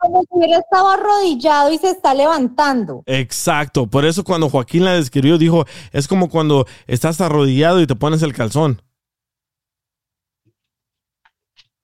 Como 0.00 0.22
si, 0.22 0.28
hubiera 0.30 0.58
estado 0.58 0.88
arrodillado 0.88 1.72
y 1.72 1.78
se 1.78 1.90
está 1.90 2.14
levantando. 2.14 3.02
Exacto, 3.06 3.86
por 3.86 4.04
eso 4.04 4.24
cuando 4.24 4.48
Joaquín 4.48 4.84
la 4.84 4.94
describió 4.94 5.38
dijo, 5.38 5.66
es 5.92 6.08
como 6.08 6.28
cuando 6.28 6.66
estás 6.86 7.20
arrodillado 7.20 7.80
y 7.80 7.86
te 7.86 7.94
pones 7.94 8.22
el 8.22 8.32
calzón. 8.32 8.82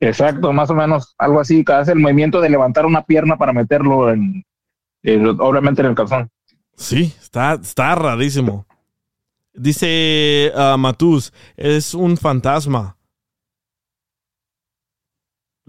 Exacto, 0.01 0.53
más 0.53 0.71
o 0.71 0.75
menos, 0.75 1.15
algo 1.19 1.41
así, 1.41 1.65
que 1.65 1.73
hace 1.73 1.93
el 1.93 1.99
movimiento 1.99 2.41
de 2.41 2.51
levantar 2.51 2.85
una 2.85 3.03
pierna 3.05 3.37
para 3.39 3.53
meterlo 3.53 4.11
en, 4.11 4.45
en- 5.03 5.27
obviamente 5.41 5.81
en 5.83 5.89
el 5.89 5.95
calzón. 5.95 6.29
Sí, 6.77 7.15
está, 7.21 7.55
está 7.55 7.95
rarísimo. 7.95 8.67
Dice 9.55 10.53
ah, 10.55 10.77
Matus, 10.79 11.33
es 11.57 11.95
un 11.95 12.17
fantasma. 12.19 12.99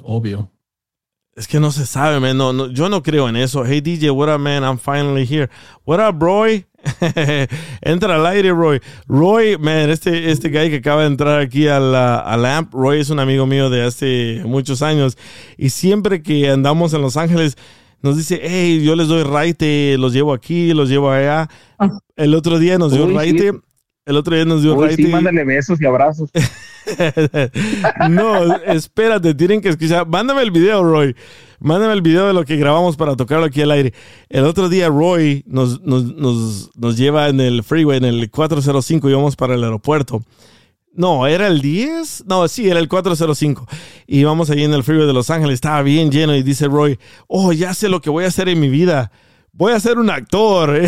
Obvio. 0.04 0.52
Es 1.38 1.48
que 1.48 1.60
no 1.60 1.72
se 1.72 1.86
sabe, 1.86 2.20
man. 2.20 2.36
No, 2.36 2.52
no, 2.52 2.72
yo 2.72 2.90
no 2.90 3.04
creo 3.04 3.30
en 3.30 3.36
eso. 3.36 3.64
Hey 3.64 3.80
DJ, 3.80 4.10
what 4.10 4.28
up, 4.28 4.40
man? 4.40 4.64
I'm 4.64 4.80
finally 4.80 5.24
here. 5.24 5.52
What 5.86 6.00
up, 6.00 6.20
Roy? 6.20 6.66
Entra 7.82 8.16
al 8.16 8.26
aire, 8.26 8.52
Roy. 8.52 8.82
Roy, 9.08 9.56
man, 9.60 9.92
este, 9.92 10.32
este 10.32 10.50
guy 10.50 10.72
que 10.72 10.78
acaba 10.78 11.02
de 11.02 11.08
entrar 11.10 11.40
aquí 11.40 11.68
a 11.68 11.80
la, 11.80 12.18
a 12.18 12.38
la 12.38 12.58
AMP, 12.58 12.74
Roy 12.74 13.02
es 13.02 13.12
un 13.12 13.20
amigo 13.20 13.46
mío 13.46 13.70
de 13.70 13.84
hace 13.84 14.42
muchos 14.46 14.82
años. 14.82 15.16
Y 15.60 15.70
siempre 15.70 16.24
que 16.24 16.50
andamos 16.50 16.96
en 16.96 17.04
Los 17.04 17.18
Ángeles, 17.18 17.56
nos 18.02 18.18
dice, 18.18 18.40
hey, 18.42 18.82
yo 18.84 18.96
les 18.96 19.08
doy 19.08 19.22
raite, 19.22 19.96
los 20.00 20.14
llevo 20.14 20.34
aquí, 20.34 20.74
los 20.74 20.90
llevo 20.90 21.12
allá. 21.12 21.50
El 22.16 22.34
otro 22.34 22.58
día 22.58 22.80
nos 22.80 22.94
dio 22.94 23.06
Uy, 23.06 23.38
sí. 23.38 23.52
El 24.08 24.16
otro 24.16 24.36
día 24.36 24.46
nos 24.46 24.62
dio 24.62 24.74
Uy, 24.74 24.88
raite. 24.88 25.04
sí, 25.04 25.10
mándale 25.10 25.44
besos 25.44 25.82
y 25.82 25.86
abrazos. 25.86 26.30
no, 28.10 28.56
espérate, 28.64 29.36
tienen 29.36 29.60
que 29.60 29.68
escuchar. 29.68 30.08
Mándame 30.08 30.44
el 30.44 30.52
video, 30.52 30.82
Roy. 30.82 31.14
Mándame 31.60 31.92
el 31.92 32.02
video 32.02 32.26
de 32.26 32.34
lo 32.34 32.46
que 32.46 32.56
grabamos 32.56 32.96
para 32.96 33.18
tocarlo 33.18 33.44
aquí 33.44 33.62
al 33.62 33.72
aire. 33.72 33.94
El 34.30 34.46
otro 34.46 34.70
día, 34.70 34.88
Roy 34.88 35.44
nos, 35.46 35.82
nos, 35.82 36.06
nos, 36.06 36.70
nos 36.78 36.96
lleva 36.96 37.28
en 37.28 37.42
el 37.42 37.64
freeway, 37.64 37.98
en 37.98 38.06
el 38.06 38.32
405, 38.32 39.10
íbamos 39.10 39.36
para 39.36 39.56
el 39.56 39.64
aeropuerto. 39.66 40.24
No, 40.94 41.28
¿era 41.28 41.48
el 41.48 41.60
10? 41.62 42.28
No, 42.28 42.48
sí, 42.48 42.70
era 42.70 42.80
el 42.80 42.88
405. 42.88 43.68
Y 44.08 44.22
íbamos 44.22 44.50
ahí 44.50 44.64
en 44.64 44.74
el 44.74 44.86
freeway 44.86 45.06
de 45.06 45.14
Los 45.14 45.30
Ángeles, 45.30 45.56
estaba 45.56 45.82
bien 45.82 46.12
lleno 46.12 46.34
y 46.34 46.44
dice 46.44 46.68
Roy, 46.68 46.98
oh, 47.28 47.52
ya 47.52 47.74
sé 47.74 47.90
lo 47.90 48.00
que 48.00 48.10
voy 48.10 48.24
a 48.24 48.28
hacer 48.30 48.48
en 48.48 48.62
mi 48.62 48.70
vida. 48.70 49.12
Voy 49.52 49.74
a 49.74 49.80
ser 49.82 49.98
un 49.98 50.10
actor. 50.10 50.80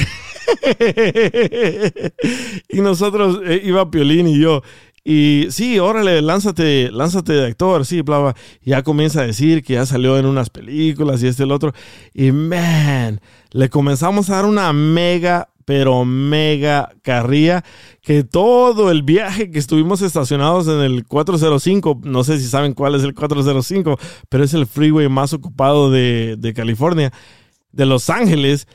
y 2.69 2.81
nosotros, 2.81 3.41
eh, 3.45 3.61
iba 3.63 3.89
Piolín 3.89 4.27
y 4.27 4.39
yo. 4.39 4.61
Y 5.03 5.47
sí, 5.49 5.79
órale, 5.79 6.21
lánzate, 6.21 6.91
lánzate 6.91 7.33
de 7.33 7.47
actor, 7.47 7.85
sí, 7.85 8.01
bla, 8.01 8.35
ya 8.61 8.83
comienza 8.83 9.21
a 9.21 9.27
decir 9.27 9.63
que 9.63 9.73
ya 9.73 9.85
salió 9.85 10.17
en 10.17 10.25
unas 10.25 10.49
películas 10.49 11.23
y 11.23 11.27
este 11.27 11.43
el 11.43 11.51
otro. 11.51 11.73
Y 12.13 12.31
man, 12.31 13.21
le 13.51 13.69
comenzamos 13.69 14.29
a 14.29 14.35
dar 14.35 14.45
una 14.45 14.71
mega, 14.73 15.49
pero 15.65 16.03
mega 16.03 16.91
carrilla 17.01 17.63
que 18.01 18.23
todo 18.23 18.91
el 18.91 19.03
viaje 19.03 19.51
que 19.51 19.59
estuvimos 19.59 20.01
estacionados 20.01 20.67
en 20.67 20.81
el 20.81 21.05
405, 21.05 22.01
no 22.03 22.23
sé 22.23 22.39
si 22.39 22.47
saben 22.47 22.73
cuál 22.73 22.95
es 22.95 23.03
el 23.03 23.13
405, 23.13 23.97
pero 24.29 24.43
es 24.43 24.53
el 24.53 24.67
freeway 24.67 25.07
más 25.09 25.33
ocupado 25.33 25.91
de, 25.91 26.35
de 26.37 26.53
California, 26.53 27.11
de 27.71 27.85
Los 27.85 28.09
Ángeles. 28.09 28.67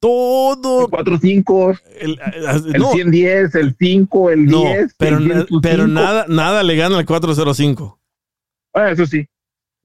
Todo. 0.00 0.84
El 0.84 0.90
45, 0.90 1.74
el, 2.00 2.18
el 2.74 2.84
110, 2.84 3.54
el 3.54 3.76
5, 3.78 4.30
el 4.30 4.46
No, 4.46 4.60
10. 4.62 4.94
pero, 4.96 5.18
el 5.18 5.28
na- 5.28 5.34
105. 5.46 5.60
pero 5.60 5.86
nada, 5.86 6.24
nada 6.28 6.62
le 6.62 6.74
gana 6.76 6.98
al 6.98 7.04
405. 7.04 7.98
Ah, 8.74 8.90
eso 8.90 9.04
sí. 9.06 9.26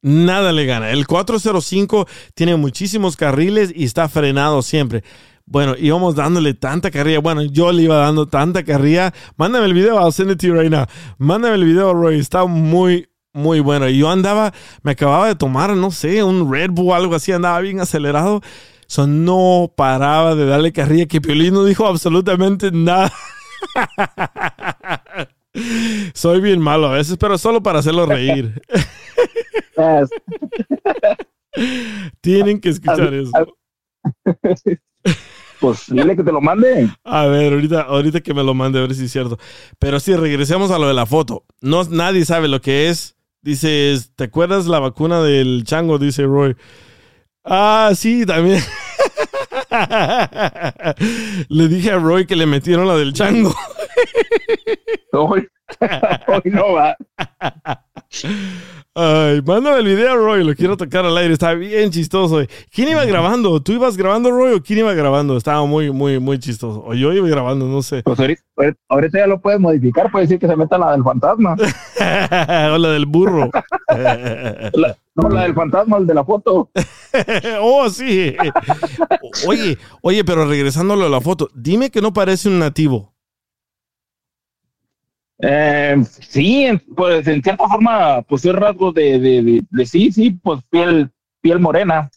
Nada 0.02 0.52
le 0.52 0.66
gana. 0.66 0.92
El 0.92 1.06
405 1.08 2.08
tiene 2.34 2.56
muchísimos 2.56 3.18
carriles 3.18 3.74
y 3.76 3.84
está 3.84 4.08
frenado 4.08 4.62
siempre. 4.62 5.04
Bueno, 5.48 5.76
íbamos 5.78 6.16
dándole 6.16 6.54
tanta 6.54 6.90
carrilla. 6.92 7.20
Bueno, 7.20 7.44
yo 7.44 7.72
le 7.72 7.84
iba 7.84 7.98
dando 7.98 8.28
tanta 8.28 8.64
carrilla. 8.64 9.14
Mándame 9.36 9.66
el 9.66 9.74
video, 9.74 10.00
I'll 10.00 10.14
send 10.14 10.32
it 10.32 10.40
to 10.40 10.48
you 10.48 10.54
right 10.54 10.72
now. 10.72 10.86
Mándame 11.18 11.56
el 11.56 11.66
video, 11.66 11.94
Roy. 11.94 12.20
Está 12.20 12.46
muy, 12.46 13.08
muy 13.34 13.60
bueno. 13.60 13.90
Y 13.90 13.98
yo 13.98 14.10
andaba, 14.10 14.54
me 14.82 14.92
acababa 14.92 15.28
de 15.28 15.36
tomar, 15.36 15.76
no 15.76 15.92
sé, 15.92 16.24
un 16.24 16.52
Red 16.52 16.70
Bull 16.72 16.92
o 16.92 16.96
algo 16.96 17.16
así. 17.16 17.32
Andaba 17.32 17.60
bien 17.62 17.80
acelerado. 17.80 18.42
So, 18.88 19.08
no 19.08 19.74
paraba 19.76 20.36
de 20.36 20.46
darle 20.46 20.72
carrilla 20.72 21.08
que 21.08 21.22
Piolín 21.22 21.54
no 21.54 21.66
dijo 21.66 21.88
absolutamente 21.88 22.72
nada. 22.72 23.12
Soy 26.14 26.42
bien 26.42 26.60
malo 26.60 26.88
a 26.88 26.94
veces, 26.94 27.18
pero 27.18 27.38
solo 27.38 27.64
para 27.64 27.80
hacerlo 27.80 28.06
reír. 28.06 28.62
Tienen 32.22 32.60
que 32.60 32.70
escuchar 32.70 33.14
eso. 33.14 33.32
Pues 35.62 35.86
dile 35.88 36.18
que 36.18 36.24
te 36.24 36.34
lo 36.34 36.42
mande. 36.42 36.90
A 37.06 37.28
ver, 37.28 37.54
ahorita, 37.54 37.84
ahorita 37.84 38.20
que 38.20 38.34
me 38.34 38.44
lo 38.44 38.54
mande, 38.54 38.78
a 38.78 38.82
ver 38.82 38.94
si 38.94 39.06
es 39.06 39.12
cierto. 39.12 39.40
Pero 39.80 40.02
sí, 40.02 40.14
regresemos 40.14 40.70
a 40.70 40.78
lo 40.78 40.88
de 40.88 40.94
la 40.94 41.06
foto. 41.06 41.46
No, 41.62 41.86
nadie 41.86 42.26
sabe 42.26 42.50
lo 42.50 42.60
que 42.60 42.90
es. 42.90 43.16
Dices, 43.42 44.12
¿te 44.16 44.26
acuerdas 44.26 44.68
la 44.68 44.80
vacuna 44.80 45.22
del 45.22 45.64
chango? 45.64 45.98
Dice 45.98 46.24
Roy. 46.24 46.58
Ah, 47.46 47.92
sí, 47.96 48.26
también. 48.26 48.64
le 51.50 51.68
dije 51.68 51.92
a 51.92 52.00
Roy 52.00 52.26
que 52.26 52.36
le 52.36 52.48
metieron 52.48 52.88
la 52.88 52.96
del 52.96 53.14
chango. 53.14 53.56
Hoy, 55.12 55.48
hoy 56.28 56.42
no 56.46 56.74
va. 56.74 56.98
Ay, 58.98 59.42
mándame 59.46 59.80
el 59.80 59.86
video, 59.88 60.16
Roy. 60.16 60.42
Lo 60.46 60.56
quiero 60.56 60.78
tocar 60.78 61.06
al 61.06 61.18
aire. 61.18 61.34
Está 61.34 61.54
bien 61.54 61.92
chistoso. 61.92 62.40
¿Quién 62.74 62.88
iba 62.88 63.04
grabando? 63.04 63.62
¿Tú 63.62 63.74
ibas 63.74 63.98
grabando, 63.98 64.32
Roy, 64.32 64.54
o 64.54 64.64
quién 64.64 64.80
iba 64.80 64.94
grabando? 64.94 65.36
Estaba 65.36 65.66
muy, 65.66 65.92
muy, 65.92 66.18
muy 66.20 66.40
chistoso. 66.40 66.82
O 66.86 66.94
yo 66.94 67.12
iba 67.12 67.28
grabando, 67.28 67.66
no 67.66 67.82
sé. 67.82 68.04
Pues 68.04 68.18
ahorita, 68.18 68.42
ahorita 68.88 69.20
ya 69.20 69.28
lo 69.28 69.42
puedes 69.42 69.60
modificar, 69.60 70.10
puedes 70.10 70.30
decir 70.30 70.40
que 70.40 70.48
se 70.48 70.56
meta 70.56 70.78
la 70.78 70.94
del 70.94 71.04
fantasma. 71.04 71.58
o 72.74 72.78
la 72.78 72.90
del 72.92 73.06
burro. 73.06 73.50
La- 73.90 74.96
no, 75.16 75.30
la 75.30 75.44
del 75.44 75.54
fantasma, 75.54 75.98
el 75.98 76.08
de 76.08 76.14
la 76.14 76.24
foto. 76.26 76.70
oh, 77.62 77.90
sí. 77.90 78.36
Oye, 79.48 79.78
oye, 80.02 80.24
pero 80.26 80.46
regresándolo 80.46 81.06
a 81.06 81.10
la 81.10 81.22
foto, 81.22 81.50
dime 81.54 81.90
que 81.90 82.02
no 82.02 82.12
parece 82.14 82.50
un 82.50 82.60
nativo. 82.60 83.15
Eh, 85.40 85.98
sí, 86.30 86.64
en- 86.66 86.80
pues 86.96 87.28
en 87.28 87.42
cierta 87.44 87.68
forma, 87.68 88.22
pues 88.24 88.46
es 88.46 88.54
rasgo 88.54 88.92
de, 88.92 89.20
de, 89.20 89.42
de- 89.44 89.64
de 89.70 89.86
sí, 89.86 90.12
sí, 90.12 90.32
pues 90.32 90.62
piel, 90.70 91.10
piel 91.42 91.60
morena. 91.60 92.10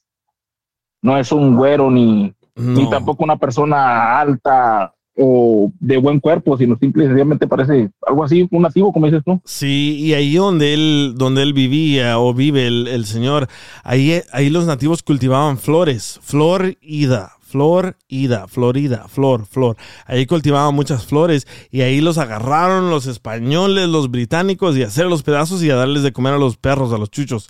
No 1.03 1.17
es 1.19 1.31
un 1.33 1.57
güero 1.57 1.91
ni, 1.91 2.33
ni 2.57 2.91
tampoco 2.91 3.25
una 3.25 3.37
persona 3.37 4.19
alta 4.21 4.93
o 5.21 5.73
de 5.81 5.97
buen 5.97 6.21
cuerpo, 6.21 6.57
sino 6.57 6.77
simple 6.79 7.03
y 7.05 7.07
sencillamente 7.09 7.49
parece 7.49 7.91
algo 8.07 8.23
así, 8.23 8.47
un 8.53 8.63
nativo, 8.63 8.93
como 8.93 9.07
dices 9.07 9.23
tú. 9.25 9.41
Sí, 9.45 9.97
y 9.99 10.15
ahí 10.15 10.35
donde 10.37 10.75
él, 10.75 11.15
donde 11.17 11.43
él 11.43 11.53
vivía 11.55 12.19
o 12.21 12.33
vive 12.35 12.69
el, 12.69 12.87
el 12.87 13.05
señor, 13.05 13.49
ahí, 13.83 14.21
ahí 14.33 14.49
los 14.49 14.67
nativos 14.67 15.03
cultivaban 15.03 15.59
flores, 15.59 16.21
Florida, 16.23 17.33
Florida, 17.49 18.47
Florida, 18.49 19.07
flor, 19.09 19.47
flor. 19.47 19.77
Ahí 20.07 20.27
cultivaban 20.27 20.75
muchas 20.75 21.07
flores 21.07 21.47
y 21.71 21.81
ahí 21.81 22.01
los 22.01 22.19
agarraron 22.19 22.91
los 22.91 23.07
españoles, 23.07 23.89
los 23.89 24.11
británicos 24.11 24.77
y 24.77 24.83
a 24.83 24.87
hacer 24.89 25.07
los 25.07 25.23
pedazos 25.23 25.63
y 25.63 25.71
a 25.71 25.77
darles 25.77 26.03
de 26.03 26.13
comer 26.13 26.35
a 26.35 26.39
los 26.39 26.57
perros, 26.59 26.93
a 26.93 26.99
los 26.99 27.11
chuchos. 27.11 27.49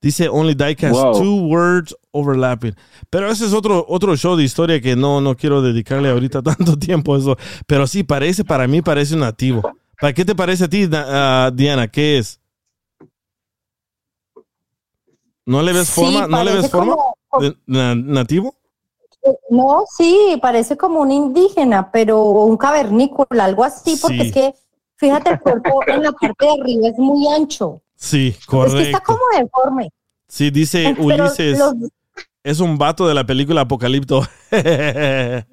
Dice 0.00 0.28
Only 0.28 0.54
Diecast, 0.54 0.94
Wow. 0.94 1.12
two 1.20 1.36
words 1.46 1.94
overlapping. 2.10 2.74
Pero 3.10 3.30
ese 3.30 3.46
es 3.46 3.52
otro, 3.52 3.84
otro 3.88 4.16
show 4.16 4.34
de 4.34 4.42
historia 4.42 4.80
que 4.80 4.96
no, 4.96 5.20
no 5.20 5.36
quiero 5.36 5.62
dedicarle 5.62 6.08
ahorita 6.10 6.42
tanto 6.42 6.76
tiempo 6.78 7.14
a 7.14 7.18
eso. 7.18 7.36
Pero 7.66 7.86
sí, 7.86 8.02
parece, 8.02 8.44
para 8.44 8.66
mí 8.66 8.82
parece 8.82 9.14
un 9.14 9.20
nativo. 9.20 9.62
¿Para 10.00 10.12
qué 10.12 10.24
te 10.24 10.34
parece 10.34 10.64
a 10.64 10.68
ti, 10.68 10.86
Diana? 10.86 11.86
¿Qué 11.92 12.18
es? 12.18 12.40
¿No 15.46 15.62
le 15.62 15.72
ves 15.72 15.88
Sí, 15.88 16.00
forma? 16.00 16.26
¿No 16.26 16.44
le 16.44 16.54
ves 16.54 16.70
forma? 16.70 16.96
como- 17.28 17.54
na- 17.66 17.94
¿Nativo? 17.94 18.56
No, 19.50 19.84
sí, 19.96 20.38
parece 20.42 20.76
como 20.76 21.00
un 21.00 21.10
indígena, 21.12 21.90
pero 21.92 22.20
o 22.20 22.44
un 22.46 22.56
cavernícola, 22.56 23.44
algo 23.44 23.62
así, 23.64 23.96
porque 24.00 24.16
Sí. 24.22 24.26
es 24.28 24.32
que, 24.32 24.54
fíjate, 24.96 25.30
el 25.30 25.40
cuerpo 25.40 25.80
en 25.86 26.02
la 26.02 26.12
parte 26.12 26.44
de 26.44 26.50
arriba 26.60 26.88
es 26.88 26.98
muy 26.98 27.26
ancho. 27.28 27.80
Sí, 27.94 28.28
Es 28.28 28.34
que 28.38 28.40
está 28.40 28.46
correcto. 28.48 29.00
como 29.06 29.20
deforme. 29.38 29.90
Sí, 30.28 30.50
dice 30.50 30.94
Pero 31.06 31.24
Ulises. 31.24 31.58
los- 31.58 31.74
Es 32.44 32.58
un 32.58 32.76
vato 32.76 33.06
de 33.06 33.14
la 33.14 33.24
película 33.24 33.60
Apocalipto. 33.60 34.22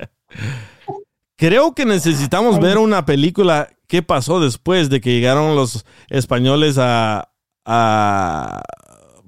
Creo 1.38 1.74
que 1.74 1.86
necesitamos 1.86 2.60
ver 2.60 2.78
una 2.78 3.06
película. 3.06 3.70
¿Qué 3.88 4.02
pasó 4.04 4.40
después 4.40 4.90
de 4.90 5.00
que 5.00 5.12
llegaron 5.12 5.56
los 5.56 5.86
españoles 6.10 6.78
a, 6.80 7.30
a, 7.66 8.62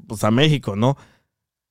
pues 0.07 0.23
a 0.23 0.31
México, 0.31 0.75
no? 0.75 0.97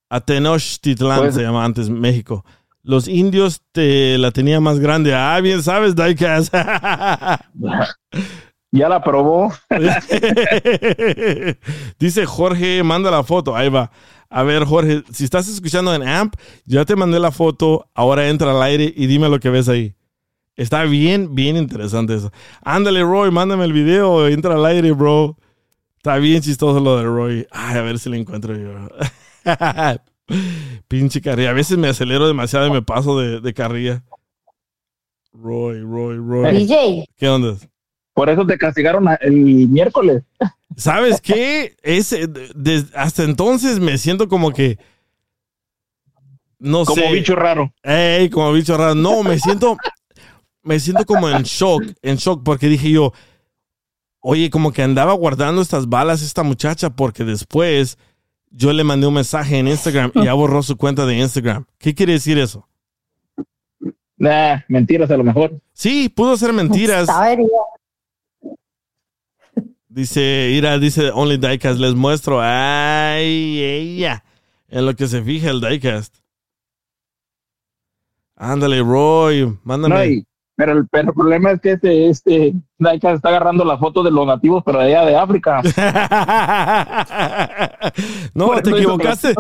A 0.09 0.21
Tenochtitlán 0.21 1.19
Pues- 1.21 1.35
se 1.35 1.43
llama 1.43 1.65
antes 1.65 1.91
México. 1.91 2.45
Los 2.83 3.09
indios 3.09 3.63
te 3.73 4.17
la 4.19 4.31
tenían 4.31 4.63
más 4.63 4.79
grande. 4.79 5.15
Ah, 5.15 5.41
bien 5.41 5.63
sabes, 5.63 5.95
Daikas. 5.95 6.51
Ya 8.73 8.89
la 8.89 9.03
probó. 9.03 9.53
Dice 11.99 12.25
Jorge, 12.25 12.85
manda 12.85 13.11
la 13.11 13.25
foto. 13.25 13.57
Ahí 13.57 13.69
va. 13.69 13.91
A 14.29 14.45
ver, 14.45 14.65
Jorge, 14.65 15.03
si 15.13 15.25
estás 15.25 15.49
escuchando 15.49 15.93
en 15.93 16.07
AMP, 16.07 16.37
ya 16.67 16.85
te 16.85 16.95
mandé 16.95 17.19
la 17.19 17.33
foto. 17.33 17.89
Ahora 17.95 18.29
entra 18.29 18.53
al 18.53 18.63
aire 18.63 18.95
y 18.97 19.09
dime 19.09 19.29
lo 19.29 19.41
que 19.41 19.51
ves 19.51 19.69
ahí. 19.69 19.97
Está 20.55 20.85
bien, 20.85 21.35
bien 21.35 21.57
interesante 21.57 22.15
eso. 22.15 22.31
Ándale, 22.63 23.03
Roy, 23.03 23.33
mándame 23.33 23.65
el 23.65 23.73
video. 23.73 24.29
Entra 24.29 24.55
al 24.55 24.65
aire, 24.67 24.93
bro. 24.93 25.37
Está 25.97 26.19
bien 26.19 26.41
chistoso 26.41 26.79
lo 26.79 26.97
de 26.97 27.05
Roy. 27.05 27.49
Ay, 27.51 27.77
a 27.77 27.83
ver 27.83 27.99
si 27.99 28.09
lo 28.09 28.15
encuentro 28.15 28.57
yo. 28.57 28.71
Pinche 30.89 31.21
carrilla. 31.21 31.51
A 31.51 31.55
veces 31.55 31.79
me 31.79 31.89
acelero 31.89 32.27
demasiado 32.27 32.67
y 32.67 32.71
me 32.71 32.83
paso 32.83 33.19
de, 33.19 33.41
de 33.41 33.55
carrilla. 33.55 34.03
Roy, 35.33 35.81
Roy, 35.81 36.17
Roy. 36.17 36.57
DJ. 36.57 37.05
¿Qué 37.17 37.29
onda? 37.29 37.57
Por 38.15 38.29
eso 38.29 38.45
te 38.47 38.59
castigaron 38.59 39.07
el 39.21 39.33
miércoles. 39.69 40.23
¿Sabes 40.77 41.21
qué? 41.21 41.77
Ese, 41.83 42.27
de- 42.27 42.85
hasta 42.95 43.23
entonces 43.25 43.79
me 43.81 43.99
siento 43.99 44.29
como 44.29 44.53
que. 44.53 44.79
No 46.59 46.85
Como 46.85 47.01
sé. 47.03 47.13
bicho 47.13 47.35
raro. 47.37 47.73
Ey, 47.83 48.29
como 48.29 48.53
bicho 48.53 48.77
raro. 48.77 48.95
No, 48.95 49.23
me 49.23 49.39
siento. 49.39 49.77
Me 50.63 50.79
siento 50.79 51.07
como 51.07 51.29
en 51.31 51.43
shock. 51.45 51.83
En 52.03 52.17
shock 52.17 52.43
porque 52.45 52.67
dije 52.67 52.91
yo. 52.91 53.13
Oye, 54.21 54.51
como 54.51 54.71
que 54.73 54.83
andaba 54.83 55.15
guardando 55.15 55.63
estas 55.63 55.89
balas 55.89 56.21
esta 56.21 56.43
muchacha 56.43 56.91
porque 56.91 57.25
después 57.25 57.97
yo 58.51 58.73
le 58.73 58.85
mandé 58.85 59.07
un 59.07 59.15
mensaje 59.15 59.59
en 59.59 59.69
Instagram 59.69 60.13
y 60.15 60.25
ya 60.25 60.35
borró 60.35 60.63
su 60.63 60.77
cuenta 60.77 61.07
de 61.07 61.17
Instagram. 61.19 61.65
¿Qué 61.79 61.95
quiere 61.95 62.15
decir 62.15 62.39
eso? 62.39 62.67
Nah, 64.17 64.61
mentiras 64.69 65.11
a 65.11 65.17
lo 65.17 65.25
mejor. 65.25 65.59
Sí, 65.73 66.09
pudo 66.09 66.37
ser 66.37 66.53
mentiras. 66.53 67.09
Dice, 69.89 70.51
Ira, 70.53 70.79
dice 70.79 71.11
Only 71.11 71.37
Diecast, 71.37 71.81
les 71.81 71.95
muestro. 71.95 72.39
Ay, 72.41 73.61
ella. 73.63 74.23
En 74.69 74.87
lo 74.87 74.95
que 74.95 75.09
se 75.09 75.23
fija 75.23 75.51
el 75.51 75.61
Diecast. 75.61 76.15
Ándale, 78.37 78.81
Roy, 78.83 79.59
mándame. 79.65 79.95
No, 79.95 80.05
y- 80.05 80.27
pero, 80.61 80.73
el, 80.73 80.87
pero 80.89 81.09
el 81.09 81.15
problema 81.15 81.53
es 81.53 81.61
que 81.63 81.73
este, 81.73 82.11
este 82.11 82.53
Daika 82.79 83.13
está 83.13 83.31
agarrando 83.31 83.65
la 83.65 83.79
foto 83.79 84.03
de 84.03 84.11
los 84.11 84.27
nativos, 84.27 84.63
pero 84.63 84.81
de 84.81 84.95
allá 84.95 85.07
de 85.07 85.17
África. 85.17 85.63
no, 88.35 88.51
te 88.61 88.69
equivocaste. 88.69 89.35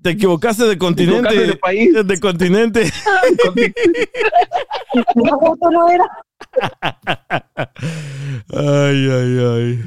Te, 0.00 0.10
equivocaste 0.10 0.68
de 0.68 0.78
continente. 0.78 1.28
equivocaste 1.28 1.44
de 1.44 1.56
país. 1.56 2.06
De 2.06 2.20
continente. 2.20 2.84
La 5.16 5.36
foto 5.38 5.70
no 5.72 5.90
era. 5.90 6.04
Ay, 8.54 9.10
ay, 9.10 9.38
ay. 9.44 9.84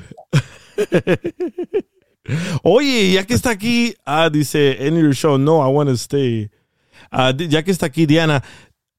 Oye, 2.63 3.13
ya 3.13 3.25
que 3.25 3.35
está 3.35 3.51
aquí, 3.51 3.95
ah, 4.05 4.29
dice, 4.29 4.85
en 4.85 5.01
your 5.01 5.15
show, 5.15 5.37
no, 5.37 5.65
I 5.65 5.69
want 5.73 5.89
to 5.89 5.95
stay. 5.95 6.51
Ah, 7.09 7.33
ya 7.33 7.63
que 7.63 7.71
está 7.71 7.85
aquí 7.85 8.05
Diana, 8.05 8.43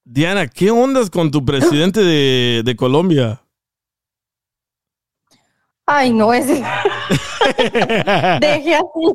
Diana, 0.05 0.47
¿qué 0.47 0.69
ondas 0.71 1.09
con 1.09 1.31
tu 1.31 1.43
presidente 1.43 1.99
de, 2.01 2.61
de 2.63 2.75
Colombia? 2.75 3.41
Ay, 5.87 6.13
no, 6.13 6.33
ese. 6.33 6.55
Deje 8.39 8.75
así. 8.75 9.13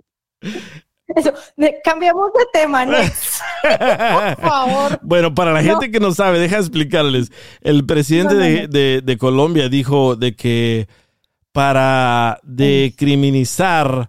Eso, 1.16 1.32
de- 1.56 1.76
cambiamos 1.82 2.30
de 2.32 2.46
tema, 2.52 2.84
Nex. 2.84 3.40
Por 3.62 4.40
favor. 4.40 5.00
Bueno, 5.02 5.34
para 5.34 5.52
la 5.52 5.62
gente 5.62 5.90
que 5.90 5.98
no 6.00 6.12
sabe, 6.12 6.38
deja 6.38 6.58
explicarles. 6.58 7.32
El 7.60 7.84
presidente 7.86 8.34
No, 8.34 8.40
no, 8.40 8.46
de, 8.46 8.62
no. 8.62 8.68
de- 8.68 9.00
de 9.04 9.18
Colombia 9.18 9.68
dijo 9.68 10.14
de 10.16 10.34
que 10.36 10.88
para 11.52 12.38
decriminalizar 12.44 14.08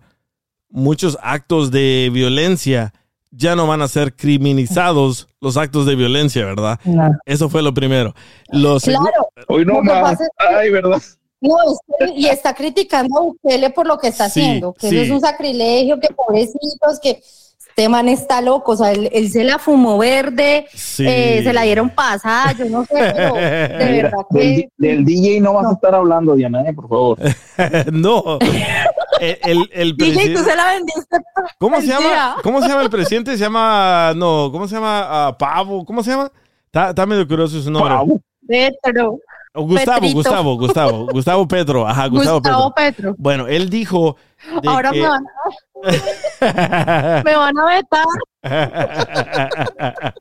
muchos 0.69 1.17
actos 1.23 1.71
de 1.71 2.09
violencia, 2.13 2.93
ya 3.31 3.55
no 3.55 3.65
van 3.65 3.81
a 3.81 3.87
ser 3.87 4.15
criminalizados 4.15 5.27
los 5.39 5.57
actos 5.57 5.85
de 5.85 5.95
violencia, 5.95 6.45
¿verdad? 6.45 6.79
No. 6.85 7.17
Eso 7.25 7.49
fue 7.49 7.61
lo 7.61 7.73
primero. 7.73 8.13
Lo 8.49 8.77
Claro. 8.79 9.29
Hoy 9.47 9.65
no 9.65 9.81
más. 9.81 10.19
Ay, 10.37 10.69
verdad. 10.69 11.01
No, 11.39 11.55
usted- 11.65 12.13
y 12.15 12.27
está 12.27 12.53
criticando 12.53 13.17
a 13.17 13.21
Bukele 13.21 13.69
por 13.71 13.87
lo 13.87 13.97
que 13.97 14.09
está 14.09 14.29
Sí, 14.29 14.41
haciendo, 14.41 14.73
que 14.73 14.89
sí. 14.89 14.95
eso 14.95 15.05
es 15.05 15.11
un 15.11 15.21
sacrilegio, 15.21 15.99
que 15.99 16.09
pobrecitos, 16.13 16.99
que 17.01 17.23
este 17.81 17.89
man 17.89 18.09
está 18.09 18.41
loco, 18.41 18.73
o 18.73 18.75
sea, 18.77 18.91
él, 18.91 19.09
él 19.11 19.31
se 19.31 19.43
la 19.43 19.57
fumó 19.57 19.97
verde, 19.97 20.67
Sí. 20.71 21.03
eh, 21.07 21.41
se 21.43 21.51
la 21.51 21.63
dieron 21.63 21.89
pasada, 21.89 22.51
yo 22.51 22.65
no 22.65 22.85
sé, 22.85 22.93
pero 23.15 23.33
de 23.35 23.41
Mira, 23.91 24.03
verdad 24.03 24.25
del, 24.29 24.41
que... 24.55 24.69
del 24.77 25.03
DJ 25.05 25.41
no 25.41 25.53
vas 25.53 25.65
a 25.65 25.73
estar 25.73 25.95
hablando, 25.95 26.35
Diana, 26.35 26.61
eh, 26.61 26.73
por 26.73 26.87
favor. 26.87 27.17
no. 27.91 28.37
El, 29.19 29.37
el, 29.43 29.69
el 29.73 29.93
DJ, 29.97 30.33
tú 30.35 30.43
se 30.43 30.55
la 30.55 30.73
vendiste. 30.73 31.17
¿Cómo 31.57 31.81
se 31.81 31.87
llama? 31.87 32.37
¿Cómo 32.43 32.61
se 32.61 32.67
llama 32.67 32.83
el 32.83 32.89
presidente? 32.91 33.31
Se 33.31 33.37
llama. 33.37 34.13
No, 34.15 34.49
¿cómo 34.51 34.67
se 34.67 34.75
llama? 34.75 35.07
Ah, 35.27 35.35
Pavo. 35.37 35.83
¿Cómo 35.85 36.03
se 36.03 36.11
llama? 36.11 36.31
Está, 36.65 36.89
está 36.89 37.05
medio 37.05 37.27
curioso 37.27 37.59
su 37.61 37.71
nombre. 37.71 37.95
Petro. 38.47 39.17
O 39.53 39.63
Gustavo, 39.63 39.95
Petrito. 39.99 40.15
Gustavo, 40.15 40.57
Gustavo, 40.57 41.05
Gustavo 41.11 41.47
Petro. 41.47 41.87
Ajá, 41.87 42.07
Gustavo, 42.07 42.39
Gustavo 42.39 42.73
Petro. 42.73 42.95
Petro. 43.09 43.15
Bueno, 43.17 43.47
él 43.47 43.69
dijo. 43.69 44.15
Ahora 44.65 44.91
que- 44.91 45.01
me 45.01 45.07
van, 45.07 45.23
a, 46.41 47.21
me 47.25 47.35
van 47.35 47.57
a 47.57 47.65
vetar. 47.65 48.05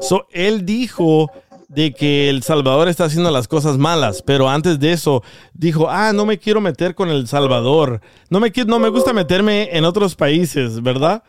So, 0.00 0.26
él 0.30 0.64
dijo 0.64 1.30
de 1.68 1.92
que 1.92 2.28
El 2.28 2.42
Salvador 2.42 2.88
está 2.88 3.04
haciendo 3.04 3.30
las 3.30 3.46
cosas 3.48 3.78
malas, 3.78 4.22
pero 4.22 4.48
antes 4.48 4.80
de 4.80 4.92
eso 4.92 5.22
dijo, 5.54 5.88
ah, 5.88 6.12
no 6.12 6.26
me 6.26 6.38
quiero 6.38 6.60
meter 6.60 6.94
con 6.94 7.08
El 7.10 7.28
Salvador, 7.28 8.00
no 8.28 8.40
me, 8.40 8.52
qui- 8.52 8.66
no 8.66 8.78
me 8.78 8.88
gusta 8.88 9.12
meterme 9.12 9.68
en 9.76 9.84
otros 9.84 10.16
países, 10.16 10.82
¿verdad? 10.82 11.22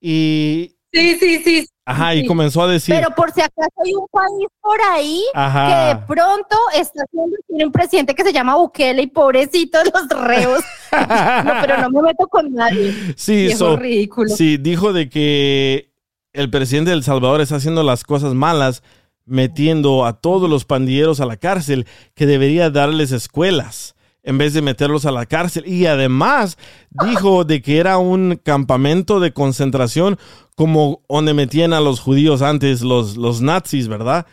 Y, 0.00 0.72
Sí, 0.92 1.16
sí, 1.18 1.42
sí. 1.44 1.66
Ajá, 1.86 2.12
sí. 2.12 2.18
y 2.18 2.26
comenzó 2.26 2.62
a 2.62 2.66
decir, 2.68 2.94
Pero 2.94 3.14
por 3.14 3.32
si 3.32 3.40
acaso 3.40 3.70
hay 3.84 3.94
un 3.94 4.06
país 4.12 4.48
por 4.60 4.78
ahí 4.92 5.22
Ajá. 5.34 5.66
que 5.68 5.94
de 6.00 6.06
pronto 6.06 6.56
está 6.74 7.02
haciendo, 7.04 7.36
tiene 7.46 7.64
un 7.66 7.72
presidente 7.72 8.14
que 8.14 8.22
se 8.24 8.32
llama 8.32 8.56
Bukele 8.56 9.02
y 9.02 9.06
pobrecitos 9.06 9.84
los 9.94 10.08
reos. 10.20 10.60
no, 10.92 11.52
pero 11.62 11.78
no 11.82 11.90
me 11.90 12.02
meto 12.02 12.26
con 12.28 12.52
nadie. 12.52 12.92
sí, 13.16 13.46
Viejo 13.46 13.58
so- 13.58 13.76
ridículo. 13.76 14.28
sí, 14.28 14.58
dijo 14.58 14.92
de 14.92 15.08
que 15.08 15.90
el 16.34 16.50
presidente 16.50 16.90
de 16.90 16.96
El 16.96 17.02
Salvador 17.04 17.40
está 17.40 17.56
haciendo 17.56 17.82
las 17.82 18.04
cosas 18.04 18.34
malas, 18.34 18.82
metiendo 19.24 20.04
a 20.04 20.14
todos 20.20 20.48
los 20.50 20.64
pandilleros 20.64 21.20
a 21.20 21.26
la 21.26 21.36
cárcel, 21.36 21.86
que 22.14 22.26
debería 22.26 22.70
darles 22.70 23.10
escuelas 23.12 23.94
en 24.22 24.38
vez 24.38 24.52
de 24.54 24.60
meterlos 24.62 25.06
a 25.06 25.12
la 25.12 25.24
cárcel. 25.26 25.66
Y 25.66 25.86
además 25.86 26.58
dijo 26.90 27.44
de 27.44 27.62
que 27.62 27.78
era 27.78 27.98
un 27.98 28.40
campamento 28.42 29.18
de 29.20 29.32
concentración 29.32 30.18
como 30.56 31.02
donde 31.08 31.34
metían 31.34 31.72
a 31.74 31.80
los 31.80 32.00
judíos 32.00 32.42
antes, 32.42 32.80
los, 32.80 33.16
los 33.16 33.42
nazis, 33.42 33.86
¿verdad? 33.88 34.26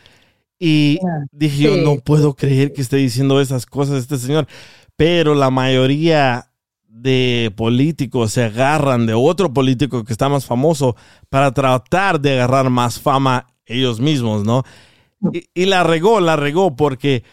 Y 0.58 0.98
dije 1.30 1.64
yo, 1.64 1.76
no 1.76 1.98
puedo 1.98 2.34
creer 2.34 2.72
que 2.72 2.80
esté 2.80 2.96
diciendo 2.96 3.40
esas 3.40 3.66
cosas 3.66 4.00
este 4.00 4.16
señor. 4.18 4.46
Pero 4.96 5.34
la 5.34 5.50
mayoría 5.50 6.50
de 6.88 7.52
políticos 7.54 8.32
se 8.32 8.44
agarran 8.44 9.04
de 9.04 9.12
otro 9.12 9.52
político 9.52 10.04
que 10.04 10.12
está 10.12 10.28
más 10.28 10.46
famoso 10.46 10.96
para 11.28 11.52
tratar 11.52 12.20
de 12.20 12.32
agarrar 12.32 12.70
más 12.70 12.98
fama 12.98 13.46
ellos 13.66 14.00
mismos, 14.00 14.44
¿no? 14.44 14.62
Y, 15.32 15.44
y 15.54 15.66
la 15.66 15.82
regó, 15.82 16.20
la 16.20 16.36
regó 16.36 16.74
porque 16.74 17.24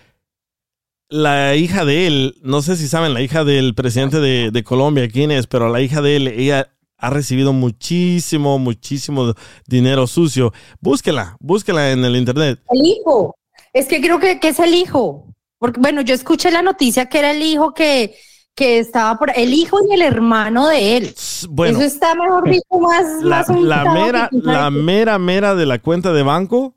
la 1.08 1.56
hija 1.56 1.86
de 1.86 2.08
él, 2.08 2.36
no 2.42 2.62
sé 2.62 2.76
si 2.76 2.88
saben, 2.88 3.14
la 3.14 3.22
hija 3.22 3.46
del 3.46 3.74
presidente 3.76 4.20
de, 4.20 4.52
de 4.52 4.64
Colombia, 4.64 5.08
quién 5.08 5.32
es, 5.32 5.48
pero 5.48 5.70
la 5.70 5.82
hija 5.82 6.02
de 6.02 6.16
él, 6.18 6.28
ella 6.28 6.74
ha 7.02 7.10
recibido 7.10 7.52
muchísimo, 7.52 8.60
muchísimo 8.60 9.34
dinero 9.68 10.06
sucio. 10.06 10.54
Búsquela, 10.80 11.36
búsquela 11.40 11.92
en 11.92 12.06
el 12.06 12.16
internet. 12.16 12.60
El 12.70 12.86
hijo. 12.86 13.36
Es 13.74 13.88
que 13.88 14.00
creo 14.00 14.20
que, 14.20 14.40
que 14.40 14.50
es 14.50 14.60
el 14.60 14.76
hijo. 14.76 15.26
Porque, 15.58 15.80
bueno, 15.80 16.02
yo 16.02 16.14
escuché 16.14 16.52
la 16.52 16.62
noticia 16.62 17.08
que 17.08 17.20
era 17.20 17.32
el 17.32 17.42
hijo 17.42 17.74
que, 17.74 18.16
que 18.56 18.78
estaba 18.78 19.18
por 19.18 19.32
el 19.36 19.54
hijo 19.54 19.80
y 19.90 19.94
el 19.94 20.04
hermano 20.04 20.68
de 20.68 20.98
él. 20.98 21.16
bueno. 21.50 21.80
Eso 21.80 21.88
está 21.88 22.14
mejor 22.14 22.44
dicho 22.50 22.80
más, 22.80 23.24
La, 23.24 23.38
más 23.38 23.50
la 23.50 23.94
mera, 23.94 24.30
la 24.32 24.70
mera, 24.70 25.18
mera 25.18 25.56
de 25.56 25.66
la 25.66 25.80
cuenta 25.80 26.14
de 26.14 26.22
banco 26.22 26.76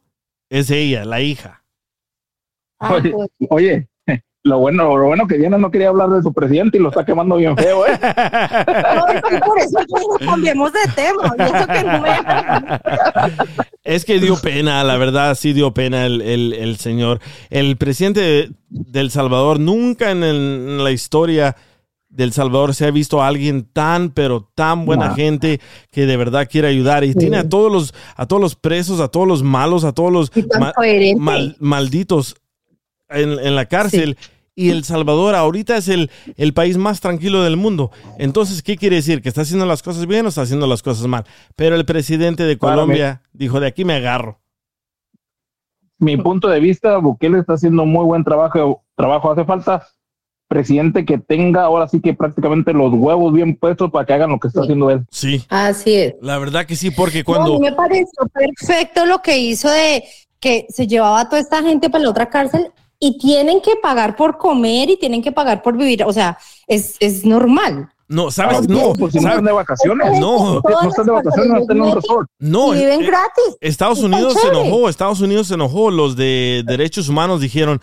es 0.48 0.70
ella, 0.70 1.04
la 1.04 1.20
hija. 1.20 1.64
Ah, 2.80 2.94
Oye, 2.94 3.10
pues. 3.10 3.28
oye, 3.50 3.88
lo 4.46 4.58
bueno, 4.58 4.94
lo 4.98 5.06
bueno 5.06 5.26
que 5.26 5.38
Diana 5.38 5.56
no 5.56 5.70
quería 5.70 5.88
hablar 5.88 6.10
de 6.10 6.22
su 6.22 6.30
presidente 6.34 6.76
y 6.76 6.80
lo 6.80 6.90
está 6.90 7.02
quemando 7.06 7.36
bien 7.36 7.56
feo, 7.56 7.86
¿eh? 7.86 7.98
No, 8.94 9.06
es 9.08 9.22
que 9.22 9.38
por 9.38 9.58
eso 9.58 9.78
digo, 9.86 10.18
cambiemos 10.18 10.70
de 10.70 10.80
tema. 10.94 11.34
Y 11.38 11.42
eso 11.42 11.66
que 11.66 11.82
no 11.82 12.00
me 12.02 12.08
dejan. 12.10 12.80
Es 13.84 14.04
que 14.04 14.20
dio 14.20 14.36
pena, 14.36 14.84
la 14.84 14.98
verdad, 14.98 15.34
sí 15.34 15.54
dio 15.54 15.72
pena 15.72 16.04
el, 16.04 16.20
el- 16.20 16.52
el 16.52 16.76
señor. 16.76 17.20
El 17.48 17.78
presidente 17.78 18.20
de, 18.20 18.50
de 18.68 19.00
El 19.00 19.10
Salvador, 19.10 19.58
nunca 19.60 20.10
en, 20.10 20.22
el- 20.22 20.36
en 20.68 20.84
la 20.84 20.90
historia 20.90 21.56
del 22.10 22.32
Salvador 22.34 22.74
se 22.74 22.84
ha 22.84 22.90
visto 22.90 23.22
a 23.22 23.28
alguien 23.28 23.64
tan, 23.72 24.10
pero 24.10 24.50
tan 24.54 24.84
buena 24.84 25.08
No. 25.08 25.14
gente 25.14 25.58
que 25.90 26.04
de 26.04 26.16
verdad 26.18 26.46
quiere 26.50 26.68
ayudar. 26.68 27.02
Y 27.04 27.14
tiene 27.14 27.38
a 27.38 27.48
todos 27.48 27.72
los, 27.72 27.94
a 28.14 28.26
todos 28.26 28.42
los 28.42 28.56
presos, 28.56 29.00
a 29.00 29.08
todos 29.08 29.26
los 29.26 29.42
malos, 29.42 29.84
a 29.84 29.92
todos 29.94 30.12
los 30.12 30.30
ma- 30.60 30.74
mal- 31.16 31.56
malditos 31.60 32.36
en, 33.08 33.38
en 33.38 33.56
la 33.56 33.64
cárcel. 33.64 34.18
Y 34.56 34.70
El 34.70 34.84
Salvador 34.84 35.34
ahorita 35.34 35.76
es 35.76 35.88
el, 35.88 36.10
el 36.36 36.54
país 36.54 36.76
más 36.76 37.00
tranquilo 37.00 37.42
del 37.42 37.56
mundo. 37.56 37.90
Entonces, 38.18 38.62
¿qué 38.62 38.76
quiere 38.76 38.96
decir? 38.96 39.20
¿Que 39.20 39.28
está 39.28 39.40
haciendo 39.40 39.66
las 39.66 39.82
cosas 39.82 40.06
bien 40.06 40.26
o 40.26 40.28
está 40.28 40.42
haciendo 40.42 40.66
las 40.68 40.82
cosas 40.82 41.06
mal? 41.08 41.24
Pero 41.56 41.74
el 41.74 41.84
presidente 41.84 42.44
de 42.44 42.56
Colombia 42.56 43.22
dijo, 43.32 43.58
de 43.58 43.66
aquí 43.66 43.84
me 43.84 43.94
agarro. 43.94 44.38
Mi 45.98 46.16
punto 46.16 46.48
de 46.48 46.60
vista, 46.60 46.98
Bukele 46.98 47.40
está 47.40 47.54
haciendo 47.54 47.84
muy 47.84 48.04
buen 48.04 48.22
trabajo. 48.22 48.82
trabajo. 48.94 49.32
Hace 49.32 49.44
falta 49.44 49.86
presidente 50.46 51.04
que 51.04 51.18
tenga 51.18 51.62
ahora 51.62 51.88
sí 51.88 52.00
que 52.00 52.14
prácticamente 52.14 52.72
los 52.72 52.92
huevos 52.92 53.32
bien 53.32 53.56
puestos 53.56 53.90
para 53.90 54.04
que 54.06 54.12
hagan 54.12 54.30
lo 54.30 54.38
que 54.38 54.48
está 54.48 54.60
haciendo 54.60 54.90
él. 54.90 55.04
Sí. 55.10 55.44
Así 55.48 55.94
es. 55.94 56.14
La 56.20 56.38
verdad 56.38 56.66
que 56.66 56.76
sí, 56.76 56.90
porque 56.92 57.20
No, 57.20 57.24
cuando... 57.24 57.56
a 57.56 57.58
mí 57.58 57.64
me 57.70 57.72
pareció 57.72 58.26
perfecto 58.32 59.04
lo 59.06 59.20
que 59.20 59.38
hizo 59.38 59.68
de 59.68 60.04
que 60.38 60.66
se 60.68 60.86
llevaba 60.86 61.20
a 61.20 61.28
toda 61.28 61.40
esta 61.40 61.62
gente 61.62 61.90
para 61.90 62.04
la 62.04 62.10
otra 62.10 62.28
cárcel 62.28 62.70
y 63.04 63.18
tienen 63.18 63.60
que 63.60 63.76
pagar 63.76 64.16
por 64.16 64.38
comer 64.38 64.88
y 64.88 64.96
tienen 64.96 65.20
que 65.22 65.30
pagar 65.30 65.62
por 65.62 65.76
vivir. 65.76 66.04
O 66.04 66.12
sea, 66.12 66.38
es, 66.66 66.96
es 67.00 67.26
normal. 67.26 67.90
No, 68.08 68.30
¿sabes? 68.30 68.60
Ah, 68.60 68.66
No, 68.66 68.94
pues 68.94 69.12
si 69.12 69.18
no 69.18 69.24
¿sabes? 69.24 69.36
están 69.36 69.44
de 69.44 69.52
vacaciones. 69.52 70.18
No, 70.18 70.62
No 70.62 70.88
están 70.88 71.04
de 71.04 71.12
vacaciones, 71.12 71.50
no 71.52 71.58
están 71.58 71.76
en 71.76 71.82
un 71.82 71.94
resort. 71.94 72.30
No, 72.38 72.74
Y 72.74 72.78
viven 72.78 73.02
eh, 73.02 73.06
gratis. 73.06 73.56
Estados 73.60 73.98
Unidos 74.00 74.34
se 74.40 74.48
enojó, 74.48 74.88
Estados 74.88 75.20
Unidos 75.20 75.48
se 75.48 75.54
enojó. 75.54 75.90
Los 75.90 76.16
de 76.16 76.62
derechos 76.66 77.10
humanos 77.10 77.42
dijeron, 77.42 77.82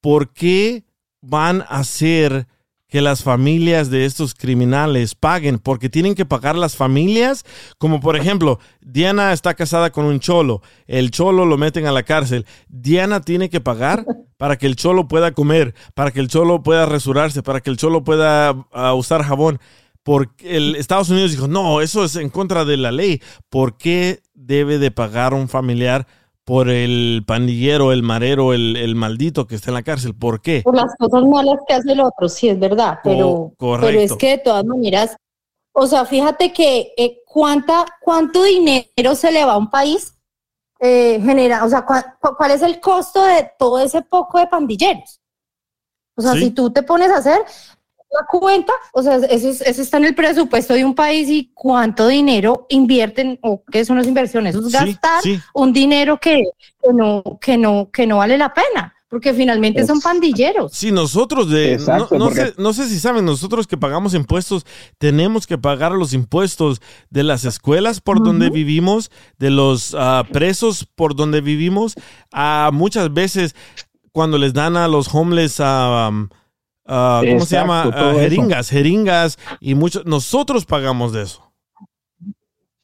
¿por 0.00 0.32
qué 0.32 0.82
van 1.20 1.62
a 1.62 1.78
hacer 1.78 2.48
que 2.96 3.02
las 3.02 3.22
familias 3.22 3.90
de 3.90 4.06
estos 4.06 4.34
criminales 4.34 5.14
paguen? 5.14 5.58
Porque 5.58 5.90
tienen 5.90 6.14
que 6.14 6.24
pagar 6.24 6.56
las 6.56 6.76
familias, 6.76 7.44
como 7.76 8.00
por 8.00 8.16
ejemplo, 8.16 8.58
Diana 8.80 9.34
está 9.34 9.52
casada 9.52 9.92
con 9.92 10.06
un 10.06 10.18
cholo, 10.18 10.62
el 10.86 11.10
cholo 11.10 11.44
lo 11.44 11.58
meten 11.58 11.84
a 11.84 11.92
la 11.92 12.04
cárcel, 12.04 12.46
Diana 12.68 13.20
tiene 13.20 13.50
que 13.50 13.60
pagar 13.60 14.06
para 14.38 14.56
que 14.56 14.64
el 14.66 14.76
cholo 14.76 15.08
pueda 15.08 15.32
comer, 15.32 15.74
para 15.92 16.10
que 16.10 16.20
el 16.20 16.28
cholo 16.28 16.62
pueda 16.62 16.86
resurarse, 16.86 17.42
para 17.42 17.60
que 17.60 17.68
el 17.68 17.76
cholo 17.76 18.02
pueda 18.02 18.66
ah, 18.72 18.94
usar 18.94 19.22
jabón. 19.22 19.60
Porque 20.02 20.56
el 20.56 20.74
Estados 20.76 21.10
Unidos 21.10 21.32
dijo, 21.32 21.48
no, 21.48 21.82
eso 21.82 22.02
es 22.02 22.16
en 22.16 22.30
contra 22.30 22.64
de 22.64 22.78
la 22.78 22.92
ley. 22.92 23.20
¿Por 23.50 23.76
qué 23.76 24.22
debe 24.32 24.78
de 24.78 24.90
pagar 24.90 25.34
un 25.34 25.50
familiar 25.50 26.06
por 26.46 26.68
el 26.70 27.24
pandillero, 27.26 27.90
el 27.90 28.04
marero, 28.04 28.52
el, 28.54 28.76
el 28.76 28.94
maldito 28.94 29.48
que 29.48 29.56
está 29.56 29.70
en 29.70 29.74
la 29.74 29.82
cárcel? 29.82 30.14
¿Por 30.14 30.40
qué? 30.40 30.62
Por 30.62 30.76
las 30.76 30.94
cosas 30.96 31.24
malas 31.24 31.58
que 31.66 31.74
hace 31.74 31.90
el 31.92 32.00
otro, 32.00 32.28
sí, 32.28 32.48
es 32.48 32.58
verdad. 32.58 33.00
Pero, 33.02 33.52
correcto. 33.58 33.86
pero 33.88 34.00
es 34.00 34.12
que 34.16 34.28
de 34.30 34.38
todas 34.38 34.64
maneras, 34.64 35.16
o 35.72 35.86
sea, 35.88 36.04
fíjate 36.04 36.52
que 36.52 36.92
eh, 36.96 37.18
cuánta, 37.26 37.84
cuánto 38.00 38.44
dinero 38.44 39.14
se 39.16 39.32
le 39.32 39.44
va 39.44 39.54
a 39.54 39.58
un 39.58 39.70
país 39.70 40.14
eh, 40.78 41.20
genera, 41.20 41.64
o 41.64 41.68
sea, 41.68 41.84
cua- 41.84 42.16
cuál 42.36 42.50
es 42.52 42.62
el 42.62 42.78
costo 42.80 43.24
de 43.24 43.50
todo 43.58 43.80
ese 43.80 44.02
poco 44.02 44.38
de 44.38 44.46
pandilleros. 44.46 45.20
O 46.16 46.22
sea, 46.22 46.32
Sí. 46.34 46.44
si 46.44 46.50
tú 46.52 46.70
te 46.70 46.82
pones 46.84 47.10
a 47.10 47.16
hacer 47.18 47.40
la 48.10 48.24
cuenta, 48.30 48.72
o 48.92 49.02
sea, 49.02 49.16
eso, 49.16 49.48
es- 49.50 49.60
eso 49.60 49.82
está 49.82 49.96
en 49.98 50.04
el 50.04 50.14
presupuesto 50.14 50.74
de 50.74 50.84
un 50.84 50.94
país 50.94 51.28
y 51.28 51.50
cuánto 51.54 52.06
dinero 52.08 52.66
invierten, 52.70 53.38
o 53.42 53.62
qué 53.70 53.84
son 53.84 53.96
las 53.98 54.06
inversiones, 54.06 54.54
eso 54.54 54.66
es 54.66 54.72
Sí, 54.72 54.78
gastar 54.78 55.22
sí. 55.22 55.40
un 55.54 55.72
dinero 55.72 56.18
que, 56.18 56.44
que 56.82 56.92
no, 56.94 57.22
que 57.40 57.58
no, 57.58 57.90
que 57.92 58.06
no 58.06 58.18
vale 58.18 58.38
la 58.38 58.54
pena, 58.54 58.94
porque 59.08 59.34
finalmente 59.34 59.86
son 59.86 60.00
pandilleros. 60.00 60.72
Si 60.72 60.92
nosotros 60.92 61.50
de... 61.50 61.74
Exacto, 61.74 62.08
no, 62.12 62.18
no 62.18 62.24
porque- 62.26 62.46
sé, 62.46 62.54
no 62.58 62.72
sé 62.72 62.88
si 62.88 62.98
saben, 62.98 63.24
nosotros 63.24 63.66
que 63.66 63.76
pagamos 63.76 64.14
impuestos, 64.14 64.64
tenemos 64.98 65.46
que 65.46 65.58
pagar 65.58 65.92
los 65.92 66.12
impuestos 66.12 66.80
de 67.10 67.22
las 67.22 67.44
escuelas 67.44 68.00
por 68.00 68.22
donde 68.24 68.50
vivimos, 68.50 69.10
de 69.38 69.50
los 69.50 69.94
ah, 69.98 70.24
presos 70.32 70.86
por 70.94 71.14
donde 71.16 71.40
vivimos. 71.40 71.94
Ah, 72.32 72.70
muchas 72.72 73.12
veces 73.12 73.54
cuando 74.12 74.38
les 74.38 74.54
dan 74.54 74.76
a 74.76 74.88
los 74.88 75.12
homeless... 75.14 75.60
um, 75.60 76.28
ah, 76.86 77.22
¿Cómo 77.26 77.40
se 77.44 77.56
llama? 77.56 77.82
Ah, 77.92 78.10
eso. 78.12 78.20
jeringas, 78.20 78.70
jeringas 78.70 79.38
y 79.60 79.74
muchos... 79.74 80.04
Nosotros 80.06 80.64
pagamos 80.64 81.12
de 81.12 81.22
eso. 81.22 81.42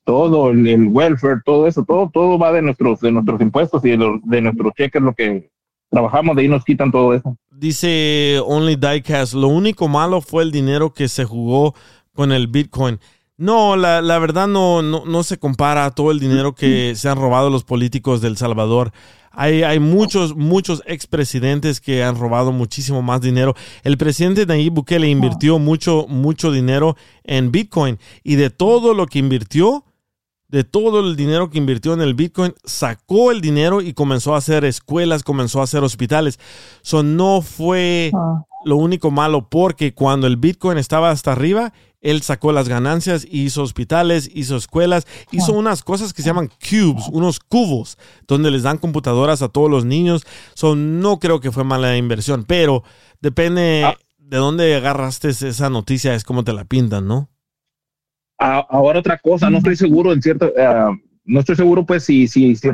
Todo 0.05 0.51
el, 0.51 0.67
el 0.67 0.89
welfare, 0.89 1.41
todo 1.45 1.67
eso, 1.69 1.85
todo, 1.85 2.11
todo 2.13 2.37
va 2.39 2.53
de 2.53 2.61
nuestros, 2.63 3.01
de 3.01 3.13
nuestros 3.13 3.41
impuestos 3.41 3.85
y 3.85 3.91
de, 3.91 3.97
los- 3.99 4.21
de 4.25 4.41
nuestros 4.41 4.73
cheques, 4.75 5.01
lo 5.01 5.15
que 5.15 5.49
trabajamos, 5.91 6.35
de 6.35 6.43
ahí 6.43 6.49
nos 6.49 6.65
quitan 6.65 6.91
todo 6.91 7.15
eso. 7.15 7.37
Dice 7.51 8.41
Only 8.45 8.75
Diecast, 8.75 9.35
lo 9.35 9.47
único 9.49 9.87
malo 9.87 10.21
fue 10.21 10.43
el 10.43 10.51
dinero 10.51 10.93
que 10.93 11.07
se 11.07 11.25
jugó 11.25 11.75
con 12.15 12.33
el 12.33 12.49
Bitcoin. 12.49 12.99
No, 13.43 13.75
la, 13.75 14.01
la 14.03 14.21
verdad 14.21 14.47
no, 14.47 14.83
no, 14.83 15.05
no 15.05 15.25
se 15.25 15.37
compara 15.37 15.85
a 15.85 15.91
todo 15.91 16.13
el 16.13 16.21
dinero 16.21 16.55
que 16.55 16.95
se 16.95 17.09
han 17.09 17.19
robado 17.19 17.51
los 17.51 17.65
políticos 17.65 18.21
del 18.21 18.37
Salvador. 18.37 18.93
Hay, 19.33 19.65
hay 19.65 19.81
muchos, 19.81 20.37
muchos 20.37 20.81
expresidentes 20.87 21.81
que 21.81 22.05
han 22.05 22.17
robado 22.17 22.53
muchísimo 22.53 23.03
más 23.03 23.21
dinero. 23.21 23.57
El 23.83 23.99
presidente 23.99 24.47
Nayib 24.47 24.75
Bukele 24.75 25.09
invirtió 25.09 25.59
mucho, 25.59 26.07
mucho 26.09 26.53
dinero 26.53 26.97
en 27.25 27.51
Bitcoin 27.51 27.99
y 28.23 28.37
de 28.37 28.51
todo 28.51 28.95
lo 28.95 29.09
que 29.09 29.19
invirtió, 29.19 29.87
de 30.47 30.63
todo 30.63 31.01
el 31.01 31.17
dinero 31.17 31.51
que 31.51 31.59
invirtió 31.59 31.95
en 31.95 32.03
el 32.03 32.15
Bitcoin, 32.15 32.55
sacó 32.63 33.33
el 33.33 33.41
dinero 33.41 33.81
y 33.81 33.93
comenzó 33.93 34.37
a 34.37 34.39
hacer 34.39 34.65
escuelas, 34.65 35.25
comenzó 35.25 35.61
a 35.61 35.65
hacer 35.65 35.83
hospitales. 35.83 36.39
So 36.83 37.03
no 37.03 37.43
fue 37.43 38.13
lo 38.65 38.77
único 38.77 39.11
malo 39.11 39.49
porque 39.49 39.95
cuando 39.95 40.29
el 40.29 40.37
Bitcoin 40.37 40.79
estaba 40.79 41.11
hasta 41.11 41.33
arriba, 41.33 41.73
él 42.03 42.21
sacó 42.23 42.53
las 42.53 42.69
ganancias, 42.69 43.27
hizo 43.31 43.63
hospitales, 43.63 44.29
hizo 44.35 44.57
escuelas, 44.57 45.07
hizo 45.31 45.53
unas 45.55 45.83
cosas 45.83 46.13
que 46.13 46.21
se 46.21 46.29
llaman 46.29 46.49
cubes, 46.49 47.09
unos 47.11 47.41
cubos, 47.41 47.97
donde 48.29 48.51
les 48.51 48.65
dan 48.65 48.77
computadoras 48.77 49.41
a 49.41 49.49
todos 49.49 49.71
los 49.71 49.85
niños. 49.87 50.25
So, 50.55 50.77
no 50.77 51.19
creo 51.19 51.41
que 51.41 51.53
fue 51.53 51.65
mala 51.65 51.97
inversión, 51.97 52.45
pero 52.45 52.83
depende 53.21 53.97
de 54.19 54.37
dónde 54.37 54.75
agarraste 54.75 55.29
esa 55.31 55.71
noticia, 55.71 56.15
es 56.15 56.25
como 56.25 56.45
te 56.45 56.53
la 56.53 56.65
pintan, 56.65 57.07
¿no? 57.07 57.31
A- 58.39 58.67
ahora 58.71 58.99
otra 58.99 59.19
cosa, 59.19 59.49
no 59.51 59.59
estoy 59.59 59.77
seguro 59.77 60.13
en 60.13 60.21
cierto, 60.21 60.47
eh, 60.57 60.99
no 61.25 61.41
estoy 61.41 61.55
seguro 61.55 61.87
pues 61.87 62.05
si, 62.05 62.27
si, 62.27 62.57
si 62.57 62.69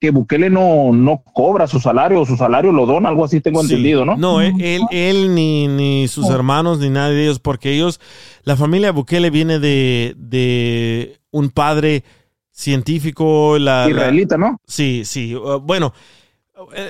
que 0.00 0.10
Bukele 0.10 0.48
no, 0.48 0.92
no 0.94 1.22
cobra 1.34 1.66
su 1.66 1.78
salario, 1.78 2.24
su 2.24 2.36
salario 2.36 2.72
lo 2.72 2.86
dona, 2.86 3.10
algo 3.10 3.24
así 3.26 3.40
tengo 3.42 3.60
Sí. 3.62 3.66
entendido, 3.74 4.06
¿no? 4.06 4.16
No, 4.16 4.40
él, 4.40 4.54
él, 4.60 4.82
él 4.90 5.34
ni, 5.34 5.68
ni 5.68 6.08
sus 6.08 6.30
hermanos 6.30 6.78
ni 6.78 6.88
nadie 6.88 7.14
de 7.16 7.22
ellos, 7.24 7.38
porque 7.38 7.74
ellos, 7.74 8.00
la 8.44 8.56
familia 8.56 8.92
Bukele 8.92 9.28
viene 9.28 9.58
de, 9.58 10.14
de 10.16 11.18
un 11.30 11.50
padre 11.50 12.02
científico. 12.50 13.58
La, 13.58 13.84
la- 13.84 13.90
Israelita, 13.90 14.36
¿no? 14.38 14.58
Sí, 14.66 15.02
sí. 15.04 15.34
Uh, 15.34 15.60
bueno, 15.60 15.92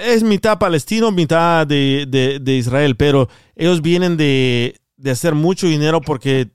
es 0.07 0.23
mitad 0.23 0.59
palestino, 0.59 1.11
mitad 1.11 1.67
de, 1.67 2.07
de- 2.09 2.39
de 2.39 2.57
Israel, 2.57 2.97
pero 2.97 3.29
ellos 3.57 3.83
vienen 3.83 4.17
de, 4.17 4.77
de 4.97 5.11
hacer 5.11 5.35
mucho 5.35 5.67
dinero 5.67 6.01
porque 6.01 6.49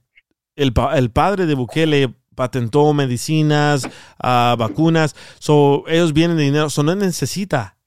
el, 0.55 0.73
el 0.95 1.11
padre 1.11 1.45
de 1.45 1.53
Bukele 1.55 2.13
patentó 2.35 2.93
medicinas, 2.93 3.87
ah, 4.19 4.55
vacunas, 4.57 5.15
so 5.39 5.83
ellos 5.87 6.13
vienen 6.13 6.37
de 6.37 6.43
dinero, 6.43 6.69
so 6.69 6.83
no 6.83 6.93
necesita 6.95 7.77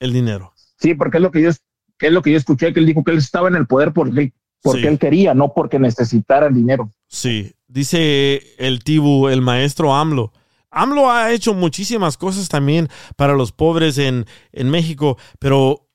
el 0.00 0.12
dinero. 0.12 0.54
Sí, 0.80 0.94
porque 0.94 1.18
es 1.18 1.22
lo 1.22 1.30
que 1.30 1.42
yo, 1.42 1.50
es 1.50 1.60
lo 2.00 2.22
que 2.22 2.32
yo 2.32 2.38
escuché, 2.38 2.72
que 2.72 2.80
él 2.80 2.86
dijo 2.86 3.04
que 3.04 3.12
él 3.12 3.18
estaba 3.18 3.48
en 3.48 3.56
el 3.56 3.66
poder 3.66 3.92
porque, 3.92 4.32
porque 4.62 4.80
Sí. 4.82 4.86
él 4.86 4.98
quería, 4.98 5.34
no 5.34 5.52
porque 5.54 5.78
necesitara 5.78 6.46
el 6.48 6.54
dinero. 6.54 6.90
Sí, 7.08 7.52
dice 7.66 8.42
el 8.58 8.82
Tibu, 8.84 9.28
el 9.28 9.40
maestro 9.42 9.94
AMLO. 9.94 10.32
AMLO 10.70 11.10
ha 11.10 11.32
hecho 11.32 11.54
muchísimas 11.54 12.16
cosas 12.16 12.48
también 12.48 12.88
para 13.16 13.32
los 13.34 13.52
pobres 13.52 13.98
en, 13.98 14.26
en 14.52 14.68
México, 14.70 15.16
pero 15.38 15.88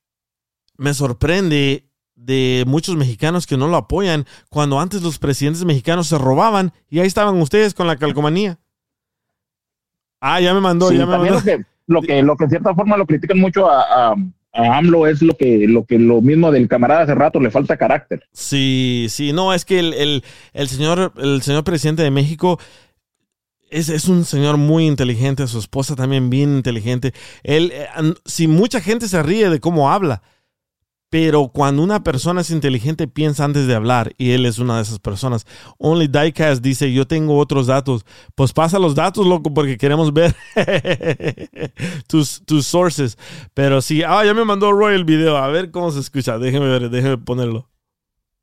me 0.77 0.93
sorprende 0.93 1.87
de 2.25 2.63
muchos 2.67 2.95
mexicanos 2.95 3.45
que 3.47 3.57
no 3.57 3.67
lo 3.67 3.77
apoyan 3.77 4.25
cuando 4.49 4.79
antes 4.79 5.01
los 5.01 5.19
presidentes 5.19 5.65
mexicanos 5.65 6.07
se 6.07 6.17
robaban 6.17 6.71
y 6.89 6.99
ahí 6.99 7.07
estaban 7.07 7.35
ustedes 7.41 7.73
con 7.73 7.87
la 7.87 7.97
calcomanía. 7.97 8.59
Ah, 10.19 10.39
ya 10.39 10.53
me 10.53 10.61
mandó, 10.61 10.89
Sí, 10.89 10.97
ya 10.97 11.05
me 11.05 11.17
mandó. 11.17 11.35
lo 11.35 11.41
que, 11.43 11.65
lo 11.87 12.01
que, 12.01 12.21
lo 12.23 12.37
que 12.37 12.43
en 12.45 12.49
cierta 12.49 12.73
forma 12.73 12.95
lo 12.97 13.05
critican 13.05 13.39
mucho 13.39 13.69
a, 13.69 13.81
a, 14.11 14.15
a 14.53 14.77
AMLO 14.77 15.05
es 15.07 15.21
lo 15.21 15.35
que, 15.35 15.67
lo 15.67 15.85
que 15.85 15.99
lo 15.99 16.21
mismo 16.21 16.51
del 16.51 16.67
camarada 16.69 17.01
hace 17.01 17.15
rato, 17.15 17.39
le 17.41 17.51
falta 17.51 17.75
carácter. 17.77 18.23
Sí, 18.31 19.07
sí, 19.09 19.33
no, 19.33 19.53
es 19.53 19.65
que 19.65 19.79
el, 19.79 19.93
el- 19.93 20.23
el 20.53 20.67
señor, 20.69 21.11
el 21.17 21.41
señor 21.41 21.63
presidente 21.65 22.03
de 22.03 22.11
México 22.11 22.57
es, 23.69 23.89
es 23.89 24.07
un 24.07 24.23
señor 24.23 24.55
muy 24.57 24.85
inteligente, 24.85 25.45
su 25.47 25.59
esposa 25.59 25.95
también 25.95 26.29
bien 26.29 26.55
inteligente. 26.55 27.13
Él, 27.43 27.71
eh, 27.73 27.87
si 28.23 28.47
mucha 28.47 28.79
gente 28.79 29.07
se 29.09 29.21
ríe 29.23 29.49
de 29.49 29.59
cómo 29.59 29.91
habla, 29.91 30.21
pero 31.13 31.49
cuando 31.49 31.83
una 31.83 32.03
persona 32.03 32.41
es 32.41 32.49
inteligente 32.49 33.07
piensa 33.07 33.45
antes 33.45 33.67
de 33.67 33.75
hablar 33.75 34.15
y 34.17 34.31
él 34.31 34.47
es 34.47 34.57
una 34.57 34.77
de 34.77 34.81
esas 34.81 34.97
personas. 34.97 35.45
Only 35.77 36.07
Diecast 36.07 36.63
dice, 36.63 36.91
yo 36.91 37.05
tengo 37.05 37.37
otros 37.37 37.67
datos. 37.67 38.03
Pues 38.33 38.51
pasa 38.51 38.79
los 38.79 38.95
datos, 38.95 39.23
loco, 39.27 39.53
porque 39.53 39.77
queremos 39.77 40.11
ver 40.11 40.35
tus, 42.07 42.41
tus 42.47 42.65
sources. 42.65 43.19
Pero 43.53 43.83
sí, 43.83 44.01
ah, 44.01 44.25
ya 44.25 44.33
me 44.33 44.43
mandó 44.43 44.71
Roy 44.71 44.95
el 44.95 45.05
video, 45.05 45.37
a 45.37 45.49
ver 45.49 45.69
cómo 45.69 45.91
se 45.91 45.99
escucha. 45.99 46.39
Déjeme 46.39 46.67
ver, 46.67 46.89
déjeme 46.89 47.19
ponerlo. 47.19 47.69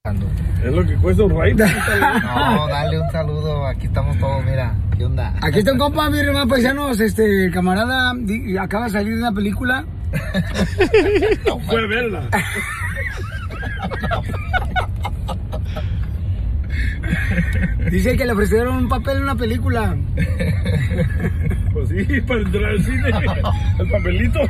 Es 0.05 0.72
lo 0.72 0.82
que 0.86 0.94
cuesta 0.94 1.24
un 1.24 1.39
raid. 1.39 1.56
No, 1.60 2.66
dale 2.68 2.98
un 2.98 3.10
saludo. 3.10 3.66
Aquí 3.66 3.85
estamos 3.85 4.18
todos, 4.18 4.43
mira. 4.47 4.74
¿Qué 4.97 5.05
onda? 5.05 5.35
Aquí 5.43 5.59
está 5.59 5.72
un 5.72 5.78
compa, 5.78 6.09
mi 6.09 6.18
hermano 6.20 6.48
paisanos, 6.48 6.98
este 7.01 7.51
camarada 7.51 8.14
di- 8.16 8.56
acaba 8.56 8.86
de 8.86 8.93
salir 8.93 9.12
de 9.16 9.20
una 9.20 9.32
película. 9.32 9.85
Fue 11.66 11.86
verla. 11.86 12.22
Dice 17.90 18.16
que 18.16 18.24
le 18.24 18.32
ofrecieron 18.32 18.77
un 18.77 18.89
papel 18.89 19.18
en 19.18 19.22
una 19.24 19.35
película. 19.35 19.97
Pues 21.72 21.89
sí, 21.89 22.20
para 22.22 22.40
entrar 22.40 22.64
al 22.64 22.82
cine. 22.85 23.09
El 23.78 23.90
papelito. 23.90 24.40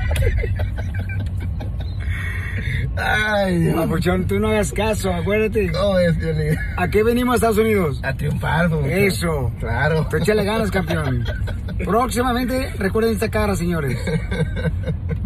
Ay, 2.96 3.72
Papuchón, 3.74 4.26
tú 4.26 4.38
no 4.40 4.48
hagas 4.48 4.72
caso, 4.72 5.12
acuérdate. 5.14 5.70
No, 5.70 5.98
es 5.98 6.16
Violín. 6.18 6.56
¿A 6.76 6.88
qué 6.88 7.02
venimos 7.02 7.34
a 7.34 7.36
Estados 7.36 7.58
Unidos? 7.58 8.00
A 8.02 8.12
triunfar, 8.14 8.68
güey. 8.68 9.06
Eso. 9.06 9.52
Claro. 9.60 10.06
Tú 10.10 10.16
échale 10.16 10.44
ganas, 10.44 10.70
campeón. 10.70 11.24
Próximamente, 11.84 12.72
recuerden 12.78 13.12
esta 13.14 13.30
cara, 13.30 13.54
señores. 13.56 13.96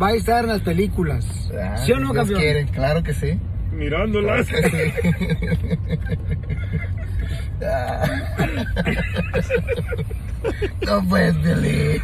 Va 0.01 0.09
a 0.09 0.13
estar 0.15 0.45
en 0.45 0.51
las 0.51 0.61
películas. 0.61 1.51
Ah, 1.59 1.77
¿Sí 1.79 1.93
o 1.93 1.97
no, 1.99 2.13
Dios 2.13 2.17
campeón? 2.17 2.41
quiere, 2.41 2.67
Claro 2.67 3.03
que 3.03 3.15
sí. 3.15 3.39
Mirándolas. 3.73 4.47
Claro 4.47 4.71
que 4.71 4.93
sí. 4.93 4.93
Ah. 7.67 8.05
no 10.87 11.09
pues, 11.09 11.43
Violín. 11.43 12.03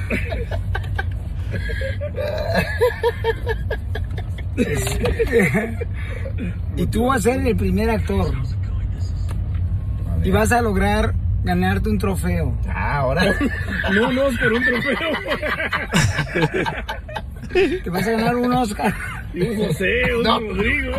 Y 6.77 6.87
tú 6.87 7.07
vas 7.07 7.19
a 7.27 7.31
ser 7.31 7.47
el 7.47 7.57
primer 7.57 7.91
actor. 7.91 8.33
Y 10.23 10.31
vas 10.31 10.53
a 10.53 10.61
lograr 10.61 11.15
ganarte 11.45 11.89
un 11.89 11.99
trofeo. 11.99 12.55
Ah, 12.69 12.99
ahora. 12.99 13.35
No, 13.93 14.13
no, 14.13 14.29
es 14.29 14.39
por 14.39 14.53
un 14.53 14.63
trofeo. 14.65 14.99
Te 17.83 17.91
vas 17.91 18.07
a 18.07 18.11
ganar 18.13 18.37
un 18.37 18.53
Oscar. 18.53 18.95
Y 19.35 19.43
un 19.43 19.57
José, 19.67 20.15
un 20.17 20.23
No. 20.23 20.39
Rodrigo. 20.41 20.93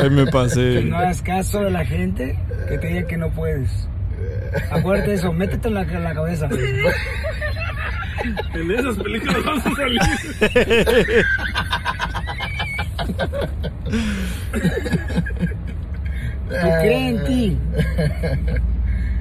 Ay, 0.00 0.10
me 0.10 0.26
pasé. 0.26 0.74
Que 0.74 0.82
no 0.84 0.96
hagas 0.96 1.22
caso 1.22 1.60
de 1.60 1.70
la 1.70 1.84
gente 1.84 2.38
que 2.68 2.78
te 2.78 2.86
diga 2.86 3.06
que 3.06 3.16
no 3.16 3.30
puedes. 3.30 3.88
Acuérdate 4.70 5.14
eso, 5.14 5.32
métete 5.32 5.68
en 5.68 5.74
la, 5.74 5.82
en 5.82 6.04
la 6.04 6.14
cabeza. 6.14 6.48
En 8.54 8.70
esas 8.70 8.96
películas 8.96 9.44
vamos 9.44 9.66
a 9.66 9.74
salir. 9.74 10.00
Tú 16.48 16.54
cree 16.80 17.08
en 17.10 17.24
ti. 17.24 17.58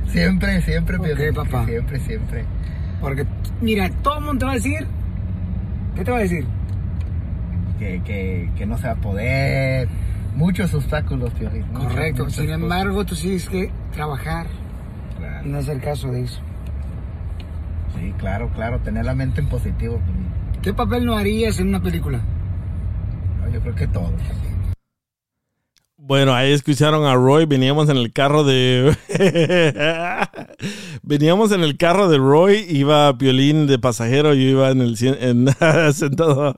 Siempre, 0.08 0.62
siempre, 0.62 0.98
Ok, 0.98 1.04
Piolín. 1.04 1.34
papá. 1.34 1.66
Siempre, 1.66 2.00
siempre. 2.00 2.46
Porque, 3.02 3.26
mira, 3.62 3.90
todo 4.02 4.20
el 4.20 4.26
mundo 4.26 4.40
te 4.40 4.46
va 4.46 4.52
a 4.52 4.56
decir. 4.56 4.88
¿Qué 5.96 6.04
te 6.04 6.12
va 6.12 6.18
a 6.18 6.22
decir? 6.22 6.46
Que, 7.80 8.02
que, 8.04 8.50
que 8.56 8.66
no 8.66 8.78
se 8.78 8.88
va 8.88 8.94
a 8.94 8.96
poder. 8.96 9.88
Muchos 10.36 10.74
obstáculos, 10.74 11.32
muchas, 11.34 11.54
Correcto. 11.74 12.30
Sin 12.30 12.50
embargo, 12.50 13.06
tú 13.06 13.16
tienes 13.16 13.50
que 13.50 13.72
trabajar 13.94 14.48
y 15.44 15.48
no 15.50 15.58
hacer 15.60 15.80
caso 15.82 16.12
de 16.12 16.24
eso. 16.24 16.42
Sí, 18.00 18.14
claro, 18.18 18.50
claro. 18.54 18.80
Tener 18.80 19.06
la 19.06 19.16
mente 19.16 19.42
en 19.42 19.50
positivo. 19.50 20.00
¿Qué 20.62 20.74
papel 20.74 21.06
no 21.06 21.16
harías 21.18 21.60
en 21.60 21.70
una 21.70 21.82
película? 21.82 22.22
No, 23.42 23.50
yo 23.52 23.60
creo 23.62 23.76
que 23.76 23.88
todo. 23.88 24.12
Bueno, 25.98 26.36
ahí 26.36 26.52
escucharon 26.52 27.06
a 27.06 27.16
Roy, 27.16 27.46
veníamos 27.48 27.90
en 27.90 27.98
el 27.98 28.14
carro 28.14 28.44
de... 28.44 28.96
veníamos 31.02 31.52
en 31.52 31.64
el 31.64 31.78
carro 31.78 32.10
de 32.10 32.18
Roy, 32.20 32.64
iba 32.70 33.18
Piolín 33.18 33.66
de 33.66 33.80
pasajero, 33.80 34.36
yo 34.36 34.42
iba 34.42 34.70
en 34.70 34.82
el 34.82 34.96
en- 35.02 35.48
sentado 35.94 36.56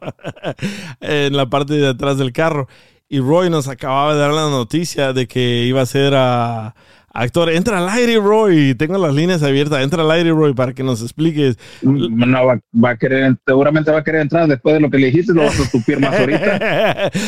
en 0.99 1.37
la 1.37 1.45
parte 1.49 1.75
de 1.75 1.87
atrás 1.87 2.17
del 2.17 2.33
carro. 2.33 2.67
Y 3.07 3.19
Roy 3.21 3.49
nos 3.49 3.69
acababa 3.69 4.15
de 4.15 4.19
dar 4.19 4.33
la 4.33 4.49
noticia 4.49 5.13
de 5.13 5.27
que 5.29 5.63
iba 5.63 5.81
a 5.81 5.85
ser 5.85 6.13
ah, 6.13 6.75
actor. 7.17 7.49
Entra 7.49 7.79
al 7.79 7.89
aire, 7.89 8.17
Roy. 8.17 8.75
Tengo 8.75 8.97
las 8.97 9.13
líneas 9.13 9.43
abiertas. 9.43 9.83
Entra 9.83 10.03
al 10.03 10.11
aire, 10.11 10.31
Roy, 10.31 10.53
para 10.53 10.73
que 10.73 10.83
nos 10.83 11.01
expliques. 11.01 11.57
No, 11.81 12.45
va, 12.45 12.59
va 12.83 12.89
a 12.91 12.97
querer, 12.97 13.35
seguramente 13.45 13.91
va 13.91 13.99
a 13.99 14.03
querer 14.03 14.21
entrar 14.21 14.47
después 14.47 14.75
de 14.75 14.81
lo 14.81 14.89
que 14.89 14.97
le 14.97 15.07
dijiste, 15.07 15.33
lo 15.33 15.43
vas 15.43 15.59
a 15.59 15.63
estupir 15.63 15.99
más 15.99 16.19
ahorita. 16.19 17.11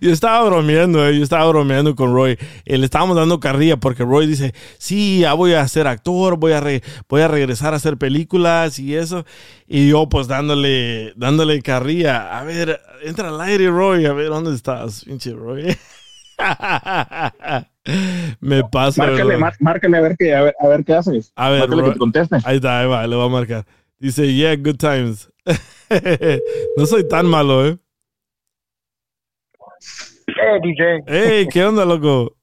Yo 0.00 0.12
estaba 0.12 0.44
bromeando, 0.46 1.06
eh, 1.06 1.16
yo 1.16 1.22
estaba 1.22 1.46
bromeando 1.48 1.94
con 1.96 2.12
Roy. 2.12 2.38
Eh, 2.66 2.76
le 2.78 2.84
estábamos 2.84 3.16
dando 3.16 3.40
carrilla 3.40 3.78
porque 3.78 4.04
Roy 4.04 4.26
dice, 4.26 4.54
sí, 4.78 5.20
ya 5.20 5.32
voy 5.32 5.54
a 5.54 5.66
ser 5.68 5.86
actor, 5.86 6.36
voy 6.36 6.52
a, 6.52 6.60
re- 6.60 6.82
voy 7.08 7.22
a 7.22 7.28
regresar 7.28 7.72
a 7.72 7.76
hacer 7.76 7.96
películas 7.96 8.78
y 8.78 8.94
eso. 8.94 9.24
Y 9.66 9.88
yo 9.88 10.08
pues 10.08 10.28
dándole, 10.28 11.12
dándole 11.16 11.62
carrilla. 11.62 12.38
A 12.38 12.44
ver, 12.44 12.78
entra 13.02 13.28
al 13.28 13.40
aire, 13.40 13.68
Roy. 13.70 14.04
A 14.06 14.12
ver, 14.12 14.28
¿dónde 14.28 14.54
estás, 14.54 15.04
pinche 15.04 15.32
Roy? 15.32 15.74
Me 18.40 18.62
pasa. 18.64 19.06
Márcale, 19.06 19.36
mar- 19.36 19.54
márcale 19.60 19.96
a 19.96 20.00
ver 20.00 20.16
qué, 20.18 20.34
a 20.34 20.42
ver, 20.42 20.54
a 20.60 20.68
ver 20.68 20.84
qué 20.84 20.94
haces. 20.94 21.32
A 21.36 21.50
ver, 21.50 21.60
Márcale 21.60 21.82
que 21.84 21.90
te 21.92 21.98
conteste. 21.98 22.36
Ahí 22.44 22.56
está, 22.56 22.80
ahí 22.80 22.86
va, 22.88 23.06
le 23.06 23.16
voy 23.16 23.26
a 23.26 23.30
marcar. 23.30 23.64
Dice, 23.98 24.32
yeah, 24.34 24.54
good 24.56 24.76
times. 24.76 25.30
no 26.76 26.86
soy 26.86 27.06
tan 27.08 27.26
malo, 27.26 27.66
¿eh? 27.66 27.78
Eh, 30.28 30.60
DJ. 30.62 31.02
Hey, 31.06 31.48
¿qué 31.50 31.64
onda, 31.64 31.84
loco? 31.84 32.36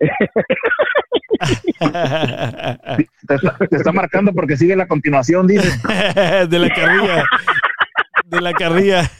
Te 3.28 3.34
está, 3.34 3.56
te 3.70 3.76
está 3.76 3.92
marcando 3.92 4.32
porque 4.32 4.56
sigue 4.56 4.74
la 4.76 4.86
continuación, 4.88 5.46
dice. 5.46 5.68
de 6.48 6.58
la 6.58 6.68
carrilla. 6.70 7.24
De 8.24 8.40
la 8.40 8.52
carrilla. 8.52 9.10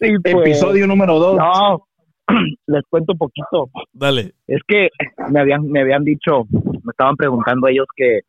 Episodio 0.00 0.86
número 0.86 1.18
dos. 1.18 1.36
No, 1.36 1.87
les 2.66 2.82
cuento 2.88 3.12
un 3.12 3.18
poquito. 3.18 3.70
Dale. 3.92 4.34
Es 4.46 4.60
que 4.66 4.88
me 5.30 5.40
habían, 5.40 5.68
me 5.68 5.80
habían 5.80 6.04
dicho, 6.04 6.44
me 6.50 6.90
estaban 6.90 7.16
preguntando 7.16 7.68
ellos 7.68 7.86
que, 7.96 8.20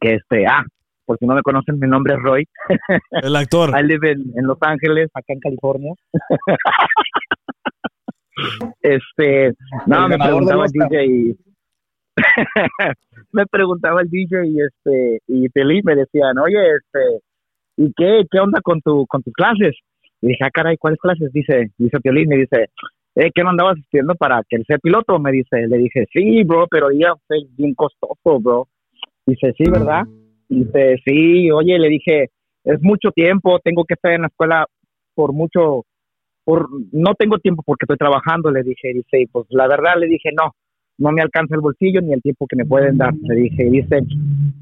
que 0.00 0.14
este, 0.14 0.46
ah, 0.46 0.64
por 1.04 1.18
si 1.18 1.26
no 1.26 1.34
me 1.34 1.42
conocen, 1.42 1.78
mi 1.78 1.86
nombre 1.86 2.14
es 2.14 2.22
Roy. 2.22 2.48
El 3.10 3.36
actor. 3.36 3.70
I 3.78 3.82
live 3.82 4.10
in, 4.10 4.32
en 4.36 4.46
Los 4.46 4.58
Ángeles, 4.60 5.10
acá 5.14 5.32
en 5.32 5.40
California. 5.40 5.92
este, 8.82 9.52
no, 9.86 10.04
El 10.04 10.10
me 10.10 10.18
preguntaba 10.18 10.64
el. 10.64 10.72
DJ 10.72 11.06
y 11.06 11.36
me 13.32 13.46
preguntaba 13.46 14.02
el 14.02 14.08
DJ 14.08 14.46
y 14.46 14.60
este 14.60 15.20
y 15.26 15.48
Felipe 15.48 15.94
me 15.94 15.96
decían, 15.96 16.38
oye, 16.38 16.76
este, 16.76 17.20
¿y 17.76 17.92
qué, 17.96 18.22
qué 18.30 18.38
onda 18.38 18.60
con 18.62 18.80
tu 18.80 19.06
con 19.06 19.22
tus 19.22 19.34
clases? 19.34 19.76
Y 20.20 20.28
dije, 20.28 20.44
ah, 20.44 20.50
caray, 20.50 20.76
¿cuáles 20.78 21.00
clases? 21.00 21.32
Dice, 21.32 21.70
dice 21.76 22.00
Piolín, 22.00 22.28
me 22.28 22.36
dice, 22.36 22.70
eh, 23.16 23.30
¿qué 23.34 23.42
no 23.42 23.50
andabas 23.50 23.74
asistiendo 23.78 24.14
para 24.14 24.42
que 24.48 24.56
él 24.56 24.64
sea 24.66 24.78
piloto? 24.78 25.18
Me 25.18 25.32
dice, 25.32 25.66
le 25.68 25.78
dije, 25.78 26.06
sí, 26.12 26.42
bro, 26.44 26.66
pero 26.68 26.90
ya 26.90 27.14
es 27.30 27.56
bien 27.56 27.74
costoso, 27.74 28.40
bro. 28.40 28.68
Dice, 29.26 29.52
sí, 29.56 29.64
¿verdad? 29.70 30.02
Dice, 30.48 30.96
sí, 31.04 31.50
oye, 31.50 31.78
le 31.78 31.88
dije, 31.88 32.30
es 32.64 32.82
mucho 32.82 33.10
tiempo, 33.12 33.60
tengo 33.60 33.84
que 33.84 33.94
estar 33.94 34.12
en 34.12 34.22
la 34.22 34.26
escuela 34.28 34.66
por 35.14 35.32
mucho, 35.32 35.84
por 36.44 36.68
no 36.92 37.14
tengo 37.14 37.38
tiempo 37.38 37.62
porque 37.64 37.84
estoy 37.84 37.96
trabajando, 37.96 38.50
le 38.50 38.62
dije, 38.62 38.92
dice, 38.92 39.28
pues 39.30 39.46
la 39.50 39.68
verdad 39.68 39.94
le 39.98 40.06
dije, 40.06 40.30
no, 40.36 40.52
no 40.98 41.12
me 41.12 41.22
alcanza 41.22 41.54
el 41.54 41.60
bolsillo 41.60 42.00
ni 42.00 42.12
el 42.12 42.22
tiempo 42.22 42.46
que 42.46 42.56
me 42.56 42.66
pueden 42.66 42.98
dar, 42.98 43.14
le 43.14 43.34
dije, 43.36 43.66
y 43.66 43.70
dice, 43.70 44.00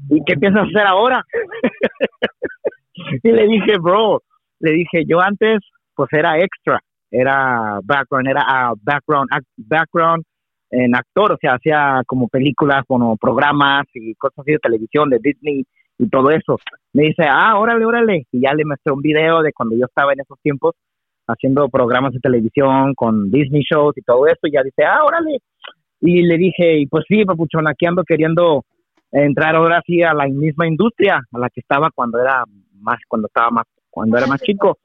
¿y 0.09 0.23
qué 0.25 0.35
piensas 0.37 0.67
hacer 0.67 0.85
ahora? 0.85 1.23
y 3.23 3.31
le 3.31 3.47
dije, 3.47 3.77
bro, 3.81 4.21
le 4.59 4.71
dije, 4.71 5.03
yo 5.07 5.19
antes, 5.19 5.59
pues 5.95 6.09
era 6.13 6.39
extra, 6.39 6.79
era 7.13 7.79
background, 7.83 8.27
era 8.27 8.43
ah, 8.47 8.73
background, 8.81 9.29
act- 9.31 9.47
background 9.57 10.23
en 10.71 10.95
actor, 10.95 11.33
o 11.33 11.37
sea, 11.37 11.53
hacía 11.53 12.01
como 12.07 12.27
películas, 12.27 12.83
como 12.87 13.15
programas 13.17 13.85
y 13.93 14.15
cosas 14.15 14.39
así 14.39 14.53
de 14.53 14.57
televisión, 14.57 15.09
de 15.09 15.19
Disney 15.21 15.63
y 15.99 16.09
todo 16.09 16.31
eso. 16.31 16.57
Me 16.93 17.03
dice, 17.03 17.25
ah, 17.29 17.59
órale, 17.59 17.85
órale. 17.85 18.25
Y 18.31 18.41
ya 18.41 18.53
le 18.55 18.65
mostré 18.65 18.91
un 18.91 19.01
video 19.01 19.43
de 19.43 19.53
cuando 19.53 19.75
yo 19.77 19.85
estaba 19.85 20.13
en 20.13 20.21
esos 20.21 20.39
tiempos 20.41 20.73
haciendo 21.27 21.69
programas 21.69 22.13
de 22.13 22.19
televisión 22.19 22.95
con 22.95 23.29
Disney 23.29 23.61
shows 23.61 23.95
y 23.97 24.01
todo 24.01 24.25
eso. 24.25 24.39
Y 24.43 24.51
ya 24.53 24.63
dice, 24.63 24.83
ah, 24.83 25.03
órale. 25.03 25.37
Y 26.01 26.23
le 26.23 26.37
dije, 26.37 26.79
y 26.79 26.87
pues 26.87 27.05
sí, 27.07 27.23
papuchón, 27.23 27.67
aquí 27.67 27.85
ando 27.85 28.03
queriendo 28.03 28.65
entrar 29.11 29.55
ahora 29.55 29.83
sí 29.85 30.01
a 30.01 30.15
la 30.15 30.25
misma 30.25 30.67
industria 30.67 31.21
a 31.31 31.37
la 31.37 31.49
que 31.51 31.59
estaba 31.59 31.91
cuando 31.93 32.19
era 32.19 32.43
más, 32.81 32.97
cuando 33.07 33.27
estaba 33.27 33.51
más, 33.51 33.65
cuando 33.91 34.17
era 34.17 34.25
más 34.25 34.41
chico. 34.41 34.79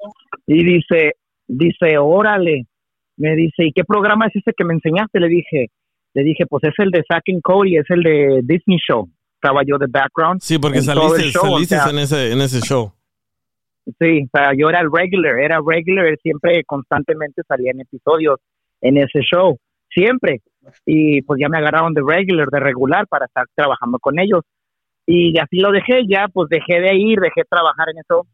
Y 0.47 0.63
dice, 0.63 1.15
dice, 1.49 1.99
órale. 1.99 2.67
Me 3.17 3.35
dice, 3.35 3.65
¿y 3.65 3.73
qué 3.73 3.83
programa 3.85 4.27
es 4.27 4.37
ese 4.37 4.53
que 4.57 4.65
me 4.65 4.75
enseñaste? 4.75 5.19
Le 5.19 5.29
dije, 5.29 5.67
le 6.15 6.23
dije, 6.23 6.47
pues 6.47 6.63
es 6.65 6.75
el 6.79 6.91
de 6.91 7.03
Zack 7.11 7.25
and 7.29 7.43
Cody, 7.43 7.77
es 7.77 7.91
el 7.91 8.03
de 8.03 8.41
Disney 8.45 8.79
Show. 8.79 9.09
Estaba 9.35 9.63
yo 9.67 9.79
de 9.79 9.87
background. 9.89 10.41
Sí, 10.41 10.59
porque 10.59 10.79
en 10.79 10.87
todo 10.87 11.17
el 11.17 11.23
saliste, 11.23 11.39
show, 11.39 11.47
o 11.47 11.55
saliste 11.55 11.77
sea, 11.77 11.91
en, 11.91 11.99
ese, 11.99 12.33
en 12.33 12.41
ese 12.41 12.61
show. 12.61 12.93
Sí, 13.99 14.25
o 14.25 14.37
sea, 14.37 14.53
yo 14.57 14.69
era 14.69 14.81
el 14.81 14.91
regular, 14.93 15.39
era 15.39 15.61
regular, 15.67 16.07
siempre 16.23 16.63
constantemente 16.65 17.43
salía 17.49 17.71
en 17.71 17.81
episodios 17.81 18.39
en 18.81 18.99
ese 18.99 19.21
show, 19.21 19.59
siempre. 19.89 20.43
Y 20.85 21.23
pues 21.23 21.41
ya 21.41 21.49
me 21.49 21.59
agarraron 21.59 21.95
de 21.95 22.03
regular, 22.07 22.49
de 22.49 22.61
regular 22.61 23.07
para 23.09 23.27
estar 23.27 23.47
trabajando 23.55 23.99
con 23.99 24.19
ellos. 24.19 24.43
Y 25.07 25.39
así 25.39 25.59
lo 25.59 25.73
dejé, 25.73 26.07
ya 26.07 26.29
pues 26.29 26.51
dejé 26.51 26.81
de 26.81 26.95
ir, 26.97 27.19
dejé 27.19 27.41
de 27.41 27.49
trabajar 27.49 27.89
en 27.91 27.99
eso, 27.99 28.27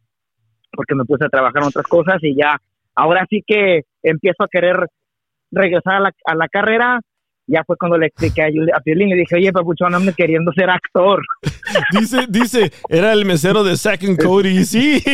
porque 0.73 0.97
me 0.97 1.05
puse 1.05 1.25
a 1.25 1.29
trabajar 1.29 1.63
en 1.63 1.69
otras 1.69 1.87
cosas 1.87 2.19
y 2.23 2.35
ya, 2.35 2.59
ahora 2.95 3.27
sí 3.31 3.43
que 3.47 3.83
empiezo 4.03 4.43
a 4.45 4.49
querer 4.49 4.77
regresar 5.51 5.95
a 5.95 6.01
la, 6.01 6.13
a 6.27 6.35
la 6.35 6.49
carrera. 6.49 7.01
Ya 7.47 7.63
fue 7.67 7.77
cuando 7.77 7.99
le 7.99 8.07
expliqué 8.07 8.41
a, 8.43 8.49
Yuli- 8.49 8.73
a 8.75 8.81
Piolín, 8.81 9.11
le 9.11 9.17
dije, 9.17 9.37
oye, 9.37 9.53
papuchón, 9.53 9.95
ando 9.95 10.15
queriendo 10.15 10.51
ser 10.53 10.71
actor. 10.71 11.21
Dice, 11.93 12.25
dice, 12.29 12.73
era 12.89 13.13
el 13.13 13.25
mesero 13.27 13.65
de 13.65 13.77
Zack 13.77 14.05
and 14.05 14.23
Cody, 14.23 14.65
sí. 14.65 15.03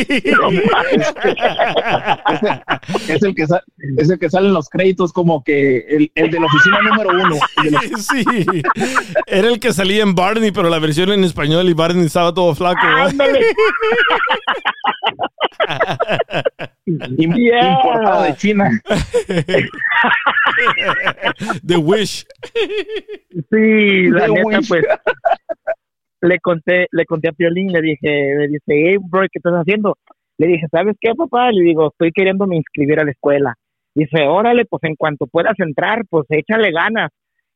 Es 3.09 3.21
el 3.23 3.33
que 3.35 3.47
sa- 3.47 3.63
es 3.97 4.09
el 4.09 4.17
que 4.19 4.29
sale 4.29 4.47
en 4.47 4.53
los 4.53 4.69
créditos 4.69 5.11
como 5.11 5.43
que 5.43 5.79
el, 5.79 6.11
el 6.15 6.29
de 6.31 6.39
la 6.39 6.45
oficina 6.45 6.79
número 6.81 7.09
uno. 7.09 7.35
La- 7.69 7.81
Sí, 7.97 8.23
era 9.27 9.47
el 9.49 9.59
que 9.59 9.73
salía 9.73 10.03
en 10.03 10.13
Barney, 10.15 10.51
pero 10.51 10.69
la 10.69 10.79
versión 10.79 11.11
en 11.11 11.23
español 11.25 11.67
y 11.69 11.73
Barney 11.73 12.05
estaba 12.05 12.33
todo 12.33 12.53
flaco. 12.55 12.79
¿verdad? 12.85 13.11
Yeah. 17.17 17.73
Importado 17.73 18.23
de 18.23 18.35
China. 18.35 18.69
The 21.65 21.77
Wish. 21.77 22.25
Sí, 23.49 24.09
la 24.09 24.25
The 24.25 24.31
neta, 24.31 24.59
Wish. 24.59 24.67
pues 24.67 24.83
le 26.21 26.39
conté, 26.39 26.87
le 26.91 27.05
conté 27.05 27.29
a 27.29 27.31
Piolín, 27.31 27.71
le 27.71 27.81
dije, 27.81 28.35
le 28.37 28.47
dice, 28.47 28.63
hey, 28.67 28.97
bro, 28.99 29.21
¿qué 29.21 29.39
estás 29.39 29.53
haciendo? 29.53 29.97
Le 30.37 30.47
dije, 30.47 30.67
¿sabes 30.71 30.95
qué, 30.99 31.13
papá? 31.15 31.51
Le 31.51 31.63
digo, 31.63 31.89
estoy 31.89 32.11
queriendo 32.11 32.47
me 32.47 32.57
inscribir 32.57 32.99
a 32.99 33.05
la 33.05 33.11
escuela. 33.11 33.55
Dice, 33.93 34.23
órale, 34.27 34.65
pues 34.65 34.83
en 34.83 34.95
cuanto 34.95 35.27
puedas 35.27 35.59
entrar, 35.59 36.03
pues 36.09 36.25
échale 36.29 36.71
ganas. 36.71 37.11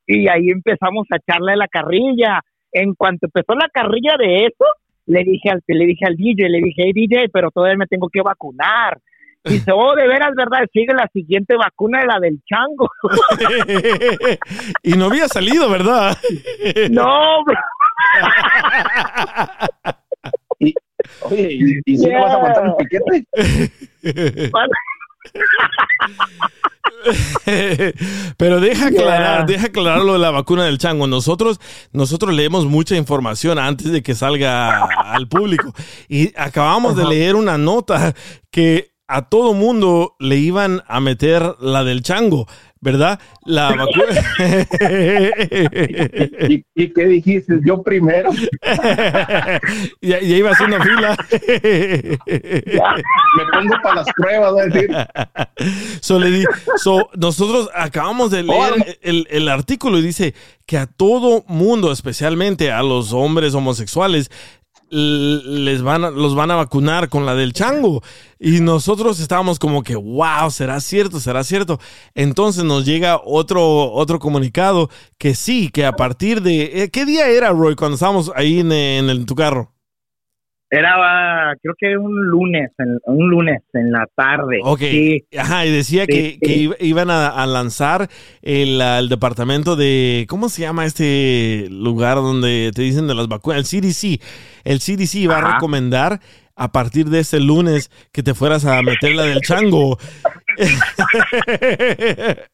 Y 0.07 0.27
ahí 0.27 0.49
empezamos 0.49 1.07
a 1.11 1.17
echarle 1.17 1.55
la 1.55 1.67
carrilla. 1.67 2.41
En 2.71 2.93
cuanto 2.93 3.27
empezó 3.27 3.55
la 3.55 3.69
carrilla 3.71 4.15
de 4.19 4.45
eso, 4.45 4.65
le 5.05 5.23
dije 5.23 5.49
al, 5.49 5.61
le 5.67 5.85
dije 5.85 6.05
al 6.05 6.15
DJ, 6.15 6.49
le 6.49 6.59
dije, 6.59 6.83
hey, 6.85 6.91
DJ, 6.93 7.29
pero 7.29 7.51
todavía 7.51 7.77
me 7.77 7.87
tengo 7.87 8.09
que 8.09 8.21
vacunar. 8.21 8.99
Dice, 9.45 9.71
oh, 9.73 9.95
de 9.95 10.07
veras, 10.07 10.31
¿verdad? 10.35 10.65
Sigue 10.73 10.93
la 10.93 11.07
siguiente 11.13 11.55
vacuna, 11.55 12.03
la 12.05 12.19
del 12.19 12.39
chango. 12.45 12.89
y 14.83 14.93
no 14.93 15.05
había 15.05 15.27
salido, 15.27 15.69
¿verdad? 15.69 16.17
no, 16.89 17.43
bro. 17.43 17.55
Oye, 21.21 21.47
¿y, 21.51 21.79
y 21.85 21.97
si 21.97 22.07
no 22.07 22.21
vas 22.23 22.31
a 22.31 22.35
aguantar 22.35 22.65
el 22.65 22.75
piquete? 22.77 23.25
Pero 28.37 28.59
deja 28.59 28.89
Yeah. 28.89 28.99
aclarar, 29.01 29.45
deja 29.45 29.67
aclarar 29.67 30.01
lo 30.01 30.13
de 30.13 30.19
la 30.19 30.31
vacuna 30.31 30.65
del 30.65 30.77
chango. 30.77 31.07
Nosotros, 31.07 31.59
nosotros 31.91 32.33
leemos 32.33 32.65
mucha 32.65 32.95
información 32.95 33.59
antes 33.59 33.91
de 33.91 34.01
que 34.03 34.15
salga 34.15 34.85
al 34.85 35.27
público. 35.27 35.73
Y 36.07 36.31
acabamos 36.37 36.95
de 36.95 37.05
leer 37.05 37.35
una 37.35 37.57
nota 37.57 38.13
que 38.51 38.91
a 39.07 39.29
todo 39.29 39.53
mundo 39.53 40.15
le 40.19 40.37
iban 40.37 40.81
a 40.87 40.99
meter 40.99 41.55
la 41.59 41.83
del 41.83 42.01
chango, 42.01 42.47
¿verdad? 42.81 43.19
La 43.45 43.69
vacuna. 43.75 44.21
¿Y, 46.49 46.65
y 46.75 46.93
qué 46.93 47.05
dijiste? 47.05 47.59
Yo 47.65 47.81
primero. 47.83 48.31
ya, 50.01 50.19
ya 50.19 50.19
iba 50.21 50.51
haciendo 50.51 50.79
fila. 50.81 51.17
Me 52.25 53.45
pongo 53.53 53.75
para 53.83 53.95
las 53.95 54.07
pruebas, 54.15 54.51
voy 54.51 54.61
a 54.61 54.65
decir. 54.65 54.89
So, 56.01 56.19
le 56.19 56.31
di- 56.31 56.45
so, 56.77 57.09
nosotros 57.15 57.69
acabamos 57.73 58.31
de 58.31 58.43
leer 58.43 58.97
el, 59.01 59.27
el 59.29 59.49
artículo 59.49 59.99
y 59.99 60.01
dice 60.01 60.33
que 60.65 60.77
a 60.77 60.87
todo 60.87 61.43
mundo, 61.47 61.91
especialmente 61.91 62.71
a 62.71 62.81
los 62.83 63.13
hombres 63.13 63.53
homosexuales, 63.53 64.31
les 64.95 65.81
van 65.81 66.05
a- 66.05 66.09
los 66.11 66.35
van 66.35 66.51
a 66.51 66.55
vacunar 66.55 67.09
con 67.09 67.25
la 67.25 67.35
del 67.35 67.51
chango. 67.53 68.01
Y 68.39 68.61
nosotros 68.61 69.19
estábamos 69.19 69.59
como 69.59 69.83
que, 69.83 69.95
wow, 69.95 70.49
¿será 70.51 70.79
cierto? 70.79 71.19
¿Será 71.19 71.43
cierto? 71.43 71.79
Entonces 72.13 72.63
nos 72.63 72.85
llega 72.85 73.19
otro, 73.23 73.91
otro 73.91 74.19
comunicado 74.19 74.89
que 75.17 75.35
sí, 75.35 75.69
que 75.69 75.85
a 75.85 75.93
partir 75.95 76.41
de... 76.41 76.83
eh, 76.83 76.89
¿Qué 76.89 77.05
día 77.05 77.27
era, 77.27 77.51
Roy, 77.51 77.75
cuando 77.75 77.95
estábamos 77.95 78.31
ahí 78.35 78.59
en, 78.61 78.71
en 78.71 79.09
el- 79.09 79.25
tu 79.25 79.35
carro? 79.35 79.74
Era, 80.75 81.53
creo 81.61 81.73
que 81.77 81.97
un 81.97 82.25
lunes, 82.27 82.71
en- 82.77 82.99
un 83.05 83.29
lunes 83.29 83.61
en 83.73 83.91
la 83.91 84.07
tarde. 84.15 84.59
Ok. 84.63 84.79
Sí. 84.79 85.23
Ajá, 85.37 85.65
y 85.65 85.71
decía 85.71 86.05
Sí, 86.05 86.07
que, 86.13 86.21
sí. 86.31 86.39
que 86.41 86.53
iba- 86.55 86.75
iban 86.79 87.09
a, 87.09 87.27
a 87.29 87.45
lanzar 87.45 88.09
el, 88.41 88.81
el 88.81 89.09
departamento 89.09 89.75
de. 89.75 90.25
¿Cómo 90.29 90.49
se 90.49 90.61
llama 90.63 90.85
este 90.85 91.67
lugar 91.71 92.15
donde 92.17 92.71
te 92.75 92.81
dicen 92.81 93.07
de 93.07 93.15
las 93.15 93.27
vacunas? 93.27 93.59
El 93.59 93.81
CDC. 93.81 94.21
El 94.63 94.79
CDC 94.79 95.15
iba 95.15 95.35
a 95.35 95.39
Ajá. 95.39 95.53
recomendar 95.53 96.19
a 96.57 96.71
partir 96.71 97.07
de 97.09 97.19
ese 97.19 97.39
lunes 97.39 97.91
que 98.11 98.23
te 98.23 98.33
fueras 98.33 98.65
a 98.65 98.81
meter 98.81 99.13
la 99.15 99.23
del 99.23 99.41
chango. 99.41 99.97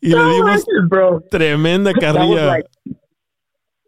y 0.00 0.08
le 0.08 0.24
dimos 0.24 0.64
tremenda 1.30 1.92
carrilla. 1.92 2.58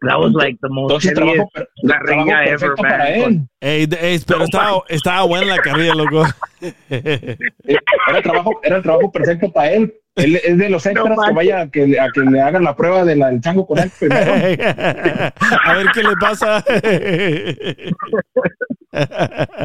That 0.01 0.17
was 0.17 0.33
like 0.33 0.57
the 0.61 0.69
most 0.69 0.91
Entonces, 0.91 1.17
heaviest 1.17 1.35
trabajo 1.35 1.49
per- 1.53 1.67
carrilla 1.87 2.25
trabajo 2.25 2.49
ever, 2.51 2.69
man. 2.69 2.75
para 2.77 3.09
él. 3.09 3.49
Ey, 3.59 3.85
de- 3.85 3.97
ey, 4.13 4.19
pero 4.25 4.43
estaba, 4.45 4.81
estaba 4.87 5.23
buena 5.23 5.55
la 5.55 5.61
carrilla, 5.61 5.93
loco. 5.95 6.23
Era 6.89 7.37
el 8.17 8.23
trabajo, 8.23 8.59
era 8.63 8.77
el 8.77 8.83
trabajo 8.83 9.11
perfecto 9.11 9.51
para 9.51 9.71
él. 9.71 9.93
Él 10.15 10.35
es 10.43 10.57
de 10.57 10.69
los 10.69 10.85
extras 10.85 11.17
que 11.27 11.33
vaya 11.33 11.61
a 11.61 11.69
que, 11.69 11.87
le- 11.87 11.99
a 11.99 12.07
que 12.13 12.19
le 12.21 12.41
hagan 12.41 12.63
la 12.63 12.75
prueba 12.75 13.05
de 13.05 13.15
del 13.15 13.39
chango 13.41 13.65
con 13.65 13.79
él 13.79 13.89
primero. 13.97 14.33
a 14.33 15.73
ver 15.75 15.85
qué 15.93 16.03
le 16.03 16.15
pasa. 16.19 16.63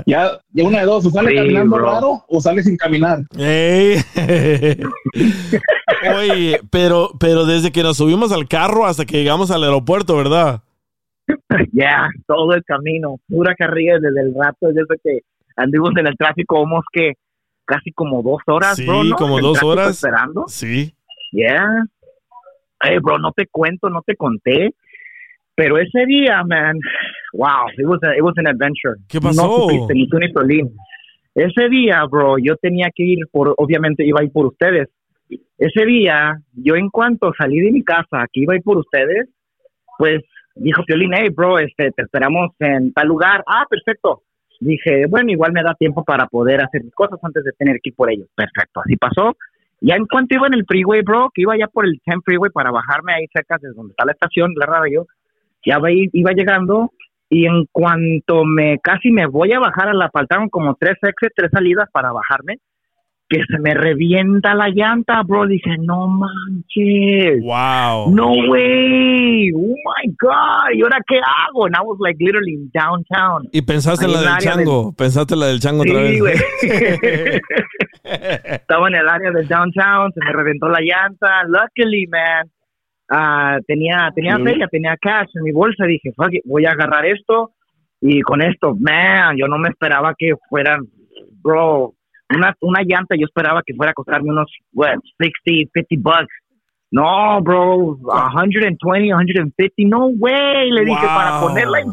Ya, 0.06 0.38
ya 0.52 0.64
una 0.64 0.80
de 0.80 0.84
dos, 0.84 1.06
o 1.06 1.10
sale 1.10 1.30
Sí, 1.30 1.36
caminando 1.36 1.76
bro. 1.76 1.84
raro 1.86 2.24
o 2.28 2.40
sale 2.40 2.62
sin 2.62 2.76
caminar. 2.76 3.20
Ey. 3.38 3.96
Oye, 6.16 6.60
pero, 6.70 7.10
pero 7.18 7.46
desde 7.46 7.72
que 7.72 7.82
nos 7.82 7.96
subimos 7.96 8.32
al 8.32 8.46
carro 8.48 8.86
hasta 8.86 9.04
que 9.06 9.16
llegamos 9.16 9.50
al 9.50 9.64
aeropuerto, 9.64 10.16
¿verdad? 10.16 10.60
Ya, 11.72 12.08
todo 12.26 12.52
el 12.54 12.62
camino, 12.64 13.18
pura 13.28 13.54
carrilla 13.54 13.94
desde 13.98 14.20
el 14.20 14.34
rato, 14.38 14.68
desde 14.68 14.98
que 15.02 15.20
anduvimos 15.56 15.92
en 15.98 16.06
el 16.06 16.16
tráfico, 16.16 16.60
vamos 16.62 16.84
que 16.92 17.12
casi 17.64 17.92
como 17.92 18.22
dos 18.22 18.38
horas, 18.46 18.76
Sí, 18.76 18.86
bro, 18.86 19.04
¿no? 19.04 19.16
como 19.16 19.40
dos 19.40 19.62
horas. 19.62 19.90
Esperando. 19.90 20.44
Sí. 20.48 20.94
Yeah. 21.32 21.84
Hey, 22.82 22.98
bro, 23.00 23.18
no 23.18 23.32
te 23.32 23.46
cuento, 23.46 23.88
no 23.88 24.02
te 24.02 24.14
conté, 24.16 24.74
pero 25.54 25.78
ese 25.78 26.04
día, 26.06 26.42
man, 26.44 26.76
wow, 27.32 27.68
it 27.78 27.86
was, 27.86 28.02
a- 28.02 28.14
it 28.16 28.22
was 28.22 28.34
an 28.38 28.46
adventure. 28.46 28.96
¿Qué 29.08 29.20
pasó? 29.20 29.46
No 29.46 29.52
supiste, 29.62 29.94
ni 29.94 30.08
tú 30.08 30.18
ni. 30.18 30.60
Ese 31.34 31.68
día, 31.68 32.04
bro, 32.10 32.36
yo 32.38 32.56
tenía 32.56 32.88
que 32.94 33.02
ir 33.02 33.18
por, 33.32 33.54
obviamente 33.56 34.04
iba 34.04 34.20
a 34.20 34.24
ir 34.24 34.30
por 34.32 34.46
ustedes. 34.46 34.88
Ese 35.58 35.84
día, 35.86 36.38
yo 36.52 36.76
en 36.76 36.90
cuanto 36.90 37.32
salí 37.36 37.60
de 37.60 37.72
mi 37.72 37.82
casa, 37.82 38.26
que 38.32 38.40
iba 38.42 38.52
a 38.52 38.56
ir 38.56 38.62
por 38.62 38.76
ustedes, 38.78 39.28
pues 39.98 40.22
dijo 40.54 40.84
Piolín, 40.84 41.12
hey, 41.14 41.30
bro, 41.30 41.58
este, 41.58 41.90
te 41.92 42.02
esperamos 42.02 42.50
en 42.60 42.92
tal 42.92 43.08
lugar. 43.08 43.42
Ah, 43.46 43.64
perfecto. 43.68 44.22
Dije, 44.60 45.06
bueno, 45.06 45.30
igual 45.30 45.52
me 45.52 45.62
da 45.62 45.74
tiempo 45.74 46.04
para 46.04 46.26
poder 46.26 46.62
hacer 46.62 46.84
mis 46.84 46.94
cosas 46.94 47.18
antes 47.22 47.44
de 47.44 47.52
tener 47.52 47.80
que 47.82 47.90
ir 47.90 47.94
por 47.94 48.10
ellos. 48.10 48.28
Perfecto, 48.34 48.80
así 48.80 48.96
pasó. 48.96 49.36
Ya 49.80 49.96
en 49.96 50.06
cuanto 50.06 50.34
iba 50.34 50.46
en 50.46 50.54
el 50.54 50.64
freeway, 50.66 51.02
bro, 51.02 51.30
que 51.34 51.42
iba 51.42 51.58
ya 51.58 51.66
por 51.66 51.84
el 51.84 52.00
10 52.06 52.18
freeway 52.24 52.50
para 52.50 52.70
bajarme 52.70 53.12
ahí 53.12 53.26
cerca 53.32 53.58
de 53.60 53.68
donde 53.72 53.90
está 53.90 54.04
la 54.04 54.12
estación, 54.12 54.54
la 54.56 54.66
radio, 54.66 55.06
ya 55.64 55.78
iba, 55.88 56.32
llegando 56.32 56.92
y 57.28 57.46
en 57.46 57.66
cuanto 57.70 58.44
me 58.44 58.78
casi 58.78 59.10
me 59.10 59.26
voy 59.26 59.52
a 59.52 59.58
bajar, 59.58 59.94
la 59.94 60.10
faltaron 60.10 60.48
como 60.48 60.74
tres 60.76 60.96
exits, 61.02 61.34
tres 61.34 61.50
salidas 61.52 61.90
para 61.90 62.12
bajarme, 62.12 62.58
que 63.28 63.40
se 63.50 63.58
me 63.58 63.72
revienta 63.74 64.54
la 64.54 64.68
llanta, 64.68 65.22
bro. 65.22 65.46
Dije, 65.46 65.76
no 65.80 66.08
manches. 66.08 67.40
Wow. 67.42 68.10
No 68.14 68.32
way. 68.50 69.50
Oh 69.54 69.74
my 69.74 70.14
God. 70.20 70.74
¿Y 70.74 70.82
ahora 70.82 70.98
qué 71.06 71.16
hago? 71.18 71.66
And 71.66 71.74
I 71.74 71.80
was 71.82 71.96
like 72.00 72.16
literally 72.20 72.52
in 72.54 72.70
downtown. 72.72 73.48
Y 73.52 73.62
pensaste 73.62 74.04
en 74.04 74.12
la 74.12 74.20
del 74.20 74.36
chango. 74.38 74.92
Pensaste 74.92 75.34
en 75.34 75.40
la 75.40 75.46
del 75.46 75.60
chango 75.60 75.82
otra 75.82 76.06
Sí, 76.06 76.20
vez. 76.20 76.20
güey. 76.20 77.40
Estaba 78.04 78.88
en 78.88 78.94
el 78.96 79.08
área 79.08 79.30
del 79.30 79.48
downtown, 79.48 80.12
se 80.12 80.20
me 80.24 80.32
reventó 80.32 80.68
la 80.68 80.80
llanta. 80.80 81.44
Luckily, 81.46 82.06
man, 82.06 82.50
ah, 83.10 83.58
tenía, 83.66 84.10
tenía 84.14 84.38
feria, 84.38 84.66
tenía 84.70 84.96
cash 85.00 85.28
en 85.34 85.42
mi 85.44 85.52
bolsa. 85.52 85.86
Dije, 85.86 86.12
fuck 86.14 86.32
it, 86.32 86.42
voy 86.44 86.66
a 86.66 86.72
agarrar 86.72 87.06
esto. 87.06 87.52
Y 88.00 88.20
con 88.20 88.42
esto, 88.42 88.76
man, 88.78 89.34
yo 89.38 89.46
no 89.48 89.56
me 89.58 89.70
esperaba 89.70 90.14
que 90.16 90.34
fueran, 90.50 90.80
bro, 91.42 91.94
una, 92.36 92.54
una 92.60 92.82
llanta, 92.82 93.16
yo 93.16 93.26
esperaba 93.26 93.62
que 93.64 93.74
fuera 93.74 93.90
a 93.92 93.94
costarme 93.94 94.30
unos, 94.30 94.50
what, 94.72 94.98
60, 95.18 95.70
50 95.88 95.96
bucks. 95.98 96.34
No, 96.90 97.40
bro, 97.42 97.98
120, 98.32 98.76
150, 98.80 99.74
no 99.88 100.06
way. 100.18 100.70
Le 100.70 100.84
dije, 100.84 101.06
para 101.14 101.40
Wow. 101.40 101.48
ponerla 101.48 101.80
en 101.80 101.88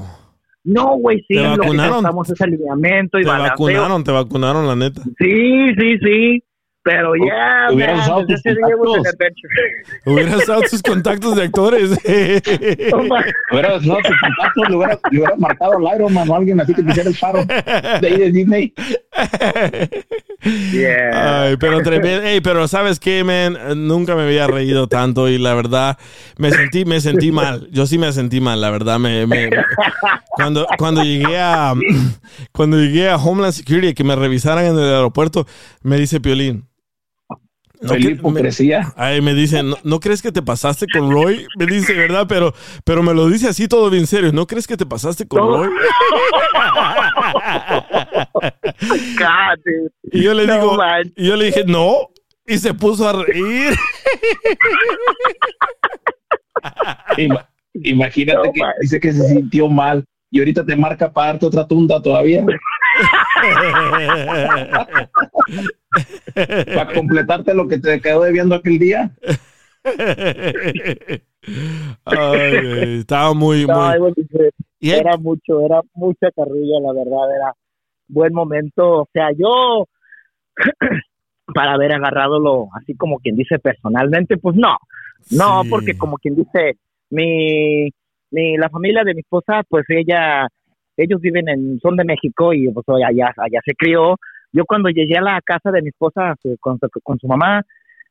no, 0.63 0.95
güey, 0.97 1.17
sí, 1.27 1.33
¿Te 1.33 1.41
lo 1.41 1.53
que 1.53 1.57
vacunaron? 1.61 1.77
necesitamos 1.89 2.29
es 2.29 2.41
alineamiento 2.41 3.17
y 3.19 3.23
Te 3.23 3.27
balanceo. 3.29 3.65
vacunaron, 3.65 4.03
te 4.03 4.11
vacunaron, 4.11 4.67
la 4.67 4.75
neta. 4.75 5.01
Sí, 5.17 5.73
sí, 5.79 5.97
sí. 5.97 6.43
Pero 6.83 7.13
ya, 7.15 7.67
hubieras 7.71 7.97
man, 7.97 8.05
usado 8.05 8.25
tus. 8.25 8.41
Hubieras 10.05 10.35
usado 10.35 10.61
tus 10.61 10.81
contactos 10.81 11.35
de 11.35 11.43
actores. 11.43 11.91
Hubieras 13.51 13.83
no, 13.83 13.95
sus 13.97 14.17
contactos, 14.19 14.69
le 14.69 14.75
hubieras, 14.75 14.99
le 15.11 15.19
hubieras 15.19 15.39
marcado 15.39 15.73
al 15.77 15.95
Iron 15.95 16.11
Man 16.13 16.27
o 16.29 16.35
alguien 16.35 16.59
así 16.59 16.73
que 16.73 16.81
te 16.81 16.89
hiciera 16.91 17.09
el 17.09 17.15
paro 17.19 17.45
de 17.45 18.07
ahí 18.07 18.17
de 18.17 18.31
Disney. 18.31 18.73
Ay, 21.13 21.55
pero 21.59 21.83
tremendo. 21.83 22.23
Ey, 22.23 22.41
pero 22.41 22.67
¿sabes 22.67 22.99
qué, 22.99 23.23
man? 23.23 23.87
Nunca 23.87 24.15
me 24.15 24.23
había 24.23 24.47
reído 24.47 24.87
tanto 24.87 25.29
y 25.29 25.37
la 25.37 25.53
verdad 25.53 25.99
me 26.37 26.49
sentí, 26.51 26.83
me 26.85 26.99
sentí 26.99 27.31
mal. 27.31 27.67
Yo 27.71 27.85
sí 27.85 27.99
me 27.99 28.11
sentí 28.11 28.41
mal, 28.41 28.59
la 28.59 28.71
verdad. 28.71 28.97
Me, 28.99 29.27
me- 29.27 29.51
cuando, 30.35 30.65
cuando 30.77 31.03
llegué 31.03 31.37
a 31.39 31.73
cuando 32.51 32.77
llegué 32.77 33.09
a 33.09 33.17
Homeland 33.17 33.53
Security 33.53 33.93
que 33.93 34.03
me 34.03 34.15
revisaran 34.15 34.65
en 34.65 34.77
el 34.79 34.93
aeropuerto, 34.95 35.45
me 35.83 35.97
dice 35.97 36.19
Piolín. 36.19 36.67
La 37.81 37.97
que- 37.97 38.11
hipocresía. 38.11 38.79
me- 38.81 38.93
ay, 39.03 39.21
me 39.21 39.33
dice, 39.33 39.63
¿no, 39.63 39.75
¿no 39.83 39.99
crees 39.99 40.21
que 40.21 40.31
te 40.31 40.41
pasaste 40.41 40.85
con 40.93 41.09
Roy? 41.11 41.47
Me 41.57 41.65
dice, 41.65 41.93
¿verdad? 41.93 42.25
Pero, 42.29 42.53
pero 42.85 43.01
me 43.01 43.13
lo 43.13 43.27
dice 43.27 43.47
así 43.47 43.67
todo 43.67 43.89
bien 43.89 44.05
serio. 44.07 44.31
¿No 44.31 44.45
crees 44.47 44.67
que 44.67 44.77
te 44.77 44.85
pasaste 44.85 45.27
con 45.27 45.39
No. 45.41 45.57
Roy? 45.63 45.69
God. 49.17 49.59
Y 50.11 50.21
yo 50.23 50.33
le 50.33 50.45
No, 50.45 50.53
digo, 50.53 50.75
man. 50.77 51.11
y 51.15 51.27
yo 51.27 51.35
le 51.35 51.45
dije, 51.45 51.63
no. 51.65 52.09
Y 52.47 52.57
se 52.57 52.73
puso 52.73 53.07
a 53.07 53.13
reír. 53.23 53.73
Ima- 57.17 57.47
imagínate 57.73 58.51
que 58.53 58.61
dice 58.81 58.99
que 58.99 59.13
se 59.13 59.27
sintió 59.27 59.67
mal 59.69 60.03
y 60.29 60.39
ahorita 60.39 60.65
te 60.65 60.75
marca 60.75 61.11
para 61.11 61.27
darte 61.33 61.45
otra 61.45 61.67
tunda 61.67 62.01
todavía. 62.01 62.43
para 66.33 66.93
completarte 66.93 67.53
lo 67.53 67.67
que 67.67 67.77
te 67.79 67.99
quedó 68.01 68.23
debiendo 68.23 68.55
aquel 68.55 68.79
día. 68.79 69.11
Ay, 72.05 72.99
estaba 72.99 73.33
muy, 73.33 73.65
No, 73.65 73.89
muy. 73.99 74.13
Y 74.79 74.91
Era 74.91 75.17
mucho, 75.17 75.61
era 75.65 75.81
mucha 75.93 76.31
carrilla, 76.31 76.79
la 76.81 76.93
verdad, 76.93 77.35
era 77.35 77.53
buen 78.07 78.33
momento. 78.33 79.01
O 79.01 79.09
sea, 79.13 79.29
yo, 79.37 79.85
para 81.53 81.73
haber 81.73 81.93
agarrado 81.93 82.39
lo, 82.39 82.67
así 82.75 82.95
como 82.95 83.19
quien 83.19 83.35
dice 83.35 83.59
personalmente, 83.59 84.37
pues 84.37 84.55
no. 84.55 84.77
No, 85.31 85.63
Sí. 85.63 85.69
porque 85.69 85.97
como 85.97 86.17
quien 86.17 86.35
dice, 86.35 86.77
mi, 87.11 87.89
mi, 88.31 88.57
la 88.57 88.69
familia 88.69 89.03
de 89.03 89.13
mi 89.13 89.21
esposa, 89.21 89.61
pues 89.69 89.85
ella, 89.89 90.47
ellos 90.97 91.21
viven 91.21 91.47
en, 91.49 91.79
son 91.79 91.95
de 91.95 92.03
México 92.05 92.53
y 92.53 92.67
pues 92.71 92.85
allá, 92.89 93.31
allá 93.37 93.59
se 93.65 93.75
crió. 93.75 94.15
Yo 94.53 94.65
cuando 94.65 94.89
llegué 94.89 95.17
a 95.17 95.21
la 95.21 95.39
casa 95.41 95.71
de 95.71 95.81
mi 95.81 95.89
esposa 95.89 96.35
eh, 96.43 96.55
con, 96.59 96.77
su- 96.79 96.89
con 97.03 97.17
su 97.19 97.27
mamá, 97.27 97.63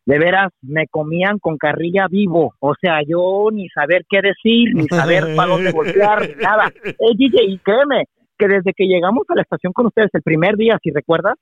de 0.06 0.18
veras 0.18 0.50
me 0.62 0.86
comían 0.88 1.38
con 1.38 1.58
carrilla 1.58 2.06
vivo. 2.08 2.54
O 2.60 2.74
sea, 2.80 3.00
yo 3.06 3.48
ni 3.52 3.68
saber 3.68 4.04
qué 4.08 4.20
decir, 4.22 4.74
ni 4.74 4.88
saber 4.88 5.34
para 5.36 5.52
dónde 5.52 5.72
voltear, 5.72 6.28
ni 6.28 6.34
nada. 6.42 6.72
Eh, 6.84 6.94
DJ, 7.16 7.44
y 7.44 7.58
créeme, 7.58 8.04
que 8.38 8.48
desde 8.48 8.72
que 8.72 8.86
llegamos 8.86 9.24
a 9.28 9.34
la 9.34 9.42
estación 9.42 9.72
con 9.72 9.86
ustedes 9.86 10.08
el 10.14 10.22
primer 10.22 10.56
día, 10.56 10.78
si 10.82 10.90
recuerdas, 10.90 11.34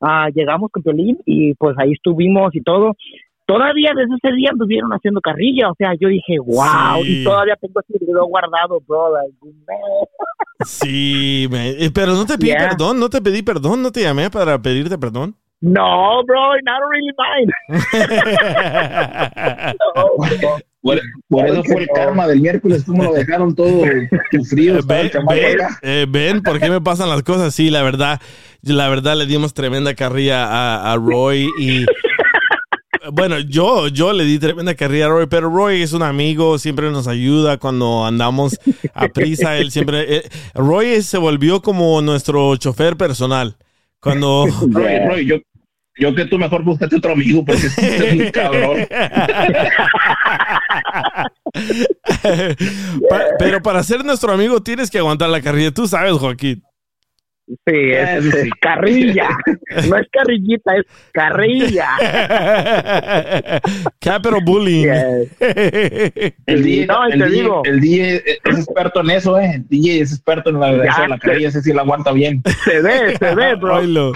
ah, 0.00 0.28
llegamos 0.34 0.70
con 0.72 0.82
Piolín 0.82 1.18
y 1.24 1.54
pues 1.54 1.76
ahí 1.78 1.92
estuvimos 1.92 2.54
y 2.54 2.60
todo. 2.62 2.96
Todavía 3.52 3.90
desde 3.96 4.14
ese 4.22 4.32
día 4.36 4.50
anduvieron 4.52 4.90
haciendo 4.92 5.20
carrilla, 5.20 5.70
o 5.70 5.74
sea, 5.76 5.92
yo 5.98 6.06
dije, 6.08 6.38
wow, 6.38 7.02
Sí. 7.02 7.22
y 7.22 7.24
todavía 7.24 7.56
tengo 7.60 7.80
ese 7.80 7.98
video 8.04 8.24
guardado, 8.26 8.80
bro. 8.86 9.12
like, 9.14 9.34
man. 9.42 9.78
Sí, 10.66 11.48
man. 11.50 11.62
Eh, 11.78 11.90
pero 11.92 12.12
no 12.12 12.26
te 12.26 12.36
pedí 12.38 12.50
Yeah. 12.50 12.68
perdón, 12.68 13.00
no 13.00 13.08
te 13.08 13.20
pedí 13.22 13.42
perdón, 13.42 13.82
no 13.82 13.90
te 13.90 14.02
llamé 14.02 14.28
para 14.30 14.60
pedirte 14.60 14.98
perdón. 14.98 15.34
No, 15.62 16.22
bro, 16.24 16.56
I 16.56 16.60
don't 16.64 16.90
really 16.90 17.12
mind. 17.18 17.52
Por, 20.82 20.98
por 21.28 21.46
eso 21.46 21.62
fue 21.64 21.82
el 21.82 21.88
karma 21.94 22.26
del 22.26 22.40
miércoles, 22.40 22.84
como 22.84 23.04
lo 23.04 23.12
dejaron 23.12 23.54
todo 23.54 23.84
el 23.84 24.08
chamaco 25.10 25.34
ven, 25.34 25.60
acá. 25.60 25.78
eh, 25.82 26.06
ven, 26.08 26.42
¿por 26.42 26.58
qué 26.58 26.70
me 26.70 26.80
pasan 26.80 27.10
las 27.10 27.22
cosas? 27.22 27.54
Sí, 27.54 27.68
la 27.68 27.82
verdad, 27.82 28.18
la 28.62 28.88
verdad 28.88 29.14
le 29.16 29.26
dimos 29.26 29.52
tremenda 29.52 29.92
carrilla 29.94 30.46
a, 30.46 30.90
a 30.92 30.96
Roy 30.96 31.50
y 31.58 31.84
bueno, 33.12 33.38
yo, 33.40 33.88
yo 33.88 34.12
le 34.12 34.24
di 34.24 34.38
tremenda 34.38 34.74
carrera 34.74 35.06
a 35.06 35.08
Roy, 35.10 35.26
pero 35.26 35.48
Roy 35.50 35.82
es 35.82 35.92
un 35.92 36.02
amigo, 36.02 36.58
siempre 36.58 36.90
nos 36.90 37.06
ayuda 37.06 37.58
cuando 37.58 38.04
andamos 38.06 38.58
a 38.94 39.08
prisa. 39.08 39.56
Él 39.56 39.70
siempre. 39.70 40.16
eh, 40.16 40.22
Roy 40.54 41.02
se 41.02 41.18
volvió 41.18 41.62
como 41.62 42.00
nuestro 42.02 42.56
chofer 42.56 42.96
personal. 42.96 43.56
Cuando. 44.00 44.46
Roy, 44.70 44.98
Roy, 45.08 45.26
yo, 45.26 45.36
yo 45.98 46.14
que 46.14 46.24
tú 46.24 46.38
mejor 46.38 46.62
búscate 46.64 46.96
otro 46.96 47.12
amigo 47.12 47.44
porque 47.44 47.66
es 47.66 47.76
un 48.12 48.30
cabrón. 48.32 48.86
Pa- 53.08 53.24
pero 53.38 53.62
para 53.62 53.82
ser 53.82 54.04
nuestro 54.04 54.32
amigo 54.32 54.62
tienes 54.62 54.90
que 54.90 54.98
aguantar 54.98 55.28
la 55.30 55.42
carrilla. 55.42 55.72
Tú 55.72 55.86
sabes, 55.86 56.12
Joaquín. 56.14 56.62
Sí, 57.66 57.74
es, 57.92 58.24
es 58.34 58.50
carrilla. 58.60 59.28
No 59.88 59.96
es 59.96 60.06
carrillita, 60.12 60.76
es 60.76 60.84
carrilla. 61.12 61.88
Capital 64.00 64.40
bullying. 64.44 64.86
El 66.46 66.62
DJ, 66.62 66.86
No, 66.86 67.08
y 67.08 67.12
el, 67.12 67.18
te 67.20 67.24
DJ 67.26 67.30
digo. 67.42 67.62
el 67.64 67.80
DJ 67.80 68.16
es 68.44 68.58
experto 68.58 69.00
en 69.00 69.10
eso, 69.10 69.38
¿eh? 69.38 69.52
El 69.56 69.68
DJ 69.68 70.00
es 70.02 70.12
experto 70.12 70.50
en 70.50 70.60
la, 70.60 70.72
Ya 70.84 70.90
eso 70.90 71.02
de 71.02 71.08
la 71.08 71.14
sé. 71.16 71.20
carrilla, 71.20 71.48
ese 71.48 71.62
sí 71.62 71.72
la 71.72 71.82
aguanta 71.82 72.12
bien. 72.12 72.42
Se 72.64 72.80
ve, 72.82 73.16
se 73.16 73.34
ve, 73.34 73.54
bro. 73.54 74.12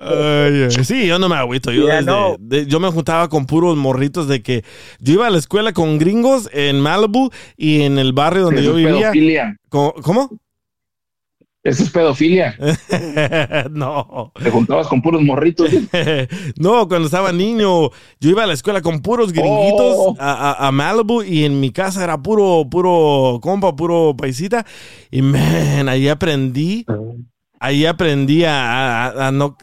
Ay, 0.00 0.70
sí, 0.84 1.06
yo 1.06 1.18
no 1.18 1.28
me 1.28 1.36
agüito. 1.36 1.70
Yo, 1.72 1.86
Ya 1.86 1.96
desde- 1.96 2.06
no. 2.10 2.36
de- 2.38 2.66
yo 2.66 2.80
me 2.80 2.88
juntaba 2.90 3.28
con 3.28 3.46
puros 3.46 3.76
morritos 3.76 4.28
de 4.28 4.42
que 4.42 4.64
yo 5.00 5.14
iba 5.14 5.26
a 5.26 5.30
la 5.30 5.38
escuela 5.38 5.72
con 5.72 5.98
gringos 5.98 6.48
en 6.52 6.80
Malibu 6.80 7.30
y 7.56 7.82
en 7.82 7.98
el 7.98 8.12
barrio 8.12 8.42
donde 8.44 8.60
Eso 8.60 8.70
yo 8.70 8.76
vivía. 8.76 8.92
pedofilia. 9.10 9.56
¿Cómo? 9.68 10.30
Eso 11.64 11.84
es 11.84 11.90
pedofilia. 11.90 12.56
no. 13.70 14.32
Te 14.42 14.50
juntabas 14.50 14.88
con 14.88 15.00
puros 15.00 15.22
morritos. 15.22 15.70
no, 16.58 16.88
cuando 16.88 17.06
estaba 17.06 17.30
niño, 17.30 17.90
yo 18.18 18.30
iba 18.30 18.42
a 18.42 18.46
la 18.48 18.54
escuela 18.54 18.82
con 18.82 19.00
puros 19.00 19.32
gringuitos 19.32 19.94
Oh. 19.96 20.16
a, 20.18 20.50
a- 20.50 20.66
a 20.68 20.72
Malibu 20.72 21.22
y 21.22 21.44
en 21.44 21.60
mi 21.60 21.70
casa 21.70 22.02
era 22.02 22.20
puro, 22.20 22.66
puro 22.68 23.38
compa, 23.40 23.76
puro 23.76 24.14
paisita. 24.16 24.66
Y 25.12 25.22
man, 25.22 25.88
ahí 25.88 26.08
aprendí, 26.08 26.84
ahí 27.62 27.86
aprendí 27.86 28.44
a, 28.44 29.06
a- 29.06 29.28
a 29.28 29.32
no, 29.32 29.56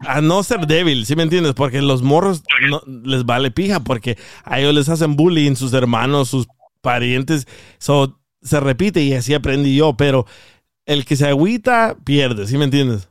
a 0.00 0.20
no 0.20 0.42
ser 0.42 0.66
débil, 0.66 1.06
¿sí 1.06 1.14
me 1.16 1.22
entiendes? 1.22 1.54
Porque 1.54 1.80
los 1.80 2.02
morros 2.02 2.42
no, 2.68 2.82
les 3.04 3.24
vale 3.24 3.50
pija 3.50 3.80
porque 3.80 4.18
a 4.44 4.58
ellos 4.60 4.74
les 4.74 4.88
hacen 4.88 5.16
bullying 5.16 5.54
sus 5.54 5.72
hermanos, 5.72 6.28
sus 6.28 6.46
parientes. 6.80 7.46
So, 7.78 8.18
se 8.42 8.60
repite 8.60 9.02
y 9.02 9.14
así 9.14 9.34
aprendí 9.34 9.76
yo, 9.76 9.96
pero 9.96 10.26
el 10.86 11.04
que 11.04 11.16
se 11.16 11.26
agüita 11.28 11.96
pierde, 12.04 12.46
¿sí 12.46 12.56
me 12.58 12.64
entiendes? 12.64 13.08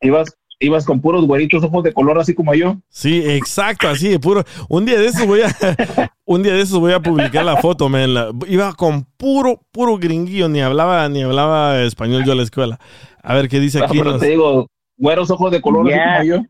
Ibas, 0.00 0.28
ibas 0.60 0.84
con 0.84 1.00
puros 1.00 1.24
güeritos, 1.26 1.62
ojos 1.64 1.82
de 1.82 1.92
color, 1.92 2.18
así 2.18 2.34
como 2.34 2.54
yo. 2.54 2.76
Sí, 2.88 3.22
exacto, 3.26 3.88
así 3.88 4.08
de 4.08 4.20
puro. 4.20 4.44
Un 4.68 4.84
día 4.86 4.98
de 4.98 5.06
esos 5.06 5.26
voy 5.26 5.40
a, 5.42 5.48
un 6.24 6.42
día 6.42 6.52
de 6.54 6.60
esos 6.62 6.78
voy 6.78 6.92
a 6.92 7.00
publicar 7.00 7.44
la 7.44 7.56
foto, 7.56 7.88
man. 7.88 8.14
La- 8.14 8.30
iba 8.46 8.72
con 8.74 9.04
puro, 9.16 9.60
puro 9.72 9.96
gringuillo, 9.98 10.48
ni 10.48 10.60
hablaba, 10.60 11.08
ni 11.08 11.22
hablaba 11.22 11.82
español 11.82 12.24
yo 12.24 12.32
a 12.32 12.36
la 12.36 12.42
escuela. 12.44 12.78
A 13.28 13.34
ver 13.34 13.48
qué 13.48 13.60
dice 13.60 13.78
Ah, 13.80 13.84
aquí. 13.84 13.98
pero 13.98 14.12
nos- 14.12 14.20
te 14.20 14.28
digo, 14.28 14.68
güeros, 14.96 15.30
ojos 15.30 15.50
de 15.52 15.60
color, 15.60 15.86
Yeah. 15.86 16.16
así 16.20 16.30
como 16.30 16.42
yo. 16.42 16.48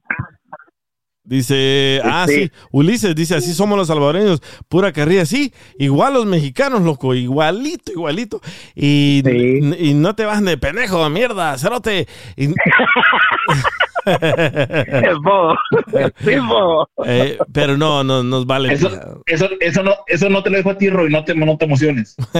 Dice, 1.24 2.00
ah, 2.04 2.24
Sí. 2.26 2.34
sí, 2.44 2.50
Ulises 2.70 3.14
dice, 3.14 3.34
así 3.34 3.52
somos 3.52 3.76
los 3.76 3.88
salvadoreños, 3.88 4.40
pura 4.68 4.92
carrilla, 4.92 5.26
sí, 5.26 5.52
igual 5.78 6.14
los 6.14 6.24
mexicanos, 6.24 6.80
loco, 6.82 7.14
igualito, 7.14 7.92
igualito. 7.92 8.40
Y, 8.74 9.22
y 9.78 9.92
no 9.92 10.14
te 10.14 10.24
vas 10.24 10.42
de 10.42 10.56
penejo, 10.56 11.06
mierda, 11.10 11.58
cerote. 11.58 12.06
Y- 12.36 12.46
Es 14.08 15.16
bobo. 15.22 15.54
Sí, 16.18 16.36
bobo. 16.36 16.88
Eh, 17.06 17.38
pero 17.52 17.76
no, 17.76 18.04
no, 18.04 18.22
nos 18.22 18.46
vale. 18.46 18.72
Eso, 18.72 18.88
eso, 19.26 19.48
eso, 19.60 19.82
no, 19.82 19.92
eso 20.06 20.28
no 20.28 20.42
te 20.42 20.50
lo 20.50 20.56
dejo 20.56 20.70
a 20.70 20.78
ti, 20.78 20.90
Roy, 20.90 21.10
no 21.10 21.24
te, 21.24 21.34
no 21.34 21.56
te 21.56 21.64
emociones. 21.64 22.16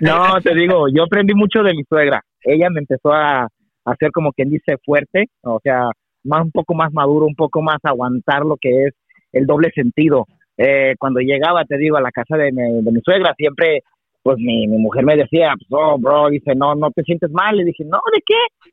No, 0.00 0.40
te 0.40 0.54
digo, 0.54 0.86
yo 0.88 1.04
aprendí 1.04 1.34
mucho 1.34 1.62
de 1.62 1.74
mi 1.74 1.84
suegra. 1.84 2.22
Ella 2.42 2.68
me 2.70 2.80
empezó 2.80 3.12
a, 3.12 3.42
a 3.42 3.48
hacer 3.84 4.10
como 4.10 4.32
quien 4.32 4.50
dice 4.50 4.76
fuerte, 4.84 5.26
o 5.42 5.60
sea, 5.62 5.90
más 6.24 6.42
un 6.42 6.50
poco 6.50 6.74
más 6.74 6.92
maduro, 6.92 7.26
un 7.26 7.34
poco 7.34 7.62
más 7.62 7.78
aguantar 7.82 8.44
lo 8.44 8.56
que 8.60 8.86
es 8.86 8.94
el 9.32 9.46
doble 9.46 9.70
sentido. 9.74 10.26
Eh, 10.56 10.94
cuando 10.98 11.20
llegaba, 11.20 11.64
te 11.64 11.78
digo, 11.78 11.96
a 11.96 12.02
la 12.02 12.10
casa 12.10 12.36
de 12.36 12.52
mi, 12.52 12.82
de 12.82 12.92
mi 12.92 13.00
suegra, 13.00 13.34
siempre, 13.36 13.82
pues 14.22 14.38
mi, 14.38 14.66
mi 14.66 14.78
mujer 14.78 15.04
me 15.04 15.16
decía, 15.16 15.54
pues, 15.56 15.68
oh, 15.70 15.98
bro, 15.98 16.28
dice, 16.28 16.54
no, 16.54 16.74
no 16.74 16.90
te 16.90 17.02
sientes 17.02 17.30
mal. 17.30 17.56
Le 17.56 17.64
dije, 17.64 17.84
no, 17.84 17.98
¿de 18.12 18.20
qué? 18.24 18.70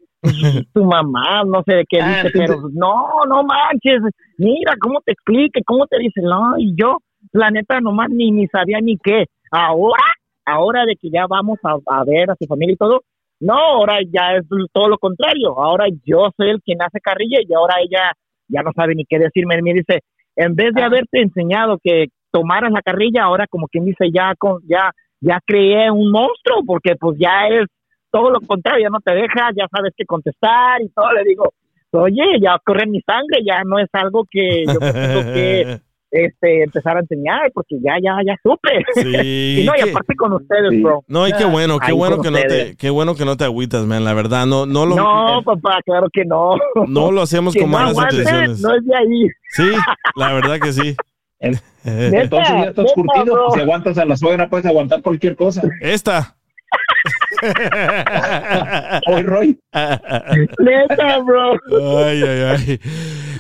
Tu 0.74 0.84
mamá, 0.84 1.44
no 1.46 1.64
sé 1.66 1.76
de 1.76 1.86
qué 1.88 2.02
Ah, 2.02 2.24
dice, 2.24 2.32
pero 2.34 2.70
no, 2.74 3.08
no 3.28 3.44
manches, 3.44 4.02
mira, 4.38 4.74
¿cómo 4.80 5.00
te 5.02 5.14
explique? 5.14 5.62
¿Cómo 5.66 5.88
te 5.88 5.98
dice? 5.98 6.22
No, 6.22 6.58
y 6.58 6.76
yo, 6.76 6.98
la 7.32 7.52
neta, 7.52 7.80
nomás 7.80 8.10
ni, 8.10 8.32
ni 8.32 8.48
sabía 8.48 8.80
ni 8.82 8.98
qué. 8.98 9.26
Ahora, 9.52 10.04
ahora 10.46 10.86
de 10.86 10.96
que 10.96 11.10
ya 11.10 11.26
vamos 11.28 11.58
a, 11.64 11.78
a 11.86 12.04
ver 12.04 12.30
a 12.32 12.36
su 12.36 12.46
familia 12.48 12.74
y 12.74 12.78
todo, 12.78 13.02
no, 13.40 13.54
ahora 13.54 14.00
ya 14.02 14.36
es 14.38 14.46
todo 14.74 14.90
lo 14.90 14.98
contrario. 14.98 15.58
Ahora 15.60 15.86
yo 16.06 16.30
soy 16.36 16.50
el 16.50 16.62
quien 16.62 16.82
hace 16.82 17.00
carrilla 17.00 17.40
y 17.48 17.54
ahora 17.54 17.76
ella 17.82 18.12
ya 18.48 18.62
no 18.62 18.72
sabe 18.76 18.96
ni 18.96 19.06
qué 19.06 19.20
decirme. 19.20 19.62
Me 19.62 19.74
dice, 19.74 20.02
en 20.36 20.56
vez 20.56 20.74
de 20.74 20.84
haberte 20.84 21.22
enseñado 21.22 21.78
que 21.82 22.08
tomaras 22.32 22.72
la 22.72 22.82
carrilla, 22.82 23.24
ahora 23.24 23.48
como 23.48 23.68
quien 23.68 23.86
dice, 23.86 24.10
ya 24.14 24.34
con, 24.38 24.62
ya, 24.68 24.91
ya 25.22 25.40
creé 25.46 25.90
un 25.90 26.12
monstruo, 26.12 26.64
porque 26.66 26.96
pues 27.00 27.18
ya 27.18 27.48
es 27.48 27.68
todo 28.11 28.30
lo 28.31 28.40
contrario, 28.41 28.84
ya 28.84 28.90
no 28.90 28.99
te 29.02 29.14
deja, 29.14 29.49
ya 29.56 29.68
sabes 29.76 29.94
qué 29.95 30.06
contestar 30.06 30.81
y 30.81 30.90
todo. 30.90 31.11
Le 31.14 31.23
digo, 31.23 31.53
oye, 31.91 32.23
ya 32.41 32.57
corre 32.65 32.86
mi 32.88 33.02
sangre, 33.02 33.40
ya 33.45 33.64
no 33.65 33.80
es 33.80 33.90
algo 33.94 34.26
que 34.30 34.65
yo 34.65 34.80
tengo 34.80 35.34
que 35.34 35.80
este, 36.11 36.64
empezar 36.64 36.98
a 36.98 37.02
enseñar, 37.02 37.52
porque 37.53 37.76
ya, 37.81 37.94
ya, 38.02 38.18
ya 38.26 38.36
supe. 38.41 38.84
Sí, 38.95 39.60
y 39.61 39.65
no, 39.65 39.73
y 39.77 39.84
que- 39.84 39.91
aparte 39.91 40.15
con 40.15 40.34
ustedes, 40.34 40.81
bro. 40.81 41.03
No, 41.07 41.27
y 41.27 41.34
qué 41.34 41.45
bueno, 41.45 41.77
qué 41.80 41.91
Ahí 41.91 41.94
bueno 41.98 42.22
que 42.22 42.31
no 42.31 42.38
te, 42.40 42.76
qué 42.77 42.90
bueno 42.90 43.14
que 43.15 43.26
no 43.26 43.38
te 43.38 43.44
agüitas, 43.44 43.86
man, 43.86 44.03
la 44.03 44.14
verdad, 44.14 44.45
no, 44.48 44.65
no 44.65 44.86
lo, 44.88 44.95
No, 44.95 45.41
papá, 45.45 45.80
claro 45.86 46.07
que 46.11 46.26
no. 46.26 46.56
no 46.88 47.11
lo 47.11 47.22
hacemos 47.22 47.53
Que 47.53 47.61
con 47.61 47.69
no 47.72 47.77
malas 47.77 47.91
aguante, 47.91 48.15
intenciones. 48.18 48.60
No 48.61 48.76
es 48.76 48.86
de 48.86 48.95
ahí. 48.95 49.27
Sí, 49.52 49.69
la 50.15 50.34
verdad 50.34 50.60
que 50.60 50.73
sí. 50.73 50.95
Entonces 51.40 52.49
ya 52.49 52.64
estás 52.65 52.84
neta, 52.86 52.94
curtido, 52.95 53.26
bro. 53.34 53.45
pues, 53.45 53.53
si 53.53 53.60
aguantas 53.61 53.98
a 53.98 54.06
la 54.06 54.18
suegra, 54.18 54.49
puedes 54.49 54.65
aguantar 54.65 55.02
cualquier 55.02 55.36
cosa. 55.36 55.61
Esta. 55.80 56.36
Hoy, 59.07 59.24
Roy. 59.24 59.60
Neta, 60.60 61.20
bro. 61.20 61.53
Ay, 62.06 62.24
ay, 62.24 62.41
ay. 62.41 62.80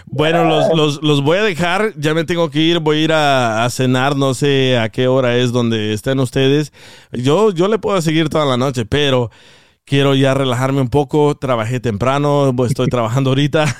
Bueno, 0.05 0.43
los, 0.43 0.75
los, 0.75 1.03
los 1.03 1.23
voy 1.23 1.37
a 1.37 1.43
dejar. 1.43 1.93
Ya 1.97 2.13
me 2.13 2.23
tengo 2.23 2.49
que 2.49 2.59
ir. 2.59 2.79
Voy 2.79 2.97
a 2.97 3.01
ir 3.01 3.13
a, 3.13 3.67
cenar. 3.69 4.15
No 4.15 4.33
sé 4.33 4.77
a 4.77 4.89
qué 4.89 5.07
hora 5.07 5.37
es 5.37 5.51
donde 5.51 5.93
estén 5.93 6.19
ustedes. 6.19 6.73
Yo, 7.11 7.51
yo 7.51 7.67
le 7.67 7.79
puedo 7.79 8.01
seguir 8.01 8.29
toda 8.29 8.45
la 8.45 8.57
noche, 8.57 8.85
pero 8.85 9.29
quiero 9.85 10.15
ya 10.15 10.33
relajarme 10.33 10.81
un 10.81 10.89
poco. 10.89 11.35
Trabajé 11.35 11.79
temprano. 11.79 12.53
Estoy 12.65 12.87
trabajando 12.87 13.31
ahorita. 13.31 13.75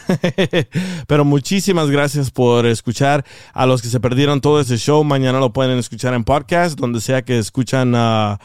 pero 1.08 1.26
muchísimas 1.26 1.90
gracias 1.90 2.32
por 2.32 2.66
escuchar. 2.66 3.26
A 3.54 3.66
los 3.66 3.82
que 3.82 3.88
se 3.88 4.00
perdieron 4.00 4.42
todo 4.42 4.60
ese 4.60 4.78
show, 4.78 5.04
mañana 5.04 5.40
lo 5.40 5.54
pueden 5.54 5.78
escuchar 5.78 6.14
en 6.14 6.24
podcast, 6.24 6.80
donde 6.80 7.02
sea 7.02 7.22
que 7.22 7.40
escuchan. 7.40 7.94
ah, 7.96 8.40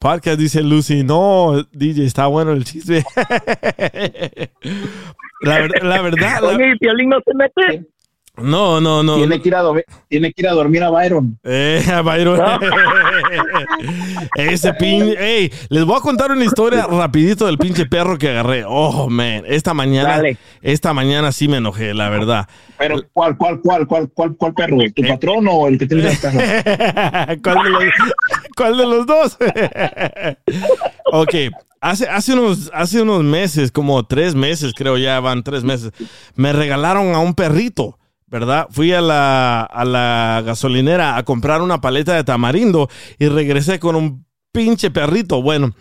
Podcast 0.00 0.38
dice 0.38 0.62
Lucy, 0.62 1.02
no, 1.02 1.64
DJ, 1.72 2.04
está 2.04 2.26
bueno 2.28 2.52
el 2.52 2.62
chisme. 2.64 3.02
la, 5.42 5.58
ver- 5.58 5.82
la 5.82 6.02
verdad. 6.02 6.40
No, 8.40 8.80
no, 8.80 9.02
no. 9.02 9.16
Tiene 9.16 9.40
que 9.40 9.48
ir 9.48 9.54
a, 9.54 9.62
dormir, 9.62 9.84
tiene 10.08 10.32
que 10.32 10.42
ir 10.42 10.48
a 10.48 10.52
dormir 10.52 10.82
a 10.82 10.90
Byron. 10.90 11.38
Eh, 11.44 11.84
a 11.92 12.02
Byron. 12.02 12.40
Ese 14.36 14.72
pin. 14.74 15.14
Ey, 15.18 15.52
les 15.68 15.84
voy 15.84 15.96
a 15.96 16.00
contar 16.00 16.30
una 16.30 16.44
historia 16.44 16.86
rapidito 16.86 17.46
del 17.46 17.58
pinche 17.58 17.86
perro 17.86 18.18
que 18.18 18.30
agarré. 18.30 18.64
Oh, 18.66 19.08
man. 19.08 19.42
Esta 19.46 19.74
mañana, 19.74 20.16
Dale. 20.16 20.38
esta 20.62 20.92
mañana 20.92 21.32
sí 21.32 21.48
me 21.48 21.58
enojé, 21.58 21.94
la 21.94 22.08
verdad. 22.08 22.48
Pero, 22.78 23.02
¿cuál, 23.12 23.36
cuál, 23.36 23.60
cuál, 23.60 23.86
cuál, 23.86 24.08
cuál, 24.10 24.36
cuál 24.36 24.54
perro? 24.54 24.78
¿Tu 24.94 25.02
patrón 25.02 25.46
o 25.48 25.66
el 25.66 25.78
que 25.78 25.86
tiene 25.86 26.02
de 26.04 26.08
los, 26.08 27.82
cuál 28.56 28.76
de 28.76 28.86
los 28.86 29.06
dos? 29.06 29.36
ok, 31.12 31.34
hace, 31.80 32.08
hace, 32.08 32.34
unos, 32.34 32.70
hace 32.72 33.02
unos 33.02 33.22
meses, 33.24 33.72
como 33.72 34.06
tres 34.06 34.34
meses, 34.34 34.72
creo 34.76 34.96
ya 34.98 35.20
van 35.20 35.42
tres 35.42 35.64
meses, 35.64 35.92
me 36.34 36.52
regalaron 36.52 37.14
a 37.14 37.18
un 37.18 37.34
perrito. 37.34 37.97
¿Verdad? 38.30 38.68
Fui 38.70 38.92
a 38.92 39.00
la, 39.00 39.62
a 39.62 39.84
la 39.84 40.42
gasolinera 40.44 41.16
a 41.16 41.24
comprar 41.24 41.62
una 41.62 41.80
paleta 41.80 42.14
de 42.14 42.24
tamarindo 42.24 42.88
y 43.18 43.28
regresé 43.28 43.78
con 43.78 43.96
un 43.96 44.26
pinche 44.52 44.90
perrito. 44.90 45.40
Bueno, 45.40 45.72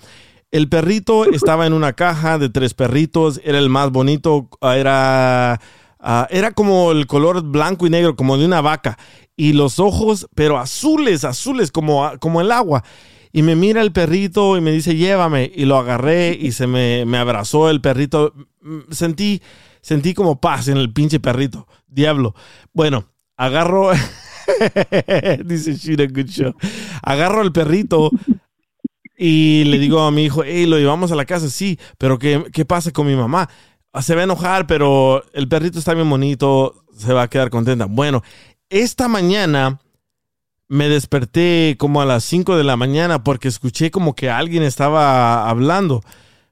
el 0.52 0.70
perrito 0.70 1.26
estaba 1.32 1.66
en 1.66 1.74
una 1.74 1.94
caja 1.94 2.38
de 2.38 2.50
tres 2.50 2.74
perritos, 2.74 3.42
era 3.44 3.60
el 3.60 3.70
más 3.70 3.92
bonito, 3.92 4.50
era, 4.62 5.60
ah, 6.00 6.28
era 6.30 6.52
como 6.52 6.92
el 6.92 7.08
color 7.08 7.44
blanco 7.44 7.88
y 7.88 7.90
negro, 7.90 8.16
como 8.16 8.38
de 8.38 8.46
una 8.46 8.62
vaca, 8.62 8.98
y 9.36 9.54
los 9.54 9.80
ojos, 9.80 10.28
pero 10.36 10.58
azules, 10.58 11.24
azules, 11.24 11.72
como, 11.72 12.10
como 12.20 12.42
el 12.42 12.52
agua. 12.52 12.84
Y 13.34 13.44
me 13.44 13.56
mira 13.56 13.82
el 13.82 13.92
perrito 13.92 14.58
y 14.58 14.62
me 14.62 14.72
dice, 14.72 14.96
llévame, 14.96 15.52
y 15.54 15.66
lo 15.66 15.78
agarré 15.78 16.36
y 16.40 16.54
se 16.54 16.66
me, 16.66 17.06
me 17.06 17.18
abrazó 17.18 17.70
el 17.70 17.82
perrito. 17.82 18.34
Mm, 18.62 18.92
Sentí, 18.92 19.42
Sentí 19.88 20.14
como 20.14 20.42
paz 20.42 20.68
en 20.68 20.76
el 20.76 20.92
pinche 20.92 21.22
perrito. 21.22 21.66
Diablo. 21.88 22.36
Bueno, 22.74 23.06
agarro. 23.38 23.92
Dice 25.46 25.76
Shira 25.76 26.08
Good 26.08 26.26
Show. 26.28 26.54
Agarro 27.02 27.40
al 27.40 27.54
perrito 27.54 28.12
y 29.18 29.64
le 29.64 29.80
digo 29.80 30.02
a 30.02 30.12
mi 30.12 30.26
hijo, 30.26 30.44
hey, 30.44 30.66
lo 30.66 30.78
llevamos 30.78 31.14
a 31.14 31.16
la 31.16 31.24
casa, 31.24 31.50
sí, 31.50 31.80
pero 31.98 32.20
¿qué, 32.20 32.44
qué 32.52 32.66
pasa 32.66 32.92
con 32.92 33.08
mi 33.08 33.16
mamá? 33.16 33.48
"Ah, 33.94 34.02
Se 34.02 34.14
va 34.14 34.20
a 34.22 34.24
enojar, 34.26 34.68
pero 34.68 35.24
el 35.32 35.48
perrito 35.48 35.80
está 35.80 35.94
bien 35.94 36.10
bonito, 36.10 36.84
se 36.94 37.14
va 37.14 37.22
a 37.22 37.30
quedar 37.30 37.50
contenta. 37.50 37.86
Bueno, 37.86 38.24
esta 38.70 39.08
mañana 39.08 39.80
me 40.68 40.90
desperté 40.90 41.78
como 41.80 42.02
a 42.02 42.06
las 42.06 42.26
5 42.26 42.58
de 42.58 42.66
la 42.66 42.76
mañana 42.76 43.24
porque 43.24 43.48
escuché 43.48 43.90
como 43.90 44.16
que 44.16 44.30
alguien 44.30 44.64
estaba 44.64 45.50
hablando, 45.50 46.02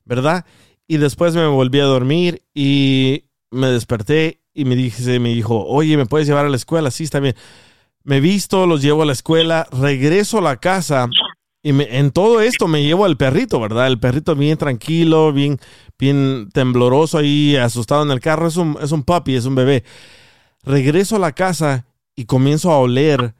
¿verdad? 0.05 0.45
Y 0.87 0.97
después 0.97 1.35
me 1.35 1.47
volví 1.47 1.79
a 1.81 1.85
dormir 1.85 2.43
y 2.53 3.24
me 3.51 3.67
desperté 3.67 4.41
y 4.53 4.65
me 4.65 4.75
dije, 4.75 5.19
me 5.19 5.29
dijo, 5.29 5.65
oye, 5.65 5.97
¿me 5.97 6.05
puedes 6.05 6.27
llevar 6.27 6.45
a 6.45 6.49
la 6.49 6.55
escuela? 6.55 6.91
Sí, 6.91 7.03
está 7.05 7.19
bien. 7.19 7.35
Me 8.03 8.19
visto, 8.19 8.67
los 8.67 8.81
llevo 8.81 9.03
a 9.03 9.05
la 9.05 9.13
escuela, 9.13 9.67
regreso 9.71 10.37
a 10.39 10.41
la 10.41 10.57
casa 10.57 11.07
y 11.63 11.73
me- 11.73 11.97
en 11.97 12.11
todo 12.11 12.41
esto 12.41 12.67
me 12.67 12.83
llevo 12.83 13.05
al 13.05 13.17
perrito, 13.17 13.59
¿verdad? 13.59 13.87
El 13.87 13.99
perrito 13.99 14.35
bien 14.35 14.57
tranquilo, 14.57 15.33
bien, 15.33 15.59
bien 15.99 16.49
tembloroso 16.53 17.17
ahí, 17.17 17.55
asustado 17.55 18.03
en 18.03 18.11
el 18.11 18.19
carro. 18.19 18.47
Es 18.47 18.57
un, 18.57 18.77
es 18.81 18.91
un 18.91 19.03
puppy, 19.03 19.35
es 19.35 19.45
un 19.45 19.55
bebé. 19.55 19.83
Regreso 20.63 21.17
a 21.17 21.19
la 21.19 21.33
casa 21.33 21.85
y 22.15 22.25
comienzo 22.25 22.71
a 22.71 22.79
oler 22.79 23.35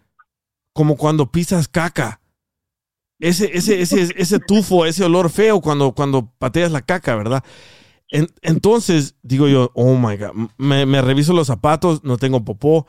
como 0.73 0.97
cuando 0.97 1.31
pisas 1.31 1.67
caca. 1.67 2.21
Ese, 3.19 3.49
ese, 3.57 3.81
ese, 3.81 4.13
ese 4.17 4.39
tufo, 4.39 4.85
ese 4.85 5.03
olor 5.05 5.29
feo 5.29 5.61
cuando, 5.61 5.93
cuando 5.93 6.31
pateas 6.37 6.71
la 6.71 6.81
caca, 6.81 7.15
¿verdad? 7.15 7.43
En- 8.09 8.29
entonces 8.41 9.15
digo 9.23 9.47
yo, 9.47 9.71
oh 9.73 9.95
my 9.95 10.17
God, 10.17 10.49
me, 10.57 10.85
me 10.85 11.01
reviso 11.01 11.33
los 11.33 11.47
zapatos, 11.47 12.03
no 12.03 12.17
tengo 12.17 12.43
popó, 12.45 12.85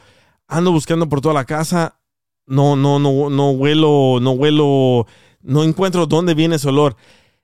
ando 0.46 0.72
buscando 0.72 1.08
por 1.08 1.20
toda 1.20 1.34
la 1.34 1.44
casa, 1.44 1.98
no, 2.46 2.76
no, 2.76 2.98
no, 2.98 3.30
no 3.30 3.50
huelo, 3.50 4.18
no 4.20 4.32
huelo, 4.32 5.06
no 5.42 5.64
encuentro 5.64 6.06
dónde 6.06 6.34
viene 6.34 6.56
ese 6.56 6.68
olor. 6.68 6.96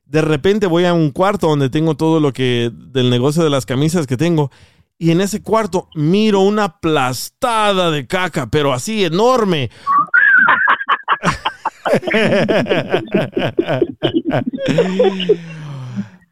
De 0.05 0.21
repente 0.21 0.67
voy 0.67 0.85
a 0.85 0.93
un 0.93 1.11
cuarto 1.11 1.49
donde 1.49 1.71
tengo 1.71 1.97
todo 1.97 2.21
lo 2.21 2.33
que 2.33 2.71
del 2.73 3.09
negocio 3.11 3.43
de 3.43 3.51
las 3.51 3.65
camisas 3.67 4.07
que 4.07 4.17
tengo 4.19 4.51
y 4.99 5.11
en 5.11 5.21
ese 5.23 5.43
cuarto 5.43 5.89
miro 5.95 6.41
una 6.41 6.65
aplastada 6.65 7.91
de 7.91 8.07
caca, 8.07 8.49
pero 8.51 8.73
así 8.73 9.05
enorme. 9.05 9.71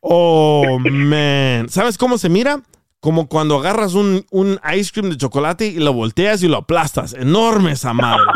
Oh, 0.01 0.79
man. 0.81 1.69
¿Sabes 1.69 1.97
cómo 1.99 2.17
se 2.19 2.29
mira? 2.29 2.61
Como 3.01 3.29
cuando 3.29 3.59
agarras 3.59 3.95
un, 3.95 4.25
un 4.31 4.59
ice 4.77 4.91
cream 4.93 5.11
de 5.11 5.17
chocolate 5.17 5.67
y 5.67 5.79
lo 5.79 5.93
volteas 5.93 6.43
y 6.43 6.49
lo 6.49 6.59
aplastas. 6.59 7.15
Enorme 7.15 7.73
esa 7.73 7.93
madre. 7.93 8.23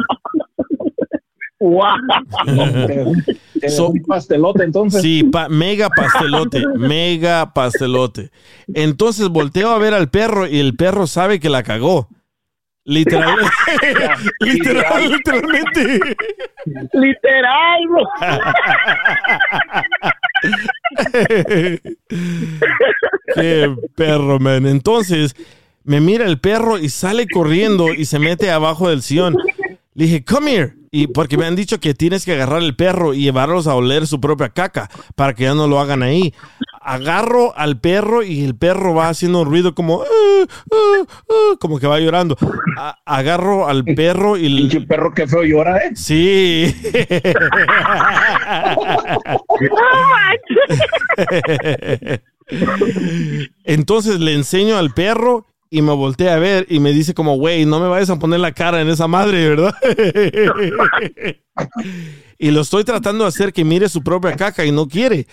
So- 3.69 3.89
un 3.89 4.03
pastelote 4.03 4.65
entonces. 4.65 5.01
Sí, 5.01 5.23
pa- 5.24 5.49
mega 5.49 5.89
pastelote, 5.89 6.62
mega 6.77 7.55
pastelote. 7.55 8.31
Entonces 8.74 9.28
volteo 9.28 9.70
a 9.70 9.78
ver 9.78 9.95
al 9.95 10.11
perro 10.11 10.47
y 10.47 10.59
el 10.61 10.77
perro 10.77 11.07
sabe 11.07 11.41
que 11.41 11.49
la 11.49 11.62
cagó. 11.62 12.09
Literal, 12.86 13.36
literal, 14.41 15.11
literalmente. 15.11 16.01
Literal, 16.93 17.81
bro. 17.89 18.03
Qué 23.35 23.75
perro, 23.97 24.39
man. 24.39 24.66
Entonces 24.66 25.35
me 25.85 26.01
mira 26.01 26.27
el 26.27 26.41
perro 26.41 26.79
y 26.79 26.89
sale 26.89 27.27
corriendo 27.29 27.93
y 27.93 28.07
se 28.07 28.19
mete 28.19 28.51
abajo 28.51 28.89
del 28.89 29.03
sillón. 29.03 29.37
Le 29.95 30.07
dije, 30.07 30.25
come 30.25 30.55
here. 30.55 30.75
Y 30.91 31.09
porque 31.09 31.37
me 31.37 31.45
han 31.45 31.57
dicho 31.57 31.81
que 31.81 31.93
tienes 31.93 32.25
que 32.25 32.33
agarrar 32.33 32.62
el 32.62 32.77
perro 32.77 33.15
y 33.15 33.23
llevarlos 33.23 33.66
a 33.66 33.75
oler 33.75 34.07
su 34.07 34.21
propia 34.21 34.51
caca 34.51 34.89
para 35.16 35.35
que 35.35 35.43
ya 35.45 35.55
no 35.55 35.66
lo 35.66 35.81
hagan 35.81 36.05
ahí. 36.05 36.33
Agarro 36.86 37.56
al 37.56 37.81
perro 37.81 38.23
y 38.23 38.44
el 38.44 38.55
perro 38.56 38.94
va 38.94 39.09
haciendo 39.09 39.40
un 39.40 39.47
ruido 39.48 39.74
como, 39.74 40.02
"Ah, 40.02 40.47
ah, 40.70 41.05
ah", 41.31 41.56
como 41.59 41.78
que 41.78 41.86
va 41.86 41.98
llorando. 41.98 42.36
A- 42.78 42.98
agarro 43.06 43.66
al 43.69 43.85
perro 43.85 44.36
y 44.36 44.47
el 44.47 44.86
perro 44.86 45.15
que 45.15 45.27
feo 45.27 45.44
llora, 45.44 45.78
¿eh? 45.78 45.93
Sí. 45.94 46.74
Entonces 53.65 54.20
le 54.20 54.35
enseño 54.35 54.77
al 54.77 54.93
perro 54.93 55.47
y 55.70 55.82
me 55.82 55.93
voltea 55.93 56.35
a 56.35 56.39
ver 56.39 56.66
y 56.69 56.78
me 56.81 56.93
dice 56.93 57.15
como, 57.15 57.36
güey, 57.36 57.65
no 57.66 57.81
me 57.81 57.89
vayas 57.89 58.11
a 58.11 58.19
poner 58.19 58.40
la 58.40 58.52
cara 58.52 58.81
en 58.81 58.89
esa 58.89 59.09
madre, 59.09 59.48
¿verdad? 59.48 59.74
y 62.39 62.51
lo 62.51 62.61
estoy 62.61 62.85
tratando 62.85 63.24
de 63.24 63.28
hacer 63.28 63.52
que 63.52 63.65
mire 63.65 63.89
su 63.89 64.02
propia 64.02 64.36
caca 64.36 64.65
y 64.65 64.70
no 64.73 64.86
quiere. 64.86 65.27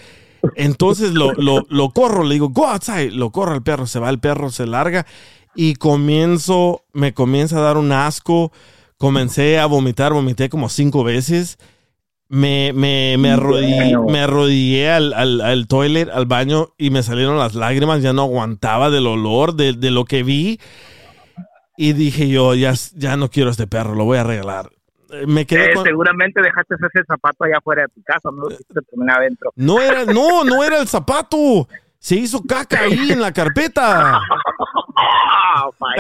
Entonces 0.55 1.13
lo, 1.13 1.33
lo, 1.33 1.65
lo 1.69 1.89
corro, 1.91 2.23
le 2.23 2.35
digo, 2.35 2.49
go 2.49 2.67
outside, 2.67 3.11
lo 3.11 3.31
corro 3.31 3.53
al 3.53 3.63
perro, 3.63 3.85
se 3.85 3.99
va 3.99 4.09
el 4.09 4.19
perro, 4.19 4.49
se 4.49 4.65
larga 4.65 5.05
y 5.55 5.75
comienzo, 5.75 6.83
me 6.93 7.13
comienza 7.13 7.57
a 7.57 7.61
dar 7.61 7.77
un 7.77 7.91
asco, 7.91 8.51
comencé 8.97 9.59
a 9.59 9.65
vomitar, 9.65 10.13
vomité 10.13 10.49
como 10.49 10.69
cinco 10.69 11.03
veces, 11.03 11.57
me, 12.29 12.71
me, 12.73 13.17
me, 13.17 13.31
arrodillé, 13.31 13.97
me 13.97 14.19
arrodillé 14.21 14.89
al, 14.89 15.13
al, 15.13 15.41
al 15.41 15.67
toilet, 15.67 16.09
al 16.09 16.25
baño 16.25 16.69
y 16.77 16.89
me 16.89 17.03
salieron 17.03 17.37
las 17.37 17.55
lágrimas, 17.55 18.01
ya 18.01 18.13
no 18.13 18.23
aguantaba 18.23 18.89
del 18.89 19.07
olor, 19.07 19.55
de, 19.55 19.73
de 19.73 19.91
lo 19.91 20.05
que 20.05 20.23
vi. 20.23 20.59
Y 21.77 21.93
dije 21.93 22.29
yo, 22.29 22.53
ya, 22.53 22.73
ya 22.95 23.17
no 23.17 23.29
quiero 23.29 23.49
este 23.49 23.67
perro, 23.67 23.95
lo 23.95 24.05
voy 24.05 24.17
a 24.17 24.23
regalar. 24.23 24.69
Eh, 25.11 25.25
Me 25.27 25.45
quedé 25.45 25.71
Eh, 25.71 25.73
con... 25.73 25.83
Seguramente 25.83 26.41
dejaste 26.41 26.75
ese 26.75 27.03
zapato 27.05 27.43
allá 27.43 27.57
afuera 27.57 27.83
de 27.83 27.87
tu 27.89 28.01
casa, 28.03 28.29
no 28.31 28.43
lo 28.43 28.47
quisiste 28.49 28.81
terminar 28.89 29.19
adentro. 29.19 29.51
No 29.55 29.79
era, 29.81 30.05
no, 30.05 30.43
no 30.43 30.63
era 30.63 30.79
el 30.79 30.87
zapato. 30.87 31.67
Se 31.99 32.15
hizo 32.15 32.41
caca 32.43 32.79
ahí 32.81 33.11
en 33.11 33.21
la 33.21 33.31
carpeta. 33.31 34.19
Oh, 35.63 35.71
my 35.79 35.95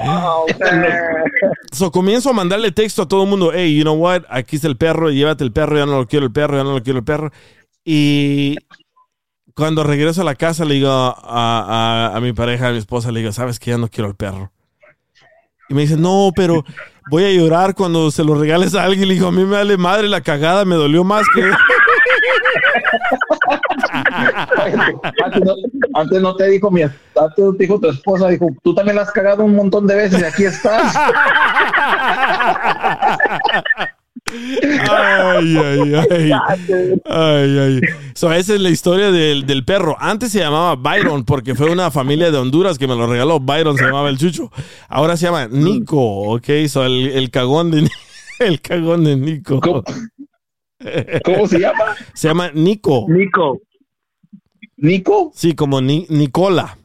Oh. 0.00 0.46
So 1.72 1.90
comienzo 1.90 2.30
a 2.30 2.32
mandarle 2.32 2.72
texto 2.72 3.02
a 3.02 3.08
todo 3.08 3.24
el 3.24 3.28
mundo, 3.30 3.50
hey, 3.52 3.76
you 3.76 3.82
know 3.82 3.94
what, 3.94 4.22
aquí 4.30 4.56
está 4.56 4.68
el 4.68 4.76
perro, 4.76 5.10
llévate 5.10 5.44
el 5.44 5.52
perro, 5.52 5.76
ya 5.76 5.86
no 5.86 5.98
lo 5.98 6.06
quiero 6.06 6.26
el 6.26 6.32
perro, 6.32 6.56
ya 6.56 6.64
no 6.64 6.72
lo 6.74 6.82
quiero 6.82 6.98
el 7.00 7.04
perro. 7.04 7.30
Y 7.84 8.56
cuando 9.54 9.82
regreso 9.84 10.22
a 10.22 10.24
la 10.24 10.34
casa 10.34 10.64
le 10.64 10.74
digo 10.74 10.90
a, 10.90 11.14
a- 12.12 12.16
a 12.16 12.20
mi 12.20 12.32
pareja, 12.32 12.68
a 12.68 12.72
mi 12.72 12.78
esposa, 12.78 13.12
le 13.12 13.20
digo, 13.20 13.32
sabes 13.32 13.58
que 13.58 13.70
ya 13.72 13.78
no 13.78 13.88
quiero 13.88 14.08
el 14.08 14.16
perro. 14.16 14.52
Y 15.68 15.74
me 15.74 15.82
dice, 15.82 15.96
no, 15.96 16.30
pero 16.34 16.64
voy 17.10 17.24
a 17.24 17.30
llorar 17.30 17.74
cuando 17.74 18.10
se 18.10 18.24
lo 18.24 18.34
regales 18.34 18.74
a 18.74 18.84
alguien. 18.84 19.08
Le 19.08 19.14
digo, 19.14 19.28
a 19.28 19.32
mí 19.32 19.44
me 19.44 19.56
vale 19.56 19.76
madre 19.76 20.08
la 20.08 20.20
cagada, 20.20 20.64
me 20.64 20.76
dolió 20.76 21.04
más 21.04 21.24
que... 21.34 21.42
antes, 25.24 25.42
no, 25.44 25.54
antes 25.94 26.20
no 26.20 26.36
te 26.36 26.48
dijo 26.48 26.70
mi 26.70 26.82
antes 26.82 27.38
no 27.38 27.54
te 27.54 27.64
dijo 27.64 27.80
tu 27.80 27.88
esposa, 27.88 28.28
dijo, 28.28 28.48
tú 28.62 28.74
también 28.74 28.96
la 28.96 29.02
has 29.02 29.12
cagado 29.12 29.44
un 29.44 29.54
montón 29.54 29.86
de 29.86 29.96
veces 29.96 30.20
y 30.20 30.24
aquí 30.24 30.44
estás. 30.44 30.94
Ay, 34.30 35.56
ay, 35.56 35.94
ay. 36.10 36.32
Ay, 37.04 37.58
ay. 37.58 37.80
So, 38.14 38.32
esa 38.32 38.54
es 38.54 38.60
la 38.60 38.70
historia 38.70 39.10
del, 39.10 39.46
del 39.46 39.64
perro. 39.64 39.96
Antes 39.98 40.32
se 40.32 40.40
llamaba 40.40 40.76
Byron 40.76 41.24
porque 41.24 41.54
fue 41.54 41.70
una 41.70 41.90
familia 41.90 42.30
de 42.30 42.38
Honduras 42.38 42.78
que 42.78 42.86
me 42.86 42.94
lo 42.94 43.06
regaló. 43.06 43.40
Byron 43.40 43.76
se 43.76 43.84
llamaba 43.84 44.08
el 44.10 44.18
chucho. 44.18 44.50
Ahora 44.88 45.16
se 45.16 45.26
llama 45.26 45.48
Nico, 45.48 45.98
¿ok? 46.34 46.46
So, 46.68 46.84
el, 46.84 47.08
el 47.08 47.30
cagón 47.30 47.70
de 47.70 47.88
el 48.40 48.60
cagón 48.60 49.04
de 49.04 49.16
Nico. 49.16 49.60
¿Cómo, 49.60 51.46
se 51.48 51.58
llama? 51.58 51.96
Se 52.14 52.28
llama 52.28 52.50
Nico. 52.54 53.06
Nico. 53.08 53.60
¿Nico? 54.76 55.32
Sí, 55.34 55.54
como 55.54 55.80
Ni- 55.80 56.06
Nicola. 56.08 56.78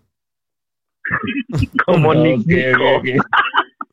Como 1.86 2.14
Nico. 2.14 2.44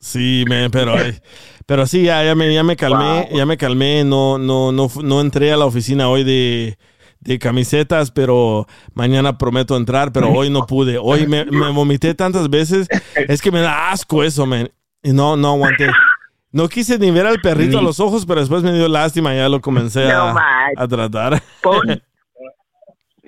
Sí, 0.01 0.45
me, 0.49 0.71
pero, 0.71 0.95
ay, 0.97 1.19
pero 1.67 1.87
sí, 1.87 2.05
ya, 2.05 2.25
ya 2.25 2.35
me, 2.35 2.53
ya 2.53 2.63
me 2.63 2.75
calmé, 2.77 3.29
ya 3.37 3.45
me 3.47 3.57
calmé, 3.59 4.03
no, 4.05 4.39
no, 4.39 4.73
no, 4.73 4.89
no 5.03 5.21
entré 5.21 5.53
a 5.53 5.57
la 5.59 5.67
oficina 5.67 6.09
hoy 6.09 6.25
de, 6.25 6.79
de 7.21 7.39
camisetas, 7.39 8.11
pero 8.11 8.67
mañana 8.95 9.37
prometo 9.37 9.77
entrar, 9.77 10.11
pero 10.11 10.31
hoy 10.33 10.49
no 10.49 10.67
pude. 10.67 10.97
Hoy 10.99 11.27
me, 11.27 11.45
me 11.45 11.71
vomité 11.71 12.15
tantas 12.15 12.49
veces, 12.49 12.89
es 13.15 13.43
que 13.43 13.51
me 13.53 13.61
da 13.61 13.91
asco 13.91 14.25
eso, 14.25 14.47
man. 14.47 14.71
Y 15.03 15.13
no, 15.13 15.37
no 15.37 15.49
aguanté. 15.53 15.89
No 16.53 16.69
quise 16.69 16.99
ni 16.99 17.11
ver 17.11 17.27
al 17.27 17.41
perrito 17.41 17.79
a 17.79 17.83
los 17.83 18.01
ojos, 18.01 18.27
pero 18.27 18.41
después 18.41 18.63
me 18.63 18.73
dio 18.73 18.89
lástima, 18.89 19.35
ya 19.35 19.49
lo 19.49 19.61
comencé 19.61 20.11
a, 20.31 20.33
a 20.77 20.89
tratar. 20.89 21.43
Pon- 21.63 22.03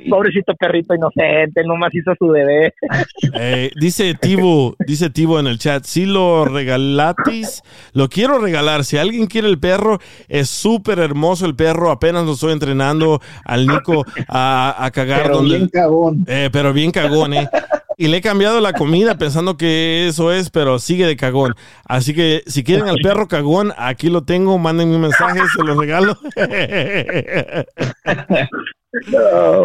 pobrecito 0.08 0.54
perrito 0.54 0.94
inocente, 0.94 1.64
nomás 1.64 1.94
hizo 1.94 2.12
su 2.18 2.28
bebé. 2.28 2.74
Eh, 3.34 3.70
dice 3.76 4.14
Tivo, 4.14 4.76
dice 4.86 5.08
Tivo 5.08 5.40
en 5.40 5.46
el 5.46 5.58
chat, 5.58 5.84
si 5.84 6.04
lo 6.04 6.44
regalatis, 6.44 7.62
lo 7.92 8.08
quiero 8.08 8.38
regalar. 8.38 8.84
Si 8.84 8.98
alguien 8.98 9.26
quiere 9.26 9.48
el 9.48 9.58
perro, 9.58 9.98
es 10.28 10.50
súper 10.50 10.98
hermoso 10.98 11.46
el 11.46 11.54
perro. 11.54 11.90
Apenas 11.90 12.24
lo 12.24 12.32
estoy 12.32 12.52
entrenando 12.52 13.20
al 13.44 13.66
Nico 13.66 14.04
a, 14.28 14.76
a 14.78 14.90
cagar. 14.90 15.22
Pero 15.22 15.36
donde, 15.36 15.56
bien 15.56 15.68
cagón. 15.68 16.24
Eh, 16.26 16.50
pero 16.52 16.72
bien 16.72 16.90
cagón, 16.90 17.34
¿eh? 17.34 17.48
Y 17.96 18.08
le 18.08 18.18
he 18.18 18.20
cambiado 18.20 18.60
la 18.60 18.72
comida 18.72 19.16
pensando 19.16 19.56
que 19.56 20.08
eso 20.08 20.32
es, 20.32 20.50
pero 20.50 20.78
sigue 20.78 21.06
de 21.06 21.16
cagón. 21.16 21.54
Así 21.84 22.14
que 22.14 22.42
si 22.46 22.64
quieren 22.64 22.88
al 22.88 22.98
perro 22.98 23.28
cagón, 23.28 23.72
aquí 23.76 24.08
lo 24.08 24.24
tengo. 24.24 24.58
Mándenme 24.58 24.96
un 24.96 25.02
mensaje, 25.02 25.40
se 25.54 25.62
lo 25.62 25.78
regalo. 25.78 26.18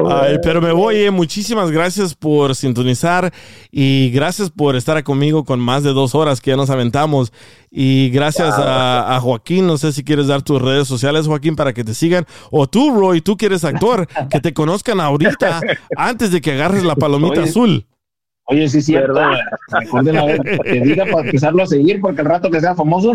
Ay, 0.10 0.38
pero 0.42 0.62
me 0.62 0.72
voy, 0.72 0.98
eh. 0.98 1.12
muchísimas 1.12 1.70
gracias 1.70 2.16
por 2.16 2.56
sintonizar 2.56 3.34
y 3.72 4.10
gracias 4.12 4.50
por 4.50 4.78
estar 4.78 5.04
conmigo 5.04 5.44
con 5.44 5.60
más 5.60 5.84
de 5.84 5.92
dos 5.92 6.16
horas 6.16 6.40
que 6.40 6.52
ya 6.52 6.58
nos 6.58 6.70
aventamos. 6.70 7.34
Y 7.70 8.10
gracias 8.10 8.58
a, 8.58 9.16
a 9.16 9.20
Joaquín, 9.20 9.68
no 9.68 9.78
sé 9.78 9.92
si 9.92 10.06
quieres 10.06 10.28
dar 10.28 10.44
tus 10.44 10.62
redes 10.62 10.88
sociales, 10.88 11.28
Joaquín, 11.28 11.58
para 11.58 11.74
que 11.74 11.84
te 11.84 11.94
sigan. 11.94 12.26
O 12.52 12.68
tú, 12.68 12.98
Roy, 12.98 13.20
tú 13.20 13.36
quieres 13.36 13.66
actor, 13.66 14.08
que 14.30 14.40
te 14.40 14.54
conozcan 14.54 15.02
ahorita 15.02 15.60
antes 15.98 16.32
de 16.32 16.40
que 16.40 16.54
agarres 16.54 16.84
la 16.84 16.96
palomita 16.96 17.42
Oye. 17.42 17.50
azul. 17.50 17.86
Oye, 18.46 18.70
sí 18.70 18.78
es 18.78 18.86
cierto. 18.86 19.14
¿Verdad? 19.14 20.40
Te 20.64 20.80
diga 20.80 21.06
para 21.06 21.26
empezarlo 21.26 21.64
a 21.64 21.68
seguir, 21.68 22.00
porque 22.00 22.22
al 22.22 22.28
rato 22.28 22.50
que 22.50 22.62
sea 22.62 22.76
famoso, 22.76 23.14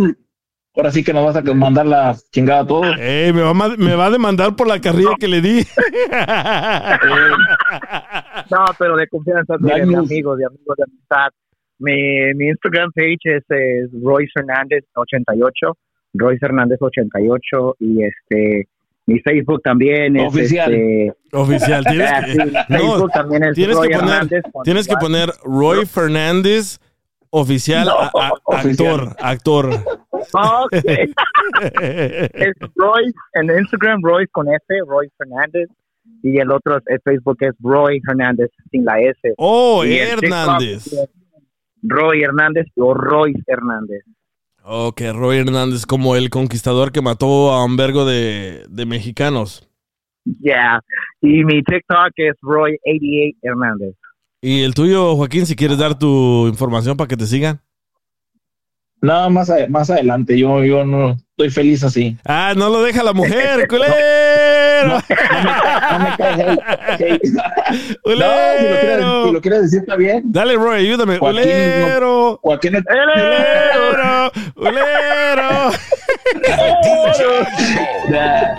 ahora 0.74 0.90
sí 0.90 1.04
que 1.04 1.12
nos 1.12 1.24
vas 1.24 1.36
a 1.36 1.54
mandar 1.54 1.86
la 1.86 2.16
chingada 2.30 2.60
a 2.60 2.66
todos. 2.66 2.96
Ey, 2.98 3.32
me, 3.32 3.42
va, 3.42 3.54
me 3.54 3.94
va 3.94 4.06
a 4.06 4.10
demandar 4.10 4.56
por 4.56 4.66
la 4.66 4.80
carrilla 4.80 5.14
que 5.18 5.28
le 5.28 5.40
di. 5.40 5.62
No, 8.50 8.64
pero 8.78 8.96
de 8.96 9.06
confianza, 9.08 9.56
de 9.58 9.72
amigos, 9.72 10.08
de 10.08 10.44
amigos, 10.44 10.76
de 10.76 10.84
amistad. 10.84 11.28
Mi, 11.78 12.34
mi 12.34 12.48
Instagram 12.48 12.90
page 12.92 13.18
es, 13.24 13.44
es 13.48 13.90
Royce 14.02 14.32
Hernández 14.36 14.84
88, 14.94 15.76
Royce 16.14 16.46
Hernández 16.46 16.78
88 16.80 17.76
y 17.80 18.04
este 18.04 18.68
mi 19.06 19.18
Facebook 19.20 19.62
también 19.62 20.16
es 20.16 20.28
Oficial. 20.28 20.72
este, 20.72 21.12
Oficial, 21.32 21.84
tienes 21.84 22.10
ah, 22.12 22.22
que, 22.24 22.32
sí, 22.32 22.38
no, 22.68 22.78
Facebook 22.78 23.10
también 23.12 23.44
es 23.44 23.54
tienes 23.54 23.76
Roy 23.76 23.88
que 23.88 23.94
poner, 23.94 24.12
Hernández 24.12 24.42
tienes 24.64 24.88
que 24.88 24.96
poner 24.96 25.30
Roy 25.44 25.86
Fernández 25.86 26.78
oficial, 27.32 27.86
No, 27.86 27.98
a- 27.98 28.10
a- 28.28 28.30
oficial. 28.44 29.00
actor, 29.00 29.16
actor. 29.20 29.84
Ok. 30.10 30.72
es 31.72 32.52
Royce 32.76 33.12
en 33.34 33.58
Instagram 33.58 34.00
Royce 34.02 34.30
con 34.32 34.46
F, 34.48 34.64
Roy 34.86 35.08
Fernández 35.18 35.68
y 36.22 36.38
el 36.38 36.50
otro 36.50 36.76
es, 36.86 37.00
Facebook 37.04 37.38
es 37.40 37.52
Roy 37.60 38.00
Hernández 38.08 38.50
sin 38.70 38.84
la 38.84 39.00
S. 39.00 39.34
Oh, 39.38 39.84
Y 39.84 39.98
en 39.98 40.10
TikTok 40.20 40.24
Hernández. 40.24 41.08
Roy 41.82 42.22
Hernández 42.22 42.66
o 42.76 42.94
Royce 42.94 43.42
Hernández. 43.46 44.04
Ok, 44.64 45.00
Roy 45.12 45.38
Hernández, 45.38 45.86
como 45.86 46.14
el 46.14 46.30
conquistador 46.30 46.92
que 46.92 47.00
mató 47.02 47.50
a 47.50 47.64
un 47.64 47.76
vergo 47.76 48.04
de, 48.04 48.64
de 48.68 48.86
mexicanos. 48.86 49.68
Yeah. 50.40 50.80
Y 51.20 51.42
mi 51.44 51.62
TikTok 51.64 52.12
es 52.16 52.36
Roy88 52.42 53.36
Hernández. 53.42 53.96
Y 54.44 54.64
el 54.64 54.74
tuyo, 54.74 55.14
Joaquín, 55.14 55.46
si 55.46 55.54
quieres 55.54 55.78
dar 55.78 55.96
tu 55.96 56.48
información 56.48 56.96
para 56.96 57.06
que 57.06 57.16
te 57.16 57.26
sigan. 57.26 57.60
Nada 59.00 59.28
más, 59.28 59.48
a- 59.50 59.66
más 59.68 59.88
adelante, 59.90 60.36
yo, 60.38 60.62
yo 60.64 60.84
no 60.84 61.12
estoy 61.30 61.50
feliz 61.50 61.82
así. 61.84 62.16
Ah, 62.24 62.52
no 62.56 62.68
lo 62.68 62.82
deja 62.82 63.02
la 63.04 63.12
mujer, 63.12 63.68
culero. 63.68 63.92
No 64.88 65.98
me. 65.98 66.16
No, 66.16 66.56
si 66.98 67.30
lo, 67.32 67.42
Culero. 68.02 68.80
quieres, 68.80 69.06
si 69.26 69.32
lo 69.32 69.40
quieres 69.40 69.62
decir, 69.62 69.78
está 69.80 69.94
bien. 69.96 70.22
Dale, 70.26 70.54
Roy, 70.56 70.80
ayúdame. 70.86 71.18
Joaquín, 71.18 71.42
Culero. 71.42 72.38
Joaquín 72.42 72.74
es- 72.76 72.84
Culero. 72.84 74.32
Culero. 74.54 75.70
Ya. 78.10 78.58